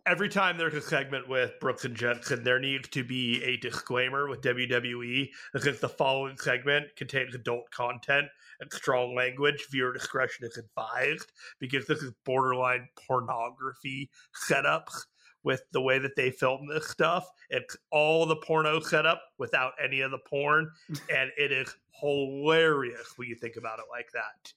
every 0.07 0.29
time 0.29 0.59
there's 0.59 0.75
a 0.75 0.83
segment 0.83 1.29
with 1.29 1.59
Brooks 1.61 1.85
and 1.85 1.97
Jensen, 1.97 2.45
there 2.45 2.59
needs 2.59 2.89
to 2.91 3.03
be 3.03 3.43
a 3.43 3.57
disclaimer 3.57 4.29
with 4.29 4.43
WWE 4.43 5.31
because 5.53 5.81
the 5.81 5.89
following 5.89 6.37
segment 6.37 6.95
contains 6.97 7.35
adult 7.35 7.71
content 7.71 8.27
and 8.61 8.73
strong 8.73 9.15
language. 9.15 9.67
Viewer 9.71 9.93
discretion 9.93 10.47
is 10.47 10.59
advised 10.59 11.33
because 11.59 11.87
this 11.87 12.03
is 12.03 12.13
borderline 12.25 12.89
pornography 13.07 14.11
setups 14.49 15.05
with 15.43 15.63
the 15.73 15.81
way 15.81 15.99
that 15.99 16.17
they 16.17 16.31
film 16.31 16.67
this 16.69 16.89
stuff. 16.89 17.27
It's 17.51 17.77
all 17.91 18.27
the 18.27 18.37
porno 18.37 18.81
setup 18.81 19.23
without 19.39 19.73
any 19.83 20.01
of 20.01 20.11
the 20.11 20.19
porn, 20.19 20.71
and 21.15 21.31
it 21.39 21.53
is 21.53 21.75
hilarious 22.01 23.13
when 23.17 23.29
you 23.29 23.37
think 23.37 23.57
about 23.57 23.79
it 23.79 23.87
like 23.91 24.09
that. 24.13 24.53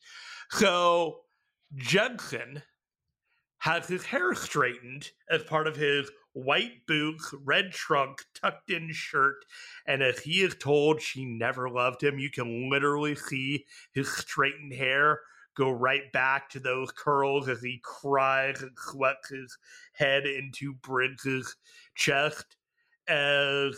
So 0.50 1.22
Jensen 1.76 2.64
has 3.60 3.88
his 3.88 4.06
hair 4.06 4.34
straightened 4.34 5.12
as 5.30 5.44
part 5.44 5.68
of 5.68 5.76
his 5.76 6.10
white 6.34 6.86
boots, 6.88 7.34
red 7.44 7.72
trunk, 7.72 8.24
tucked 8.34 8.70
in 8.70 8.92
shirt. 8.92 9.44
And 9.86 10.04
as 10.04 10.20
he 10.20 10.42
is 10.42 10.56
told 10.56 11.02
she 11.02 11.26
never 11.26 11.70
loved 11.70 12.04
him, 12.04 12.20
you 12.20 12.30
can 12.30 12.70
literally 12.70 13.16
see 13.16 13.66
his 13.94 14.12
straightened 14.16 14.74
hair 14.74 15.20
go 15.56 15.72
right 15.72 16.12
back 16.14 16.50
to 16.52 16.60
those 16.60 16.92
curls 16.92 17.50
as 17.50 17.62
he 17.62 17.82
cries 17.84 18.62
and 18.62 18.78
sweats 18.78 19.30
his 19.30 19.58
head 19.94 20.28
into 20.28 20.74
Briggs's 20.74 21.56
chest 21.96 22.58
as 23.08 23.76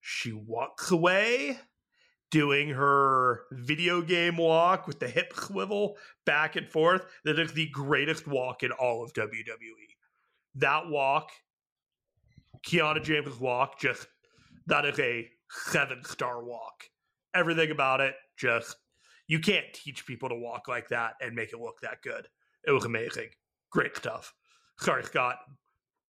she 0.00 0.32
walks 0.32 0.90
away 0.90 1.58
doing 2.34 2.68
her 2.68 3.42
video 3.52 4.02
game 4.02 4.36
walk 4.36 4.88
with 4.88 4.98
the 4.98 5.06
hip 5.06 5.32
swivel 5.36 5.96
back 6.26 6.56
and 6.56 6.68
forth. 6.68 7.06
That 7.24 7.38
is 7.38 7.52
the 7.52 7.68
greatest 7.68 8.26
walk 8.26 8.64
in 8.64 8.72
all 8.72 9.04
of 9.04 9.12
WWE. 9.12 9.94
That 10.56 10.88
walk, 10.88 11.30
Kiana 12.66 13.00
James' 13.00 13.38
walk, 13.38 13.78
just 13.78 14.08
that 14.66 14.84
is 14.84 14.98
a 14.98 15.30
seven 15.48 16.04
star 16.04 16.42
walk. 16.42 16.82
Everything 17.36 17.70
about 17.70 18.00
it, 18.00 18.16
just 18.36 18.74
you 19.28 19.38
can't 19.38 19.66
teach 19.72 20.04
people 20.04 20.28
to 20.28 20.34
walk 20.34 20.66
like 20.66 20.88
that 20.88 21.12
and 21.20 21.36
make 21.36 21.52
it 21.52 21.60
look 21.60 21.80
that 21.82 22.02
good. 22.02 22.26
It 22.66 22.72
was 22.72 22.84
amazing. 22.84 23.28
Great 23.70 23.96
stuff. 23.96 24.34
Sorry, 24.80 25.04
Scott. 25.04 25.36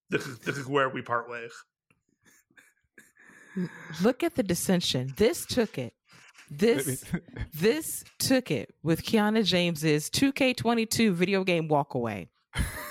This 0.10 0.26
is 0.26 0.40
this 0.40 0.58
is 0.58 0.66
where 0.66 0.90
we 0.90 1.04
part 1.04 1.30
ways. 1.30 1.52
Look 4.02 4.24
at 4.24 4.34
the 4.34 4.44
dissension. 4.44 5.14
This 5.18 5.46
took 5.46 5.78
it 5.78 5.94
this 6.50 7.04
this 7.54 8.04
took 8.20 8.52
it 8.52 8.74
with 8.84 9.04
Kiana 9.04 9.44
James's 9.44 10.10
2K22 10.10 11.12
video 11.14 11.44
game 11.44 11.68
walkaway. 11.70 12.28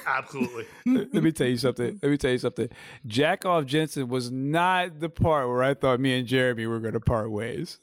Absolutely. 0.06 0.66
Let 0.86 1.22
me 1.22 1.32
tell 1.32 1.46
you 1.46 1.56
something. 1.56 1.98
Let 2.02 2.10
me 2.10 2.16
tell 2.18 2.32
you 2.32 2.38
something. 2.38 2.68
Jack 3.06 3.46
off 3.46 3.64
Jensen 3.64 4.08
was 4.08 4.30
not 4.30 5.00
the 5.00 5.08
part 5.08 5.48
where 5.48 5.62
I 5.62 5.74
thought 5.74 6.00
me 6.00 6.18
and 6.18 6.26
Jeremy 6.26 6.66
were 6.66 6.80
going 6.80 6.92
to 6.94 7.00
part 7.00 7.30
ways. 7.30 7.78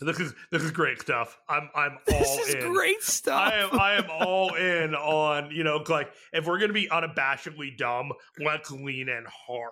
This 0.00 0.18
is 0.18 0.34
this 0.50 0.62
is 0.62 0.70
great 0.70 1.00
stuff. 1.00 1.38
I'm 1.48 1.70
I'm 1.74 1.92
all 2.12 2.18
this 2.18 2.48
is 2.48 2.54
in. 2.56 2.72
Great 2.72 3.02
stuff. 3.02 3.52
I 3.52 3.56
am 3.58 3.80
I 3.80 3.92
am 3.94 4.04
all 4.10 4.54
in 4.54 4.94
on 4.94 5.50
you 5.50 5.64
know 5.64 5.82
like 5.88 6.12
if 6.32 6.46
we're 6.46 6.58
gonna 6.58 6.72
be 6.72 6.88
unabashedly 6.88 7.76
dumb, 7.78 8.12
let's 8.38 8.70
lean 8.70 9.08
in 9.08 9.24
hard. 9.28 9.70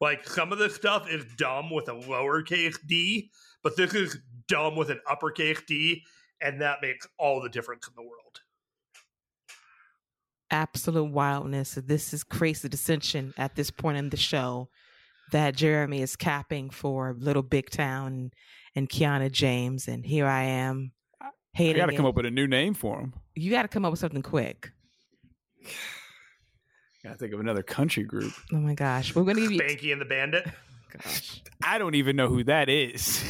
Like 0.00 0.28
some 0.28 0.52
of 0.52 0.58
this 0.58 0.74
stuff 0.74 1.08
is 1.08 1.24
dumb 1.36 1.70
with 1.70 1.88
a 1.88 1.92
lowercase 1.94 2.76
d, 2.86 3.30
but 3.64 3.76
this 3.76 3.94
is 3.94 4.18
dumb 4.46 4.76
with 4.76 4.90
an 4.90 5.00
uppercase 5.10 5.60
D, 5.66 6.04
and 6.40 6.60
that 6.60 6.78
makes 6.82 7.08
all 7.18 7.42
the 7.42 7.48
difference 7.48 7.88
in 7.88 7.94
the 7.96 8.02
world. 8.02 8.40
Absolute 10.50 11.10
wildness. 11.10 11.74
This 11.74 12.14
is 12.14 12.22
crazy 12.22 12.68
dissension 12.68 13.34
at 13.36 13.56
this 13.56 13.70
point 13.72 13.98
in 13.98 14.10
the 14.10 14.16
show 14.16 14.68
that 15.32 15.56
Jeremy 15.56 16.02
is 16.02 16.14
capping 16.14 16.70
for 16.70 17.16
Little 17.18 17.42
Big 17.42 17.70
Town 17.70 18.30
and 18.76 18.88
Kiana 18.88 19.32
James, 19.32 19.88
and 19.88 20.06
here 20.06 20.26
I 20.26 20.44
am. 20.44 20.92
Hating 21.54 21.76
I 21.76 21.86
got 21.86 21.90
to 21.90 21.96
come 21.96 22.06
up 22.06 22.16
with 22.16 22.26
a 22.26 22.30
new 22.30 22.46
name 22.46 22.74
for 22.74 23.00
him. 23.00 23.14
You 23.34 23.50
got 23.50 23.62
to 23.62 23.68
come 23.68 23.84
up 23.84 23.92
with 23.92 24.00
something 24.00 24.22
quick. 24.22 24.70
Gotta 27.04 27.16
think 27.18 27.34
of 27.34 27.40
another 27.40 27.62
country 27.62 28.02
group. 28.02 28.32
Oh 28.50 28.56
my 28.56 28.72
gosh, 28.72 29.14
we're 29.14 29.24
gonna 29.24 29.42
give 29.42 29.52
you 29.52 29.60
Spanky 29.60 29.92
and 29.92 30.00
the 30.00 30.06
Bandit. 30.06 30.46
Gosh, 30.90 31.42
I 31.62 31.76
don't 31.76 31.96
even 31.96 32.16
know 32.16 32.28
who 32.28 32.44
that 32.44 32.70
is. 32.70 33.22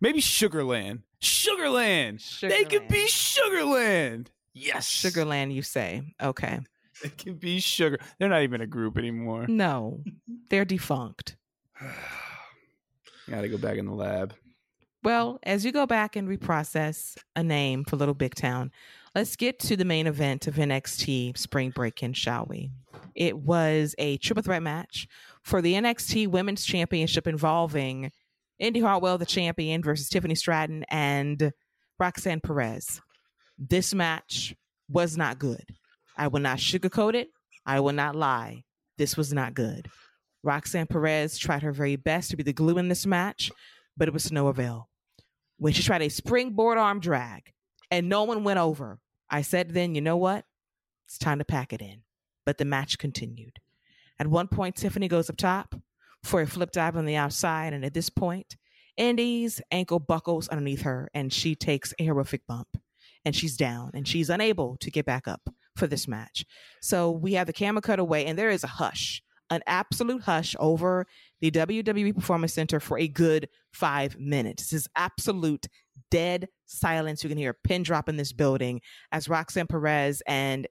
Maybe 0.00 0.20
Sugarland. 0.20 1.02
Sugarland. 1.20 2.16
Sugarland. 2.16 2.50
They 2.50 2.64
could 2.64 2.88
be 2.88 3.06
Sugarland. 3.06 4.28
Yes. 4.54 4.88
Sugarland, 4.88 5.52
you 5.52 5.62
say. 5.62 6.02
Okay. 6.22 6.60
They 7.02 7.10
can 7.10 7.34
be 7.34 7.60
sugar. 7.60 7.98
They're 8.18 8.28
not 8.28 8.42
even 8.42 8.60
a 8.60 8.66
group 8.66 8.98
anymore. 8.98 9.46
No, 9.46 10.02
they're 10.50 10.64
defunct. 10.64 11.36
Got 13.30 13.42
to 13.42 13.48
go 13.48 13.58
back 13.58 13.76
in 13.76 13.86
the 13.86 13.94
lab. 13.94 14.34
Well, 15.04 15.38
as 15.44 15.64
you 15.64 15.70
go 15.70 15.86
back 15.86 16.16
and 16.16 16.28
reprocess 16.28 17.16
a 17.36 17.42
name 17.42 17.84
for 17.84 17.96
Little 17.96 18.14
Big 18.14 18.34
Town, 18.34 18.72
let's 19.14 19.36
get 19.36 19.60
to 19.60 19.76
the 19.76 19.84
main 19.84 20.06
event 20.08 20.48
of 20.48 20.56
NXT 20.56 21.38
Spring 21.38 21.70
Break-In, 21.70 22.14
shall 22.14 22.46
we? 22.46 22.70
It 23.14 23.38
was 23.38 23.94
a 23.98 24.16
triple 24.16 24.42
threat 24.42 24.62
match 24.62 25.06
for 25.42 25.62
the 25.62 25.74
NXT 25.74 26.28
Women's 26.28 26.64
Championship 26.64 27.28
involving 27.28 28.10
Indi 28.58 28.80
Hartwell, 28.80 29.18
the 29.18 29.26
champion, 29.26 29.82
versus 29.82 30.08
Tiffany 30.08 30.34
Stratton 30.34 30.84
and 30.88 31.52
Roxanne 31.98 32.40
Perez. 32.40 33.00
This 33.58 33.94
match 33.94 34.54
was 34.88 35.16
not 35.16 35.38
good. 35.38 35.64
I 36.16 36.28
will 36.28 36.40
not 36.40 36.58
sugarcoat 36.58 37.14
it. 37.14 37.28
I 37.64 37.80
will 37.80 37.92
not 37.92 38.16
lie. 38.16 38.64
This 38.96 39.16
was 39.16 39.32
not 39.32 39.54
good. 39.54 39.88
Roxanne 40.42 40.86
Perez 40.86 41.38
tried 41.38 41.62
her 41.62 41.72
very 41.72 41.96
best 41.96 42.30
to 42.30 42.36
be 42.36 42.42
the 42.42 42.52
glue 42.52 42.78
in 42.78 42.88
this 42.88 43.06
match, 43.06 43.50
but 43.96 44.08
it 44.08 44.14
was 44.14 44.32
no 44.32 44.48
avail. 44.48 44.88
When 45.58 45.72
she 45.72 45.82
tried 45.82 46.02
a 46.02 46.08
springboard 46.08 46.78
arm 46.78 47.00
drag 47.00 47.52
and 47.90 48.08
no 48.08 48.24
one 48.24 48.44
went 48.44 48.58
over, 48.58 48.98
I 49.28 49.42
said 49.42 49.74
then, 49.74 49.94
you 49.94 50.00
know 50.00 50.16
what? 50.16 50.44
It's 51.06 51.18
time 51.18 51.38
to 51.38 51.44
pack 51.44 51.72
it 51.72 51.82
in. 51.82 52.02
But 52.46 52.58
the 52.58 52.64
match 52.64 52.98
continued. 52.98 53.58
At 54.18 54.28
one 54.28 54.48
point, 54.48 54.76
Tiffany 54.76 55.08
goes 55.08 55.28
up 55.28 55.36
top 55.36 55.74
for 56.24 56.40
a 56.40 56.46
flip 56.46 56.72
dive 56.72 56.96
on 56.96 57.06
the 57.06 57.16
outside, 57.16 57.72
and 57.72 57.84
at 57.84 57.94
this 57.94 58.10
point, 58.10 58.56
Indi's 58.98 59.62
ankle 59.70 60.00
buckles 60.00 60.48
underneath 60.48 60.82
her 60.82 61.08
and 61.14 61.32
she 61.32 61.54
takes 61.54 61.94
a 61.98 62.04
horrific 62.04 62.46
bump 62.46 62.68
and 63.24 63.34
she's 63.34 63.56
down 63.56 63.92
and 63.94 64.06
she's 64.06 64.28
unable 64.28 64.76
to 64.78 64.90
get 64.90 65.06
back 65.06 65.28
up 65.28 65.48
for 65.76 65.86
this 65.86 66.08
match. 66.08 66.44
So 66.82 67.10
we 67.10 67.34
have 67.34 67.46
the 67.46 67.52
camera 67.52 67.80
cut 67.80 68.00
away 68.00 68.26
and 68.26 68.36
there 68.36 68.50
is 68.50 68.64
a 68.64 68.68
hush, 68.68 69.22
an 69.50 69.62
absolute 69.66 70.22
hush 70.22 70.56
over 70.58 71.06
the 71.40 71.52
WWE 71.52 72.14
Performance 72.14 72.52
Center 72.52 72.80
for 72.80 72.98
a 72.98 73.06
good 73.06 73.48
five 73.72 74.18
minutes. 74.18 74.64
This 74.64 74.80
is 74.80 74.88
absolute 74.96 75.68
dead 76.10 76.48
silence. 76.66 77.22
You 77.22 77.28
can 77.28 77.38
hear 77.38 77.50
a 77.50 77.68
pin 77.68 77.84
drop 77.84 78.08
in 78.08 78.16
this 78.16 78.32
building 78.32 78.80
as 79.12 79.28
Roxanne 79.28 79.68
Perez 79.68 80.22
and 80.26 80.66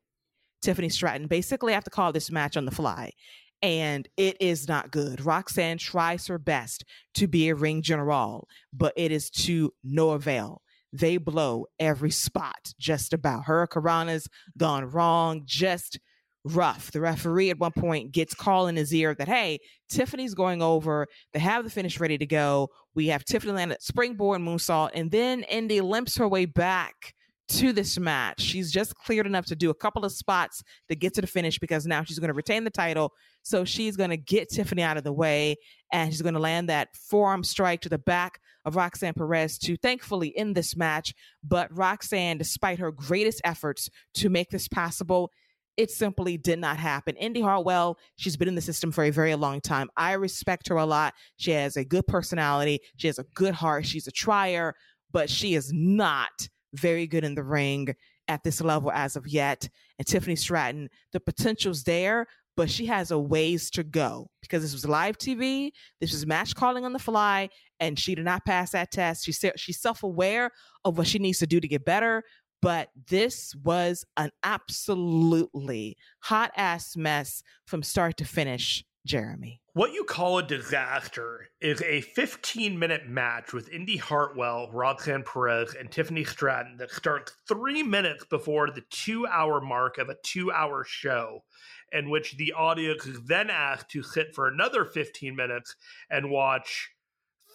Tiffany 0.61 0.89
Stratton 0.89 1.27
basically 1.27 1.71
have 1.71 1.85
to 1.85 1.89
call 1.89 2.11
this 2.11 2.29
match 2.29 2.57
on 2.57 2.65
the 2.65 2.71
fly 2.71 3.13
and 3.61 4.07
it 4.17 4.37
is 4.39 4.67
not 4.67 4.91
good. 4.91 5.25
Roxanne 5.25 5.77
tries 5.77 6.27
her 6.27 6.37
best 6.37 6.83
to 7.15 7.27
be 7.27 7.49
a 7.49 7.55
ring 7.55 7.81
general, 7.81 8.47
but 8.73 8.93
it 8.95 9.11
is 9.11 9.29
to 9.31 9.73
no 9.83 10.11
avail. 10.11 10.61
They 10.93 11.17
blow 11.17 11.65
every 11.79 12.11
spot 12.11 12.73
just 12.79 13.13
about. 13.13 13.45
Hurricanrana's 13.45 14.27
gone 14.57 14.85
wrong, 14.85 15.41
just 15.45 15.99
rough. 16.45 16.91
The 16.91 17.01
referee 17.01 17.49
at 17.49 17.59
one 17.59 17.73
point 17.73 18.11
gets 18.11 18.33
call 18.33 18.67
in 18.67 18.75
his 18.75 18.93
ear 18.93 19.13
that, 19.15 19.27
hey, 19.27 19.59
Tiffany's 19.89 20.33
going 20.33 20.61
over. 20.61 21.07
They 21.33 21.39
have 21.39 21.63
the 21.63 21.69
finish 21.69 21.99
ready 21.99 22.17
to 22.17 22.25
go. 22.25 22.69
We 22.95 23.07
have 23.07 23.25
Tiffany 23.25 23.53
land 23.53 23.71
at 23.73 23.83
springboard 23.83 24.41
moonsault, 24.41 24.91
and 24.93 25.11
then 25.11 25.43
Indi 25.43 25.81
limps 25.81 26.17
her 26.17 26.27
way 26.27 26.45
back 26.45 27.13
to 27.49 27.71
this 27.71 27.97
match. 27.97 28.41
She's 28.41 28.71
just 28.71 28.95
cleared 28.95 29.25
enough 29.25 29.45
to 29.47 29.55
do 29.55 29.69
a 29.69 29.75
couple 29.75 30.03
of 30.03 30.11
spots 30.11 30.63
to 30.89 30.95
get 30.95 31.13
to 31.15 31.21
the 31.21 31.27
finish 31.27 31.59
because 31.59 31.85
now 31.85 32.03
she's 32.03 32.19
going 32.19 32.29
to 32.29 32.33
retain 32.33 32.63
the 32.63 32.69
title. 32.69 33.13
So 33.43 33.63
she's 33.63 33.95
going 33.95 34.09
to 34.09 34.17
get 34.17 34.49
Tiffany 34.49 34.83
out 34.83 34.97
of 34.97 35.03
the 35.03 35.13
way 35.13 35.55
and 35.91 36.11
she's 36.11 36.21
going 36.21 36.33
to 36.33 36.39
land 36.39 36.69
that 36.69 36.89
forearm 36.95 37.43
strike 37.43 37.81
to 37.81 37.89
the 37.89 37.97
back 37.97 38.39
of 38.65 38.75
Roxanne 38.75 39.13
Perez 39.13 39.57
to 39.59 39.77
thankfully 39.77 40.35
end 40.37 40.55
this 40.55 40.75
match. 40.75 41.13
But 41.43 41.75
Roxanne, 41.75 42.37
despite 42.37 42.79
her 42.79 42.91
greatest 42.91 43.41
efforts 43.43 43.89
to 44.15 44.29
make 44.29 44.49
this 44.49 44.67
possible, 44.67 45.31
it 45.77 45.91
simply 45.91 46.37
did 46.37 46.59
not 46.59 46.77
happen. 46.77 47.15
Indi 47.15 47.39
Hartwell, 47.39 47.97
she's 48.17 48.35
been 48.35 48.47
in 48.47 48.55
the 48.55 48.61
system 48.61 48.91
for 48.91 49.03
a 49.03 49.11
very 49.11 49.35
long 49.35 49.61
time. 49.61 49.89
I 49.95 50.13
respect 50.13 50.67
her 50.67 50.75
a 50.75 50.85
lot. 50.85 51.13
She 51.37 51.51
has 51.51 51.77
a 51.77 51.85
good 51.85 52.07
personality, 52.07 52.81
she 52.97 53.07
has 53.07 53.19
a 53.19 53.25
good 53.35 53.53
heart, 53.53 53.85
she's 53.85 54.07
a 54.07 54.11
trier, 54.11 54.73
but 55.11 55.29
she 55.29 55.53
is 55.53 55.71
not 55.71 56.49
very 56.77 57.07
good 57.07 57.23
in 57.23 57.35
the 57.35 57.43
ring 57.43 57.95
at 58.27 58.43
this 58.43 58.61
level 58.61 58.91
as 58.91 59.15
of 59.15 59.27
yet. 59.27 59.69
And 59.97 60.07
Tiffany 60.07 60.35
Stratton, 60.35 60.89
the 61.13 61.19
potential's 61.19 61.83
there, 61.83 62.27
but 62.55 62.69
she 62.69 62.87
has 62.87 63.11
a 63.11 63.19
ways 63.19 63.69
to 63.71 63.83
go 63.83 64.29
because 64.41 64.63
this 64.63 64.73
was 64.73 64.85
live 64.85 65.17
TV. 65.17 65.71
This 66.01 66.11
was 66.11 66.25
match 66.25 66.55
calling 66.55 66.85
on 66.85 66.93
the 66.93 66.99
fly, 66.99 67.49
and 67.79 67.99
she 67.99 68.15
did 68.15 68.25
not 68.25 68.45
pass 68.45 68.71
that 68.71 68.91
test. 68.91 69.25
She 69.25 69.31
she's 69.31 69.79
self 69.79 70.03
aware 70.03 70.51
of 70.83 70.97
what 70.97 71.07
she 71.07 71.19
needs 71.19 71.39
to 71.39 71.47
do 71.47 71.59
to 71.59 71.67
get 71.67 71.85
better. 71.85 72.23
But 72.61 72.89
this 73.07 73.53
was 73.63 74.03
an 74.17 74.31
absolutely 74.43 75.95
hot 76.21 76.51
ass 76.57 76.97
mess 76.97 77.43
from 77.65 77.83
start 77.83 78.17
to 78.17 78.25
finish, 78.25 78.83
Jeremy. 79.07 79.61
What 79.73 79.93
you 79.93 80.03
call 80.03 80.37
a 80.37 80.43
disaster 80.43 81.47
is 81.61 81.81
a 81.81 82.01
15 82.01 82.77
minute 82.77 83.07
match 83.07 83.53
with 83.53 83.69
Indi 83.69 83.97
Hartwell, 83.97 84.69
Roxanne 84.71 85.23
Perez, 85.23 85.75
and 85.75 85.89
Tiffany 85.89 86.23
Stratton 86.23 86.77
that 86.77 86.91
starts 86.91 87.33
three 87.47 87.83
minutes 87.83 88.25
before 88.25 88.69
the 88.69 88.83
two 88.89 89.25
hour 89.25 89.61
mark 89.61 89.97
of 89.97 90.09
a 90.09 90.17
two 90.23 90.51
hour 90.51 90.83
show, 90.83 91.43
in 91.91 92.09
which 92.09 92.37
the 92.37 92.53
audience 92.53 93.05
is 93.05 93.23
then 93.25 93.49
asked 93.49 93.89
to 93.91 94.03
sit 94.03 94.35
for 94.35 94.47
another 94.47 94.83
15 94.83 95.35
minutes 95.35 95.75
and 96.09 96.29
watch 96.29 96.89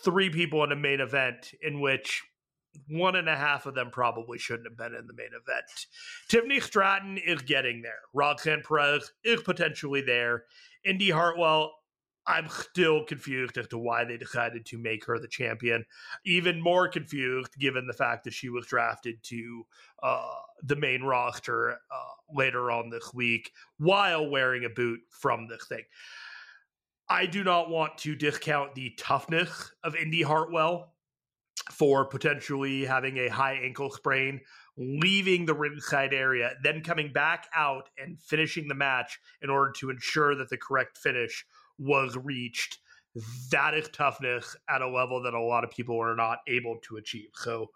three 0.05 0.31
people 0.31 0.65
in 0.65 0.73
a 0.73 0.77
main 0.77 1.01
event 1.01 1.53
in 1.61 1.81
which 1.81 2.23
one 2.89 3.17
and 3.17 3.29
a 3.29 3.37
half 3.37 3.67
of 3.67 3.75
them 3.75 3.91
probably 3.91 4.39
shouldn't 4.39 4.67
have 4.67 4.77
been 4.77 4.99
in 4.99 5.07
the 5.07 5.13
main 5.13 5.29
event. 5.29 5.87
Tiffany 6.29 6.61
Stratton 6.61 7.19
is 7.19 7.43
getting 7.43 7.83
there. 7.83 8.01
Roxanne 8.15 8.63
Perez 8.67 9.13
is 9.25 9.43
potentially 9.43 10.01
there. 10.01 10.45
Indi 10.85 11.11
Hartwell 11.11 11.73
I'm 12.27 12.49
still 12.49 13.05
confused 13.05 13.59
as 13.59 13.67
to 13.69 13.79
why 13.79 14.05
they 14.05 14.17
decided 14.17 14.65
to 14.67 14.79
make 14.79 15.05
her 15.07 15.19
the 15.19 15.29
champion. 15.29 15.85
Even 16.25 16.61
more 16.61 16.89
confused 16.89 17.59
given 17.59 17.87
the 17.87 17.93
fact 17.93 18.25
that 18.25 18.33
she 18.33 18.49
was 18.49 18.67
drafted 18.67 19.23
to 19.25 19.67
uh, 20.03 20.31
the 20.63 20.77
main 20.77 21.03
roster 21.03 21.73
uh, 21.73 22.35
later 22.35 22.71
on 22.71 22.91
this 22.91 23.13
week 23.13 23.51
while 23.79 24.31
wearing 24.31 24.65
a 24.65 24.71
boot 24.71 25.01
from 25.11 25.49
this 25.49 25.67
thing. 25.67 25.83
I 27.09 27.27
do 27.27 27.43
not 27.43 27.69
want 27.69 27.99
to 27.99 28.15
discount 28.15 28.75
the 28.75 28.95
toughness 28.97 29.73
of 29.83 29.97
Indi 29.97 30.23
Hartwell 30.23 30.95
for 31.71 32.05
potentially 32.05 32.85
having 32.85 33.19
a 33.19 33.29
high 33.29 33.55
ankle 33.55 33.91
sprain, 33.91 34.41
leaving 34.77 35.47
the 35.47 35.55
ringside 35.55 36.15
area, 36.15 36.55
then 36.63 36.83
coming 36.83 37.13
back 37.13 37.47
out 37.55 37.89
and 37.99 38.21
finishing 38.21 38.69
the 38.69 38.75
match 38.75 39.19
in 39.43 39.51
order 39.51 39.73
to 39.73 39.91
ensure 39.91 40.35
that 40.35 40.49
the 40.49 40.57
correct 40.57 40.99
finish 40.99 41.45
was 41.79 42.17
reached. 42.17 42.79
That 43.51 43.75
is 43.75 43.89
toughness 43.89 44.57
at 44.69 44.81
a 44.81 44.89
level 44.89 45.23
that 45.23 45.35
a 45.35 45.41
lot 45.41 45.65
of 45.65 45.71
people 45.71 46.01
are 46.01 46.17
not 46.17 46.39
able 46.49 46.79
to 46.89 46.97
achieve. 46.97 47.31
So, 47.35 47.71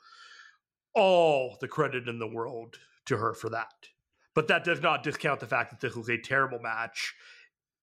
all 0.95 1.59
the 1.61 1.69
credit 1.69 2.09
in 2.09 2.19
the 2.19 2.27
world 2.27 2.79
to 3.05 3.19
her 3.19 3.35
for 3.35 3.51
that. 3.51 3.89
But 4.35 4.49
that 4.49 4.65
does 4.65 4.81
not 4.81 5.03
discount 5.03 5.41
the 5.41 5.47
fact 5.47 5.71
that 5.71 5.81
this 5.81 5.95
was 5.95 6.09
a 6.09 6.17
terrible 6.17 6.59
match. 6.59 7.15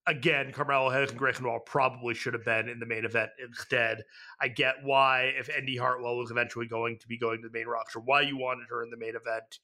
Again, 0.06 0.52
Carmelo 0.52 0.90
and 0.90 1.18
Grayson 1.18 1.46
Waller 1.46 1.62
probably 1.62 2.14
should 2.14 2.34
have 2.34 2.44
been 2.44 2.68
in 2.68 2.80
the 2.80 2.86
main 2.86 3.06
event 3.06 3.30
instead. 3.44 4.04
I 4.42 4.50
get 4.50 4.76
why, 4.84 5.34
if 5.38 5.50
Indi 5.50 5.78
Hartwell 5.78 6.18
was 6.18 6.30
eventually 6.30 6.68
going 6.68 7.00
to 7.00 7.08
be 7.08 7.18
going 7.18 7.42
to 7.42 7.48
the 7.48 7.58
main 7.58 7.68
roster, 7.68 8.00
why 8.00 8.22
you 8.22 8.38
wanted 8.38 8.68
her 8.70 8.84
in 8.84 8.90
the 8.90 8.98
main 8.98 9.16
event. 9.16 9.60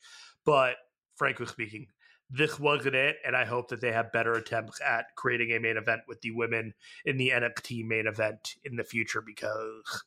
But 0.46 0.76
frankly 1.18 1.46
speaking, 1.46 1.88
this 2.30 2.60
wasn't 2.60 2.96
it, 2.96 3.18
and 3.26 3.36
I 3.36 3.44
hope 3.44 3.70
that 3.70 3.82
they 3.82 3.92
have 3.92 4.12
better 4.12 4.34
attempts 4.34 4.80
at 4.86 5.08
creating 5.16 5.52
a 5.52 5.60
main 5.60 5.78
event 5.78 6.02
with 6.08 6.22
the 6.22 6.32
women 6.32 6.74
in 7.06 7.18
the 7.18 7.30
NXT 7.30 7.86
main 7.86 8.08
event 8.08 8.56
in 8.64 8.76
the 8.76 8.84
future 8.84 9.22
because 9.22 10.04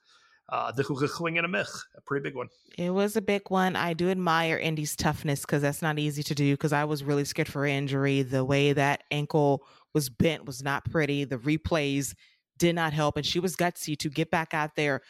uh, 0.49 0.71
this 0.71 0.89
was 0.89 1.03
a 1.03 1.09
swing 1.09 1.39
and 1.39 1.47
a 1.47 1.49
miss, 1.49 1.85
a 1.97 2.01
pretty 2.03 2.23
big 2.23 2.37
one. 2.37 2.49
It 2.77 2.91
was 2.91 3.17
a 3.17 3.23
big 3.23 3.43
one. 3.49 3.75
I 3.75 3.95
do 3.95 4.11
admire 4.11 4.59
Indi's 4.59 4.95
toughness 4.95 5.41
because 5.41 5.63
that's 5.63 5.83
not 5.83 5.99
easy 5.99 6.23
to 6.23 6.35
do. 6.35 6.53
Because 6.55 6.73
I 6.73 6.85
was 6.85 7.03
really 7.03 7.25
scared 7.25 7.49
for 7.49 7.65
injury. 7.65 8.23
The 8.23 8.45
way 8.45 8.73
that 8.73 9.03
ankle 9.11 9.65
was 9.95 10.09
bent 10.09 10.45
was 10.45 10.63
not 10.63 10.85
pretty. 10.85 11.25
The 11.25 11.39
replays 11.39 12.15
did 12.59 12.75
not 12.75 12.93
help, 12.93 13.17
and 13.17 13.27
she 13.27 13.41
was 13.41 13.57
gutsy 13.57 13.99
to 13.99 14.09
get 14.09 14.31
back 14.31 14.55
out 14.55 14.77
there 14.77 15.01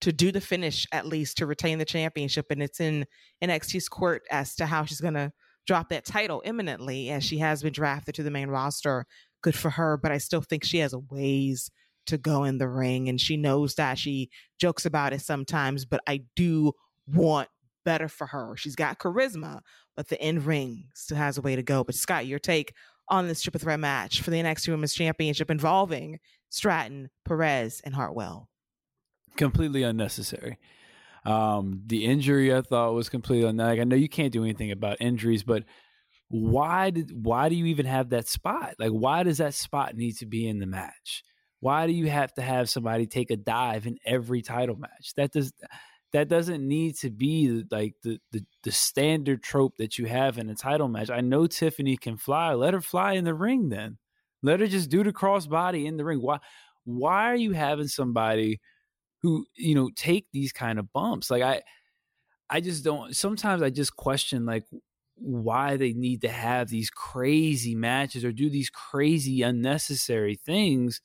to 0.00 0.12
do 0.12 0.32
the 0.32 0.40
finish 0.40 0.86
at 0.92 1.06
least 1.06 1.38
to 1.38 1.46
retain 1.46 1.78
the 1.78 1.84
championship. 1.84 2.46
And 2.50 2.62
it's 2.62 2.80
in 2.80 3.06
NXT's 3.42 3.88
court 3.88 4.22
as 4.30 4.54
to 4.56 4.66
how 4.66 4.84
she's 4.84 5.00
going 5.00 5.14
to 5.14 5.32
drop 5.66 5.88
that 5.88 6.04
title 6.04 6.42
imminently 6.44 7.10
as 7.10 7.24
she 7.24 7.38
has 7.38 7.62
been 7.62 7.72
drafted 7.72 8.14
to 8.16 8.22
the 8.22 8.30
main 8.30 8.48
roster. 8.48 9.06
Good 9.42 9.54
for 9.54 9.70
her, 9.70 9.96
but 9.96 10.12
I 10.12 10.18
still 10.18 10.42
think 10.42 10.64
she 10.64 10.78
has 10.78 10.92
a 10.92 10.98
ways 10.98 11.70
to 12.06 12.18
go 12.18 12.44
in 12.44 12.58
the 12.58 12.68
ring 12.68 13.08
and 13.08 13.18
she 13.18 13.36
knows 13.36 13.76
that 13.76 13.98
she 13.98 14.28
jokes 14.60 14.84
about 14.84 15.14
it 15.14 15.22
sometimes, 15.22 15.86
but 15.86 16.00
I 16.06 16.20
do 16.36 16.72
want 17.06 17.48
better 17.84 18.08
for 18.08 18.26
her. 18.26 18.56
She's 18.56 18.76
got 18.76 18.98
charisma, 18.98 19.60
but 19.96 20.08
the 20.08 20.22
in 20.22 20.44
ring 20.44 20.88
still 20.94 21.16
has 21.16 21.38
a 21.38 21.42
way 21.42 21.56
to 21.56 21.62
go. 21.62 21.84
But 21.84 21.94
Scott, 21.94 22.26
your 22.26 22.38
take 22.38 22.74
on 23.08 23.28
this 23.28 23.42
triple 23.42 23.60
threat 23.60 23.80
match 23.80 24.20
for 24.22 24.30
the 24.30 24.42
NXT 24.42 24.68
Women's 24.68 24.94
Championship 24.94 25.50
involving 25.50 26.18
Stratton, 26.50 27.10
Perez, 27.24 27.80
and 27.84 27.94
Hartwell. 27.94 28.48
Completely 29.36 29.82
unnecessary. 29.82 30.58
Um, 31.26 31.82
the 31.86 32.04
injury 32.04 32.54
I 32.54 32.60
thought 32.60 32.94
was 32.94 33.08
completely 33.08 33.50
like 33.50 33.80
I 33.80 33.84
know 33.84 33.96
you 33.96 34.08
can't 34.08 34.32
do 34.32 34.44
anything 34.44 34.70
about 34.70 35.00
injuries, 35.00 35.42
but 35.42 35.64
why 36.28 36.90
did 36.90 37.10
why 37.12 37.48
do 37.48 37.54
you 37.54 37.66
even 37.66 37.86
have 37.86 38.10
that 38.10 38.28
spot? 38.28 38.74
Like 38.78 38.90
why 38.90 39.22
does 39.22 39.38
that 39.38 39.54
spot 39.54 39.96
need 39.96 40.16
to 40.18 40.26
be 40.26 40.46
in 40.46 40.58
the 40.58 40.66
match? 40.66 41.22
Why 41.60 41.86
do 41.86 41.94
you 41.94 42.10
have 42.10 42.32
to 42.34 42.42
have 42.42 42.68
somebody 42.68 43.06
take 43.06 43.30
a 43.30 43.36
dive 43.36 43.86
in 43.86 43.96
every 44.04 44.42
title 44.42 44.76
match? 44.76 45.12
That 45.16 45.32
does 45.32 45.52
that 46.14 46.28
doesn't 46.28 46.66
need 46.66 46.96
to 46.96 47.10
be 47.10 47.64
like 47.70 47.96
the, 48.02 48.20
the 48.32 48.44
the 48.62 48.72
standard 48.72 49.42
trope 49.42 49.76
that 49.78 49.98
you 49.98 50.06
have 50.06 50.38
in 50.38 50.48
a 50.48 50.54
title 50.54 50.88
match. 50.88 51.10
I 51.10 51.20
know 51.20 51.46
Tiffany 51.46 51.96
can 51.96 52.16
fly. 52.16 52.54
Let 52.54 52.72
her 52.72 52.80
fly 52.80 53.14
in 53.14 53.24
the 53.24 53.34
ring 53.34 53.68
then. 53.68 53.98
Let 54.42 54.60
her 54.60 54.66
just 54.68 54.90
do 54.90 55.04
the 55.04 55.12
crossbody 55.12 55.86
in 55.86 55.96
the 55.96 56.04
ring. 56.04 56.22
Why 56.22 56.38
why 56.84 57.24
are 57.30 57.36
you 57.36 57.52
having 57.52 57.88
somebody 57.88 58.60
who 59.22 59.44
you 59.56 59.74
know 59.74 59.90
take 59.96 60.26
these 60.32 60.52
kind 60.52 60.78
of 60.78 60.92
bumps 60.92 61.30
like 61.30 61.42
i 61.42 61.62
I 62.50 62.60
just 62.60 62.84
don't. 62.84 63.16
Sometimes 63.16 63.62
I 63.62 63.70
just 63.70 63.96
question 63.96 64.46
like 64.46 64.64
why 65.16 65.76
they 65.76 65.92
need 65.92 66.20
to 66.22 66.28
have 66.28 66.68
these 66.68 66.90
crazy 66.90 67.74
matches 67.74 68.24
or 68.24 68.32
do 68.32 68.50
these 68.50 68.70
crazy 68.70 69.42
unnecessary 69.42 70.36
things. 70.36 71.00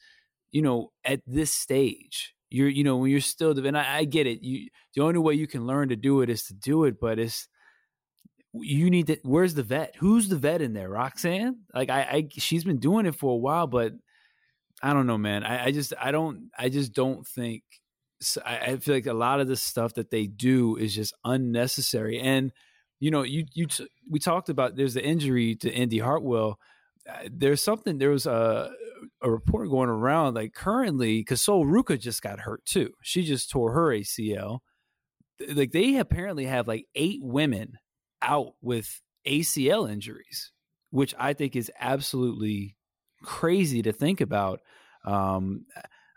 You 0.52 0.62
know, 0.62 0.92
at 1.06 1.22
this 1.26 1.54
stage, 1.54 2.36
you're 2.50 2.70
you 2.70 2.84
know 2.84 2.98
when 2.98 3.12
you're 3.12 3.22
still 3.22 3.58
and 3.66 3.78
I, 3.78 3.98
I 3.98 4.04
get 4.06 4.28
it. 4.28 4.42
You 4.42 4.70
the 4.96 5.04
only 5.04 5.20
way 5.20 5.36
you 5.36 5.48
can 5.48 5.68
learn 5.68 5.90
to 5.90 5.96
do 5.96 6.22
it 6.22 6.30
is 6.30 6.46
to 6.46 6.54
do 6.54 6.86
it, 6.86 7.00
but 7.00 7.20
it's 7.20 7.48
you 8.54 8.90
need 8.90 9.08
to 9.08 9.18
where's 9.24 9.54
the 9.54 9.64
vet? 9.64 9.96
Who's 9.98 10.30
the 10.30 10.38
vet 10.38 10.62
in 10.62 10.74
there? 10.74 10.90
Roxanne? 10.90 11.60
Like 11.74 11.90
i, 11.90 12.02
I 12.02 12.28
she's 12.32 12.64
been 12.64 12.80
doing 12.80 13.06
it 13.06 13.16
for 13.16 13.34
a 13.34 13.38
while 13.38 13.68
but 13.68 13.94
i 14.82 14.94
don't 14.94 15.08
know 15.08 15.18
man. 15.18 15.44
I, 15.44 15.66
I 15.66 15.72
just 15.72 15.94
i 16.02 16.12
don't 16.12 16.50
i 16.58 16.70
just 16.70 16.94
don't 16.94 17.28
think 17.28 17.64
I, 18.46 18.58
I 18.58 18.78
feel 18.78 18.96
like 18.96 19.06
a 19.06 19.14
lot 19.14 19.40
of 19.40 19.48
the 19.48 19.56
stuff 19.56 19.94
that 19.96 20.10
they 20.12 20.26
do 20.26 20.76
is 20.76 20.96
just 20.96 21.14
unnecessary 21.24 22.20
and 22.20 22.52
you 23.00 23.12
know 23.12 23.24
you 23.24 23.46
you 23.54 23.68
we 24.10 24.20
talked 24.20 24.50
about 24.50 24.76
there's 24.76 24.94
the 24.94 25.04
injury 25.04 25.56
to 25.56 25.72
Indi 25.72 26.00
Hartwell. 26.00 26.60
Uh, 27.08 27.30
there's 27.32 27.64
something 27.64 27.98
there 27.98 28.10
was 28.10 28.26
a 28.26 28.72
a 29.22 29.30
report 29.30 29.70
going 29.70 29.90
around 29.90 30.36
like 30.36 30.54
currently 30.54 31.20
because 31.20 31.42
Sol 31.42 31.66
Ruca 31.66 32.00
just 32.00 32.22
got 32.22 32.42
hurt 32.42 32.66
too. 32.66 32.92
She 33.02 33.24
just 33.24 33.50
tore 33.50 33.74
her 33.74 33.88
ACL. 33.88 34.60
Like 35.54 35.72
they 35.72 35.98
apparently 35.98 36.46
have 36.46 36.68
like 36.68 36.86
eight 36.96 37.20
women 37.22 37.74
out 38.22 38.54
with 38.62 39.02
ACL 39.28 39.90
injuries, 39.90 40.52
which 40.92 41.14
I 41.18 41.34
think 41.34 41.56
is 41.56 41.72
absolutely 41.80 42.76
crazy 43.24 43.82
to 43.82 43.92
think 43.92 44.22
about. 44.22 44.62
Um, 45.06 45.66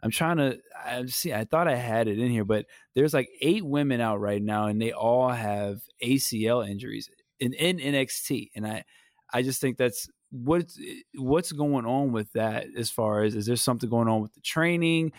I'm 0.03 0.11
trying 0.11 0.39
to 0.39 0.59
I 0.85 1.05
see. 1.07 1.33
I 1.33 1.45
thought 1.45 1.69
I 1.69 1.77
had 1.77 2.09
it 2.09 2.19
in 2.19 2.31
here, 2.31 2.45
but 2.45 2.67
there's 2.95 3.15
like 3.15 3.29
eight 3.41 3.65
women 3.65 4.01
out 4.01 4.21
right 4.21 4.43
now, 4.43 4.67
and 4.67 4.83
they 4.83 4.93
all 4.93 5.29
have 5.29 5.79
ACL 6.03 6.69
injuries 6.69 7.09
in, 7.39 7.53
in 7.55 7.79
NXT, 7.79 8.51
and 8.57 8.67
I 8.67 8.85
I 9.33 9.43
just 9.43 9.61
think 9.61 9.77
that's 9.77 10.09
what's 10.33 10.79
eh, 10.79 11.03
what's 11.15 11.53
going 11.53 11.87
on 11.87 12.11
with 12.11 12.33
that. 12.33 12.67
As 12.77 12.91
far 12.91 13.23
as 13.23 13.37
is 13.37 13.47
there 13.47 13.57
something 13.57 13.89
going 13.89 14.09
on 14.09 14.21
with 14.21 14.35
the 14.35 14.41
training, 14.41 15.13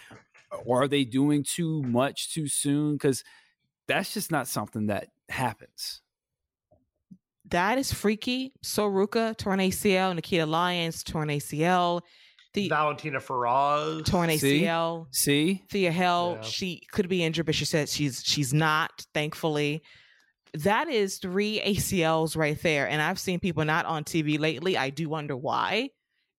or 0.65 0.83
are 0.83 0.87
they 0.89 1.05
doing 1.05 1.43
too 1.43 1.81
much 1.83 2.33
too 2.33 2.49
soon? 2.49 2.93
Because 2.93 3.23
that's 3.87 4.13
just 4.13 4.31
not 4.31 4.47
something 4.47 4.87
that 4.87 5.07
happens 5.29 6.01
that 7.53 7.77
is 7.77 7.93
freaky. 7.93 8.51
Sol 8.61 8.89
Ruca, 8.89 9.37
torn 9.37 9.59
ACL, 9.59 10.13
Nikita 10.15 10.45
Lyons, 10.45 11.03
torn 11.03 11.29
ACL. 11.29 12.01
The 12.53 12.69
Valentina 12.69 13.19
Feroz, 13.19 14.03
torn 14.03 14.29
ACL. 14.29 15.07
See, 15.11 15.55
See? 15.55 15.63
Thea 15.69 15.91
Hail, 15.91 16.37
yeah. 16.39 16.47
she 16.47 16.81
could 16.91 17.09
be 17.09 17.23
injured, 17.23 17.47
but 17.47 17.55
she 17.55 17.65
said 17.65 17.89
she's 17.89 18.23
she's 18.23 18.53
not. 18.53 19.05
Thankfully, 19.13 19.81
that 20.55 20.87
is 20.87 21.17
three 21.17 21.59
ACLs 21.59 22.37
right 22.37 22.61
there. 22.61 22.87
And 22.87 23.01
I've 23.01 23.19
seen 23.19 23.39
people 23.39 23.65
not 23.65 23.85
on 23.85 24.03
TV 24.03 24.39
lately. 24.39 24.77
I 24.77 24.89
do 24.89 25.09
wonder 25.09 25.35
why, 25.35 25.89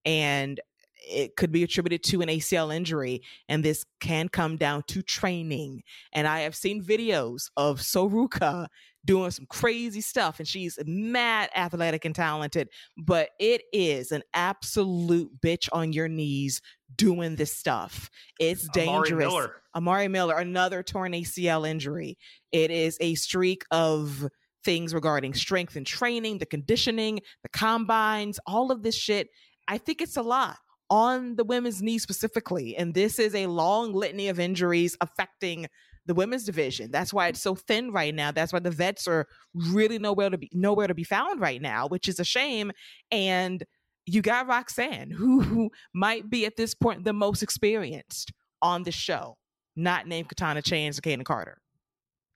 and 0.05 0.61
it 1.09 1.37
could 1.37 1.53
be 1.53 1.63
attributed 1.63 2.03
to 2.05 2.23
an 2.23 2.29
ACL 2.29 2.75
injury, 2.75 3.23
and 3.49 3.65
this 3.65 3.85
can 4.01 4.29
come 4.29 4.57
down 4.57 4.83
to 4.89 5.03
training. 5.03 5.83
And 6.13 6.27
I 6.27 6.41
have 6.41 6.55
seen 6.55 6.83
videos 6.83 7.51
of 7.57 7.81
Sol 7.81 8.11
Ruca 8.11 8.67
doing 9.05 9.31
some 9.31 9.47
crazy 9.47 10.01
stuff 10.01 10.39
and 10.39 10.49
she's 10.49 10.79
mad 10.87 11.51
athletic 11.55 12.07
and 12.07 12.15
talented 12.15 12.71
but 12.97 13.29
it 13.39 13.61
is 13.71 14.13
an 14.13 14.23
absolute 14.33 15.31
bitch 15.43 15.69
on 15.73 15.93
your 15.93 16.09
knees 16.09 16.63
doing 16.97 17.37
this 17.37 17.57
stuff. 17.57 18.11
It's 18.39 18.69
dangerous. 18.69 19.11
Amari 19.11 19.25
miller, 19.25 19.63
amari 19.75 20.09
miller 20.09 20.39
another 20.39 20.83
torn 20.83 21.13
acl 21.13 21.69
injury. 21.69 22.19
It 22.53 22.71
is 22.71 22.97
a 23.01 23.15
streak 23.15 23.65
of 23.71 24.29
things 24.65 24.95
regarding 24.95 25.35
strength 25.35 25.77
and 25.77 25.87
training 25.87 26.39
the 26.39 26.47
conditioning 26.47 27.21
the 27.43 27.49
combines 27.51 28.39
all 28.47 28.71
of 28.71 28.83
this 28.83 28.95
shit. 28.95 29.29
I 29.69 29.79
think 29.79 30.01
it's 30.01 30.17
a 30.17 30.23
lot 30.23 30.59
on 30.91 31.37
the 31.37 31.45
women's 31.45 31.83
knee 31.83 31.99
specifically 31.99 32.77
and 32.77 32.95
this 32.95 33.19
is 33.19 33.35
a 33.35 33.47
long 33.47 33.93
litany 33.93 34.29
of 34.29 34.39
injuries 34.39 34.97
affecting 35.01 35.67
the 36.07 36.15
women's 36.15 36.45
division. 36.45 36.91
That's 36.91 37.13
why 37.13 37.29
it's 37.29 37.41
so 37.41 37.55
thin 37.55 37.91
right 37.91 38.15
now. 38.15 38.31
That's 38.31 38.53
why 38.53 38.59
the 38.59 38.71
vets 38.71 39.09
are 39.09 39.27
really 39.55 39.99
nowhere 39.99 40.31
to 40.31 40.39
be 40.39 40.51
nowhere 40.53 40.87
to 40.87 40.95
be 40.95 41.05
found 41.05 41.41
right 41.41 41.61
now, 41.61 41.87
which 41.87 42.09
is 42.09 42.21
a 42.21 42.25
shame. 42.25 42.73
And 43.11 43.65
you 44.07 44.21
got 44.21 44.47
Roxanne, 44.47 45.11
who, 45.11 45.41
who 45.41 45.71
might 45.95 46.29
be 46.29 46.45
at 46.47 46.57
this 46.57 46.75
point 46.75 47.05
the 47.05 47.13
most 47.13 47.43
experienced 47.43 48.33
on 48.61 48.83
the 48.83 48.93
show, 48.93 49.37
not 49.77 50.07
named 50.07 50.29
Katana 50.29 50.63
Chance 50.63 50.99
or 50.99 51.03
Kayden 51.03 51.25
Carter. 51.25 51.59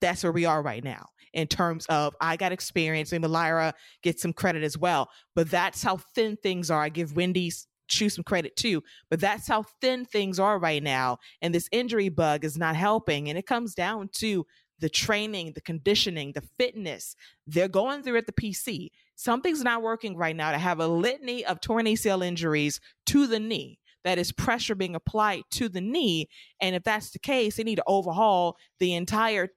That's 0.00 0.22
where 0.22 0.32
we 0.32 0.44
are 0.44 0.62
right 0.62 0.82
now 0.82 1.06
in 1.34 1.46
terms 1.46 1.84
of 1.86 2.14
I 2.20 2.36
got 2.36 2.52
experience 2.52 3.12
and 3.12 3.24
Lyra 3.24 3.74
gets 4.02 4.22
some 4.22 4.32
credit 4.32 4.62
as 4.62 4.78
well. 4.78 5.10
But 5.34 5.50
that's 5.50 5.82
how 5.82 5.98
thin 6.14 6.36
things 6.42 6.70
are. 6.70 6.82
I 6.82 6.88
give 6.88 7.16
Wendy's 7.16 7.66
choose 7.88 8.14
some 8.14 8.24
credit 8.24 8.56
too. 8.56 8.82
But 9.10 9.20
that's 9.20 9.48
how 9.48 9.64
thin 9.80 10.04
things 10.04 10.38
are 10.38 10.58
right 10.58 10.82
now. 10.82 11.18
And 11.42 11.54
this 11.54 11.68
injury 11.72 12.08
bug 12.08 12.44
is 12.44 12.56
not 12.56 12.76
helping. 12.76 13.28
And 13.28 13.38
it 13.38 13.46
comes 13.46 13.74
down 13.74 14.10
to 14.14 14.46
the 14.80 14.88
training, 14.88 15.52
the 15.54 15.60
conditioning, 15.60 16.32
the 16.32 16.48
fitness 16.58 17.16
they're 17.46 17.68
going 17.68 18.02
through 18.02 18.18
at 18.18 18.26
the 18.26 18.32
PC. 18.32 18.88
Something's 19.16 19.64
not 19.64 19.82
working 19.82 20.16
right 20.16 20.36
now 20.36 20.52
to 20.52 20.58
have 20.58 20.78
a 20.78 20.86
litany 20.86 21.44
of 21.44 21.60
torn 21.60 21.86
ACL 21.86 22.24
injuries 22.24 22.80
to 23.06 23.26
the 23.26 23.40
knee. 23.40 23.78
That 24.04 24.18
is 24.18 24.30
pressure 24.30 24.76
being 24.76 24.94
applied 24.94 25.42
to 25.52 25.68
the 25.68 25.80
knee. 25.80 26.28
And 26.60 26.76
if 26.76 26.84
that's 26.84 27.10
the 27.10 27.18
case, 27.18 27.56
they 27.56 27.64
need 27.64 27.76
to 27.76 27.84
overhaul 27.86 28.56
the 28.78 28.94
entire 28.94 29.48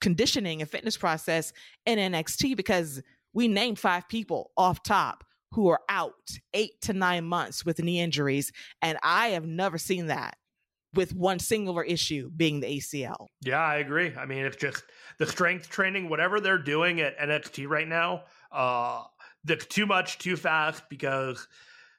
conditioning 0.00 0.60
and 0.60 0.70
fitness 0.70 0.96
process 0.96 1.52
in 1.86 1.98
NXT 1.98 2.56
because 2.56 3.02
we 3.32 3.46
named 3.46 3.78
five 3.78 4.08
people 4.08 4.50
off 4.56 4.82
top 4.82 5.24
who 5.52 5.68
are 5.68 5.80
out 5.88 6.14
eight 6.54 6.80
to 6.82 6.92
nine 6.92 7.24
months 7.24 7.64
with 7.64 7.82
knee 7.82 8.00
injuries. 8.00 8.52
And 8.82 8.98
I 9.02 9.28
have 9.28 9.46
never 9.46 9.78
seen 9.78 10.06
that 10.06 10.36
with 10.94 11.14
one 11.14 11.38
singular 11.38 11.82
issue 11.82 12.30
being 12.36 12.60
the 12.60 12.78
ACL. 12.78 13.26
Yeah, 13.42 13.60
I 13.60 13.76
agree. 13.76 14.12
I 14.16 14.26
mean, 14.26 14.44
it's 14.44 14.56
just 14.56 14.84
the 15.18 15.26
strength 15.26 15.68
training, 15.68 16.08
whatever 16.08 16.40
they're 16.40 16.58
doing 16.58 17.00
at 17.00 17.18
NXT 17.18 17.68
right 17.68 17.88
now, 17.88 18.24
uh, 18.52 19.02
that's 19.44 19.66
too 19.66 19.86
much, 19.86 20.18
too 20.18 20.36
fast 20.36 20.82
because 20.88 21.46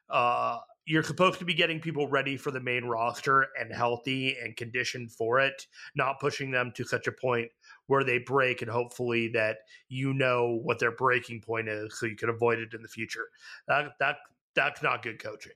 uh, 0.10 0.58
you're 0.86 1.04
supposed 1.04 1.40
to 1.40 1.46
be 1.46 1.54
getting 1.54 1.80
people 1.80 2.08
ready 2.08 2.36
for 2.36 2.52
the 2.52 2.60
main 2.60 2.84
roster 2.84 3.48
and 3.60 3.74
healthy 3.74 4.36
and 4.44 4.58
conditioned 4.58 5.12
for 5.12 5.40
it, 5.40 5.68
not 5.96 6.20
pushing 6.20 6.50
them 6.52 6.72
to 6.76 6.84
such 6.84 7.08
a 7.08 7.12
point 7.12 7.50
where 7.90 8.04
they 8.04 8.20
break 8.20 8.62
and 8.62 8.70
hopefully 8.70 9.28
that 9.30 9.58
you 9.88 10.14
know 10.14 10.60
what 10.62 10.78
their 10.78 10.92
breaking 10.92 11.42
point 11.42 11.68
is 11.68 12.00
so 12.00 12.06
you 12.06 12.16
can 12.16 12.30
avoid 12.30 12.60
it 12.60 12.74
in 12.76 12.84
the 12.84 12.88
future. 12.88 13.26
That 13.68 13.94
that 14.00 14.18
that's 14.56 14.84
not 14.84 15.02
good 15.02 15.22
coaching. 15.22 15.54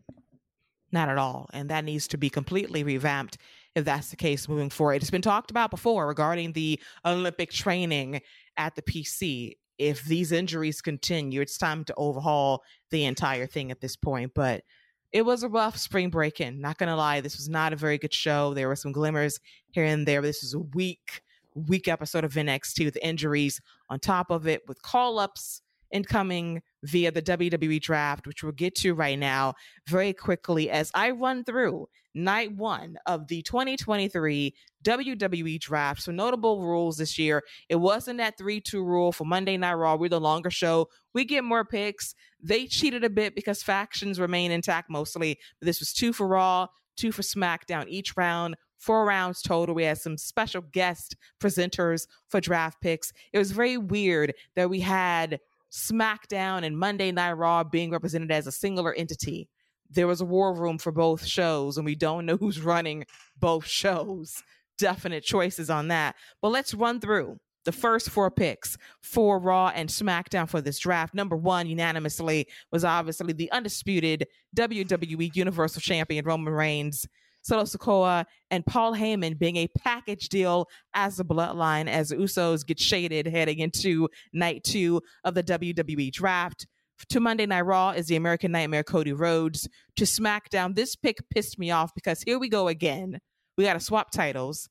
Not 0.91 1.09
at 1.09 1.19
all. 1.19 1.47
And 1.53 1.69
that 1.69 1.85
needs 1.85 2.07
to 2.09 2.17
be 2.17 2.31
completely 2.31 2.83
revamped 2.83 3.37
if 3.75 3.85
that's 3.85 4.09
the 4.09 4.15
case 4.15 4.49
moving 4.49 4.71
forward. 4.71 4.95
It's 4.95 5.11
been 5.11 5.21
talked 5.21 5.51
about 5.51 5.69
before 5.69 6.07
regarding 6.07 6.53
the 6.53 6.79
Olympic 7.05 7.51
training 7.51 8.21
at 8.57 8.75
the 8.75 8.81
PC. 8.81 9.53
If 9.77 10.03
these 10.05 10.31
injuries 10.31 10.81
continue, 10.81 11.41
it's 11.41 11.57
time 11.57 11.83
to 11.85 11.93
overhaul 11.97 12.63
the 12.89 13.05
entire 13.05 13.45
thing 13.45 13.69
at 13.69 13.79
this 13.79 13.95
point. 13.95 14.31
But 14.33 14.63
it 15.11 15.23
was 15.23 15.43
a 15.43 15.49
rough 15.49 15.77
spring 15.77 16.09
break 16.09 16.41
in. 16.41 16.61
Not 16.61 16.79
going 16.79 16.89
to 16.89 16.95
lie, 16.95 17.21
this 17.21 17.37
was 17.37 17.49
not 17.49 17.73
a 17.73 17.75
very 17.75 17.99
good 17.99 18.13
show. 18.13 18.55
There 18.55 18.67
were 18.67 18.75
some 18.75 18.91
glimmers 18.91 19.39
here 19.69 19.85
and 19.85 20.07
there. 20.07 20.21
This 20.21 20.41
was 20.41 20.55
a 20.55 20.59
weak 20.59 21.21
week 21.55 21.87
episode 21.87 22.23
of 22.23 22.33
NXT 22.33 22.85
with 22.85 22.97
injuries 23.01 23.59
on 23.89 23.99
top 23.99 24.31
of 24.31 24.47
it, 24.47 24.61
with 24.67 24.81
call 24.81 25.19
ups 25.19 25.61
incoming 25.91 26.61
via 26.83 27.11
the 27.11 27.21
WWE 27.21 27.79
draft, 27.81 28.27
which 28.27 28.43
we'll 28.43 28.51
get 28.51 28.75
to 28.75 28.93
right 28.93 29.17
now 29.17 29.53
very 29.87 30.11
quickly 30.11 30.69
as 30.69 30.91
I 30.93 31.11
run 31.11 31.43
through 31.43 31.87
night 32.15 32.55
one 32.55 32.97
of 33.05 33.27
the 33.27 33.41
2023 33.43 34.53
WWE 34.83 35.59
draft. 35.59 36.01
So, 36.01 36.11
notable 36.11 36.61
rules 36.61 36.97
this 36.97 37.17
year. 37.17 37.43
It 37.69 37.77
wasn't 37.77 38.17
that 38.17 38.37
3 38.37 38.59
2 38.59 38.83
rule 38.83 39.11
for 39.11 39.25
Monday 39.25 39.57
Night 39.57 39.73
Raw. 39.73 39.95
We're 39.95 40.09
the 40.09 40.19
longer 40.19 40.51
show. 40.51 40.89
We 41.13 41.25
get 41.25 41.43
more 41.43 41.65
picks. 41.65 42.15
They 42.41 42.67
cheated 42.67 43.03
a 43.03 43.09
bit 43.09 43.35
because 43.35 43.63
factions 43.63 44.19
remain 44.19 44.51
intact 44.51 44.89
mostly. 44.89 45.39
This 45.61 45.79
was 45.79 45.93
two 45.93 46.11
for 46.11 46.27
Raw, 46.27 46.67
two 46.97 47.11
for 47.11 47.21
SmackDown 47.21 47.85
each 47.87 48.17
round 48.17 48.55
four 48.83 49.05
rounds 49.05 49.41
total. 49.41 49.73
We 49.73 49.83
had 49.83 49.97
some 49.97 50.17
special 50.17 50.61
guest 50.61 51.15
presenters 51.41 52.05
for 52.27 52.41
draft 52.41 52.81
picks. 52.81 53.13
It 53.31 53.37
was 53.37 53.51
very 53.51 53.77
weird 53.77 54.33
that 54.55 54.69
we 54.69 54.81
had 54.81 55.39
SmackDown 55.71 56.63
and 56.63 56.77
Monday 56.77 57.11
Night 57.11 57.33
Raw 57.33 57.63
being 57.63 57.91
represented 57.91 58.31
as 58.31 58.45
a 58.45 58.51
singular 58.51 58.93
entity. 58.93 59.49
There 59.89 60.07
was 60.07 60.21
a 60.21 60.25
war 60.25 60.53
room 60.53 60.77
for 60.77 60.91
both 60.91 61.25
shows, 61.25 61.77
and 61.77 61.85
we 61.85 61.95
don't 61.95 62.25
know 62.25 62.37
who's 62.37 62.59
running 62.59 63.05
both 63.39 63.65
shows. 63.65 64.43
Definite 64.77 65.23
choices 65.23 65.69
on 65.69 65.87
that. 65.87 66.15
But 66.41 66.49
let's 66.49 66.73
run 66.73 66.99
through 66.99 67.37
the 67.65 67.71
first 67.71 68.09
four 68.09 68.29
picks 68.29 68.77
for 69.01 69.39
Raw 69.39 69.71
and 69.73 69.87
SmackDown 69.87 70.49
for 70.49 70.61
this 70.61 70.79
draft. 70.79 71.13
Number 71.13 71.37
one, 71.37 71.67
unanimously, 71.67 72.47
was 72.71 72.83
obviously 72.83 73.33
the 73.33 73.51
undisputed 73.51 74.27
WWE 74.57 75.35
Universal 75.35 75.81
Champion 75.81 76.25
Roman 76.25 76.53
Reigns 76.53 77.07
Solo 77.43 77.63
Sikoa 77.63 78.25
and 78.51 78.65
Paul 78.65 78.93
Heyman 78.95 79.37
being 79.37 79.57
a 79.57 79.67
package 79.77 80.29
deal 80.29 80.67
as 80.93 81.19
a 81.19 81.23
bloodline 81.23 81.87
as 81.87 82.09
the 82.09 82.15
Usos 82.15 82.65
get 82.65 82.79
shaded 82.79 83.27
heading 83.27 83.59
into 83.59 84.09
night 84.33 84.63
two 84.63 85.01
of 85.23 85.35
the 85.35 85.43
WWE 85.43 86.11
draft. 86.11 86.65
To 87.09 87.19
Monday 87.19 87.45
Night 87.45 87.61
Raw 87.61 87.91
is 87.91 88.07
the 88.07 88.15
American 88.15 88.51
Nightmare 88.51 88.83
Cody 88.83 89.13
Rhodes. 89.13 89.67
To 89.97 90.05
SmackDown, 90.05 90.75
this 90.75 90.95
pick 90.95 91.17
pissed 91.29 91.59
me 91.59 91.69
off 91.69 91.93
because 91.93 92.21
here 92.23 92.39
we 92.39 92.47
go 92.47 92.69
again. 92.69 93.19
We 93.57 93.65
got 93.65 93.73
to 93.73 93.79
swap 93.79 94.11
titles. 94.11 94.69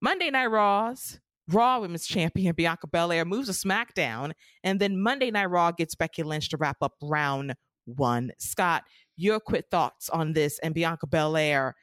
Monday 0.00 0.30
Night 0.30 0.46
Raw's 0.46 1.18
Raw 1.48 1.80
Women's 1.80 2.06
Champion 2.06 2.54
Bianca 2.54 2.86
Belair 2.86 3.24
moves 3.24 3.48
to 3.48 3.66
SmackDown, 3.66 4.32
and 4.62 4.78
then 4.78 5.00
Monday 5.00 5.30
Night 5.30 5.46
Raw 5.46 5.72
gets 5.72 5.94
Becky 5.94 6.22
Lynch 6.22 6.50
to 6.50 6.58
wrap 6.58 6.76
up 6.82 6.92
round 7.02 7.54
one. 7.86 8.32
Scott, 8.38 8.84
your 9.18 9.40
quick 9.40 9.66
thoughts 9.70 10.08
on 10.08 10.32
this 10.32 10.58
and 10.60 10.74
Bianca 10.74 11.06
Belair, 11.06 11.74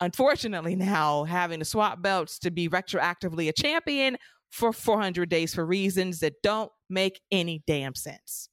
unfortunately, 0.00 0.76
now 0.76 1.24
having 1.24 1.58
to 1.58 1.64
swap 1.64 2.02
belts 2.02 2.38
to 2.40 2.50
be 2.50 2.68
retroactively 2.68 3.48
a 3.48 3.52
champion 3.52 4.16
for 4.50 4.72
400 4.72 5.28
days 5.28 5.54
for 5.54 5.66
reasons 5.66 6.20
that 6.20 6.34
don't 6.42 6.70
make 6.88 7.20
any 7.30 7.62
damn 7.66 7.94
sense. 7.94 8.48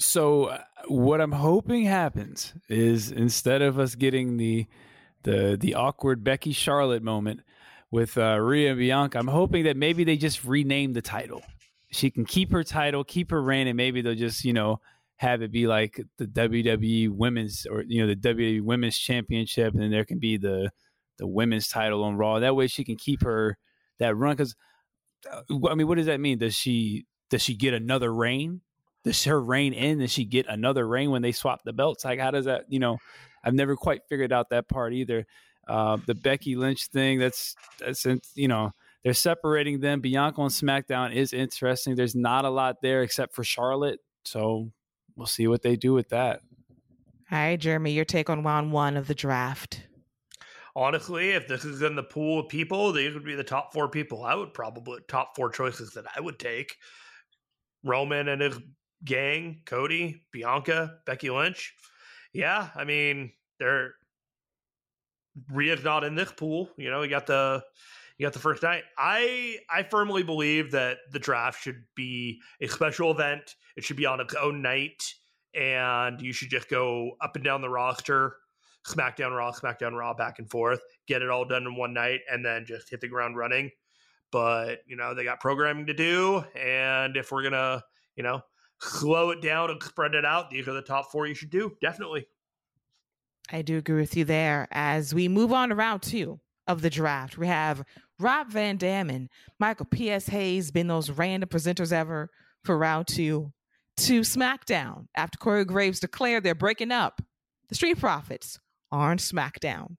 So, 0.00 0.46
uh, 0.46 0.58
what 0.88 1.20
I'm 1.20 1.32
hoping 1.32 1.84
happens 1.84 2.54
is 2.68 3.12
instead 3.12 3.62
of 3.62 3.78
us 3.78 3.94
getting 3.94 4.36
the 4.36 4.66
the 5.22 5.56
the 5.60 5.74
awkward 5.74 6.24
Becky 6.24 6.52
Charlotte 6.52 7.02
moment 7.02 7.40
with 7.90 8.18
uh, 8.18 8.40
Rhea 8.40 8.70
and 8.70 8.78
Bianca, 8.78 9.18
I'm 9.18 9.28
hoping 9.28 9.64
that 9.64 9.76
maybe 9.76 10.02
they 10.02 10.16
just 10.16 10.44
rename 10.44 10.94
the 10.94 11.02
title. 11.02 11.42
She 11.90 12.10
can 12.10 12.24
keep 12.24 12.50
her 12.52 12.64
title, 12.64 13.04
keep 13.04 13.30
her 13.30 13.40
reign, 13.40 13.68
and 13.68 13.76
maybe 13.76 14.00
they'll 14.00 14.14
just 14.14 14.44
you 14.44 14.52
know 14.52 14.80
have 15.16 15.42
it 15.42 15.52
be 15.52 15.66
like 15.66 16.00
the 16.18 16.26
WWE 16.26 17.10
Women's 17.10 17.66
or 17.70 17.84
you 17.86 18.02
know 18.02 18.08
the 18.08 18.16
WWE 18.16 18.62
Women's 18.62 18.98
Championship, 18.98 19.74
and 19.74 19.82
then 19.82 19.90
there 19.90 20.04
can 20.04 20.18
be 20.18 20.36
the 20.36 20.70
the 21.18 21.26
women's 21.26 21.68
title 21.68 22.02
on 22.04 22.16
Raw. 22.16 22.40
That 22.40 22.56
way, 22.56 22.66
she 22.66 22.84
can 22.84 22.96
keep 22.96 23.22
her 23.22 23.56
that 23.98 24.16
run. 24.16 24.34
Because 24.34 24.56
uh, 25.30 25.68
I 25.68 25.74
mean, 25.74 25.86
what 25.86 25.98
does 25.98 26.06
that 26.06 26.20
mean? 26.20 26.38
Does 26.38 26.54
she 26.54 27.06
does 27.30 27.42
she 27.42 27.54
get 27.54 27.74
another 27.74 28.12
reign? 28.12 28.60
Does 29.04 29.24
her 29.24 29.40
reign 29.40 29.72
end? 29.74 30.00
Does 30.00 30.12
she 30.12 30.24
get 30.24 30.46
another 30.48 30.86
reign 30.86 31.10
when 31.10 31.22
they 31.22 31.32
swap 31.32 31.62
the 31.64 31.72
belts? 31.72 32.04
Like, 32.04 32.20
how 32.20 32.30
does 32.30 32.44
that? 32.44 32.64
You 32.68 32.78
know, 32.78 32.98
I've 33.44 33.54
never 33.54 33.76
quite 33.76 34.02
figured 34.08 34.32
out 34.32 34.50
that 34.50 34.68
part 34.68 34.92
either. 34.92 35.26
Uh, 35.66 35.98
the 36.06 36.14
Becky 36.14 36.56
Lynch 36.56 36.86
thing, 36.88 37.18
that's 37.18 37.54
that's 37.78 38.06
you 38.34 38.48
know 38.48 38.72
they're 39.04 39.14
separating 39.14 39.80
them. 39.80 40.00
Bianca 40.00 40.40
on 40.40 40.50
SmackDown 40.50 41.14
is 41.14 41.32
interesting. 41.32 41.94
There's 41.94 42.14
not 42.14 42.44
a 42.44 42.50
lot 42.50 42.82
there 42.82 43.02
except 43.02 43.34
for 43.34 43.44
Charlotte, 43.44 44.00
so 44.24 44.72
we'll 45.16 45.26
see 45.26 45.46
what 45.46 45.62
they 45.62 45.76
do 45.76 45.92
with 45.92 46.08
that. 46.10 46.40
All 47.30 47.38
right, 47.38 47.58
Jeremy, 47.58 47.92
your 47.92 48.04
take 48.04 48.28
on 48.28 48.42
round 48.42 48.72
one 48.72 48.96
of 48.96 49.06
the 49.06 49.14
draft. 49.14 49.82
Honestly, 50.74 51.30
if 51.30 51.48
this 51.48 51.64
is 51.64 51.82
in 51.82 51.96
the 51.96 52.02
pool 52.02 52.40
of 52.40 52.48
people, 52.48 52.92
these 52.92 53.14
would 53.14 53.24
be 53.24 53.34
the 53.34 53.44
top 53.44 53.72
four 53.72 53.88
people. 53.88 54.24
I 54.24 54.34
would 54.34 54.54
probably 54.54 55.00
top 55.08 55.36
four 55.36 55.50
choices 55.50 55.90
that 55.94 56.04
I 56.16 56.20
would 56.20 56.38
take. 56.38 56.76
Roman 57.84 58.28
and 58.28 58.40
his 58.40 58.58
gang, 59.04 59.62
Cody, 59.66 60.22
Bianca, 60.32 60.98
Becky 61.04 61.30
Lynch. 61.30 61.74
Yeah, 62.32 62.68
I 62.74 62.84
mean, 62.84 63.32
they're 63.58 63.94
Rhea's 65.50 65.82
not 65.82 66.04
in 66.04 66.14
this 66.14 66.32
pool. 66.32 66.70
You 66.76 66.90
know, 66.90 67.00
we 67.00 67.08
got 67.08 67.26
the 67.26 67.62
you 68.18 68.26
got 68.26 68.32
the 68.32 68.38
first 68.38 68.62
night. 68.62 68.84
I 68.98 69.58
I 69.70 69.82
firmly 69.82 70.22
believe 70.22 70.70
that 70.72 70.98
the 71.10 71.18
draft 71.18 71.62
should 71.62 71.82
be 71.94 72.40
a 72.60 72.68
special 72.68 73.10
event. 73.10 73.56
It 73.76 73.84
should 73.84 73.96
be 73.96 74.06
on 74.06 74.20
its 74.20 74.34
own 74.34 74.62
night, 74.62 75.02
and 75.54 76.20
you 76.20 76.32
should 76.32 76.50
just 76.50 76.68
go 76.68 77.12
up 77.20 77.36
and 77.36 77.44
down 77.44 77.60
the 77.60 77.68
roster, 77.68 78.36
SmackDown 78.86 79.36
Raw, 79.36 79.52
SmackDown 79.52 79.92
Raw, 79.92 80.14
back 80.14 80.38
and 80.38 80.50
forth, 80.50 80.80
get 81.06 81.22
it 81.22 81.30
all 81.30 81.44
done 81.44 81.64
in 81.64 81.76
one 81.76 81.94
night, 81.94 82.20
and 82.30 82.44
then 82.44 82.64
just 82.66 82.90
hit 82.90 83.00
the 83.00 83.08
ground 83.08 83.36
running. 83.36 83.70
But 84.30 84.80
you 84.86 84.96
know 84.96 85.14
they 85.14 85.24
got 85.24 85.40
programming 85.40 85.86
to 85.86 85.94
do, 85.94 86.44
and 86.54 87.16
if 87.16 87.32
we're 87.32 87.42
gonna 87.42 87.82
you 88.16 88.22
know 88.22 88.42
slow 88.80 89.30
it 89.30 89.40
down 89.40 89.70
and 89.70 89.82
spread 89.82 90.14
it 90.14 90.24
out, 90.24 90.50
these 90.50 90.68
are 90.68 90.72
the 90.72 90.82
top 90.82 91.10
four 91.12 91.26
you 91.26 91.34
should 91.34 91.50
do. 91.50 91.76
Definitely. 91.80 92.26
I 93.50 93.62
do 93.62 93.78
agree 93.78 94.00
with 94.00 94.16
you 94.16 94.24
there. 94.24 94.68
As 94.70 95.14
we 95.14 95.28
move 95.28 95.52
on 95.52 95.68
to 95.70 95.74
round 95.74 96.02
two 96.02 96.40
of 96.72 96.82
the 96.82 96.90
draft, 96.90 97.38
we 97.38 97.46
have 97.46 97.84
Rob 98.18 98.48
Van 98.48 98.76
Dam 98.76 99.10
and 99.10 99.28
Michael 99.60 99.86
P.S. 99.86 100.26
Hayes 100.26 100.70
been 100.70 100.88
those 100.88 101.10
random 101.10 101.48
presenters 101.48 101.92
ever 101.92 102.30
for 102.64 102.76
round 102.76 103.06
two 103.06 103.52
to 103.98 104.22
SmackDown 104.22 105.06
after 105.14 105.38
Corey 105.38 105.64
Graves 105.64 106.00
declared 106.00 106.42
they're 106.42 106.54
breaking 106.54 106.90
up. 106.90 107.20
The 107.68 107.74
Street 107.74 107.98
Profits 107.98 108.58
are 108.90 109.10
on 109.10 109.18
SmackDown. 109.18 109.96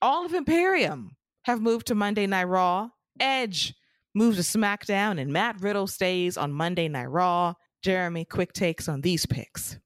All 0.00 0.24
of 0.24 0.34
Imperium 0.34 1.16
have 1.44 1.60
moved 1.60 1.86
to 1.88 1.94
Monday 1.94 2.26
Night 2.26 2.44
Raw. 2.44 2.90
Edge 3.18 3.74
moves 4.14 4.36
to 4.36 4.58
SmackDown, 4.58 5.20
and 5.20 5.32
Matt 5.32 5.60
Riddle 5.60 5.86
stays 5.86 6.36
on 6.36 6.52
Monday 6.52 6.88
Night 6.88 7.10
Raw. 7.10 7.54
Jeremy, 7.82 8.24
quick 8.24 8.52
takes 8.52 8.88
on 8.88 9.00
these 9.00 9.26
picks. 9.26 9.78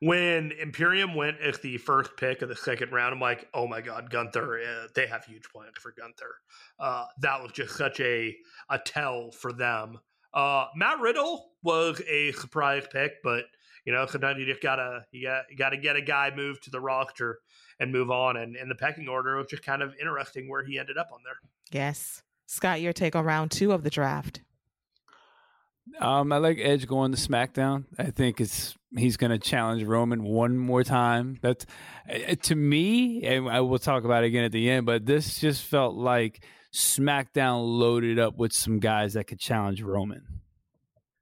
When 0.00 0.52
Imperium 0.52 1.14
went 1.14 1.40
as 1.40 1.58
the 1.58 1.76
first 1.78 2.16
pick 2.16 2.42
of 2.42 2.48
the 2.48 2.56
second 2.56 2.92
round, 2.92 3.12
I'm 3.12 3.20
like, 3.20 3.48
oh 3.52 3.66
my 3.66 3.80
god, 3.80 4.10
Gunther! 4.10 4.60
Uh, 4.60 4.86
they 4.94 5.06
have 5.06 5.24
huge 5.24 5.42
plans 5.52 5.74
for 5.80 5.92
Gunther. 5.92 6.34
Uh, 6.78 7.06
that 7.20 7.42
was 7.42 7.50
just 7.52 7.76
such 7.76 7.98
a 8.00 8.36
a 8.70 8.78
tell 8.78 9.32
for 9.32 9.52
them. 9.52 9.98
Uh, 10.32 10.66
Matt 10.76 11.00
Riddle 11.00 11.50
was 11.62 12.00
a 12.08 12.30
surprise 12.32 12.84
pick, 12.92 13.14
but 13.24 13.46
you 13.84 13.92
know 13.92 14.06
sometimes 14.06 14.38
you 14.38 14.46
just 14.46 14.62
gotta 14.62 15.04
you 15.10 15.26
got 15.26 15.44
gotta 15.56 15.76
get 15.76 15.96
a 15.96 16.02
guy 16.02 16.30
moved 16.34 16.62
to 16.64 16.70
the 16.70 16.80
roster 16.80 17.40
and 17.80 17.90
move 17.90 18.10
on. 18.10 18.36
And 18.36 18.54
in 18.54 18.68
the 18.68 18.76
pecking 18.76 19.08
order, 19.08 19.36
was 19.36 19.46
just 19.48 19.64
kind 19.64 19.82
of 19.82 19.94
interesting 20.00 20.48
where 20.48 20.64
he 20.64 20.78
ended 20.78 20.96
up 20.96 21.08
on 21.12 21.20
there. 21.24 21.38
Yes, 21.72 22.22
Scott, 22.46 22.80
your 22.80 22.92
take 22.92 23.16
on 23.16 23.24
round 23.24 23.50
two 23.50 23.72
of 23.72 23.82
the 23.82 23.90
draft. 23.90 24.42
Um, 26.00 26.32
I 26.32 26.38
like 26.38 26.58
Edge 26.60 26.86
going 26.86 27.12
to 27.12 27.18
SmackDown. 27.18 27.84
I 27.98 28.10
think 28.10 28.40
it's 28.40 28.76
he's 28.96 29.16
going 29.16 29.30
to 29.30 29.38
challenge 29.38 29.82
Roman 29.82 30.22
one 30.24 30.56
more 30.56 30.84
time. 30.84 31.38
That's 31.42 31.66
uh, 32.08 32.34
to 32.42 32.54
me, 32.54 33.24
and 33.24 33.48
I 33.48 33.60
will 33.60 33.78
talk 33.78 34.04
about 34.04 34.24
it 34.24 34.28
again 34.28 34.44
at 34.44 34.52
the 34.52 34.70
end. 34.70 34.86
But 34.86 35.06
this 35.06 35.38
just 35.38 35.62
felt 35.62 35.94
like 35.94 36.44
SmackDown 36.72 37.78
loaded 37.78 38.18
up 38.18 38.36
with 38.36 38.52
some 38.52 38.78
guys 38.78 39.14
that 39.14 39.26
could 39.26 39.40
challenge 39.40 39.82
Roman. 39.82 40.38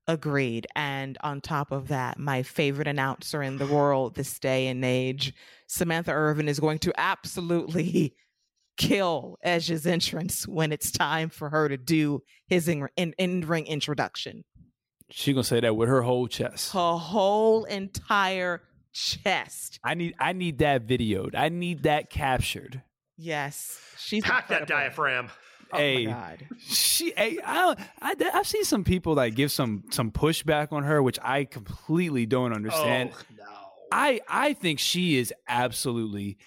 Agreed. 0.09 0.69
And 0.77 1.19
on 1.23 1.41
top 1.41 1.73
of 1.73 1.89
that, 1.89 2.19
my 2.19 2.45
favorite 2.45 2.87
announcer 2.87 3.43
in 3.43 3.59
the 3.59 3.67
world 3.67 4.15
this 4.15 4.39
day 4.39 4.69
and 4.69 4.85
age, 4.85 5.35
Samantha 5.67 6.13
Irvin, 6.13 6.49
is 6.49 6.61
going 6.61 6.79
to 6.81 6.93
absolutely 6.97 8.15
kill 8.77 9.37
Edge's 9.43 9.87
entrance 9.87 10.47
when 10.47 10.71
it's 10.71 10.93
time 10.93 11.29
for 11.29 11.51
her 11.51 11.69
to 11.69 11.77
do 11.77 12.23
his 12.47 12.69
in, 12.69 12.89
in, 12.97 13.15
in 13.19 13.41
ring 13.41 13.67
introduction. 13.67 14.45
She 15.11 15.33
gonna 15.33 15.45
say 15.45 15.61
that 15.61 15.77
with 15.77 15.89
her 15.89 16.03
whole 16.03 16.27
chest. 16.27 16.73
Her 16.73 16.97
whole 16.97 17.65
entire 17.65 18.63
chest. 18.93 19.79
I 19.85 19.95
need 19.95 20.15
I 20.19 20.33
need 20.33 20.59
that 20.59 20.87
videoed. 20.87 21.35
I 21.35 21.49
need 21.49 21.85
that 21.85 22.11
captured. 22.11 22.83
Yes, 23.17 23.81
she's 23.99 24.25
pack 24.25 24.49
that 24.49 24.67
diaphragm. 24.67 25.31
Oh 25.73 25.79
hey, 25.79 26.15
she. 26.59 27.13
Hey, 27.17 27.39
I, 27.45 27.75
I, 28.01 28.15
I've 28.35 28.47
seen 28.47 28.65
some 28.65 28.85
people 28.85 29.15
like 29.15 29.35
give 29.35 29.51
some 29.51 29.85
some 29.91 30.13
pushback 30.13 30.73
on 30.73 30.85
her, 30.85 31.03
which 31.03 31.19
I 31.23 31.45
completely 31.45 32.25
don't 32.27 32.53
understand. 32.53 33.11
Oh, 33.13 33.23
no. 33.37 33.45
I 33.91 34.21
I 34.29 34.53
think 34.53 34.79
she 34.79 35.19
is 35.19 35.35
absolutely 35.49 36.39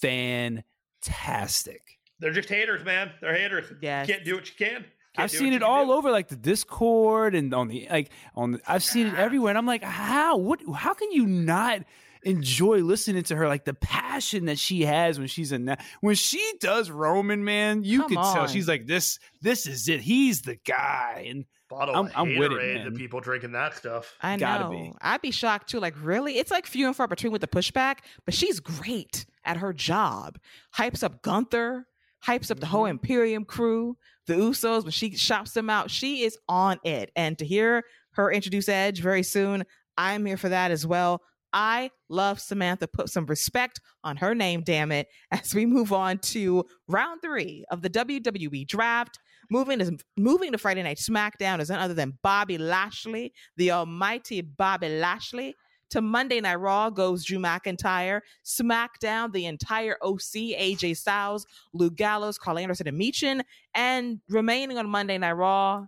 fantastic. 0.00 1.82
They're 2.20 2.32
just 2.32 2.48
haters, 2.48 2.84
man. 2.84 3.12
They're 3.20 3.34
haters. 3.34 3.72
Yes. 3.80 4.06
Can't 4.06 4.24
do 4.24 4.34
what 4.34 4.46
you 4.48 4.54
can. 4.66 4.84
Can't 5.18 5.24
I've 5.32 5.36
seen 5.36 5.52
it 5.52 5.62
all 5.64 5.86
do. 5.86 5.92
over, 5.94 6.12
like 6.12 6.28
the 6.28 6.36
Discord 6.36 7.34
and 7.34 7.52
on 7.52 7.66
the 7.66 7.88
like 7.90 8.10
on. 8.36 8.52
The, 8.52 8.60
I've 8.66 8.84
seen 8.84 9.08
it 9.08 9.14
everywhere, 9.14 9.50
and 9.50 9.58
I'm 9.58 9.66
like, 9.66 9.82
how? 9.82 10.36
What? 10.36 10.60
How 10.74 10.94
can 10.94 11.10
you 11.10 11.26
not 11.26 11.82
enjoy 12.22 12.78
listening 12.78 13.24
to 13.24 13.36
her? 13.36 13.48
Like 13.48 13.64
the 13.64 13.74
passion 13.74 14.44
that 14.44 14.60
she 14.60 14.82
has 14.82 15.18
when 15.18 15.26
she's 15.26 15.50
in 15.50 15.64
that. 15.64 15.84
When 16.00 16.14
she 16.14 16.52
does 16.60 16.88
Roman, 16.88 17.44
man, 17.44 17.82
you 17.82 18.02
Come 18.02 18.08
could 18.10 18.18
tell 18.32 18.46
she's 18.46 18.68
like 18.68 18.86
this. 18.86 19.18
This 19.42 19.66
is 19.66 19.88
it. 19.88 20.00
He's 20.00 20.42
the 20.42 20.54
guy, 20.64 21.26
and 21.28 21.46
Bottle 21.68 21.96
I'm- 21.96 22.06
of 22.06 22.12
I'm 22.14 22.38
with 22.38 22.52
it, 22.52 22.58
Haterade 22.58 22.74
man. 22.76 22.84
to 22.86 22.90
people 22.92 23.20
drinking 23.20 23.52
that 23.52 23.76
stuff. 23.76 24.14
I 24.20 24.36
Gotta 24.36 24.64
know. 24.64 24.70
be. 24.70 24.92
I'd 25.00 25.20
be 25.20 25.32
shocked 25.32 25.68
too. 25.68 25.80
Like, 25.80 25.94
really? 26.00 26.38
It's 26.38 26.52
like 26.52 26.64
few 26.64 26.86
and 26.86 26.94
far 26.94 27.08
between 27.08 27.32
with 27.32 27.40
the 27.40 27.48
pushback, 27.48 27.98
but 28.24 28.34
she's 28.34 28.60
great 28.60 29.26
at 29.44 29.56
her 29.56 29.72
job. 29.72 30.38
Hypes 30.76 31.02
up 31.02 31.22
Gunther, 31.22 31.86
hypes 32.24 32.50
up 32.50 32.60
the 32.60 32.66
whole 32.66 32.82
mm-hmm. 32.84 32.92
Imperium 32.92 33.44
crew, 33.44 33.96
the 34.28 34.34
Usos. 34.34 34.84
When 34.84 34.92
she 34.92 35.16
shops 35.16 35.52
them 35.52 35.68
out, 35.68 35.90
she 35.90 36.22
is 36.22 36.38
on 36.48 36.78
it. 36.84 37.10
And 37.16 37.36
to 37.38 37.44
hear 37.44 37.82
her 38.12 38.30
introduce 38.30 38.68
Edge 38.68 39.00
very 39.00 39.24
soon, 39.24 39.64
I'm 39.96 40.24
here 40.24 40.36
for 40.36 40.48
that 40.48 40.70
as 40.70 40.86
well. 40.86 41.20
I 41.52 41.90
love 42.08 42.40
Samantha. 42.40 42.86
Put 42.86 43.08
some 43.08 43.26
respect 43.26 43.80
on 44.04 44.16
her 44.18 44.34
name, 44.34 44.62
damn 44.62 44.92
it, 44.92 45.08
as 45.32 45.54
we 45.54 45.66
move 45.66 45.92
on 45.92 46.18
to 46.18 46.64
round 46.86 47.22
three 47.22 47.64
of 47.70 47.82
the 47.82 47.90
WWE 47.90 48.66
draft. 48.66 49.18
Moving 49.50 49.78
to 49.78 49.96
moving 50.18 50.52
to 50.52 50.58
Friday 50.58 50.82
Night 50.82 50.98
SmackDown 50.98 51.60
is 51.60 51.70
none 51.70 51.80
other 51.80 51.94
than 51.94 52.18
Bobby 52.22 52.58
Lashley, 52.58 53.32
the 53.56 53.72
almighty 53.72 54.42
Bobby 54.42 54.90
Lashley, 54.90 55.56
To 55.90 56.00
Monday 56.02 56.40
Night 56.40 56.56
Raw 56.56 56.90
goes 56.90 57.24
Drew 57.24 57.38
McIntyre. 57.38 58.20
SmackDown, 58.44 59.32
the 59.32 59.46
entire 59.46 59.96
OC, 60.02 60.54
AJ 60.58 60.96
Styles, 60.96 61.46
Luke 61.72 61.96
Gallows, 61.96 62.38
Karl 62.38 62.58
Anderson, 62.58 62.88
and 62.88 63.00
Michin. 63.00 63.42
And 63.74 64.20
remaining 64.28 64.78
on 64.78 64.88
Monday 64.88 65.16
Night 65.18 65.32
Raw. 65.32 65.86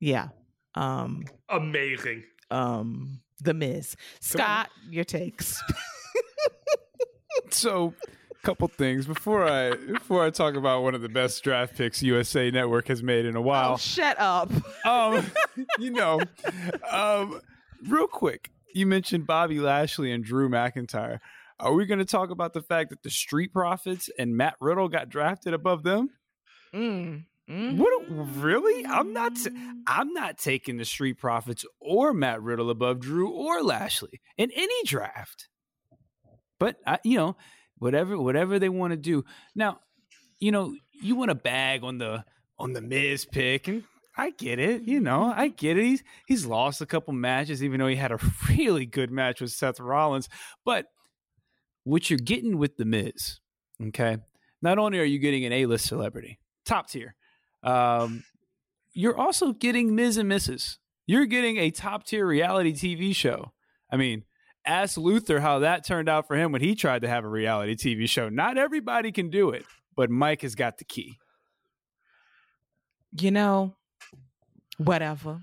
Yeah. 0.00 0.28
Um, 0.74 1.24
Amazing. 1.48 2.22
um, 2.50 3.20
The 3.42 3.54
Miz. 3.54 3.96
Scott, 4.20 4.70
your 4.90 5.04
takes. 5.04 5.60
So, 7.50 7.94
couple 8.42 8.68
things 8.68 9.06
before 9.06 9.44
I 9.46 9.74
before 9.74 10.24
I 10.24 10.30
talk 10.30 10.54
about 10.54 10.82
one 10.82 10.94
of 10.94 11.02
the 11.02 11.08
best 11.08 11.42
draft 11.42 11.76
picks 11.76 12.02
USA 12.02 12.50
Network 12.50 12.88
has 12.88 13.02
made 13.02 13.24
in 13.26 13.34
a 13.36 13.40
Oh, 13.40 13.42
while. 13.42 13.76
shut 13.78 14.16
up. 14.18 14.50
um, 14.86 15.26
you 15.78 15.90
know, 15.90 16.20
um, 16.90 17.40
real 17.86 18.06
quick, 18.06 18.50
you 18.74 18.86
mentioned 18.86 19.26
Bobby 19.26 19.58
Lashley 19.60 20.12
and 20.12 20.24
Drew 20.24 20.48
McIntyre. 20.48 21.18
Are 21.60 21.72
we 21.72 21.86
going 21.86 21.98
to 21.98 22.04
talk 22.04 22.30
about 22.30 22.52
the 22.52 22.62
fact 22.62 22.90
that 22.90 23.02
the 23.02 23.10
Street 23.10 23.52
Profits 23.52 24.08
and 24.18 24.36
Matt 24.36 24.54
Riddle 24.60 24.88
got 24.88 25.08
drafted 25.08 25.52
above 25.54 25.82
them? 25.82 26.10
Mm. 26.72 27.24
Mm. 27.50 27.76
What? 27.78 28.04
Really? 28.36 28.86
I'm 28.86 29.12
not. 29.12 29.34
t- 29.34 29.50
I'm 29.86 30.12
not 30.12 30.38
taking 30.38 30.76
the 30.76 30.84
Street 30.84 31.18
Profits 31.18 31.64
or 31.80 32.12
Matt 32.14 32.42
Riddle 32.42 32.70
above 32.70 33.00
Drew 33.00 33.30
or 33.30 33.62
Lashley 33.62 34.20
in 34.36 34.50
any 34.54 34.84
draft. 34.84 35.48
But 36.60 36.76
I, 36.86 36.98
you 37.04 37.16
know, 37.16 37.36
whatever 37.78 38.18
whatever 38.18 38.58
they 38.58 38.68
want 38.68 38.92
to 38.92 38.96
do. 38.96 39.24
Now, 39.54 39.80
you 40.38 40.52
know, 40.52 40.74
you 41.00 41.16
want 41.16 41.30
to 41.30 41.34
bag 41.34 41.84
on 41.84 41.98
the 41.98 42.24
on 42.58 42.72
the 42.72 42.80
Miz 42.80 43.24
pick, 43.24 43.68
and 43.68 43.84
I 44.16 44.30
get 44.30 44.58
it. 44.58 44.82
You 44.82 45.00
know, 45.00 45.32
I 45.34 45.48
get 45.48 45.78
it. 45.78 45.84
He's 45.84 46.02
he's 46.26 46.46
lost 46.46 46.80
a 46.80 46.86
couple 46.86 47.14
matches, 47.14 47.62
even 47.62 47.80
though 47.80 47.86
he 47.86 47.96
had 47.96 48.12
a 48.12 48.18
really 48.48 48.86
good 48.86 49.10
match 49.10 49.40
with 49.40 49.50
Seth 49.50 49.80
Rollins. 49.80 50.28
But 50.64 50.86
what 51.84 52.10
you're 52.10 52.18
getting 52.18 52.58
with 52.58 52.76
the 52.76 52.84
Miz, 52.84 53.40
okay? 53.88 54.18
Not 54.60 54.78
only 54.78 54.98
are 54.98 55.04
you 55.04 55.18
getting 55.18 55.44
an 55.44 55.52
A-list 55.52 55.86
celebrity, 55.86 56.38
top 56.66 56.88
tier, 56.88 57.14
um, 57.62 58.24
you're 58.92 59.16
also 59.16 59.52
getting 59.52 59.94
Ms. 59.94 60.16
and 60.16 60.30
Mrs. 60.30 60.78
You're 61.06 61.26
getting 61.26 61.56
a 61.56 61.70
top 61.70 62.04
tier 62.04 62.26
reality 62.26 62.72
TV 62.72 63.14
show. 63.14 63.52
I 63.90 63.96
mean, 63.96 64.24
ask 64.68 64.96
Luther 64.96 65.40
how 65.40 65.60
that 65.60 65.84
turned 65.84 66.08
out 66.08 66.26
for 66.28 66.36
him 66.36 66.52
when 66.52 66.60
he 66.60 66.74
tried 66.74 67.02
to 67.02 67.08
have 67.08 67.24
a 67.24 67.28
reality 67.28 67.74
TV 67.74 68.08
show. 68.08 68.28
Not 68.28 68.58
everybody 68.58 69.10
can 69.12 69.30
do 69.30 69.50
it, 69.50 69.64
but 69.96 70.10
Mike 70.10 70.42
has 70.42 70.54
got 70.54 70.78
the 70.78 70.84
key. 70.84 71.18
you 73.18 73.30
know, 73.30 73.74
whatever. 74.76 75.40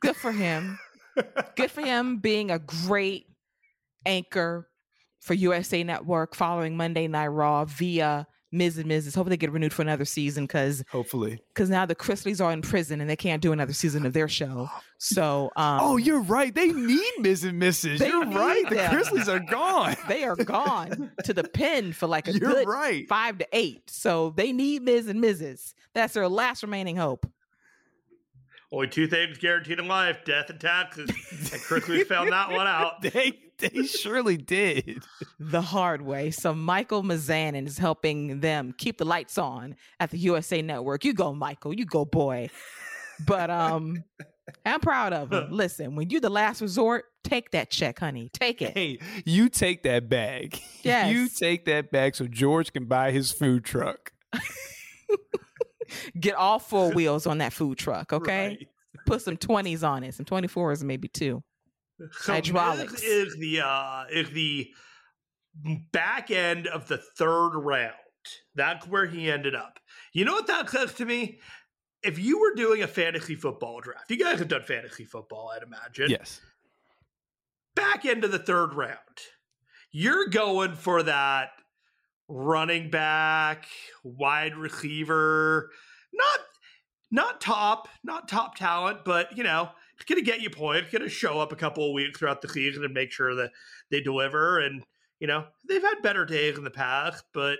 Good 0.00 0.16
for 0.16 0.32
him. 0.32 0.78
Good 1.56 1.70
for 1.70 1.80
him 1.82 2.18
being 2.18 2.50
a 2.50 2.58
great 2.58 3.26
anchor 4.06 4.68
for 5.20 5.34
USA 5.34 5.82
Network 5.82 6.34
following 6.34 6.76
Monday 6.76 7.08
Night 7.08 7.28
Raw 7.28 7.64
via 7.64 8.26
Ms. 8.52 8.78
and 8.78 8.90
Mrs. 8.90 9.14
Hopefully 9.14 9.30
they 9.30 9.36
get 9.36 9.52
renewed 9.52 9.72
for 9.72 9.82
another 9.82 10.04
season 10.04 10.44
because 10.44 10.82
Hopefully. 10.90 11.40
because 11.54 11.70
now 11.70 11.86
the 11.86 11.94
Chrisleys 11.94 12.44
are 12.44 12.50
in 12.52 12.62
prison 12.62 13.00
and 13.00 13.08
they 13.08 13.14
can't 13.16 13.40
do 13.40 13.52
another 13.52 13.72
season 13.72 14.04
of 14.06 14.12
their 14.12 14.26
show. 14.28 14.68
So 14.98 15.50
um, 15.56 15.78
oh, 15.80 15.96
you're 15.96 16.20
right. 16.22 16.52
They 16.54 16.68
need 16.72 17.12
Ms. 17.20 17.44
and 17.44 17.62
Mrs. 17.62 18.00
You're 18.00 18.24
need 18.24 18.34
right. 18.36 18.68
The 18.68 18.74
them. 18.74 18.92
Chrisleys 18.92 19.28
are 19.28 19.38
gone. 19.40 19.94
they 20.08 20.24
are 20.24 20.36
gone 20.36 21.12
to 21.24 21.32
the 21.32 21.44
pen 21.44 21.92
for 21.92 22.06
like 22.08 22.26
a 22.28 22.32
You're 22.32 22.40
good 22.52 22.66
right. 22.68 23.06
five 23.08 23.38
to 23.38 23.46
eight. 23.52 23.88
So 23.88 24.30
they 24.36 24.52
need 24.52 24.82
Ms. 24.82 25.06
and 25.08 25.22
Mrs. 25.22 25.74
That's 25.94 26.14
their 26.14 26.28
last 26.28 26.62
remaining 26.62 26.96
hope. 26.96 27.26
Only 28.72 28.86
two 28.88 29.08
things 29.08 29.36
guaranteed 29.38 29.80
in 29.80 29.88
life: 29.88 30.18
death 30.24 30.48
and 30.48 30.60
taxes. 30.60 31.08
and 31.08 31.60
Chrisley 31.60 32.06
found 32.06 32.30
that 32.30 32.50
one 32.52 32.66
out. 32.68 33.02
They 33.02 33.32
they 33.72 33.84
surely 33.84 34.36
did. 34.36 35.02
the 35.38 35.62
hard 35.62 36.02
way. 36.02 36.30
So 36.30 36.54
Michael 36.54 37.02
Mizanin 37.02 37.66
is 37.66 37.78
helping 37.78 38.40
them 38.40 38.74
keep 38.76 38.98
the 38.98 39.04
lights 39.04 39.38
on 39.38 39.76
at 39.98 40.10
the 40.10 40.18
USA 40.18 40.62
Network. 40.62 41.04
You 41.04 41.14
go, 41.14 41.32
Michael. 41.32 41.72
You 41.74 41.84
go, 41.86 42.04
boy. 42.04 42.50
But 43.26 43.50
um, 43.50 44.04
I'm 44.64 44.80
proud 44.80 45.12
of 45.12 45.32
him. 45.32 45.48
Listen, 45.50 45.94
when 45.96 46.10
you're 46.10 46.20
the 46.20 46.30
last 46.30 46.60
resort, 46.60 47.04
take 47.24 47.50
that 47.52 47.70
check, 47.70 47.98
honey. 47.98 48.30
Take 48.32 48.62
it. 48.62 48.72
Hey, 48.76 48.98
you 49.24 49.48
take 49.48 49.82
that 49.84 50.08
bag. 50.08 50.60
Yes. 50.82 51.12
You 51.12 51.28
take 51.28 51.66
that 51.66 51.90
bag 51.90 52.16
so 52.16 52.26
George 52.26 52.72
can 52.72 52.86
buy 52.86 53.10
his 53.10 53.32
food 53.32 53.64
truck. 53.66 54.12
Get 56.18 56.36
all 56.36 56.58
four 56.58 56.90
wheels 56.92 57.26
on 57.26 57.36
that 57.38 57.52
food 57.52 57.76
truck, 57.76 58.14
okay? 58.14 58.48
Right. 58.48 58.68
Put 59.04 59.20
some 59.20 59.36
20s 59.36 59.86
on 59.86 60.04
it, 60.04 60.14
some 60.14 60.24
24s, 60.24 60.82
maybe 60.82 61.08
two. 61.08 61.42
So 62.12 62.32
Hydraulics. 62.32 62.92
Miz 62.92 63.02
is 63.02 63.36
the 63.36 63.60
uh 63.60 64.04
is 64.10 64.30
the 64.30 64.70
back 65.92 66.30
end 66.30 66.66
of 66.66 66.88
the 66.88 66.98
third 66.98 67.50
round. 67.54 67.94
That's 68.54 68.86
where 68.86 69.06
he 69.06 69.30
ended 69.30 69.54
up. 69.54 69.78
You 70.12 70.24
know 70.24 70.34
what 70.34 70.46
that 70.46 70.70
says 70.70 70.94
to 70.94 71.04
me? 71.04 71.40
If 72.02 72.18
you 72.18 72.40
were 72.40 72.54
doing 72.54 72.82
a 72.82 72.86
fantasy 72.86 73.34
football 73.34 73.80
draft, 73.80 74.10
you 74.10 74.16
guys 74.16 74.38
have 74.38 74.48
done 74.48 74.62
fantasy 74.62 75.04
football, 75.04 75.52
I'd 75.54 75.62
imagine. 75.62 76.10
Yes. 76.10 76.40
Back 77.74 78.04
end 78.04 78.24
of 78.24 78.32
the 78.32 78.38
third 78.38 78.74
round, 78.74 78.96
you're 79.92 80.28
going 80.28 80.74
for 80.74 81.02
that 81.02 81.50
running 82.28 82.90
back, 82.90 83.66
wide 84.02 84.56
receiver, 84.56 85.70
not 86.12 86.40
not 87.10 87.40
top, 87.40 87.88
not 88.04 88.28
top 88.28 88.54
talent, 88.54 89.04
but 89.04 89.36
you 89.36 89.42
know, 89.42 89.70
gonna 90.04 90.22
get 90.22 90.40
you 90.40 90.50
points, 90.50 90.90
gonna 90.90 91.08
show 91.08 91.40
up 91.40 91.52
a 91.52 91.56
couple 91.56 91.86
of 91.86 91.92
weeks 91.92 92.18
throughout 92.18 92.42
the 92.42 92.48
season 92.48 92.84
and 92.84 92.94
make 92.94 93.12
sure 93.12 93.34
that 93.34 93.50
they 93.90 94.00
deliver. 94.00 94.60
And 94.60 94.84
you 95.18 95.26
know, 95.26 95.46
they've 95.68 95.82
had 95.82 96.02
better 96.02 96.24
days 96.24 96.56
in 96.56 96.64
the 96.64 96.70
past, 96.70 97.24
but 97.32 97.58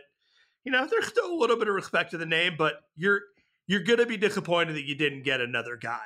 you 0.64 0.72
know, 0.72 0.86
there's 0.86 1.06
still 1.06 1.32
a 1.32 1.38
little 1.38 1.56
bit 1.56 1.68
of 1.68 1.74
respect 1.74 2.10
to 2.12 2.18
the 2.18 2.26
name. 2.26 2.54
But 2.58 2.74
you're 2.96 3.20
you're 3.66 3.82
gonna 3.82 4.06
be 4.06 4.16
disappointed 4.16 4.74
that 4.74 4.86
you 4.86 4.94
didn't 4.94 5.22
get 5.22 5.40
another 5.40 5.76
guy. 5.76 6.00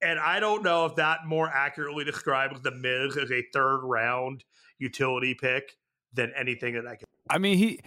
And 0.00 0.18
I 0.20 0.38
don't 0.38 0.62
know 0.62 0.86
if 0.86 0.94
that 0.96 1.26
more 1.26 1.48
accurately 1.48 2.04
describes 2.04 2.60
the 2.60 2.70
Miz 2.70 3.16
as 3.16 3.32
a 3.32 3.42
third 3.52 3.80
round 3.82 4.44
utility 4.78 5.34
pick 5.34 5.76
than 6.12 6.32
anything 6.36 6.74
that 6.74 6.86
I 6.86 6.96
can. 6.96 7.04
I 7.30 7.38
mean, 7.38 7.58
he. 7.58 7.80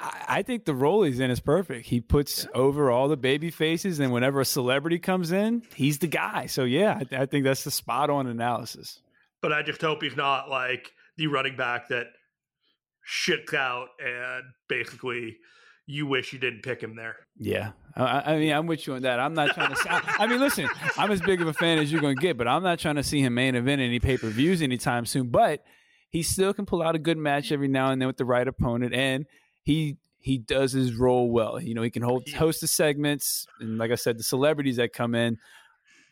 I 0.00 0.42
think 0.42 0.64
the 0.64 0.74
role 0.74 1.02
he's 1.02 1.18
in 1.18 1.30
is 1.30 1.40
perfect. 1.40 1.86
He 1.86 2.00
puts 2.00 2.46
over 2.54 2.90
all 2.90 3.08
the 3.08 3.16
baby 3.16 3.50
faces, 3.50 3.98
and 3.98 4.12
whenever 4.12 4.40
a 4.40 4.44
celebrity 4.44 4.98
comes 5.00 5.32
in, 5.32 5.62
he's 5.74 5.98
the 5.98 6.06
guy. 6.06 6.46
So 6.46 6.64
yeah, 6.64 7.00
I, 7.12 7.22
I 7.22 7.26
think 7.26 7.44
that's 7.44 7.64
the 7.64 7.70
spot 7.72 8.08
on 8.08 8.26
analysis. 8.28 9.00
But 9.42 9.52
I 9.52 9.62
just 9.62 9.80
hope 9.80 10.02
he's 10.02 10.16
not 10.16 10.48
like 10.48 10.92
the 11.16 11.26
running 11.26 11.56
back 11.56 11.88
that 11.88 12.06
shits 13.08 13.54
out 13.54 13.88
and 14.04 14.44
basically 14.68 15.36
you 15.86 16.06
wish 16.06 16.32
you 16.32 16.38
didn't 16.38 16.62
pick 16.62 16.82
him 16.82 16.94
there. 16.96 17.16
Yeah, 17.38 17.70
I, 17.96 18.34
I- 18.34 18.38
mean, 18.38 18.52
I'm 18.52 18.66
with 18.66 18.86
you 18.86 18.94
on 18.94 19.02
that. 19.02 19.18
I'm 19.18 19.34
not 19.34 19.54
trying 19.54 19.70
to. 19.70 19.76
Say, 19.76 19.88
I, 19.88 20.16
I 20.20 20.26
mean, 20.26 20.38
listen, 20.38 20.68
I'm 20.96 21.10
as 21.10 21.20
big 21.22 21.40
of 21.40 21.48
a 21.48 21.54
fan 21.54 21.78
as 21.78 21.90
you're 21.90 22.00
going 22.02 22.16
to 22.16 22.22
get, 22.22 22.36
but 22.36 22.46
I'm 22.46 22.62
not 22.62 22.78
trying 22.78 22.96
to 22.96 23.02
see 23.02 23.20
him 23.20 23.34
main 23.34 23.54
event 23.54 23.80
any 23.80 23.98
pay 23.98 24.16
per 24.18 24.28
views 24.28 24.60
anytime 24.60 25.06
soon. 25.06 25.28
But 25.30 25.64
he 26.10 26.22
still 26.22 26.52
can 26.52 26.66
pull 26.66 26.82
out 26.82 26.94
a 26.94 26.98
good 26.98 27.16
match 27.18 27.50
every 27.52 27.68
now 27.68 27.90
and 27.90 28.00
then 28.00 28.06
with 28.06 28.16
the 28.18 28.24
right 28.26 28.46
opponent, 28.46 28.92
and 28.94 29.24
he 29.68 29.98
he 30.18 30.38
does 30.38 30.72
his 30.72 30.94
role 30.94 31.30
well. 31.30 31.60
You 31.60 31.74
know, 31.74 31.82
he 31.82 31.90
can 31.90 32.02
hold, 32.02 32.26
host 32.30 32.62
the 32.62 32.66
segments, 32.66 33.46
and 33.60 33.76
like 33.76 33.90
I 33.90 33.96
said, 33.96 34.18
the 34.18 34.22
celebrities 34.22 34.76
that 34.76 34.94
come 34.94 35.14
in, 35.14 35.36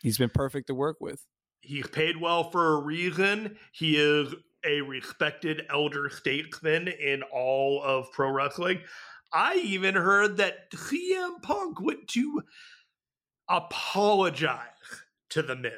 he's 0.03 0.19
been 0.19 0.29
perfect 0.29 0.67
to 0.67 0.75
work 0.75 0.97
with. 1.01 1.25
He's 1.61 1.87
paid 1.87 2.17
well 2.17 2.51
for 2.51 2.73
a 2.73 2.81
reason. 2.81 3.57
He 3.71 3.97
is 3.97 4.33
a 4.63 4.81
respected 4.81 5.63
elder 5.71 6.07
statesman 6.09 6.87
in 6.87 7.23
all 7.33 7.81
of 7.83 8.11
pro 8.11 8.29
wrestling. 8.29 8.79
I 9.33 9.55
even 9.55 9.95
heard 9.95 10.37
that 10.37 10.71
CM 10.71 11.41
Punk 11.41 11.81
went 11.81 12.07
to 12.09 12.43
apologize 13.49 14.61
to 15.31 15.41
the 15.41 15.55
Miz. 15.55 15.71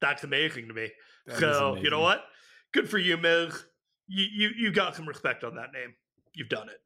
That's 0.00 0.22
amazing 0.22 0.68
to 0.68 0.74
me. 0.74 0.92
That 1.26 1.40
so 1.40 1.74
you 1.74 1.90
know 1.90 2.00
what? 2.00 2.24
Good 2.72 2.88
for 2.88 2.98
you, 2.98 3.16
Miz. 3.16 3.64
You 4.06 4.26
you 4.32 4.50
you 4.56 4.70
got 4.70 4.94
some 4.94 5.08
respect 5.08 5.42
on 5.42 5.56
that 5.56 5.72
name. 5.72 5.92
You've 6.36 6.50
done 6.50 6.68
it. 6.68 6.82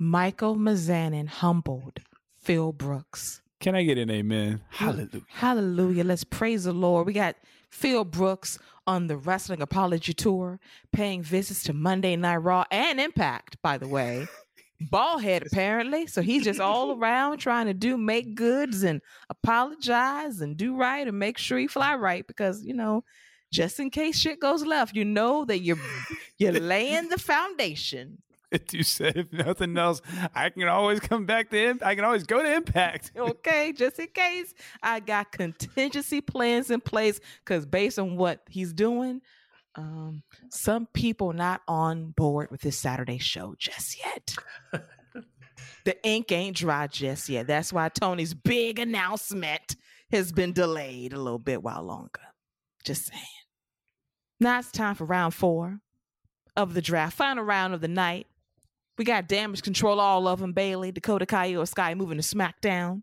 Michael 0.00 0.56
Mizanin 0.56 1.28
humbled 1.28 2.00
Phil 2.40 2.72
Brooks. 2.72 3.40
Can 3.60 3.76
I 3.76 3.84
get 3.84 3.98
an 3.98 4.10
amen? 4.10 4.62
Hallelujah. 4.68 5.22
Hallelujah. 5.28 6.04
Let's 6.04 6.24
praise 6.24 6.64
the 6.64 6.72
Lord. 6.72 7.06
We 7.06 7.12
got 7.12 7.36
Phil 7.70 8.04
Brooks 8.04 8.58
on 8.84 9.06
the 9.06 9.16
Wrestling 9.16 9.62
Apology 9.62 10.12
Tour, 10.12 10.58
paying 10.92 11.22
visits 11.22 11.62
to 11.64 11.72
Monday 11.72 12.16
Night 12.16 12.38
Raw 12.38 12.64
and 12.72 13.00
Impact, 13.00 13.62
by 13.62 13.78
the 13.78 13.86
way. 13.86 14.26
Ballhead, 14.92 15.46
apparently. 15.46 16.08
So 16.08 16.20
he's 16.20 16.42
just 16.44 16.60
all 16.60 16.92
around 16.98 17.38
trying 17.38 17.66
to 17.66 17.74
do 17.74 17.96
make 17.96 18.34
goods 18.34 18.82
and 18.82 19.00
apologize 19.30 20.40
and 20.40 20.56
do 20.56 20.76
right 20.76 21.06
and 21.06 21.18
make 21.18 21.38
sure 21.38 21.60
you 21.60 21.68
fly 21.68 21.94
right 21.94 22.26
because, 22.26 22.64
you 22.64 22.74
know, 22.74 23.04
just 23.52 23.78
in 23.78 23.90
case 23.90 24.18
shit 24.18 24.40
goes 24.40 24.64
left, 24.64 24.96
you 24.96 25.04
know 25.04 25.44
that 25.44 25.60
you're 25.60 25.78
you're 26.38 26.52
laying 26.60 27.08
the 27.08 27.18
foundation 27.18 28.18
you 28.72 28.82
said 28.82 29.16
if 29.16 29.32
nothing 29.32 29.76
else, 29.76 30.00
I 30.34 30.50
can 30.50 30.68
always 30.68 31.00
come 31.00 31.26
back 31.26 31.50
to 31.50 31.56
him. 31.56 31.80
I 31.82 31.94
can 31.94 32.04
always 32.04 32.24
go 32.24 32.42
to 32.42 32.54
Impact. 32.54 33.12
okay, 33.16 33.72
just 33.72 33.98
in 33.98 34.08
case 34.08 34.54
I 34.82 35.00
got 35.00 35.32
contingency 35.32 36.20
plans 36.20 36.70
in 36.70 36.80
place 36.80 37.20
because 37.44 37.66
based 37.66 37.98
on 37.98 38.16
what 38.16 38.40
he's 38.48 38.72
doing, 38.72 39.20
um, 39.74 40.22
some 40.50 40.86
people 40.92 41.32
not 41.32 41.60
on 41.68 42.10
board 42.10 42.50
with 42.50 42.62
this 42.62 42.78
Saturday 42.78 43.18
show 43.18 43.54
just 43.58 43.98
yet. 43.98 44.36
the 45.84 46.06
ink 46.06 46.32
ain't 46.32 46.56
dry 46.56 46.86
just 46.86 47.28
yet. 47.28 47.46
That's 47.46 47.72
why 47.72 47.88
Tony's 47.88 48.34
big 48.34 48.78
announcement 48.78 49.76
has 50.10 50.32
been 50.32 50.52
delayed 50.52 51.12
a 51.12 51.20
little 51.20 51.38
bit 51.38 51.62
while 51.62 51.82
longer. 51.82 52.20
Just 52.82 53.06
saying. 53.06 53.22
Now 54.40 54.60
it's 54.60 54.72
time 54.72 54.94
for 54.94 55.04
round 55.04 55.34
four 55.34 55.80
of 56.56 56.74
the 56.74 56.82
draft, 56.82 57.16
final 57.16 57.44
round 57.44 57.74
of 57.74 57.80
the 57.80 57.88
night. 57.88 58.26
We 58.98 59.04
got 59.04 59.28
Damage 59.28 59.62
CTRL, 59.62 59.98
all 59.98 60.26
of 60.26 60.40
them. 60.40 60.52
Bayley, 60.52 60.90
Dakota 60.90 61.24
Kai, 61.24 61.54
or 61.54 61.64
Sky 61.66 61.94
moving 61.94 62.18
to 62.18 62.24
SmackDown. 62.24 63.02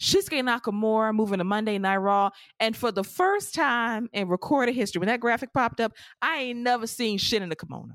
Shinsuke 0.00 0.42
Nakamura 0.42 1.14
moving 1.14 1.38
to 1.38 1.44
Monday 1.44 1.78
Night 1.78 1.96
Raw. 1.96 2.30
And 2.60 2.76
for 2.76 2.92
the 2.92 3.04
first 3.04 3.54
time 3.54 4.08
in 4.12 4.28
recorded 4.28 4.74
history, 4.74 5.00
when 5.00 5.08
that 5.08 5.20
graphic 5.20 5.52
popped 5.52 5.80
up, 5.80 5.92
I 6.22 6.38
ain't 6.38 6.60
never 6.60 6.86
seen 6.86 7.18
shit 7.18 7.42
in 7.42 7.48
the 7.48 7.56
kimono. 7.56 7.94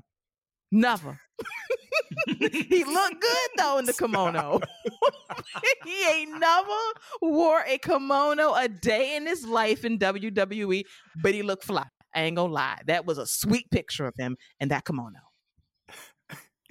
Never. 0.72 1.18
he 2.26 2.84
looked 2.84 3.20
good 3.20 3.50
though 3.56 3.78
in 3.78 3.86
the 3.86 3.92
kimono. 3.92 4.60
he 5.84 6.08
ain't 6.08 6.38
never 6.38 6.68
wore 7.22 7.64
a 7.66 7.78
kimono 7.78 8.54
a 8.54 8.68
day 8.68 9.16
in 9.16 9.26
his 9.26 9.46
life 9.46 9.84
in 9.84 9.98
WWE, 9.98 10.84
but 11.22 11.34
he 11.34 11.42
looked 11.42 11.64
fly. 11.64 11.86
I 12.14 12.22
ain't 12.22 12.36
gonna 12.36 12.52
lie. 12.52 12.80
That 12.86 13.06
was 13.06 13.18
a 13.18 13.26
sweet 13.26 13.70
picture 13.70 14.06
of 14.06 14.14
him 14.18 14.36
in 14.60 14.68
that 14.68 14.84
kimono. 14.84 15.29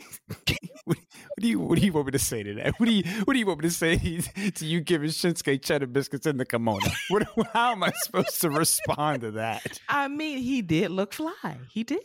what, 0.86 0.98
do 1.40 1.48
you 1.48 1.60
what 1.60 1.78
do 1.78 1.86
you 1.86 1.94
want 1.94 2.08
me 2.08 2.12
to 2.12 2.20
say 2.20 2.44
to 2.44 2.54
that? 2.56 2.80
What 2.80 2.86
do 2.88 2.92
you 2.92 3.04
what 3.24 3.34
do 3.34 3.40
you 3.40 3.46
want 3.46 3.60
me 3.60 3.70
to 3.70 3.74
say 3.74 3.98
to 4.56 4.66
you 4.66 4.82
giving 4.82 5.10
Shinsuke 5.10 5.62
cheddar 5.64 5.88
biscuits 5.88 6.26
in 6.26 6.38
the 6.38 6.46
kimono? 6.46 6.88
What, 7.10 7.28
how 7.54 7.72
am 7.72 7.84
I 7.84 7.92
supposed 8.04 8.42
to 8.42 8.50
respond 8.50 9.22
to 9.22 9.32
that? 9.32 9.80
I 9.88 10.08
mean, 10.08 10.40
he 10.40 10.62
did 10.62 10.92
look 10.92 11.14
fly. 11.14 11.58
He 11.72 11.84
did. 11.84 12.02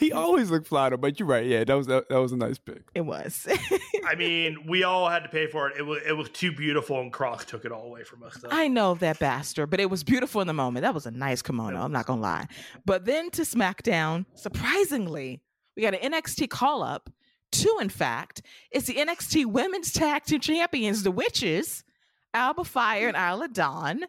He 0.00 0.12
always 0.12 0.50
looked 0.50 0.66
fly, 0.66 0.88
but 0.88 1.20
you're 1.20 1.28
right. 1.28 1.44
Yeah, 1.44 1.62
that 1.62 1.74
was 1.74 1.86
that, 1.88 2.08
that 2.08 2.16
was 2.16 2.32
a 2.32 2.36
nice 2.36 2.56
pick. 2.56 2.84
It 2.94 3.02
was. 3.02 3.46
I 4.06 4.14
mean, 4.14 4.66
we 4.66 4.82
all 4.82 5.10
had 5.10 5.24
to 5.24 5.28
pay 5.28 5.46
for 5.46 5.68
it. 5.68 5.76
It 5.76 5.82
was 5.82 6.00
it 6.06 6.12
was 6.12 6.30
too 6.30 6.52
beautiful, 6.52 6.98
and 7.00 7.12
Croc 7.12 7.44
took 7.44 7.66
it 7.66 7.72
all 7.72 7.84
away 7.84 8.04
from 8.04 8.22
us. 8.22 8.38
Though. 8.38 8.48
I 8.50 8.68
know 8.68 8.94
that 8.94 9.18
bastard, 9.18 9.68
but 9.68 9.78
it 9.78 9.90
was 9.90 10.02
beautiful 10.02 10.40
in 10.40 10.46
the 10.46 10.54
moment. 10.54 10.84
That 10.84 10.94
was 10.94 11.04
a 11.04 11.10
nice 11.10 11.42
kimono. 11.42 11.82
I'm 11.82 11.92
not 11.92 12.06
gonna 12.06 12.22
lie. 12.22 12.46
But 12.86 13.04
then 13.04 13.30
to 13.32 13.42
SmackDown, 13.42 14.24
surprisingly, 14.36 15.42
we 15.76 15.82
got 15.82 15.94
an 15.94 16.12
NXT 16.12 16.48
call 16.50 16.82
up. 16.82 17.10
Two, 17.52 17.78
in 17.80 17.88
fact, 17.88 18.42
it's 18.70 18.86
the 18.86 18.94
NXT 18.94 19.46
Women's 19.46 19.92
Tag 19.92 20.24
Team 20.24 20.40
Champions, 20.40 21.02
the 21.02 21.10
Witches, 21.10 21.82
Alba 22.32 22.64
Fire 22.64 23.08
and 23.08 23.16
Isla 23.16 23.48
Dawn 23.48 24.04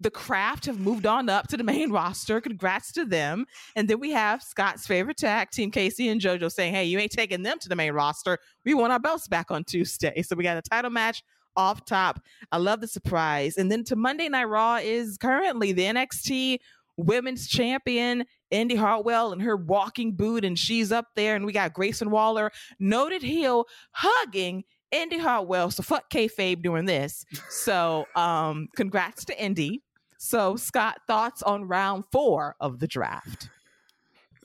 the 0.00 0.10
craft 0.10 0.66
have 0.66 0.80
moved 0.80 1.06
on 1.06 1.28
up 1.28 1.48
to 1.48 1.56
the 1.56 1.64
main 1.64 1.90
roster. 1.90 2.40
Congrats 2.40 2.92
to 2.92 3.04
them. 3.04 3.46
And 3.76 3.88
then 3.88 4.00
we 4.00 4.10
have 4.10 4.42
Scott's 4.42 4.86
favorite 4.86 5.16
tag 5.16 5.50
team, 5.50 5.70
Casey 5.70 6.08
and 6.08 6.20
JoJo, 6.20 6.50
saying, 6.50 6.74
Hey, 6.74 6.84
you 6.84 6.98
ain't 6.98 7.12
taking 7.12 7.42
them 7.42 7.58
to 7.60 7.68
the 7.68 7.76
main 7.76 7.92
roster. 7.92 8.38
We 8.64 8.74
want 8.74 8.92
our 8.92 8.98
belts 8.98 9.28
back 9.28 9.50
on 9.50 9.64
Tuesday. 9.64 10.22
So 10.22 10.36
we 10.36 10.44
got 10.44 10.56
a 10.56 10.62
title 10.62 10.90
match 10.90 11.22
off 11.56 11.84
top. 11.84 12.20
I 12.50 12.58
love 12.58 12.80
the 12.80 12.88
surprise. 12.88 13.56
And 13.56 13.70
then 13.70 13.84
to 13.84 13.96
Monday 13.96 14.28
Night 14.28 14.44
Raw 14.44 14.76
is 14.76 15.16
currently 15.16 15.72
the 15.72 15.84
NXT 15.84 16.58
women's 16.96 17.48
champion, 17.48 18.24
Indi 18.50 18.76
Hartwell, 18.76 19.32
and 19.32 19.42
her 19.42 19.56
walking 19.56 20.16
boot, 20.16 20.44
and 20.44 20.58
she's 20.58 20.92
up 20.92 21.06
there. 21.16 21.36
And 21.36 21.44
we 21.46 21.52
got 21.52 21.72
Grayson 21.72 22.10
Waller, 22.10 22.50
noted 22.78 23.22
heel, 23.22 23.66
hugging 23.92 24.64
Indi 24.90 25.18
Hartwell. 25.18 25.70
So 25.70 25.82
fuck 25.82 26.10
kayfabe 26.10 26.62
doing 26.62 26.84
this. 26.84 27.24
So 27.50 28.06
um, 28.14 28.68
congrats 28.76 29.24
to 29.26 29.42
Indi. 29.42 29.82
So 30.18 30.56
Scott, 30.56 31.00
thoughts 31.06 31.42
on 31.42 31.64
round 31.64 32.04
four 32.10 32.56
of 32.60 32.78
the 32.78 32.86
draft? 32.86 33.50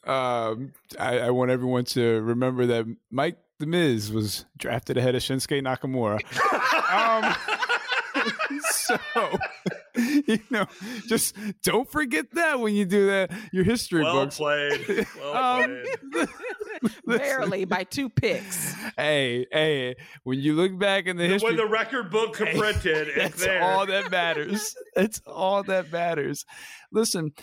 Um, 0.04 0.74
I, 1.00 1.20
I 1.20 1.30
want 1.30 1.52
everyone 1.52 1.86
to 1.86 2.22
remember 2.22 2.66
that 2.66 2.86
Mike 3.12 3.38
the 3.60 3.66
Miz 3.66 4.12
was 4.12 4.46
drafted 4.58 4.98
ahead 4.98 5.16
of 5.16 5.22
Shinsuke 5.22 5.62
Nakamura. 5.62 6.20
um, 6.90 7.36
so 8.72 8.98
you 10.28 10.40
know, 10.50 10.66
just 11.08 11.36
don't 11.64 11.90
forget 11.90 12.26
that 12.34 12.60
when 12.60 12.74
you 12.74 12.86
do 12.86 13.08
that. 13.08 13.32
Your 13.52 13.64
history 13.64 14.04
well 14.04 14.26
books. 14.26 14.38
Played. 14.38 15.08
Well 15.20 15.36
um, 15.36 15.84
played. 17.06 17.20
Barely 17.20 17.66
by 17.66 17.84
two 17.84 18.10
picks. 18.10 18.74
Hey, 18.98 19.48
hey, 19.52 19.96
when 20.24 20.40
you 20.40 20.54
look 20.54 20.78
back 20.78 21.08
in 21.08 21.18
the 21.18 21.28
history, 21.28 21.50
when 21.50 21.58
the 21.58 21.66
record 21.66 22.10
book 22.10 22.34
printed, 22.34 23.08
hey, 23.08 23.14
that's 23.16 23.44
there. 23.44 23.62
all 23.62 23.86
that 23.86 24.12
matters. 24.12 24.76
that's 24.96 25.22
all 25.26 25.64
that 25.64 25.92
matters. 25.92 26.46
Listen, 26.92 27.34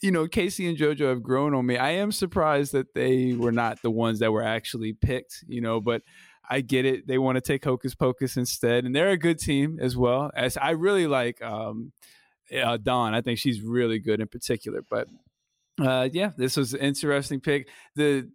you 0.00 0.10
know, 0.10 0.26
Casey 0.26 0.68
and 0.68 0.78
JoJo 0.78 1.08
have 1.08 1.22
grown 1.22 1.54
on 1.54 1.66
me. 1.66 1.76
I 1.76 1.90
am 1.92 2.12
surprised 2.12 2.72
that 2.72 2.94
they 2.94 3.34
were 3.34 3.52
not 3.52 3.82
the 3.82 3.90
ones 3.90 4.20
that 4.20 4.32
were 4.32 4.42
actually 4.42 4.92
picked. 4.92 5.44
You 5.46 5.60
know, 5.60 5.80
but 5.80 6.02
I 6.48 6.60
get 6.60 6.84
it. 6.84 7.06
They 7.06 7.18
want 7.18 7.36
to 7.36 7.40
take 7.40 7.64
Hocus 7.64 7.94
Pocus 7.94 8.36
instead, 8.36 8.84
and 8.84 8.94
they're 8.94 9.10
a 9.10 9.16
good 9.16 9.38
team 9.38 9.78
as 9.80 9.96
well. 9.96 10.30
As 10.34 10.56
I 10.56 10.70
really 10.70 11.06
like 11.06 11.42
um, 11.42 11.92
uh, 12.54 12.76
Dawn. 12.76 13.14
I 13.14 13.20
think 13.20 13.38
she's 13.38 13.60
really 13.60 13.98
good 13.98 14.20
in 14.20 14.28
particular. 14.28 14.82
But 14.88 15.08
uh, 15.80 16.08
yeah, 16.12 16.30
this 16.36 16.56
was 16.56 16.74
an 16.74 16.80
interesting 16.80 17.40
pick. 17.40 17.68
The 17.94 18.30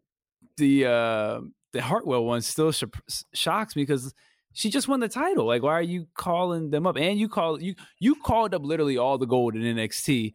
the 0.58 0.86
uh, 0.86 1.42
the 1.74 1.82
Hartwell 1.82 2.26
one 2.26 2.42
still 2.42 2.72
sh- 2.72 2.84
shocks 3.34 3.76
me 3.76 3.84
because 3.84 4.14
she 4.54 4.70
just 4.70 4.88
won 4.88 5.00
the 5.00 5.08
title. 5.08 5.46
Like, 5.46 5.64
why 5.64 5.74
are 5.74 5.82
you 5.82 6.08
calling 6.16 6.72
them 6.72 6.86
up? 6.86 6.98
And 6.98 7.20
you 7.20 7.30
call 7.30 7.62
you 7.62 7.76
you 8.00 8.16
called 8.16 8.54
up 8.54 8.64
literally 8.64 8.98
all 8.98 9.18
the 9.18 9.26
gold 9.26 9.56
in 9.56 9.62
NXT, 9.62 10.34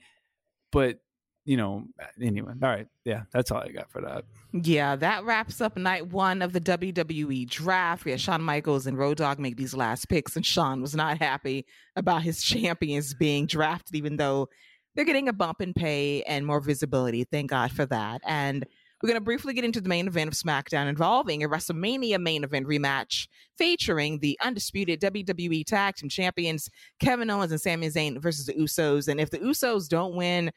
but 0.73 0.99
you 1.47 1.57
know, 1.57 1.85
anyway. 2.21 2.53
All 2.63 2.69
right, 2.69 2.87
yeah, 3.05 3.23
that's 3.33 3.51
all 3.51 3.59
I 3.59 3.69
got 3.69 3.91
for 3.91 4.03
that. 4.03 4.25
Yeah, 4.53 4.97
that 4.97 5.25
wraps 5.25 5.61
up 5.61 5.77
night 5.77 6.09
one 6.09 6.43
of 6.43 6.53
the 6.53 6.61
WWE 6.61 7.49
draft. 7.49 8.05
We 8.05 8.11
had 8.11 8.21
Shawn 8.21 8.43
Michaels 8.43 8.87
and 8.87 8.99
Road 8.99 9.17
Dogg 9.17 9.39
make 9.39 9.57
these 9.57 9.73
last 9.73 10.09
picks, 10.09 10.37
and 10.37 10.45
Shawn 10.45 10.83
was 10.83 10.95
not 10.95 11.19
happy 11.19 11.65
about 11.95 12.23
his 12.23 12.43
champions 12.45 13.15
being 13.15 13.47
drafted, 13.47 13.95
even 13.95 14.17
though 14.17 14.49
they're 14.95 15.05
getting 15.05 15.29
a 15.29 15.33
bump 15.33 15.61
in 15.61 15.73
pay 15.73 16.23
and 16.23 16.45
more 16.45 16.61
visibility. 16.61 17.25
Thank 17.25 17.51
God 17.51 17.71
for 17.71 17.87
that. 17.87 18.23
And 18.27 18.67
we're 19.03 19.09
going 19.09 19.21
to 19.21 19.25
briefly 19.25 19.53
get 19.53 19.65
into 19.65 19.81
the 19.81 19.91
main 19.91 20.07
event 20.07 20.29
of 20.29 20.35
SmackDown 20.35 20.89
involving 20.89 21.45
a 21.45 21.49
WrestleMania 21.49 22.19
main 22.19 22.45
event 22.45 22.67
rematch 22.67 23.29
featuring 23.59 24.19
the 24.21 24.39
undisputed 24.43 25.01
WWE 25.03 25.67
Tag 25.67 25.97
Team 25.97 26.09
Champions 26.09 26.71
Kevin 26.99 27.31
Owens 27.31 27.53
and 27.53 27.61
Sami 27.61 27.89
Zayn 27.89 28.19
versus 28.19 28.47
the 28.47 28.55
Usos. 28.55 29.07
And 29.07 29.21
if 29.21 29.31
the 29.31 29.39
Usos 29.39 29.87
don't 29.87 30.17
win, 30.17 30.51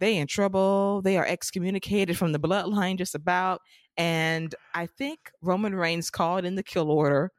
they 0.00 0.16
in 0.16 0.26
trouble. 0.26 1.02
They 1.02 1.16
are 1.16 1.26
excommunicated 1.26 2.18
from 2.18 2.32
the 2.32 2.40
bloodline 2.40 2.98
just 2.98 3.14
about. 3.14 3.60
And 3.96 4.54
I 4.74 4.86
think 4.86 5.30
Roman 5.42 5.74
Reigns 5.74 6.10
called 6.10 6.44
in 6.44 6.56
the 6.56 6.62
kill 6.62 6.90
order 6.90 7.30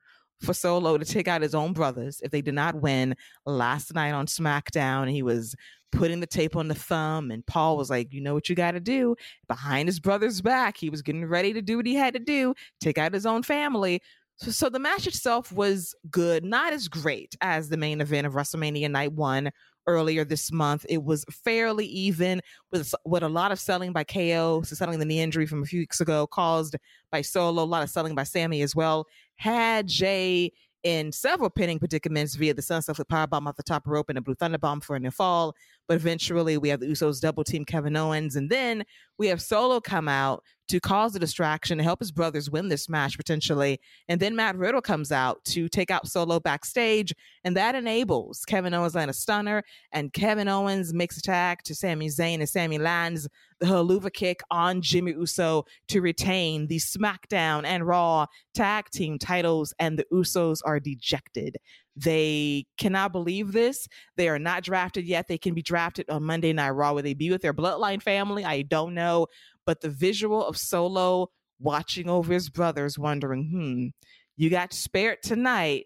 for 0.41 0.53
Solo 0.53 0.97
to 0.97 1.05
take 1.05 1.27
out 1.27 1.41
his 1.41 1.55
own 1.55 1.73
brothers 1.73 2.19
if 2.23 2.31
they 2.31 2.41
did 2.41 2.53
not 2.53 2.75
win 2.75 3.15
last 3.45 3.93
night 3.93 4.13
on 4.13 4.25
SmackDown. 4.25 5.09
He 5.09 5.23
was 5.23 5.55
putting 5.91 6.19
the 6.19 6.27
tape 6.27 6.55
on 6.55 6.67
the 6.67 6.75
thumb, 6.75 7.31
and 7.31 7.45
Paul 7.45 7.77
was 7.77 7.89
like, 7.89 8.13
You 8.13 8.21
know 8.21 8.33
what 8.33 8.49
you 8.49 8.55
got 8.55 8.71
to 8.71 8.79
do? 8.79 9.15
Behind 9.47 9.87
his 9.87 9.99
brother's 9.99 10.41
back, 10.41 10.77
he 10.77 10.89
was 10.89 11.01
getting 11.01 11.25
ready 11.25 11.53
to 11.53 11.61
do 11.61 11.77
what 11.77 11.85
he 11.85 11.95
had 11.95 12.13
to 12.13 12.19
do, 12.19 12.53
take 12.79 12.97
out 12.97 13.13
his 13.13 13.25
own 13.25 13.43
family. 13.43 14.01
So, 14.37 14.49
so 14.49 14.69
the 14.69 14.79
match 14.79 15.05
itself 15.05 15.51
was 15.51 15.93
good, 16.09 16.43
not 16.43 16.73
as 16.73 16.87
great 16.87 17.35
as 17.41 17.69
the 17.69 17.77
main 17.77 18.01
event 18.01 18.25
of 18.25 18.33
WrestleMania 18.33 18.89
Night 18.89 19.13
One 19.13 19.51
earlier 19.87 20.23
this 20.23 20.51
month. 20.51 20.85
It 20.89 21.03
was 21.03 21.25
fairly 21.31 21.85
even 21.85 22.41
with 22.71 22.93
with 23.05 23.23
a 23.23 23.29
lot 23.29 23.51
of 23.51 23.59
selling 23.59 23.93
by 23.93 24.03
KO, 24.03 24.61
so 24.63 24.75
selling 24.75 24.99
the 24.99 25.05
knee 25.05 25.21
injury 25.21 25.45
from 25.45 25.63
a 25.63 25.65
few 25.65 25.79
weeks 25.79 26.01
ago, 26.01 26.27
caused 26.27 26.75
by 27.11 27.21
Solo, 27.21 27.63
a 27.63 27.65
lot 27.65 27.83
of 27.83 27.89
selling 27.89 28.15
by 28.15 28.23
Sami 28.23 28.61
as 28.61 28.75
well. 28.75 29.07
Had 29.35 29.87
Jay 29.87 30.51
in 30.83 31.11
several 31.11 31.49
pinning 31.49 31.79
predicaments 31.79 32.35
via 32.35 32.53
the 32.53 32.61
sunset 32.61 32.95
flip 32.95 33.07
powerbomb 33.07 33.47
off 33.47 33.55
the 33.55 33.63
top 33.63 33.87
rope 33.87 34.09
and 34.09 34.17
a 34.17 34.21
blue 34.21 34.35
thunderbomb 34.35 34.83
for 34.83 34.95
a 34.95 34.99
new 34.99 35.11
fall. 35.11 35.55
But 35.87 35.95
eventually, 35.95 36.57
we 36.57 36.69
have 36.69 36.79
the 36.79 36.87
Usos 36.87 37.21
double 37.21 37.43
team 37.43 37.65
Kevin 37.65 37.95
Owens, 37.95 38.35
and 38.35 38.49
then 38.49 38.83
we 39.21 39.27
have 39.27 39.39
Solo 39.39 39.79
come 39.79 40.07
out 40.07 40.43
to 40.67 40.79
cause 40.79 41.15
a 41.15 41.19
distraction 41.19 41.77
to 41.77 41.83
help 41.83 41.99
his 41.99 42.11
brothers 42.11 42.49
win 42.49 42.69
this 42.69 42.89
match 42.89 43.17
potentially. 43.17 43.79
And 44.07 44.19
then 44.19 44.35
Matt 44.35 44.57
Riddle 44.57 44.81
comes 44.81 45.11
out 45.11 45.45
to 45.45 45.69
take 45.69 45.91
out 45.91 46.07
Solo 46.07 46.39
backstage, 46.39 47.13
and 47.43 47.55
that 47.55 47.75
enables 47.75 48.43
Kevin 48.45 48.73
Owens 48.73 48.95
land 48.95 49.11
a 49.11 49.13
stunner, 49.13 49.61
and 49.91 50.11
Kevin 50.11 50.47
Owens 50.47 50.91
makes 50.91 51.17
a 51.17 51.21
tag 51.21 51.59
to 51.65 51.75
Sami 51.75 52.07
Zayn, 52.07 52.39
and 52.39 52.49
Sami 52.49 52.79
lands 52.79 53.29
the 53.59 53.67
haluva 53.67 54.11
kick 54.11 54.41
on 54.49 54.81
Jimmy 54.81 55.11
Uso 55.11 55.65
to 55.89 56.01
retain 56.01 56.65
the 56.65 56.77
SmackDown 56.77 57.63
and 57.63 57.85
Raw 57.85 58.25
tag 58.55 58.89
team 58.89 59.19
titles, 59.19 59.71
and 59.77 59.99
the 59.99 60.05
Usos 60.11 60.61
are 60.65 60.79
dejected. 60.79 61.57
They 61.95 62.65
cannot 62.77 63.11
believe 63.11 63.51
this. 63.51 63.87
They 64.15 64.29
are 64.29 64.39
not 64.39 64.63
drafted 64.63 65.05
yet. 65.05 65.27
They 65.27 65.37
can 65.37 65.53
be 65.53 65.61
drafted 65.61 66.09
on 66.09 66.23
Monday 66.23 66.53
Night 66.53 66.69
Raw. 66.69 66.93
Will 66.93 67.03
they 67.03 67.13
be 67.13 67.29
with 67.29 67.41
their 67.41 67.53
bloodline 67.53 68.01
family? 68.01 68.45
I 68.45 68.61
don't 68.61 68.93
know 68.93 69.27
but 69.65 69.81
the 69.81 69.89
visual 69.89 70.45
of 70.45 70.57
Solo 70.57 71.29
watching 71.59 72.09
over 72.09 72.33
his 72.33 72.49
brothers, 72.49 72.97
wondering, 72.97 73.49
hmm, 73.49 73.87
you 74.35 74.49
got 74.49 74.73
spared 74.73 75.19
tonight. 75.23 75.85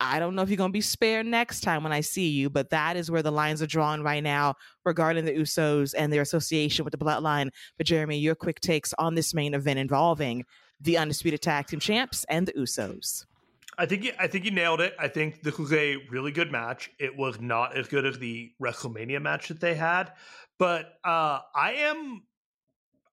I 0.00 0.18
don't 0.18 0.34
know 0.34 0.42
if 0.42 0.50
you're 0.50 0.56
going 0.56 0.70
to 0.70 0.76
be 0.76 0.80
spared 0.80 1.24
next 1.24 1.60
time 1.60 1.82
when 1.82 1.92
I 1.92 2.00
see 2.00 2.28
you, 2.28 2.50
but 2.50 2.70
that 2.70 2.96
is 2.96 3.10
where 3.10 3.22
the 3.22 3.30
lines 3.30 3.62
are 3.62 3.66
drawn 3.66 4.02
right 4.02 4.22
now 4.22 4.54
regarding 4.84 5.24
the 5.24 5.32
Usos 5.32 5.94
and 5.96 6.12
their 6.12 6.20
association 6.20 6.84
with 6.84 6.92
the 6.92 6.98
bloodline. 6.98 7.50
But 7.78 7.86
Jeremy, 7.86 8.18
your 8.18 8.34
quick 8.34 8.60
takes 8.60 8.92
on 8.98 9.14
this 9.14 9.32
main 9.32 9.54
event 9.54 9.78
involving 9.78 10.44
the 10.80 10.98
undisputed 10.98 11.40
tag 11.40 11.68
team 11.68 11.80
champs 11.80 12.24
and 12.28 12.46
the 12.46 12.52
Usos. 12.52 13.24
I 13.76 13.86
think 13.86 14.14
I 14.18 14.26
think 14.26 14.44
you 14.44 14.50
nailed 14.50 14.80
it. 14.80 14.94
I 14.98 15.08
think 15.08 15.42
this 15.42 15.58
was 15.58 15.72
a 15.72 15.96
really 16.10 16.32
good 16.32 16.52
match. 16.52 16.90
It 16.98 17.16
was 17.16 17.40
not 17.40 17.76
as 17.76 17.88
good 17.88 18.06
as 18.06 18.18
the 18.18 18.52
WrestleMania 18.62 19.20
match 19.20 19.48
that 19.48 19.60
they 19.60 19.74
had, 19.74 20.12
but 20.58 20.86
uh, 21.04 21.40
I 21.54 21.72
am 21.78 22.22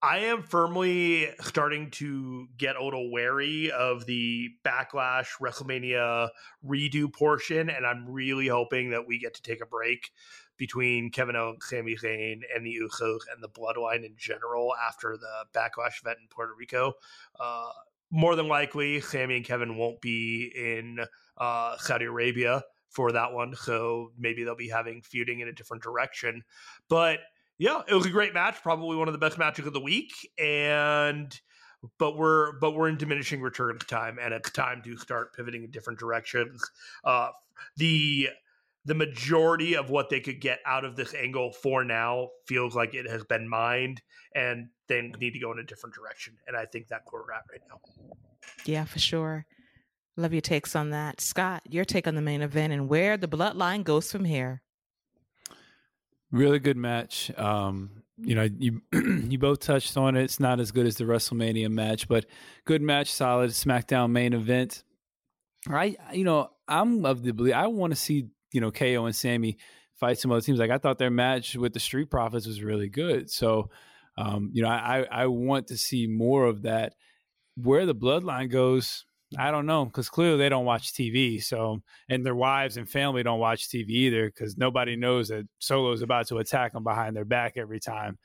I 0.04 0.18
am 0.20 0.42
firmly 0.42 1.30
starting 1.42 1.92
to 1.92 2.48
get 2.58 2.76
a 2.76 2.84
little 2.84 3.12
wary 3.12 3.72
of 3.72 4.08
the 4.08 4.50
backlash 4.66 5.28
WrestleMania 5.40 6.30
redo 6.66 7.14
portion, 7.14 7.70
and 7.70 7.86
I'm 7.86 8.10
really 8.10 8.48
hoping 8.48 8.90
that 8.92 9.08
we 9.08 9.20
get 9.20 9.36
to 9.36 9.44
take 9.44 9.62
a 9.62 9.68
break 9.68 10.12
between 10.58 11.12
Kevin 11.12 11.36
Owens, 11.36 11.66
Sami 11.68 11.96
Zayn, 11.96 12.42
and 12.56 12.66
the 12.66 12.78
Usos 12.82 13.20
and 13.32 13.44
the 13.44 13.50
Bloodline 13.50 14.04
in 14.04 14.16
general 14.18 14.74
after 14.88 15.18
the 15.18 15.46
backlash 15.60 16.02
event 16.02 16.18
in 16.22 16.28
Puerto 16.30 16.54
Rico. 16.58 16.94
Uh, 17.40 17.70
more 18.12 18.36
than 18.36 18.48
likely, 18.48 19.02
Sami 19.02 19.38
and 19.38 19.46
Kevin 19.46 19.78
won't 19.78 20.02
be 20.02 20.52
in 20.56 21.00
uh, 21.38 21.78
Saudi 21.78 22.06
Arabia 22.06 22.64
for 22.90 23.14
that 23.14 23.32
one, 23.32 23.56
so 23.56 24.12
maybe 24.20 24.44
they'll 24.44 24.56
be 24.56 24.70
having 24.70 25.02
feuding 25.02 25.40
in 25.40 25.48
a 25.48 25.54
different 25.54 25.82
direction. 25.82 26.44
But 26.90 27.20
yeah, 27.58 27.82
it 27.88 27.94
was 27.94 28.06
a 28.06 28.10
great 28.10 28.34
match, 28.34 28.62
probably 28.62 28.98
one 28.98 29.08
of 29.08 29.14
the 29.14 29.18
best 29.18 29.38
matches 29.38 29.66
of 29.66 29.74
the 29.74 29.80
week, 29.80 30.12
and 30.38 31.40
but 31.98 32.18
we're 32.18 32.60
but 32.60 32.72
we're 32.72 32.90
in 32.90 32.98
diminishing 32.98 33.42
return 33.42 33.80
time, 33.80 34.20
and 34.22 34.34
it's 34.34 34.52
time 34.52 34.82
to 34.84 34.98
start 34.98 35.34
pivoting 35.36 35.64
in 35.64 35.72
different 35.72 35.98
directions. 35.98 36.62
Uh, 37.04 37.30
the 37.78 38.30
the 38.86 38.96
majority 38.96 39.76
of 39.76 39.90
what 39.90 40.10
they 40.10 40.20
could 40.20 40.42
get 40.42 40.60
out 40.66 40.86
of 40.86 40.96
this 40.96 41.14
angle 41.14 41.52
for 41.52 41.84
now 41.84 42.30
feels 42.48 42.76
like 42.76 42.94
it 42.94 43.10
has 43.10 43.24
been 43.24 43.48
mined, 43.48 44.02
and 44.36 44.70
they 44.88 45.02
need 45.20 45.34
to 45.34 45.40
go 45.40 45.52
in 45.52 45.60
a 45.60 45.64
different 45.64 45.96
direction. 45.96 46.36
And 46.48 46.58
I 46.58 46.66
think 46.66 46.88
that's 46.88 47.06
where 47.12 47.22
we're 47.22 47.34
at 47.34 47.44
right 47.52 47.62
now. 47.70 47.80
Yeah, 48.66 48.86
for 48.86 49.00
sure. 49.00 49.46
Love 50.18 50.34
your 50.34 50.42
takes 50.42 50.76
on 50.76 50.90
that, 50.90 51.22
Scott. 51.22 51.62
Your 51.70 51.86
take 51.86 52.08
on 52.08 52.16
the 52.16 52.22
main 52.22 52.42
event 52.42 52.74
and 52.74 52.90
where 52.90 53.18
the 53.18 53.28
bloodline 53.28 53.84
goes 53.84 54.12
from 54.12 54.26
here. 54.26 54.62
Really 56.32 56.60
good 56.60 56.78
match. 56.78 57.32
Um, 57.38 58.04
you 58.18 58.36
know, 58.36 58.48
you 58.58 58.82
you 58.94 59.38
both 59.38 59.60
touched 59.60 59.96
on 59.98 60.16
it. 60.16 60.24
It's 60.24 60.40
not 60.40 60.60
as 60.60 60.72
good 60.72 60.86
as 60.86 60.96
the 60.96 61.04
WrestleMania 61.04 61.70
match, 61.70 62.08
but 62.08 62.26
good 62.66 62.82
match, 62.82 63.12
solid 63.12 63.52
SmackDown 63.52 64.12
main 64.12 64.34
event. 64.34 64.84
I, 65.70 65.96
you 66.14 66.24
know, 66.24 66.50
I'm 66.68 67.06
of 67.06 67.24
the 67.24 67.34
belief 67.34 67.54
I 67.54 67.68
want 67.68 67.92
to 67.92 67.98
see 67.98 68.30
you 68.52 68.62
know 68.62 68.72
KO 68.72 69.06
and 69.06 69.16
Sami 69.16 69.58
fight 69.96 70.18
some 70.18 70.32
other 70.32 70.42
teams. 70.42 70.60
Like 70.60 70.72
I 70.72 70.78
thought 70.78 70.98
their 70.98 71.12
match 71.12 71.56
with 71.56 71.74
the 71.74 71.80
Street 71.80 72.10
Profits 72.10 72.48
was 72.48 72.64
really 72.64 72.90
good. 72.90 73.30
So, 73.30 73.70
um, 74.18 74.50
you 74.54 74.64
know, 74.64 74.70
I 74.70 75.06
I 75.10 75.28
want 75.28 75.68
to 75.68 75.78
see 75.78 76.08
more 76.08 76.46
of 76.46 76.64
that. 76.64 76.94
Where 77.56 77.86
the 77.86 77.94
bloodline 77.94 78.50
goes, 78.50 79.06
I 79.38 79.52
don't 79.52 79.66
know 79.66 79.86
because 79.86 80.10
clearly 80.10 80.38
they 80.38 80.50
don't 80.50 80.66
watch 80.66 80.94
TV. 80.94 81.44
So, 81.44 81.82
and 82.10 82.26
their 82.26 82.36
wives 82.36 82.78
and 82.78 82.90
family 82.90 83.24
don't 83.24 83.40
watch 83.40 83.68
TV 83.68 83.90
either 83.90 84.26
because 84.26 84.58
nobody 84.58 84.96
knows 84.96 85.30
that 85.30 85.48
Solo 85.60 85.92
is 85.92 86.02
about 86.02 86.28
to 86.28 86.38
attack 86.38 86.74
them 86.74 86.84
behind 86.84 87.16
their 87.16 87.26
back 87.26 87.54
every 87.58 87.80
time. 87.80 88.18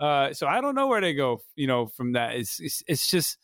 Uh, 0.00 0.32
so 0.32 0.46
I 0.46 0.60
don't 0.60 0.74
know 0.74 0.86
where 0.86 1.00
they 1.00 1.14
go. 1.14 1.40
You 1.56 1.66
know, 1.66 1.86
from 1.86 2.12
that, 2.12 2.36
it's 2.36 2.60
it's, 2.60 2.82
it's 2.86 3.10
just 3.10 3.36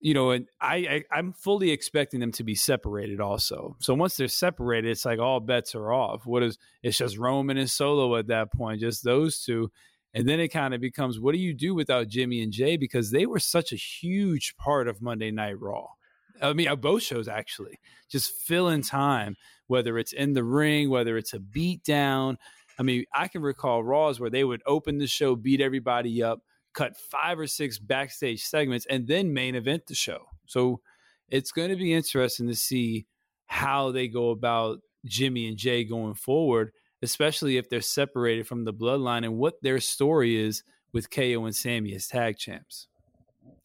you 0.00 0.14
know, 0.14 0.30
and 0.30 0.46
I, 0.60 1.04
I 1.10 1.18
am 1.18 1.32
fully 1.32 1.70
expecting 1.70 2.20
them 2.20 2.32
to 2.32 2.44
be 2.44 2.54
separated 2.54 3.20
also. 3.20 3.76
So 3.80 3.94
once 3.94 4.16
they're 4.16 4.28
separated, 4.28 4.90
it's 4.90 5.04
like 5.04 5.18
all 5.18 5.40
bets 5.40 5.74
are 5.74 5.92
off. 5.92 6.24
What 6.24 6.42
is 6.42 6.58
it's 6.82 6.98
just 6.98 7.18
Roman 7.18 7.58
and 7.58 7.70
Solo 7.70 8.16
at 8.16 8.28
that 8.28 8.52
point, 8.52 8.80
just 8.80 9.04
those 9.04 9.42
two. 9.42 9.70
And 10.14 10.28
then 10.28 10.40
it 10.40 10.48
kind 10.48 10.74
of 10.74 10.80
becomes 10.80 11.20
what 11.20 11.32
do 11.32 11.38
you 11.38 11.54
do 11.54 11.74
without 11.74 12.08
Jimmy 12.08 12.42
and 12.42 12.52
Jay 12.52 12.76
because 12.76 13.10
they 13.10 13.26
were 13.26 13.38
such 13.38 13.72
a 13.72 13.76
huge 13.76 14.56
part 14.56 14.88
of 14.88 15.02
Monday 15.02 15.30
Night 15.30 15.60
Raw. 15.60 15.86
I 16.42 16.54
mean, 16.54 16.74
both 16.80 17.02
shows 17.02 17.28
actually, 17.28 17.78
just 18.08 18.32
fill 18.32 18.70
in 18.70 18.80
time, 18.80 19.36
whether 19.66 19.98
it's 19.98 20.14
in 20.14 20.32
the 20.32 20.42
ring, 20.42 20.88
whether 20.88 21.18
it's 21.18 21.34
a 21.34 21.38
beat 21.38 21.84
down. 21.84 22.38
I 22.78 22.82
mean, 22.82 23.04
I 23.12 23.28
can 23.28 23.42
recall 23.42 23.84
Raws 23.84 24.18
where 24.18 24.30
they 24.30 24.42
would 24.42 24.62
open 24.66 24.96
the 24.96 25.06
show, 25.06 25.36
beat 25.36 25.60
everybody 25.60 26.22
up, 26.22 26.40
cut 26.72 26.96
five 26.96 27.38
or 27.38 27.46
six 27.46 27.78
backstage 27.78 28.42
segments, 28.42 28.86
and 28.86 29.06
then 29.06 29.32
main 29.32 29.54
event 29.54 29.86
the 29.86 29.94
show. 29.94 30.26
So 30.46 30.80
it's 31.28 31.52
going 31.52 31.70
to 31.70 31.76
be 31.76 31.92
interesting 31.92 32.48
to 32.48 32.54
see 32.54 33.06
how 33.46 33.90
they 33.90 34.08
go 34.08 34.30
about 34.30 34.80
Jimmy 35.04 35.48
and 35.48 35.56
Jay 35.56 35.84
going 35.84 36.14
forward, 36.14 36.72
especially 37.02 37.56
if 37.56 37.68
they're 37.68 37.80
separated 37.80 38.46
from 38.46 38.64
the 38.64 38.74
bloodline 38.74 39.24
and 39.24 39.38
what 39.38 39.62
their 39.62 39.80
story 39.80 40.36
is 40.36 40.62
with 40.92 41.10
KO 41.10 41.44
and 41.44 41.54
Sami 41.54 41.94
as 41.94 42.06
tag 42.06 42.36
champs. 42.36 42.88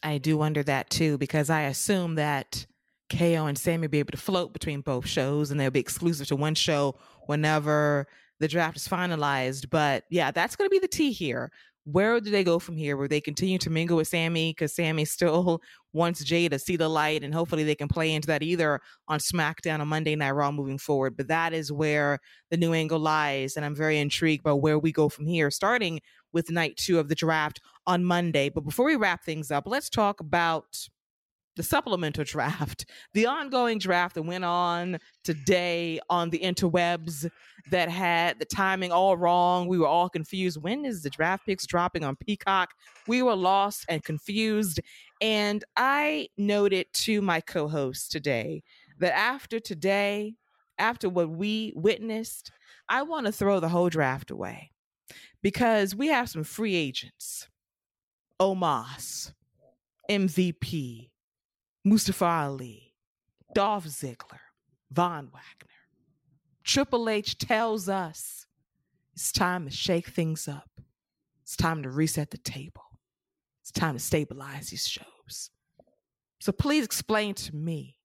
I 0.04 0.18
do 0.18 0.38
wonder 0.38 0.64
that 0.64 0.90
too, 0.90 1.18
because 1.18 1.50
I 1.50 1.62
assume 1.62 2.16
that 2.16 2.66
KO 3.10 3.46
and 3.46 3.58
Sami 3.58 3.82
will 3.82 3.90
be 3.90 4.00
able 4.00 4.12
to 4.12 4.18
float 4.18 4.54
between 4.54 4.82
both 4.82 5.08
shows 5.08 5.52
and 5.52 5.60
they'll 5.60 5.72
be 5.72 5.80
exclusive 5.80 6.28
to 6.28 6.36
one 6.36 6.56
show 6.56 6.96
whenever 7.26 8.08
the 8.40 8.48
draft 8.48 8.78
is 8.78 8.88
finalized. 8.88 9.70
But 9.70 10.06
yeah, 10.10 10.32
that's 10.32 10.56
going 10.56 10.70
to 10.70 10.74
be 10.74 10.80
the 10.80 10.88
T 10.88 11.12
here. 11.12 11.52
Where 11.86 12.20
do 12.20 12.32
they 12.32 12.44
go 12.44 12.58
from 12.58 12.78
here? 12.78 12.98
Where 12.98 13.08
they 13.08 13.22
continue 13.22 13.60
to 13.60 13.70
mingle 13.70 13.98
with 13.98 14.08
Sami 14.08 14.52
because 14.52 14.76
Sami 14.76 15.06
still 15.06 15.62
wants 15.94 16.24
Jay 16.24 16.50
to 16.50 16.58
see 16.58 16.76
the 16.76 16.90
light, 16.90 17.24
and 17.24 17.34
hopefully 17.34 17.64
they 17.64 17.76
can 17.76 17.88
play 17.88 18.12
into 18.12 18.28
that 18.28 18.42
either 18.42 18.82
on 19.08 19.20
SmackDown 19.20 19.80
or 19.80 19.86
Monday 19.86 20.16
Night 20.16 20.32
Raw 20.32 20.52
moving 20.52 20.80
forward. 20.80 21.16
But 21.16 21.28
that 21.28 21.54
is 21.54 21.72
where 21.72 22.20
the 22.50 22.58
new 22.58 22.74
angle 22.74 23.00
lies, 23.00 23.56
and 23.56 23.64
I'm 23.64 23.76
very 23.76 24.00
intrigued 24.00 24.44
by 24.44 24.54
where 24.54 24.80
we 24.80 24.92
go 24.92 25.10
from 25.10 25.28
here, 25.28 25.52
starting 25.52 26.02
with 26.34 26.50
night 26.50 26.76
two 26.76 27.00
of 27.00 27.08
the 27.08 27.16
draft 27.16 27.62
on 27.86 28.04
Monday. 28.04 28.50
But 28.50 28.66
before 28.66 28.86
we 28.86 28.96
wrap 28.96 29.24
things 29.24 29.52
up, 29.52 29.64
let's 29.68 29.90
talk 29.90 30.20
about 30.20 30.88
the 31.56 31.64
supplemental 31.64 32.24
draft, 32.24 32.86
the 33.14 33.26
ongoing 33.26 33.80
draft 33.80 34.16
that 34.16 34.24
went 34.24 34.46
on 34.46 35.00
today 35.24 36.00
on 36.10 36.30
the 36.30 36.40
interwebs 36.40 37.30
that 37.72 37.90
had 37.90 38.40
the 38.40 38.46
timing 38.46 38.92
all 38.92 39.18
wrong. 39.18 39.68
We 39.68 39.80
were 39.80 39.88
all 39.88 40.10
confused. 40.10 40.62
When 40.62 40.86
is 40.86 41.02
the 41.02 41.10
draft 41.10 41.46
picks 41.46 41.66
dropping 41.66 42.04
on 42.04 42.16
Peacock? 42.16 42.70
We 43.08 43.22
were 43.22 43.36
lost 43.36 43.86
and 43.90 44.04
confused. 44.04 44.80
And 45.22 45.64
I 45.76 46.30
noted 46.38 46.88
to 46.94 47.22
my 47.22 47.42
co 47.42 47.68
host 47.68 48.12
today 48.12 48.64
that 49.00 49.16
after 49.16 49.60
today, 49.60 50.36
after 50.78 51.10
what 51.10 51.30
we 51.30 51.74
witnessed, 51.76 52.52
I 52.90 53.02
want 53.04 53.26
to 53.26 53.32
throw 53.32 53.60
the 53.60 53.70
whole 53.70 53.90
draft 53.90 54.30
away 54.30 54.72
because 55.42 55.96
we 55.96 56.08
have 56.08 56.30
some 56.30 56.44
free 56.44 56.76
agents 56.76 57.48
Omos, 58.42 59.32
MVP, 60.10 61.10
Mustafa 61.88 62.26
Ali, 62.26 62.96
Dolph 63.54 63.86
Ziggler, 63.86 64.40
Von 64.92 65.26
Wagner. 65.28 65.70
Triple 66.64 67.08
H 67.08 67.38
tells 67.38 67.88
us 67.88 68.48
it's 69.14 69.32
time 69.32 69.66
to 69.66 69.72
shake 69.72 70.08
things 70.08 70.48
up. 70.48 70.68
It's 71.44 71.56
time 71.56 71.84
to 71.84 71.92
reset 71.92 72.32
the 72.32 72.40
table. 72.40 72.82
It's 73.62 73.72
time 73.72 73.94
to 73.94 74.00
stabilize 74.00 74.72
these 74.72 74.88
shows. 74.88 75.52
So 76.40 76.52
please 76.52 76.84
explain 76.84 77.36
to 77.36 77.56
me 77.56 77.98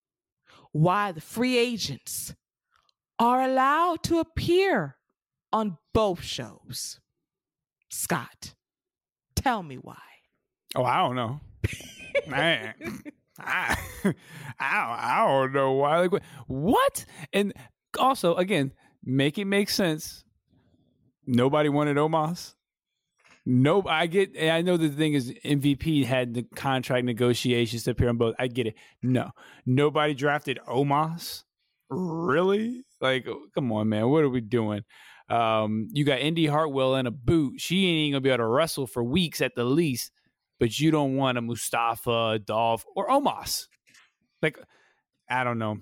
why 0.73 1.13
the 1.13 1.23
free 1.23 1.57
agents 1.57 2.35
are 3.19 3.41
allowed 3.41 4.03
to 4.05 4.19
appear 4.19 4.97
on 5.55 5.79
both 5.95 6.23
shows. 6.23 7.01
Scott, 7.89 8.53
tell 9.35 9.63
me 9.63 9.77
why. 9.77 9.97
Oh, 10.77 10.85
I 10.85 10.99
don't 10.99 11.17
know. 11.17 11.41
Man. 12.27 12.75
I, 13.41 13.77
I, 14.59 15.23
I 15.23 15.27
don't 15.27 15.53
know 15.53 15.73
why. 15.73 16.01
Like, 16.01 16.23
what? 16.47 17.05
And 17.33 17.53
also, 17.99 18.35
again, 18.37 18.73
make 19.05 19.39
it 19.39 19.47
make 19.47 19.71
sense. 19.71 20.25
Nobody 21.27 21.69
wanted 21.69 21.97
Omos. 21.97 22.55
Nope. 23.47 23.87
I 23.89 24.07
get. 24.07 24.31
I 24.41 24.63
know 24.63 24.77
the 24.77 24.89
thing 24.89 25.15
is 25.15 25.33
MVP 25.45 26.05
had 26.05 26.35
the 26.35 26.43
contract 26.55 27.05
negotiations 27.05 27.85
to 27.85 27.93
appear 27.93 28.09
on 28.09 28.17
both. 28.17 28.35
I 28.39 28.49
get 28.49 28.67
it. 28.67 28.75
No, 29.03 29.31
nobody 29.65 30.15
drafted 30.15 30.59
Omos. 30.69 31.45
Really? 31.89 32.85
Like, 33.01 33.27
come 33.55 33.73
on, 33.73 33.89
man. 33.89 34.09
What 34.09 34.25
are 34.25 34.29
we 34.29 34.41
doing? 34.41 34.83
Um, 35.29 35.89
you 35.93 36.05
got 36.05 36.21
Indi 36.21 36.47
Hartwell 36.47 36.97
in 36.97 37.07
a 37.07 37.11
boot. 37.11 37.61
She 37.61 37.87
ain't 37.87 37.99
even 37.99 38.13
gonna 38.13 38.21
be 38.21 38.31
able 38.31 38.39
to 38.39 38.47
wrestle 38.47 38.87
for 38.87 39.03
weeks 39.03 39.41
at 39.41 39.55
the 39.55 39.65
least 39.65 40.11
but 40.61 40.79
you 40.79 40.93
don't 40.93 41.17
want 41.17 41.39
a 41.39 41.41
Mustafa, 41.41 42.39
Dolph, 42.45 42.85
or 42.95 43.09
Omos. 43.09 43.67
Like, 44.43 44.59
I 45.29 45.43
don't 45.43 45.59
know. 45.59 45.79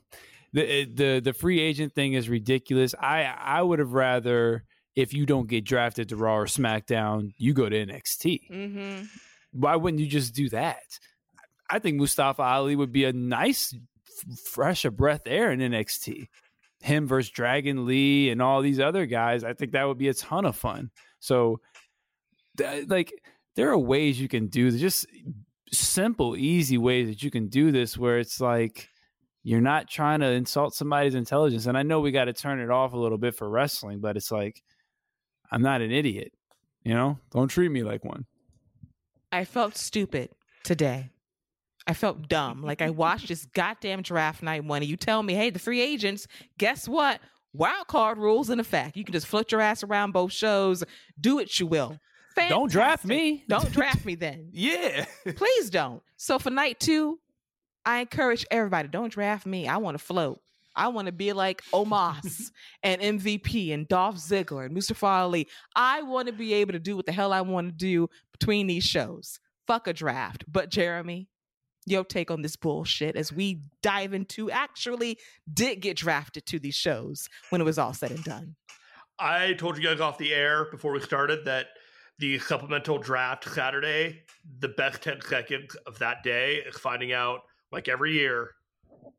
The 0.54 0.70
eh, 0.70 0.86
the 0.92 1.20
the 1.20 1.32
free 1.34 1.60
agent 1.60 1.94
thing 1.94 2.14
is 2.14 2.30
ridiculous. 2.30 2.94
I 2.98 3.24
I 3.24 3.60
would 3.60 3.80
have 3.80 3.92
rather 3.92 4.64
if 4.96 5.12
you 5.12 5.26
don't 5.26 5.48
get 5.48 5.64
drafted 5.64 6.08
to 6.08 6.16
Raw 6.16 6.38
or 6.38 6.46
SmackDown, 6.46 7.32
you 7.36 7.52
go 7.52 7.68
to 7.68 7.86
NXT. 7.86 8.50
Mm-hmm. 8.50 9.04
Why 9.52 9.76
wouldn't 9.76 10.00
you 10.00 10.08
just 10.08 10.34
do 10.34 10.48
that? 10.48 10.82
I 11.70 11.78
think 11.78 11.98
Mustafa 11.98 12.42
Ali 12.42 12.74
would 12.74 12.92
be 12.92 13.04
a 13.04 13.12
nice, 13.12 13.74
f- 13.74 14.38
fresh 14.40 14.84
of 14.84 14.96
breath 14.96 15.22
air 15.26 15.52
in 15.52 15.60
NXT. 15.60 16.26
Him 16.80 17.06
versus 17.06 17.30
Dragon 17.30 17.86
Lee 17.86 18.30
and 18.30 18.40
all 18.40 18.60
these 18.60 18.80
other 18.80 19.06
guys. 19.06 19.44
I 19.44 19.52
think 19.52 19.72
that 19.72 19.86
would 19.86 19.98
be 19.98 20.08
a 20.08 20.14
ton 20.14 20.44
of 20.44 20.56
fun. 20.56 20.90
So, 21.20 21.60
like, 22.88 23.12
there 23.58 23.70
are 23.70 23.78
ways 23.78 24.20
you 24.20 24.28
can 24.28 24.46
do 24.46 24.70
this, 24.70 24.80
just 24.80 25.06
simple, 25.72 26.36
easy 26.36 26.78
ways 26.78 27.08
that 27.08 27.24
you 27.24 27.30
can 27.30 27.48
do 27.48 27.72
this 27.72 27.98
where 27.98 28.20
it's 28.20 28.40
like 28.40 28.88
you're 29.42 29.60
not 29.60 29.88
trying 29.88 30.20
to 30.20 30.30
insult 30.30 30.76
somebody's 30.76 31.16
intelligence. 31.16 31.66
And 31.66 31.76
I 31.76 31.82
know 31.82 31.98
we 31.98 32.12
got 32.12 32.26
to 32.26 32.32
turn 32.32 32.60
it 32.60 32.70
off 32.70 32.92
a 32.92 32.96
little 32.96 33.18
bit 33.18 33.34
for 33.34 33.50
wrestling, 33.50 33.98
but 33.98 34.16
it's 34.16 34.30
like, 34.30 34.62
I'm 35.50 35.60
not 35.60 35.80
an 35.80 35.90
idiot. 35.90 36.30
You 36.84 36.94
know, 36.94 37.18
don't 37.32 37.48
treat 37.48 37.72
me 37.72 37.82
like 37.82 38.04
one. 38.04 38.26
I 39.32 39.44
felt 39.44 39.76
stupid 39.76 40.30
today. 40.62 41.10
I 41.84 41.94
felt 41.94 42.28
dumb. 42.28 42.62
Like 42.62 42.80
I 42.80 42.90
watched 42.90 43.26
this 43.26 43.44
goddamn 43.54 44.02
draft 44.02 44.40
night 44.40 44.62
one, 44.62 44.82
and 44.82 44.88
you 44.88 44.96
tell 44.96 45.24
me, 45.24 45.34
hey, 45.34 45.50
the 45.50 45.58
free 45.58 45.80
agents, 45.80 46.28
guess 46.58 46.86
what? 46.86 47.18
Wild 47.52 47.88
card 47.88 48.18
rules 48.18 48.50
in 48.50 48.60
effect. 48.60 48.96
You 48.96 49.02
can 49.02 49.14
just 49.14 49.26
float 49.26 49.50
your 49.50 49.60
ass 49.60 49.82
around 49.82 50.12
both 50.12 50.30
shows. 50.30 50.84
Do 51.20 51.34
what 51.34 51.58
you 51.58 51.66
will. 51.66 51.98
Don't 52.36 52.70
draft 52.70 53.04
me. 53.04 53.44
Don't 53.48 53.70
draft 53.72 54.04
me 54.04 54.14
then. 54.14 54.48
Yeah. 54.52 55.06
Please 55.36 55.70
don't. 55.70 56.02
So 56.16 56.38
for 56.38 56.50
night 56.50 56.80
two, 56.80 57.18
I 57.84 58.00
encourage 58.00 58.46
everybody, 58.50 58.88
don't 58.88 59.12
draft 59.12 59.46
me. 59.46 59.66
I 59.66 59.78
want 59.78 59.98
to 59.98 60.04
float. 60.04 60.40
I 60.76 60.88
want 60.88 61.06
to 61.06 61.12
be 61.12 61.32
like 61.32 61.62
Omos 61.72 62.50
and 62.82 63.00
MVP 63.02 63.74
and 63.74 63.88
Dolph 63.88 64.16
Ziggler 64.16 64.66
and 64.66 64.74
Mustafa 64.74 65.06
Ali. 65.06 65.48
I 65.74 66.02
want 66.02 66.28
to 66.28 66.32
be 66.32 66.54
able 66.54 66.72
to 66.72 66.78
do 66.78 66.96
what 66.96 67.06
the 67.06 67.12
hell 67.12 67.32
I 67.32 67.40
want 67.40 67.68
to 67.68 67.74
do 67.74 68.08
between 68.38 68.68
these 68.68 68.84
shows. 68.84 69.40
Fuck 69.66 69.88
a 69.88 69.92
draft. 69.92 70.44
But 70.46 70.70
Jeremy, 70.70 71.28
your 71.84 72.04
take 72.04 72.30
on 72.30 72.42
this 72.42 72.56
bullshit 72.56 73.16
as 73.16 73.32
we 73.32 73.62
dive 73.82 74.14
into 74.14 74.50
actually 74.50 75.18
did 75.52 75.80
get 75.80 75.96
drafted 75.96 76.46
to 76.46 76.58
these 76.58 76.76
shows 76.76 77.28
when 77.50 77.60
it 77.60 77.64
was 77.64 77.78
all 77.78 77.92
said 77.92 78.12
and 78.12 78.22
done. 78.22 78.54
I 79.18 79.54
told 79.54 79.76
you 79.76 79.82
guys 79.82 80.00
off 80.00 80.18
the 80.18 80.32
air 80.32 80.66
before 80.70 80.92
we 80.92 81.00
started 81.00 81.44
that 81.46 81.66
the 82.18 82.38
supplemental 82.38 82.98
draft 82.98 83.52
Saturday, 83.52 84.22
the 84.60 84.68
best 84.68 85.02
10 85.02 85.20
seconds 85.22 85.74
of 85.86 85.98
that 85.98 86.22
day 86.22 86.56
is 86.56 86.76
finding 86.76 87.12
out, 87.12 87.42
like 87.70 87.88
every 87.88 88.12
year, 88.12 88.52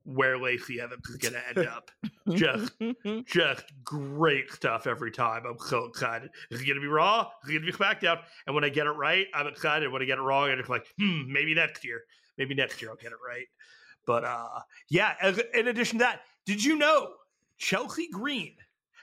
where 0.04 0.38
Lacey 0.38 0.82
Evans 0.82 1.08
is 1.08 1.18
going 1.18 1.34
to 1.34 1.48
end 1.48 1.68
up. 1.68 1.92
just, 2.32 2.74
just 3.26 3.64
great 3.84 4.52
stuff 4.52 4.88
every 4.88 5.12
time. 5.12 5.44
I'm 5.46 5.60
so 5.60 5.86
excited. 5.86 6.30
Is 6.50 6.62
it 6.62 6.66
going 6.66 6.76
to 6.76 6.82
be 6.82 6.88
Raw? 6.88 7.30
Is 7.44 7.50
it 7.50 7.54
going 7.54 7.66
to 7.66 7.72
be 7.72 7.78
SmackDown? 7.78 8.20
And 8.46 8.56
when 8.56 8.64
I 8.64 8.70
get 8.70 8.88
it 8.88 8.92
right, 8.92 9.28
I'm 9.34 9.48
excited. 9.48 9.92
When 9.92 10.02
I 10.02 10.06
get 10.06 10.18
it 10.18 10.22
wrong, 10.22 10.50
I'm 10.50 10.58
just 10.58 10.70
like, 10.70 10.86
hmm, 11.00 11.32
maybe 11.32 11.54
next 11.54 11.86
year. 11.86 12.04
Maybe 12.38 12.56
next 12.56 12.82
year 12.82 12.92
I'll 12.92 12.98
get 12.98 13.12
it 13.12 13.18
right. 13.26 13.46
But 14.06 14.24
uh, 14.24 14.60
yeah, 14.90 15.14
as, 15.22 15.40
in 15.54 15.68
addition 15.68 16.00
to 16.00 16.06
that, 16.06 16.22
did 16.46 16.64
you 16.64 16.78
know 16.78 17.14
Chelsea 17.58 18.10
Green? 18.12 18.56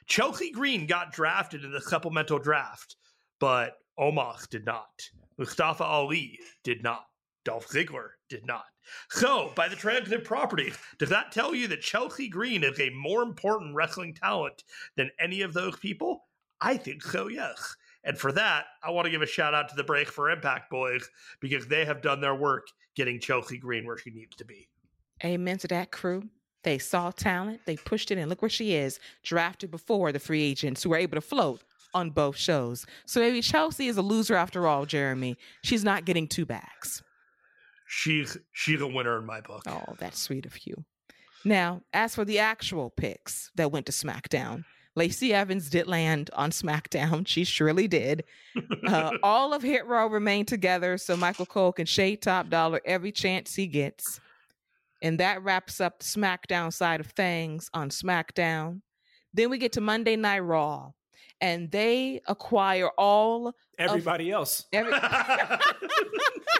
Chelsea 0.06 0.50
Green 0.50 0.86
got 0.86 1.12
drafted 1.12 1.64
in 1.64 1.72
the 1.72 1.80
supplemental 1.80 2.38
draft, 2.38 2.96
but 3.38 3.78
Omos 3.98 4.48
did 4.48 4.64
not. 4.64 5.10
Mustafa 5.38 5.84
Ali 5.84 6.38
did 6.64 6.82
not. 6.82 7.06
Dolph 7.44 7.68
Ziggler 7.68 8.10
did 8.28 8.44
not. 8.44 8.64
So, 9.10 9.52
by 9.54 9.68
the 9.68 9.76
transitive 9.76 10.24
property, 10.24 10.72
does 10.98 11.08
that 11.10 11.32
tell 11.32 11.54
you 11.54 11.68
that 11.68 11.80
Chelsea 11.80 12.28
Green 12.28 12.64
is 12.64 12.80
a 12.80 12.90
more 12.90 13.22
important 13.22 13.74
wrestling 13.74 14.14
talent 14.14 14.64
than 14.96 15.10
any 15.20 15.42
of 15.42 15.52
those 15.52 15.76
people? 15.76 16.24
I 16.60 16.76
think 16.76 17.02
so, 17.02 17.28
yes. 17.28 17.76
And 18.04 18.16
for 18.16 18.32
that, 18.32 18.66
I 18.82 18.90
want 18.90 19.06
to 19.06 19.10
give 19.10 19.22
a 19.22 19.26
shout 19.26 19.54
out 19.54 19.68
to 19.68 19.76
the 19.76 19.84
Break 19.84 20.08
for 20.08 20.30
Impact 20.30 20.70
boys 20.70 21.08
because 21.40 21.66
they 21.66 21.84
have 21.84 22.02
done 22.02 22.20
their 22.20 22.34
work 22.34 22.66
getting 22.94 23.20
Chelsea 23.20 23.58
Green 23.58 23.86
where 23.86 23.98
she 23.98 24.10
needs 24.10 24.36
to 24.36 24.44
be. 24.44 24.68
Amen 25.24 25.58
to 25.58 25.68
that 25.68 25.90
crew. 25.90 26.28
They 26.62 26.78
saw 26.78 27.10
talent, 27.10 27.60
they 27.64 27.76
pushed 27.76 28.10
it, 28.10 28.18
and 28.18 28.28
look 28.28 28.42
where 28.42 28.48
she 28.48 28.74
is, 28.74 28.98
drafted 29.22 29.70
before 29.70 30.10
the 30.10 30.18
free 30.18 30.42
agents 30.42 30.82
who 30.82 30.90
were 30.90 30.96
able 30.96 31.16
to 31.16 31.20
float 31.20 31.62
on 31.96 32.10
both 32.10 32.36
shows. 32.36 32.86
So 33.06 33.20
maybe 33.20 33.40
Chelsea 33.40 33.88
is 33.88 33.96
a 33.96 34.02
loser 34.02 34.34
after 34.34 34.66
all, 34.66 34.86
Jeremy. 34.86 35.36
She's 35.64 35.82
not 35.82 36.04
getting 36.04 36.28
two 36.28 36.46
bags. 36.46 37.02
She's 37.88 38.36
she's 38.52 38.80
a 38.80 38.86
winner 38.86 39.18
in 39.18 39.26
my 39.26 39.40
book. 39.40 39.62
Oh, 39.66 39.94
that's 39.98 40.20
sweet 40.20 40.44
of 40.44 40.66
you. 40.66 40.84
Now, 41.44 41.82
as 41.92 42.14
for 42.14 42.24
the 42.24 42.40
actual 42.40 42.90
picks 42.90 43.50
that 43.54 43.70
went 43.70 43.86
to 43.86 43.92
SmackDown, 43.92 44.64
Lacey 44.96 45.32
Evans 45.32 45.70
did 45.70 45.86
land 45.86 46.30
on 46.34 46.50
SmackDown. 46.50 47.26
She 47.36 47.44
surely 47.44 47.88
did. 47.88 48.24
Uh, 48.86 49.10
all 49.22 49.52
of 49.52 49.62
Hit 49.62 49.84
Row 49.86 50.06
remained 50.06 50.46
together, 50.46 50.96
so 50.96 51.16
Michael 51.16 51.44
Cole 51.44 51.72
can 51.72 51.86
shade 51.86 52.22
Top 52.22 52.48
Dolla 52.48 52.78
every 52.84 53.10
chance 53.10 53.54
he 53.54 53.66
gets. 53.66 54.20
And 55.02 55.18
that 55.18 55.42
wraps 55.42 55.80
up 55.80 55.98
the 55.98 56.04
SmackDown 56.04 56.72
side 56.72 57.00
of 57.00 57.08
things 57.08 57.68
on 57.74 57.90
SmackDown. 57.90 58.82
Then 59.34 59.50
we 59.50 59.58
get 59.58 59.72
to 59.72 59.80
Monday 59.80 60.16
Night 60.16 60.38
Raw, 60.38 60.92
and 61.40 61.70
they 61.70 62.20
acquire 62.26 62.88
all 62.98 63.54
Everybody 63.78 64.30
else. 64.30 64.64
every. 64.72 64.92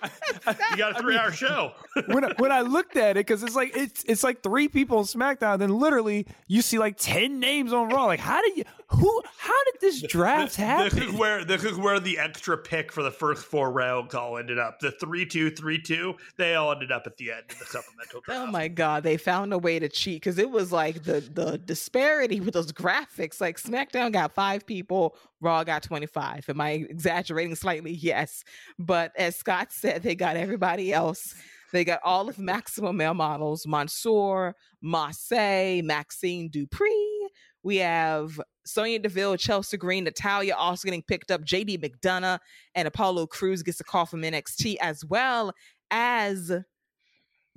you 0.70 0.76
got 0.76 0.98
a 0.98 1.00
three 1.00 1.16
hour 1.16 1.32
show. 1.32 1.72
when 2.06 2.24
I, 2.24 2.32
when 2.38 2.52
I 2.52 2.60
looked 2.60 2.96
at 2.96 3.12
it, 3.16 3.26
because 3.26 3.42
it's 3.42 3.56
like 3.56 3.76
it's 3.76 4.04
it's 4.04 4.22
like 4.22 4.42
three 4.42 4.68
people 4.68 4.98
on 4.98 5.04
SmackDown, 5.04 5.58
then 5.58 5.70
literally 5.70 6.26
you 6.46 6.62
see 6.62 6.78
like 6.78 6.96
ten 6.98 7.40
names 7.40 7.72
on 7.72 7.88
Raw. 7.88 8.06
Like, 8.06 8.20
how 8.20 8.42
did 8.42 8.56
you? 8.56 8.64
Who? 8.88 9.22
How 9.38 9.64
did 9.64 9.80
this 9.80 10.02
draft 10.02 10.48
This 10.48 10.56
happen? 10.56 11.02
is 11.02 11.12
where 11.12 11.44
this 11.44 11.64
is 11.64 11.76
where 11.76 11.98
the 11.98 12.18
extra 12.18 12.56
pick 12.56 12.92
for 12.92 13.02
the 13.02 13.10
first 13.10 13.44
four 13.44 13.72
rounds 13.72 14.14
all 14.14 14.38
ended 14.38 14.58
up. 14.58 14.78
The 14.80 14.92
three 14.92 15.26
two 15.26 15.50
three 15.50 15.80
two, 15.80 16.14
they 16.36 16.54
all 16.54 16.70
ended 16.72 16.92
up 16.92 17.06
at 17.06 17.16
the 17.16 17.32
end 17.32 17.44
of 17.50 17.58
the 17.58 17.64
supplemental 17.64 18.18
oh 18.18 18.22
draft. 18.24 18.48
Oh 18.48 18.50
my 18.50 18.68
god, 18.68 19.02
they 19.02 19.16
found 19.16 19.52
a 19.52 19.58
way 19.58 19.78
to 19.78 19.88
cheat 19.88 20.22
because 20.22 20.38
it 20.38 20.50
was 20.50 20.70
like 20.70 21.02
the 21.04 21.20
the 21.20 21.58
disparity 21.58 22.40
with 22.40 22.54
those 22.54 22.72
graphics. 22.72 23.40
Like 23.40 23.60
SmackDown 23.60 24.12
got 24.12 24.32
five 24.32 24.64
people, 24.66 25.16
Raw 25.40 25.64
got 25.64 25.82
twenty 25.82 26.06
five. 26.06 26.48
Am 26.48 26.60
I 26.60 26.86
exaggerating 27.06 27.54
slightly? 27.54 27.92
Yes, 27.92 28.42
but 28.78 29.12
as 29.16 29.36
Scott 29.36 29.68
said, 29.70 30.02
they 30.02 30.14
got 30.14 30.36
everybody 30.36 30.92
else. 30.92 31.34
They 31.72 31.84
got 31.84 32.00
all 32.04 32.28
of 32.28 32.38
Maximum 32.38 32.96
Male 32.96 33.14
models: 33.14 33.66
Mansoor, 33.66 34.54
Marseille, 34.82 35.82
Maxxine 35.82 36.50
Dupri. 36.50 37.28
We 37.62 37.76
have 37.76 38.40
Sonya 38.64 39.00
Deville, 39.00 39.36
Chelsea 39.36 39.76
Green, 39.76 40.04
Natalya 40.04 40.54
also 40.54 40.86
getting 40.86 41.02
picked 41.02 41.30
up. 41.30 41.42
JD 41.42 41.78
McDonagh 41.82 42.38
and 42.74 42.86
Apollo 42.86 43.26
Crews 43.28 43.62
gets 43.62 43.80
a 43.80 43.84
call 43.84 44.06
from 44.06 44.22
NXT 44.22 44.76
as 44.80 45.04
well 45.04 45.52
as 45.90 46.52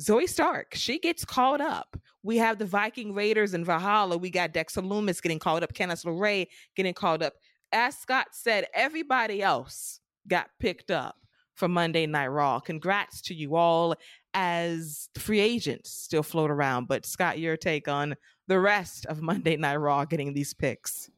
Zoey 0.02 0.30
Stark, 0.30 0.76
she 0.76 0.98
gets 0.98 1.26
called 1.26 1.60
up. 1.60 1.98
We 2.24 2.38
have 2.38 2.58
the 2.58 2.66
Viking 2.66 3.14
Raiders 3.14 3.54
in 3.54 3.66
Valhalla. 3.66 4.18
We 4.18 4.30
got 4.30 4.54
Dexter 4.54 4.82
Lumis 4.82 5.22
getting 5.22 5.40
called 5.40 5.62
up, 5.62 5.74
Candice 5.74 6.06
LeRae 6.06 6.48
getting 6.76 6.94
called 6.94 7.22
up. 7.22 7.34
As 7.72 7.98
Scott 7.98 8.28
said, 8.32 8.68
everybody 8.74 9.42
else 9.42 10.00
got 10.28 10.50
picked 10.60 10.92
up 10.92 11.16
for 11.54 11.68
Monday 11.68 12.06
Night 12.06 12.28
Raw. 12.28 12.60
Congrats 12.60 13.22
to 13.24 13.34
you 13.34 13.56
all 13.56 13.96
as 14.34 15.10
free 15.18 15.40
agents 15.40 15.92
still 15.92 16.24
float 16.24 16.50
around. 16.50 16.88
But 16.88 17.06
Scott, 17.06 17.40
your 17.40 17.58
take 17.58 17.88
on 17.88 18.16
the 18.48 18.60
rest 18.60 19.06
of 19.06 19.22
Monday 19.22 19.58
Night 19.58 19.76
Raw 19.76 20.06
getting 20.06 20.34
these 20.34 20.54
picks. 20.54 21.10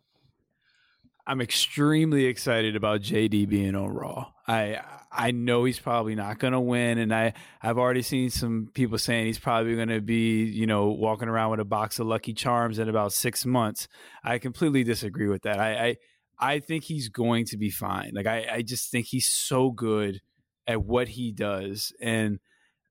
I'm 1.28 1.40
extremely 1.40 2.26
excited 2.26 2.76
about 2.76 3.02
JD 3.02 3.48
being 3.48 3.76
on 3.76 3.90
Raw. 3.90 4.32
I 4.48 4.82
I 5.12 5.32
know 5.32 5.66
he's 5.66 5.80
probably 5.80 6.16
not 6.16 6.40
going 6.40 6.54
to 6.54 6.60
win, 6.60 6.98
and 6.98 7.14
I 7.14 7.34
I've 7.62 7.78
already 7.78 8.02
seen 8.02 8.32
some 8.32 8.70
people 8.74 8.98
saying 8.98 9.28
he's 9.28 9.40
probably 9.40 9.76
going 9.76 9.90
to 9.90 10.02
be 10.02 10.44
you 10.44 10.66
know 10.66 10.88
walking 10.88 11.30
around 11.30 11.52
with 11.52 11.60
a 11.60 11.66
box 11.66 12.00
of 12.00 12.08
Lucky 12.08 12.34
Charms 12.34 12.80
in 12.80 12.90
about 12.90 13.14
six 13.14 13.46
months. 13.46 13.88
I 14.24 14.40
completely 14.40 14.84
disagree 14.84 15.28
with 15.28 15.44
that. 15.44 15.60
I 15.60 15.74
I, 15.74 15.98
I 16.42 16.60
think 16.60 16.84
he's 16.84 17.08
going 17.08 17.46
to 17.46 17.58
be 17.58 17.70
fine. 17.70 18.12
Like 18.16 18.26
I 18.26 18.48
I 18.52 18.62
just 18.64 18.90
think 18.90 19.06
he's 19.06 19.28
so 19.28 19.70
good 19.70 20.22
at 20.68 20.84
what 20.84 21.08
he 21.08 21.32
does, 21.32 21.94
and 22.02 22.40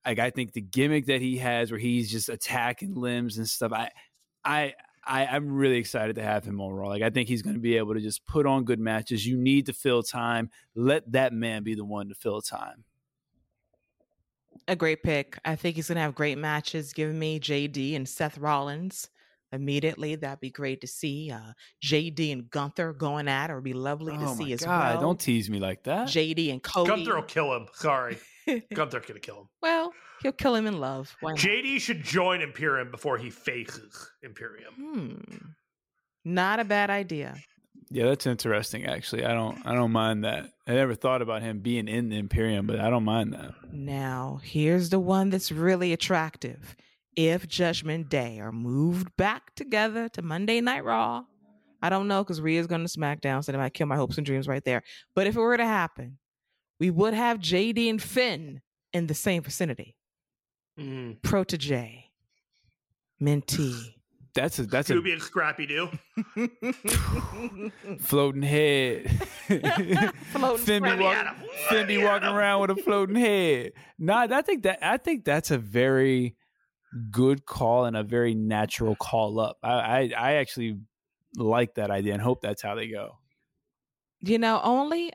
like 0.07 0.21
I 0.21 0.31
think 0.31 0.53
the 0.53 0.61
gimmick 0.61 1.07
that 1.07 1.21
he 1.21 1.39
has, 1.39 1.71
where 1.71 1.81
he's 1.81 2.11
just 2.11 2.29
attacking 2.29 2.95
limbs 2.95 3.37
and 3.37 3.49
stuff. 3.49 3.73
I 3.73 3.91
I 4.45 4.75
I, 5.05 5.27
I'm 5.27 5.53
really 5.53 5.79
excited 5.79 6.17
to 6.17 6.23
have 6.23 6.45
him 6.45 6.61
on 6.61 6.73
Raw. 6.73 6.89
Like 6.89 7.03
I 7.03 7.11
think 7.11 7.29
he's 7.29 7.43
going 7.43 7.57
to 7.57 7.61
be 7.61 7.77
able 7.77 7.95
to 7.95 8.01
just 8.01 8.25
put 8.27 8.47
on 8.47 8.65
good 8.65 8.81
matches. 8.81 9.27
You 9.27 9.37
need 9.37 9.67
to 9.67 9.73
fill 9.73 10.03
time. 10.03 10.51
Let 10.75 11.11
that 11.13 11.33
man 11.33 11.63
be 11.65 11.75
the 11.75 11.85
one 11.85 12.09
to 12.09 12.15
fill 12.15 12.41
time. 12.41 12.85
A 14.69 14.77
great 14.77 15.03
pick. 15.03 15.39
I 15.45 15.57
think 15.57 15.77
he's 15.77 15.89
going 15.89 15.97
to 15.97 16.03
have 16.03 16.15
great 16.15 16.39
matches. 16.39 16.93
Giving 16.93 17.19
me 17.19 17.41
JD 17.41 17.97
and 17.97 18.09
Seth 18.09 18.39
Rollins 18.39 19.09
immediately. 19.53 20.15
That'd 20.17 20.41
be 20.41 20.51
great 20.51 20.81
to 20.83 20.87
see. 20.87 21.31
Uh, 21.31 21.53
JD 21.85 22.33
and 22.33 22.51
Gunther 22.51 22.93
going 22.95 23.29
at 23.29 23.51
it 23.51 23.55
would 23.55 23.65
be 23.65 23.73
lovely 23.73 24.17
to 24.17 24.25
oh 24.25 24.35
see 24.35 24.47
my 24.47 24.53
as 24.53 24.61
God! 24.63 24.95
well. 24.95 25.01
Don't 25.03 25.21
tease 25.21 25.51
me 25.51 25.59
like 25.61 25.85
that. 25.85 26.09
JD 26.09 26.53
and 26.53 26.63
Cody. 26.63 26.89
Gunther 26.91 27.15
will 27.17 27.23
kill 27.23 27.55
him. 27.55 27.67
Sorry. 27.75 28.19
Gunther 28.75 29.01
gonna 29.07 29.21
kill 29.21 29.41
him. 29.43 29.49
well, 29.63 29.93
he'll 30.23 30.33
kill 30.33 30.55
him 30.55 30.67
in 30.67 30.81
love. 30.81 31.15
Why 31.21 31.33
not? 31.33 31.39
JD 31.39 31.81
should 31.81 32.03
join 32.03 32.41
Imperium 32.41 32.91
before 32.91 33.19
he 33.19 33.31
faces 33.31 34.11
Imperium. 34.23 34.75
Hmm. 34.75 35.37
Not 36.25 36.61
a 36.61 36.65
bad 36.65 36.91
idea. 36.91 37.37
Yeah, 37.93 38.05
that's 38.05 38.27
interesting. 38.27 38.87
Actually, 38.87 39.25
I 39.25 39.33
don't 39.35 39.59
I 39.67 39.75
don't 39.75 39.91
mind 39.91 40.25
that 40.25 40.51
I 40.67 40.75
never 40.75 40.95
thought 40.95 41.23
about 41.23 41.43
him 41.43 41.59
being 41.61 41.89
in 41.89 42.09
the 42.09 42.19
Imperium, 42.19 42.67
but 42.67 42.79
I 42.79 42.89
don't 42.89 43.05
mind 43.05 43.33
that. 43.33 43.53
Now, 43.73 44.41
here's 44.45 44.91
the 44.91 45.01
one 45.01 45.31
that's 45.31 45.51
really 45.51 45.93
attractive. 45.93 46.77
If 47.17 47.49
Judgment 47.49 48.09
Day 48.09 48.39
are 48.41 48.53
moved 48.53 49.15
back 49.17 49.55
together 49.55 50.09
to 50.11 50.23
Monday 50.23 50.61
Night 50.61 50.85
Raw, 50.85 51.25
I 51.83 51.89
don't 51.89 52.09
know 52.09 52.23
because 52.23 52.41
Rhea's 52.41 52.67
going 52.67 52.87
to 52.87 52.99
SmackDown, 52.99 53.45
so 53.45 53.53
they 53.53 53.59
might 53.59 53.75
kill 53.75 53.87
my 53.87 53.97
hopes 53.97 54.17
and 54.17 54.25
dreams 54.27 54.47
right 54.47 54.65
there. 54.65 54.83
But 55.15 55.27
if 55.27 55.35
it 55.37 55.41
were 55.41 55.57
to 55.57 55.65
happen, 55.67 56.19
we 56.79 56.91
would 56.91 57.15
have 57.15 57.39
JD 57.39 57.91
and 57.91 58.01
Finn 58.03 58.61
in 58.93 59.07
the 59.07 59.15
same 59.15 59.43
vicinity. 59.43 59.97
Mm. 60.79 61.21
Protege, 61.23 62.11
mentee. 63.21 63.95
That's 64.33 64.61
a 64.61 64.63
that's 64.67 64.89
a 64.91 64.97
and 64.97 65.21
Scrappy 65.21 65.67
Doo. 65.67 65.89
floating 67.99 68.43
head. 68.43 69.11
Floating 70.31 70.65
Finn 70.65 70.83
be, 70.85 70.89
walk, 71.03 71.17
at 71.17 71.27
'em. 71.27 71.35
Let 71.43 71.69
Finn 71.69 71.87
be 71.89 72.01
at 72.01 72.05
walking 72.05 72.29
'em. 72.29 72.37
around 72.37 72.61
with 72.61 72.71
a 72.71 72.77
floating 72.77 73.17
head. 73.17 73.73
Nah, 73.99 74.29
I 74.31 74.43
think 74.43 74.63
that 74.63 74.79
I 74.83 74.99
think 74.99 75.25
that's 75.25 75.51
a 75.51 75.59
very 75.59 76.37
good 77.11 77.47
call 77.47 77.85
and 77.85 77.97
a 77.97 78.03
very 78.03 78.35
natural 78.35 78.97
call 78.97 79.39
up. 79.41 79.59
I 79.63 79.69
I, 79.69 80.13
I 80.17 80.33
actually 80.35 80.79
like 81.37 81.75
that 81.75 81.91
idea 81.91 82.13
and 82.13 82.23
hope 82.23 82.41
that's 82.41 82.63
how 82.63 82.75
they 82.75 82.89
go. 82.89 83.19
You 84.21 84.39
know, 84.39 84.61
only 84.63 85.13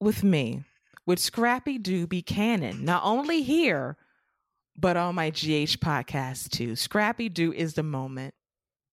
with 0.00 0.22
me 0.22 0.64
would 1.06 1.18
Scrappy 1.18 1.78
Doo 1.78 2.06
be 2.06 2.22
canon, 2.22 2.84
not 2.84 3.02
only 3.04 3.42
here, 3.42 3.96
but 4.76 4.96
on 4.96 5.14
my 5.14 5.30
GH 5.30 5.78
podcast 5.80 6.50
too. 6.50 6.76
Scrappy 6.76 7.28
Doo 7.28 7.52
is 7.52 7.74
the 7.74 7.82
moment. 7.82 8.34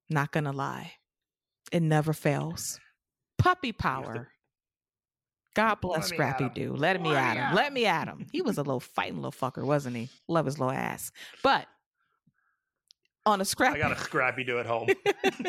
Not 0.10 0.32
gonna 0.32 0.54
lie, 0.54 0.94
it 1.72 1.82
never 1.82 2.14
fails. 2.14 2.80
Puppy 3.38 3.72
power. 3.72 4.30
God 5.56 5.82
bless 5.82 6.12
Let 6.12 6.16
Scrappy 6.16 6.44
at 6.46 6.52
'em. 6.52 6.54
Doo. 6.54 6.76
Let 6.76 7.02
me 7.02 7.16
at 7.16 7.36
him. 7.36 7.56
Let 7.56 7.74
me 7.74 7.86
at 7.88 8.08
him. 8.08 8.28
He 8.32 8.42
was 8.44 8.58
a 8.58 8.62
little 8.62 8.80
fighting 8.80 9.22
little 9.22 9.32
fucker, 9.32 9.66
wasn't 9.66 9.96
he? 9.96 10.10
Love 10.28 10.46
his 10.46 10.60
little 10.60 10.74
ass. 10.74 11.12
But 11.42 11.68
on 13.28 13.40
a 13.40 13.42
I 13.42 13.44
Scrappy 13.44 13.82
I 13.82 13.90
got 13.90 13.98
a 13.98 14.00
Scrappy 14.00 14.44
Doo 14.44 14.60
at 14.60 14.66
home. 14.66 14.88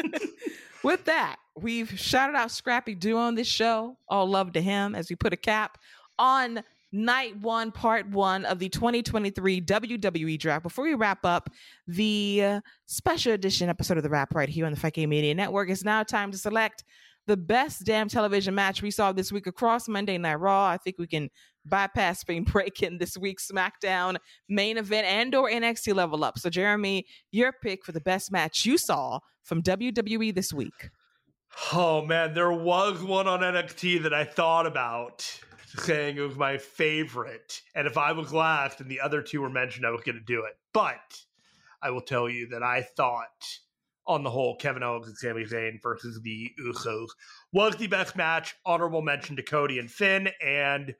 with 0.83 1.05
that, 1.05 1.37
we've 1.57 1.99
shouted 1.99 2.37
out 2.37 2.51
Scrappy 2.51 2.95
Doo 2.95 3.17
on 3.17 3.37
this 3.37 3.47
show. 3.47 3.97
All 4.09 4.27
love 4.27 4.53
to 4.53 4.61
him 4.61 4.95
as 4.95 5.09
we 5.09 5.17
put 5.17 5.33
a 5.33 5.37
cap 5.37 5.79
on 6.19 6.63
night 6.91 7.39
one, 7.39 7.71
part 7.71 8.09
one 8.09 8.45
of 8.47 8.59
the 8.59 8.69
2023 8.69 9.61
WWE 9.61 10.39
draft. 10.39 10.65
Before 10.65 10.85
we 10.85 10.95
wrap 10.95 11.25
up 11.25 11.51
the 11.87 12.43
uh, 12.45 12.61
special 12.87 13.33
edition 13.33 13.69
episode 13.69 13.97
of 13.97 14.03
the 14.03 14.11
wrap 14.11 14.35
right 14.35 14.49
here 14.49 14.67
on 14.67 14.73
the 14.73 14.81
Fight 14.81 14.95
Game 14.95 15.11
Media 15.11 15.35
Network, 15.35 15.71
it's 15.71 15.85
now 15.85 16.03
time 16.03 16.33
to 16.33 16.39
select 16.39 16.83
the 17.29 17.37
best 17.37 17.85
damn 17.85 18.09
television 18.09 18.55
match 18.55 18.83
we 18.83 18.91
saw 18.91 19.13
this 19.13 19.31
week 19.31 19.47
across 19.47 19.87
Monday 19.87 20.19
Night 20.19 20.41
Raw. 20.41 20.67
I 20.67 20.79
think 20.79 20.99
we 20.99 21.07
can 21.07 21.31
bypass 21.69 22.21
spring 22.21 22.45
break 22.53 22.83
in 22.83 22.99
this 22.99 23.17
week's 23.17 23.51
SmackDown 23.51 24.17
main 24.49 24.79
event 24.79 25.07
and 25.07 25.35
or 25.35 25.51
NXT 25.51 25.95
level 25.95 26.25
up. 26.25 26.39
So 26.39 26.51
Jeremy, 26.51 27.07
your 27.31 27.53
pick 27.53 27.85
for 27.85 27.93
the 27.93 28.01
best 28.01 28.33
match 28.33 28.65
you 28.65 28.79
saw 28.79 29.21
from 29.43 29.63
WWE 29.63 30.35
this 30.35 30.53
week. 30.53 30.91
Oh 31.73 32.05
man, 32.05 32.35
there 32.35 32.53
was 32.53 33.03
one 33.03 33.27
on 33.27 33.41
NXT 33.41 34.03
that 34.03 34.15
I 34.15 34.25
thought 34.25 34.67
about 34.67 35.25
saying 35.77 36.17
it 36.17 36.21
was 36.21 36.37
my 36.37 36.59
favorite. 36.59 37.61
And 37.75 37.87
if 37.87 37.97
I 37.99 38.13
was 38.13 38.33
last 38.33 38.81
and 38.81 38.91
the 38.91 39.01
other 39.01 39.23
two 39.23 39.41
were 39.41 39.51
mentioned, 39.51 39.87
I 39.87 39.91
was 39.91 40.03
going 40.03 40.19
to 40.19 40.25
do 40.25 40.45
it. 40.45 40.55
But 40.73 41.23
I 41.83 41.91
will 41.91 42.01
tell 42.01 42.29
you 42.29 42.49
that 42.49 42.63
I 42.63 42.83
thought, 42.83 43.27
on 44.07 44.25
the 44.25 44.31
whole, 44.31 44.57
Kevin 44.57 44.83
Owens 44.83 45.07
and 45.07 45.17
Sami 45.17 45.45
Zayn 45.45 45.83
versus 45.83 46.21
the 46.23 46.51
Usos 46.67 47.09
was 47.53 47.77
the 47.77 47.87
best 47.89 48.17
match. 48.17 48.55
Honorable 48.65 49.03
mention 49.03 49.37
to 49.37 49.43
Cody 49.43 49.79
and 49.79 49.91
Finn 49.91 50.31
and 50.43 50.95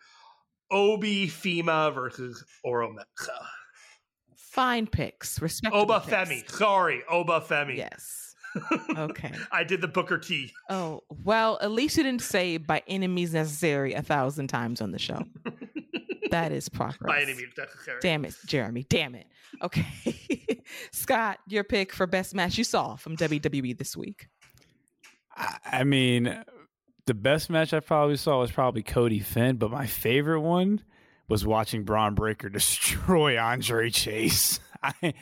Oba 0.71 1.27
Femi 1.27 1.95
versus 1.95 2.45
Oro 2.65 2.93
Mensah. 2.93 3.47
Fine 4.37 4.87
picks. 4.89 5.41
Respectable 5.41 5.83
Oba 5.83 6.01
picks. 6.01 6.13
Femi. 6.13 6.51
Sorry, 6.51 7.03
Oba 7.09 7.41
Femi. 7.41 7.77
Yes. 7.77 8.25
Okay. 8.97 9.33
I 9.53 9.63
did 9.63 9.81
the 9.81 9.89
Booker 9.89 10.19
T. 10.19 10.51
Oh, 10.71 11.03
well, 11.23 11.59
at 11.61 11.71
least 11.71 11.97
you 11.97 12.03
didn't 12.03 12.23
say 12.23 12.57
by 12.57 12.83
enemies 12.89 13.35
necessary 13.35 13.93
a 13.93 14.03
thousand 14.03 14.49
times 14.49 14.81
on 14.81 14.91
the 14.91 14.99
show. 14.99 15.23
that 16.31 16.51
is 16.51 16.69
progress. 16.69 17.09
By 17.15 17.23
any 17.23 17.35
means 17.35 17.53
necessary. 17.57 17.99
Damn 18.01 18.25
it, 18.25 18.35
Jeremy. 18.47 18.85
Damn 18.89 19.15
it. 19.15 19.27
Okay. 19.63 20.63
Scott, 20.93 21.39
your 21.47 21.63
pick 21.63 21.93
for 21.93 22.07
best 22.07 22.35
match 22.35 22.59
you 22.59 22.65
saw 22.65 22.97
from 22.97 23.17
WWE 23.17 23.77
this 23.79 23.97
week. 23.97 24.29
I, 25.37 25.59
I 25.65 25.85
mean, 25.85 26.43
the 27.09 27.15
best 27.15 27.49
match 27.49 27.73
I 27.73 27.81
probably 27.81 28.19
saw 28.19 28.41
was 28.41 28.53
probably 28.53 28.83
Cody 28.83 29.21
Finn, 29.21 29.57
but 29.57 29.71
my 29.71 29.87
favorite 29.87 30.43
one 30.43 30.83
was 31.27 31.45
watching 31.45 31.83
Bron 31.83 32.15
Breakker 32.15 32.49
destroy 32.51 33.39
Andre 33.39 33.91
Chase. 33.91 34.61
I 34.83 35.15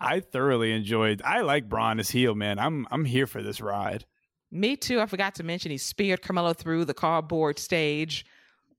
I 0.00 0.20
thoroughly 0.20 0.72
enjoyed. 0.72 1.22
I 1.22 1.42
like 1.42 1.68
Bron 1.68 2.00
as 2.00 2.10
heel, 2.10 2.34
man. 2.34 2.58
I'm 2.58 2.88
I'm 2.90 3.04
here 3.04 3.26
for 3.26 3.42
this 3.42 3.60
ride. 3.60 4.06
Me 4.50 4.74
too. 4.74 5.00
I 5.00 5.06
forgot 5.06 5.34
to 5.36 5.44
mention 5.44 5.70
he 5.70 5.78
speared 5.78 6.22
Carmelo 6.22 6.54
through 6.54 6.86
the 6.86 6.94
cardboard 6.94 7.58
stage. 7.58 8.24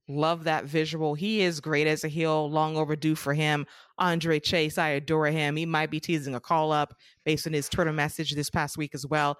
Love 0.08 0.44
that 0.44 0.64
visual. 0.64 1.14
He 1.14 1.42
is 1.42 1.60
great 1.60 1.86
as 1.86 2.04
a 2.04 2.08
heel, 2.08 2.50
long 2.50 2.76
overdue 2.76 3.14
for 3.14 3.32
him. 3.34 3.66
Andre 3.98 4.40
Chase, 4.40 4.76
I 4.76 4.90
adore 4.90 5.26
him. 5.26 5.56
He 5.56 5.66
might 5.66 5.90
be 5.90 6.00
teasing 6.00 6.34
a 6.34 6.40
call 6.40 6.72
up 6.72 6.94
based 7.24 7.46
on 7.46 7.52
his 7.52 7.68
Twitter 7.68 7.92
message 7.92 8.32
this 8.32 8.50
past 8.50 8.76
week 8.76 8.94
as 8.94 9.06
well. 9.06 9.38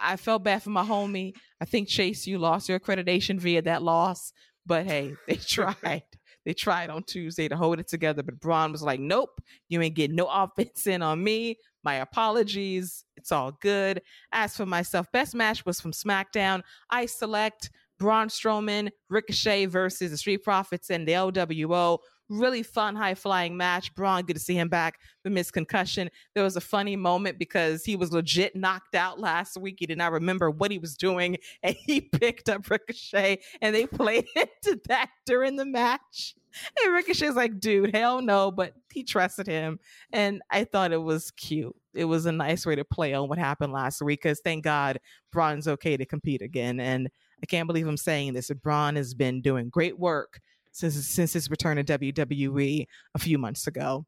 I 0.00 0.16
felt 0.16 0.44
bad 0.44 0.62
for 0.62 0.70
my 0.70 0.84
homie. 0.84 1.34
I 1.60 1.64
think 1.64 1.88
Chase, 1.88 2.26
you 2.26 2.38
lost 2.38 2.68
your 2.68 2.78
accreditation 2.78 3.38
via 3.38 3.62
that 3.62 3.82
loss, 3.82 4.32
but 4.66 4.86
hey, 4.86 5.14
they 5.28 5.36
tried. 5.36 6.02
they 6.44 6.54
tried 6.54 6.90
on 6.90 7.02
Tuesday 7.04 7.48
to 7.48 7.56
hold 7.56 7.80
it 7.80 7.88
together, 7.88 8.22
but 8.22 8.40
Bron 8.40 8.72
was 8.72 8.82
like, 8.82 9.00
"Nope, 9.00 9.40
you 9.68 9.80
ain't 9.80 9.96
getting 9.96 10.16
no 10.16 10.26
offense 10.32 10.86
in 10.86 11.02
on 11.02 11.22
me." 11.22 11.56
My 11.84 11.96
apologies. 11.96 13.04
It's 13.16 13.32
all 13.32 13.52
good. 13.60 14.02
As 14.32 14.56
for 14.56 14.66
myself, 14.66 15.06
best 15.12 15.34
match 15.34 15.64
was 15.64 15.80
from 15.80 15.92
SmackDown. 15.92 16.62
I 16.90 17.06
select 17.06 17.70
Braun 17.98 18.28
Strowman, 18.28 18.90
Ricochet 19.08 19.66
versus 19.66 20.10
the 20.10 20.16
Street 20.16 20.44
Profits 20.44 20.90
and 20.90 21.06
the 21.06 21.12
LWO. 21.12 21.98
Really 22.28 22.62
fun, 22.62 22.94
high 22.94 23.14
flying 23.14 23.56
match. 23.56 23.94
Braun, 23.94 24.22
good 24.24 24.34
to 24.34 24.40
see 24.40 24.54
him 24.54 24.68
back 24.68 25.00
from 25.22 25.34
his 25.34 25.50
concussion. 25.50 26.10
There 26.34 26.44
was 26.44 26.56
a 26.56 26.60
funny 26.60 26.94
moment 26.94 27.38
because 27.38 27.84
he 27.84 27.96
was 27.96 28.12
legit 28.12 28.54
knocked 28.54 28.94
out 28.94 29.18
last 29.18 29.56
week. 29.56 29.76
He 29.78 29.86
did 29.86 29.96
not 29.96 30.12
remember 30.12 30.50
what 30.50 30.70
he 30.70 30.78
was 30.78 30.94
doing, 30.94 31.38
and 31.62 31.74
he 31.86 32.02
picked 32.02 32.50
up 32.50 32.68
Ricochet, 32.68 33.38
and 33.62 33.74
they 33.74 33.86
played 33.98 34.26
into 34.36 34.78
that 34.88 35.08
during 35.24 35.56
the 35.56 35.64
match. 35.64 36.34
And 36.82 36.92
Ricochet's 36.92 37.36
like, 37.36 37.60
dude, 37.60 37.94
hell 37.94 38.20
no, 38.20 38.50
but 38.50 38.74
he 38.92 39.04
trusted 39.04 39.46
him. 39.46 39.78
And 40.12 40.42
I 40.50 40.64
thought 40.64 40.92
it 40.92 41.02
was 41.02 41.30
cute. 41.30 41.74
It 41.94 42.04
was 42.04 42.26
a 42.26 42.32
nice 42.32 42.66
way 42.66 42.76
to 42.76 42.84
play 42.84 43.14
on 43.14 43.28
what 43.28 43.38
happened 43.38 43.72
last 43.72 44.02
week 44.02 44.22
because 44.22 44.40
thank 44.40 44.64
God 44.64 44.98
Braun's 45.32 45.68
okay 45.68 45.96
to 45.96 46.04
compete 46.04 46.42
again. 46.42 46.80
And 46.80 47.08
I 47.42 47.46
can't 47.46 47.66
believe 47.66 47.86
I'm 47.86 47.96
saying 47.96 48.34
this, 48.34 48.50
Braun 48.62 48.96
has 48.96 49.14
been 49.14 49.40
doing 49.40 49.68
great 49.70 49.98
work 49.98 50.40
since 50.78 50.94
since 51.08 51.32
his 51.32 51.50
return 51.50 51.76
to 51.76 51.84
WWE 51.98 52.86
a 53.14 53.18
few 53.18 53.38
months 53.38 53.66
ago. 53.66 54.06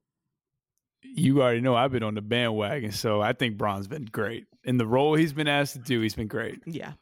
You 1.02 1.42
already 1.42 1.60
know 1.60 1.74
I've 1.74 1.92
been 1.92 2.02
on 2.02 2.14
the 2.14 2.20
bandwagon, 2.22 2.92
so 2.92 3.20
I 3.22 3.32
think 3.32 3.56
Braun's 3.56 3.88
been 3.88 4.05
great. 4.05 4.47
In 4.64 4.76
the 4.76 4.86
role 4.86 5.14
he's 5.14 5.32
been 5.32 5.48
asked 5.48 5.72
to 5.72 5.78
do, 5.78 6.01
he's 6.01 6.14
been 6.14 6.28
great. 6.28 6.60
Yeah. 6.66 6.92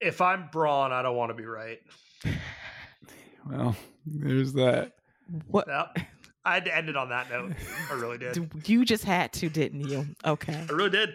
If 0.00 0.20
I'm 0.20 0.48
Braun, 0.52 0.92
I 0.92 1.00
don't 1.02 1.16
want 1.16 1.30
to 1.30 1.34
be 1.34 1.46
right. 1.46 1.78
Well, 3.48 3.76
there's 4.04 4.54
that. 4.54 4.94
What 5.46 5.68
Yep. 5.68 6.06
I 6.44 6.54
had 6.54 6.64
to 6.64 6.76
end 6.76 6.88
it 6.88 6.96
on 6.96 7.08
that 7.10 7.30
note. 7.30 7.52
I 7.90 7.94
really 7.94 8.18
did. 8.18 8.50
you 8.68 8.84
just 8.84 9.04
had 9.04 9.32
to, 9.34 9.48
didn't 9.48 9.88
you? 9.88 10.06
Okay. 10.24 10.64
I 10.68 10.72
really 10.72 10.90
did. 10.90 11.10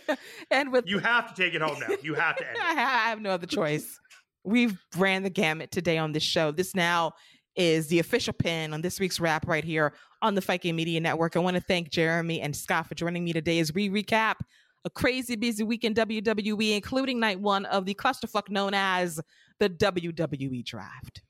and 0.50 0.72
with 0.72 0.86
You 0.88 0.98
have 1.00 1.34
to 1.34 1.42
take 1.42 1.54
it 1.54 1.60
home 1.60 1.78
now. 1.80 1.94
You 2.02 2.14
have 2.14 2.36
to 2.36 2.46
end 2.46 2.56
it. 2.56 2.62
I 2.64 2.74
have 2.74 3.20
no 3.20 3.30
other 3.30 3.46
choice. 3.46 3.98
We've 4.44 4.78
ran 4.96 5.22
the 5.22 5.30
gamut 5.30 5.70
today 5.70 5.98
on 5.98 6.12
this 6.12 6.22
show. 6.22 6.50
This 6.50 6.74
now 6.74 7.12
is 7.54 7.88
the 7.88 7.98
official 7.98 8.32
pin 8.32 8.72
on 8.72 8.80
this 8.80 8.98
week's 8.98 9.20
wrap 9.20 9.46
right 9.46 9.64
here 9.64 9.94
on 10.22 10.34
the 10.34 10.40
Fight 10.40 10.62
Game 10.62 10.76
Media 10.76 11.00
Network. 11.00 11.36
I 11.36 11.40
want 11.40 11.56
to 11.56 11.62
thank 11.62 11.90
Jeremy 11.90 12.40
and 12.40 12.54
Scott 12.54 12.86
for 12.88 12.94
joining 12.94 13.24
me 13.24 13.32
today 13.32 13.58
as 13.58 13.72
we 13.72 13.88
recap 13.90 14.36
a 14.84 14.90
crazy 14.90 15.36
busy 15.36 15.62
week 15.62 15.84
in 15.84 15.94
WWE, 15.94 16.74
including 16.74 17.20
night 17.20 17.40
one 17.40 17.66
of 17.66 17.84
the 17.84 17.94
clusterfuck 17.94 18.48
known 18.48 18.74
as 18.74 19.20
the 19.58 19.70
WWE 19.70 20.64
Draft. 20.64 21.22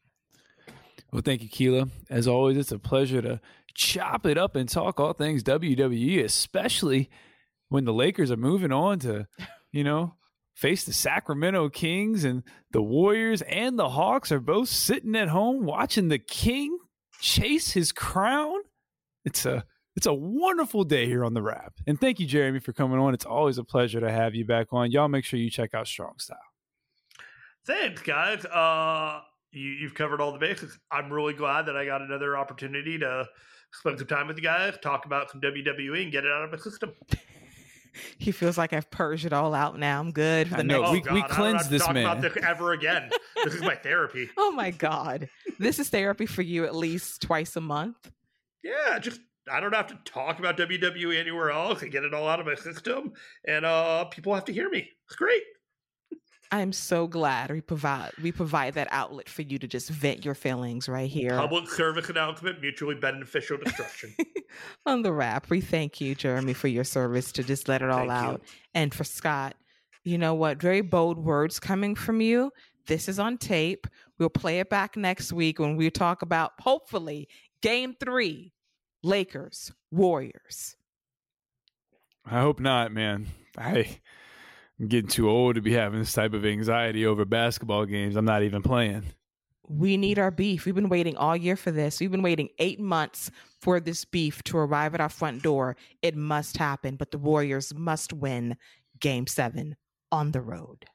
Well, 1.12 1.22
thank 1.22 1.42
you, 1.42 1.48
Keila. 1.48 1.90
As 2.08 2.26
always, 2.26 2.56
it's 2.56 2.72
a 2.72 2.78
pleasure 2.78 3.20
to 3.20 3.40
chop 3.74 4.24
it 4.24 4.38
up 4.38 4.56
and 4.56 4.68
talk 4.68 4.98
all 4.98 5.12
things 5.12 5.42
WWE, 5.42 6.24
especially 6.24 7.10
when 7.68 7.84
the 7.84 7.92
Lakers 7.92 8.30
are 8.30 8.36
moving 8.36 8.72
on 8.72 8.98
to, 9.00 9.26
you 9.72 9.84
know, 9.84 10.14
face 10.54 10.84
the 10.84 10.92
Sacramento 10.92 11.68
Kings 11.70 12.24
and 12.24 12.42
the 12.70 12.82
Warriors 12.82 13.42
and 13.42 13.78
the 13.78 13.90
Hawks 13.90 14.30
are 14.30 14.40
both 14.40 14.68
sitting 14.68 15.16
at 15.16 15.28
home 15.28 15.64
watching 15.64 16.08
the 16.08 16.18
King 16.18 16.78
chase 17.20 17.72
his 17.72 17.92
crown. 17.92 18.58
It's 19.24 19.46
a 19.46 19.64
it's 19.94 20.06
a 20.06 20.14
wonderful 20.14 20.84
day 20.84 21.06
here 21.06 21.24
on 21.24 21.34
the 21.34 21.42
wrap. 21.42 21.74
And 21.86 22.00
thank 22.00 22.18
you, 22.18 22.26
Jeremy, 22.26 22.60
for 22.60 22.72
coming 22.72 22.98
on. 22.98 23.12
It's 23.12 23.26
always 23.26 23.58
a 23.58 23.64
pleasure 23.64 24.00
to 24.00 24.10
have 24.10 24.34
you 24.34 24.44
back 24.44 24.68
on. 24.72 24.90
Y'all 24.90 25.08
make 25.08 25.24
sure 25.24 25.38
you 25.38 25.50
check 25.50 25.74
out 25.74 25.86
Strong 25.86 26.14
Style. 26.18 26.38
Thanks, 27.66 28.00
guys. 28.00 28.44
Uh, 28.46 29.20
you, 29.50 29.68
you've 29.68 29.94
covered 29.94 30.20
all 30.20 30.32
the 30.32 30.38
bases. 30.38 30.78
I'm 30.90 31.12
really 31.12 31.34
glad 31.34 31.66
that 31.66 31.76
I 31.76 31.84
got 31.84 32.00
another 32.00 32.38
opportunity 32.38 32.98
to 32.98 33.28
spend 33.72 33.98
some 33.98 34.08
time 34.08 34.28
with 34.28 34.38
you 34.38 34.42
guys, 34.42 34.74
talk 34.82 35.04
about 35.04 35.30
some 35.30 35.40
WWE, 35.40 36.02
and 36.02 36.12
get 36.12 36.24
it 36.24 36.32
out 36.32 36.44
of 36.44 36.50
my 36.50 36.58
system. 36.58 36.92
he 38.18 38.32
feels 38.32 38.56
like 38.58 38.72
I've 38.72 38.90
purged 38.90 39.24
it 39.26 39.32
all 39.32 39.54
out 39.54 39.78
now. 39.78 40.00
I'm 40.00 40.12
good. 40.12 40.48
For 40.48 40.54
the 40.54 40.60
I 40.60 40.62
know. 40.64 40.80
next- 40.82 40.92
we- 40.92 41.00
God, 41.00 41.14
we 41.14 41.22
I 41.22 41.28
cleansed 41.28 41.70
this 41.70 41.82
talk 41.84 41.94
man. 41.94 42.04
about 42.06 42.20
this 42.22 42.36
ever 42.44 42.72
again. 42.72 43.10
this 43.44 43.54
is 43.54 43.62
my 43.62 43.74
therapy. 43.74 44.28
Oh 44.38 44.50
my 44.52 44.70
God. 44.70 45.28
This 45.58 45.78
is 45.78 45.88
therapy 45.88 46.26
for 46.26 46.42
you 46.42 46.64
at 46.64 46.74
least 46.74 47.22
twice 47.22 47.56
a 47.56 47.60
month. 47.60 48.10
Yeah, 48.62 48.98
just 48.98 49.20
I 49.50 49.58
don't 49.60 49.74
have 49.74 49.88
to 49.88 49.98
talk 50.04 50.38
about 50.38 50.56
WWE 50.56 51.18
anywhere 51.18 51.50
else. 51.50 51.82
I 51.82 51.88
get 51.88 52.04
it 52.04 52.14
all 52.14 52.28
out 52.28 52.38
of 52.40 52.46
my 52.46 52.54
system, 52.54 53.12
and 53.46 53.64
uh 53.64 54.04
people 54.06 54.34
have 54.34 54.44
to 54.46 54.52
hear 54.52 54.70
me. 54.70 54.88
It's 55.06 55.16
great. 55.16 55.42
I'm 56.52 56.72
so 56.72 57.06
glad 57.06 57.50
we 57.50 57.62
provide 57.62 58.12
we 58.22 58.30
provide 58.30 58.74
that 58.74 58.88
outlet 58.90 59.28
for 59.28 59.40
you 59.40 59.58
to 59.58 59.66
just 59.66 59.88
vent 59.88 60.22
your 60.22 60.34
feelings 60.34 60.86
right 60.86 61.10
here 61.10 61.36
Public 61.36 61.68
service 61.68 62.10
announcement, 62.10 62.60
mutually 62.60 62.94
beneficial 62.94 63.56
destruction. 63.56 64.14
on 64.86 65.02
the 65.02 65.12
wrap. 65.12 65.50
We 65.50 65.60
thank 65.60 66.00
you, 66.00 66.14
Jeremy, 66.14 66.52
for 66.52 66.68
your 66.68 66.84
service 66.84 67.32
to 67.32 67.42
just 67.42 67.68
let 67.68 67.82
it 67.82 67.90
all 67.90 68.06
Thank 68.06 68.10
you. 68.10 68.14
out. 68.16 68.42
And 68.74 68.94
for 68.94 69.04
Scott, 69.04 69.54
you 70.04 70.18
know 70.18 70.34
what? 70.34 70.60
Very 70.60 70.80
bold 70.80 71.18
words 71.18 71.58
coming 71.58 71.94
from 71.94 72.20
you. 72.20 72.50
This 72.86 73.08
is 73.08 73.18
on 73.18 73.38
tape. 73.38 73.86
We'll 74.18 74.28
play 74.28 74.60
it 74.60 74.68
back 74.68 74.96
next 74.96 75.32
week 75.32 75.58
when 75.58 75.76
we 75.76 75.90
talk 75.90 76.22
about 76.22 76.52
hopefully 76.60 77.28
game 77.62 77.94
three, 77.98 78.52
Lakers, 79.02 79.72
Warriors. 79.90 80.76
I 82.26 82.40
hope 82.40 82.60
not, 82.60 82.92
man. 82.92 83.26
I, 83.56 84.00
Getting 84.88 85.08
too 85.08 85.30
old 85.30 85.54
to 85.54 85.60
be 85.60 85.72
having 85.72 86.00
this 86.00 86.12
type 86.12 86.32
of 86.32 86.44
anxiety 86.44 87.06
over 87.06 87.24
basketball 87.24 87.86
games. 87.86 88.16
I'm 88.16 88.24
not 88.24 88.42
even 88.42 88.62
playing. 88.62 89.04
We 89.68 89.96
need 89.96 90.18
our 90.18 90.32
beef. 90.32 90.66
We've 90.66 90.74
been 90.74 90.88
waiting 90.88 91.16
all 91.16 91.36
year 91.36 91.54
for 91.54 91.70
this. 91.70 92.00
We've 92.00 92.10
been 92.10 92.22
waiting 92.22 92.48
eight 92.58 92.80
months 92.80 93.30
for 93.60 93.78
this 93.78 94.04
beef 94.04 94.42
to 94.44 94.58
arrive 94.58 94.94
at 94.94 95.00
our 95.00 95.08
front 95.08 95.42
door. 95.42 95.76
It 96.02 96.16
must 96.16 96.56
happen, 96.56 96.96
but 96.96 97.12
the 97.12 97.18
Warriors 97.18 97.72
must 97.72 98.12
win 98.12 98.56
game 98.98 99.28
seven 99.28 99.76
on 100.10 100.32
the 100.32 100.40
road. 100.40 100.86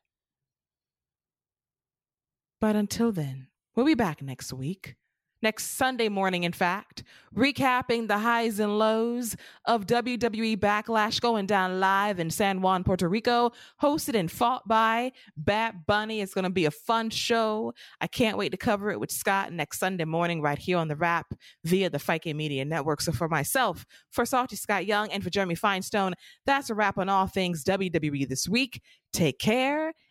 But 2.60 2.76
until 2.76 3.14
then, 3.14 3.48
we'll 3.76 3.86
be 3.86 3.96
back 3.96 4.22
next 4.22 4.52
week. 4.52 4.96
Next 5.42 5.78
Sunday 5.78 6.10
morning, 6.10 6.44
in 6.44 6.52
fact, 6.52 7.04
recapping 7.36 8.08
the 8.08 8.18
highs 8.18 8.60
and 8.60 8.80
lows 8.80 9.36
of 9.66 9.86
WWE 9.86 10.58
Backlash 10.58 11.22
going 11.22 11.46
down 11.46 11.80
live 11.80 12.20
in 12.20 12.32
San 12.32 12.62
Juan, 12.62 12.84
Puerto 12.84 13.08
Rico, 13.08 13.52
hosted 13.82 14.16
and 14.16 14.32
fought 14.32 14.68
by 14.68 15.12
Bad 15.36 15.86
Bunny. 15.86 16.22
It's 16.22 16.34
going 16.34 16.44
to 16.44 16.50
be 16.50 16.66
a 16.66 16.72
fun 16.72 17.12
show. 17.12 17.74
I 18.02 18.08
can't 18.08 18.38
wait 18.38 18.50
to 18.50 18.58
cover 18.58 18.90
it 18.90 19.00
with 19.00 19.12
Scott 19.12 19.54
next 19.54 19.80
Sunday 19.80 20.06
morning 20.06 20.42
right 20.42 20.58
here 20.58 20.78
on 20.78 20.88
the 20.88 20.96
Wrap 20.96 21.32
via 21.64 21.90
the 21.90 22.00
Fike 22.00 22.26
Media 22.26 22.66
Network. 22.66 23.02
So 23.02 23.12
for 23.12 23.30
myself, 23.30 23.86
for 24.10 24.26
Salty 24.26 24.56
Scott 24.56 24.86
Young, 24.88 25.12
and 25.12 25.24
for 25.24 25.30
Jeremy 25.30 25.56
Finestone, 25.56 26.14
that's 26.46 26.70
a 26.70 26.74
wrap 26.74 26.98
on 26.98 27.10
all 27.10 27.28
things 27.28 27.64
WWE 27.64 28.28
this 28.28 28.50
week. 28.50 28.82
Take 29.14 29.40
care 29.40 29.94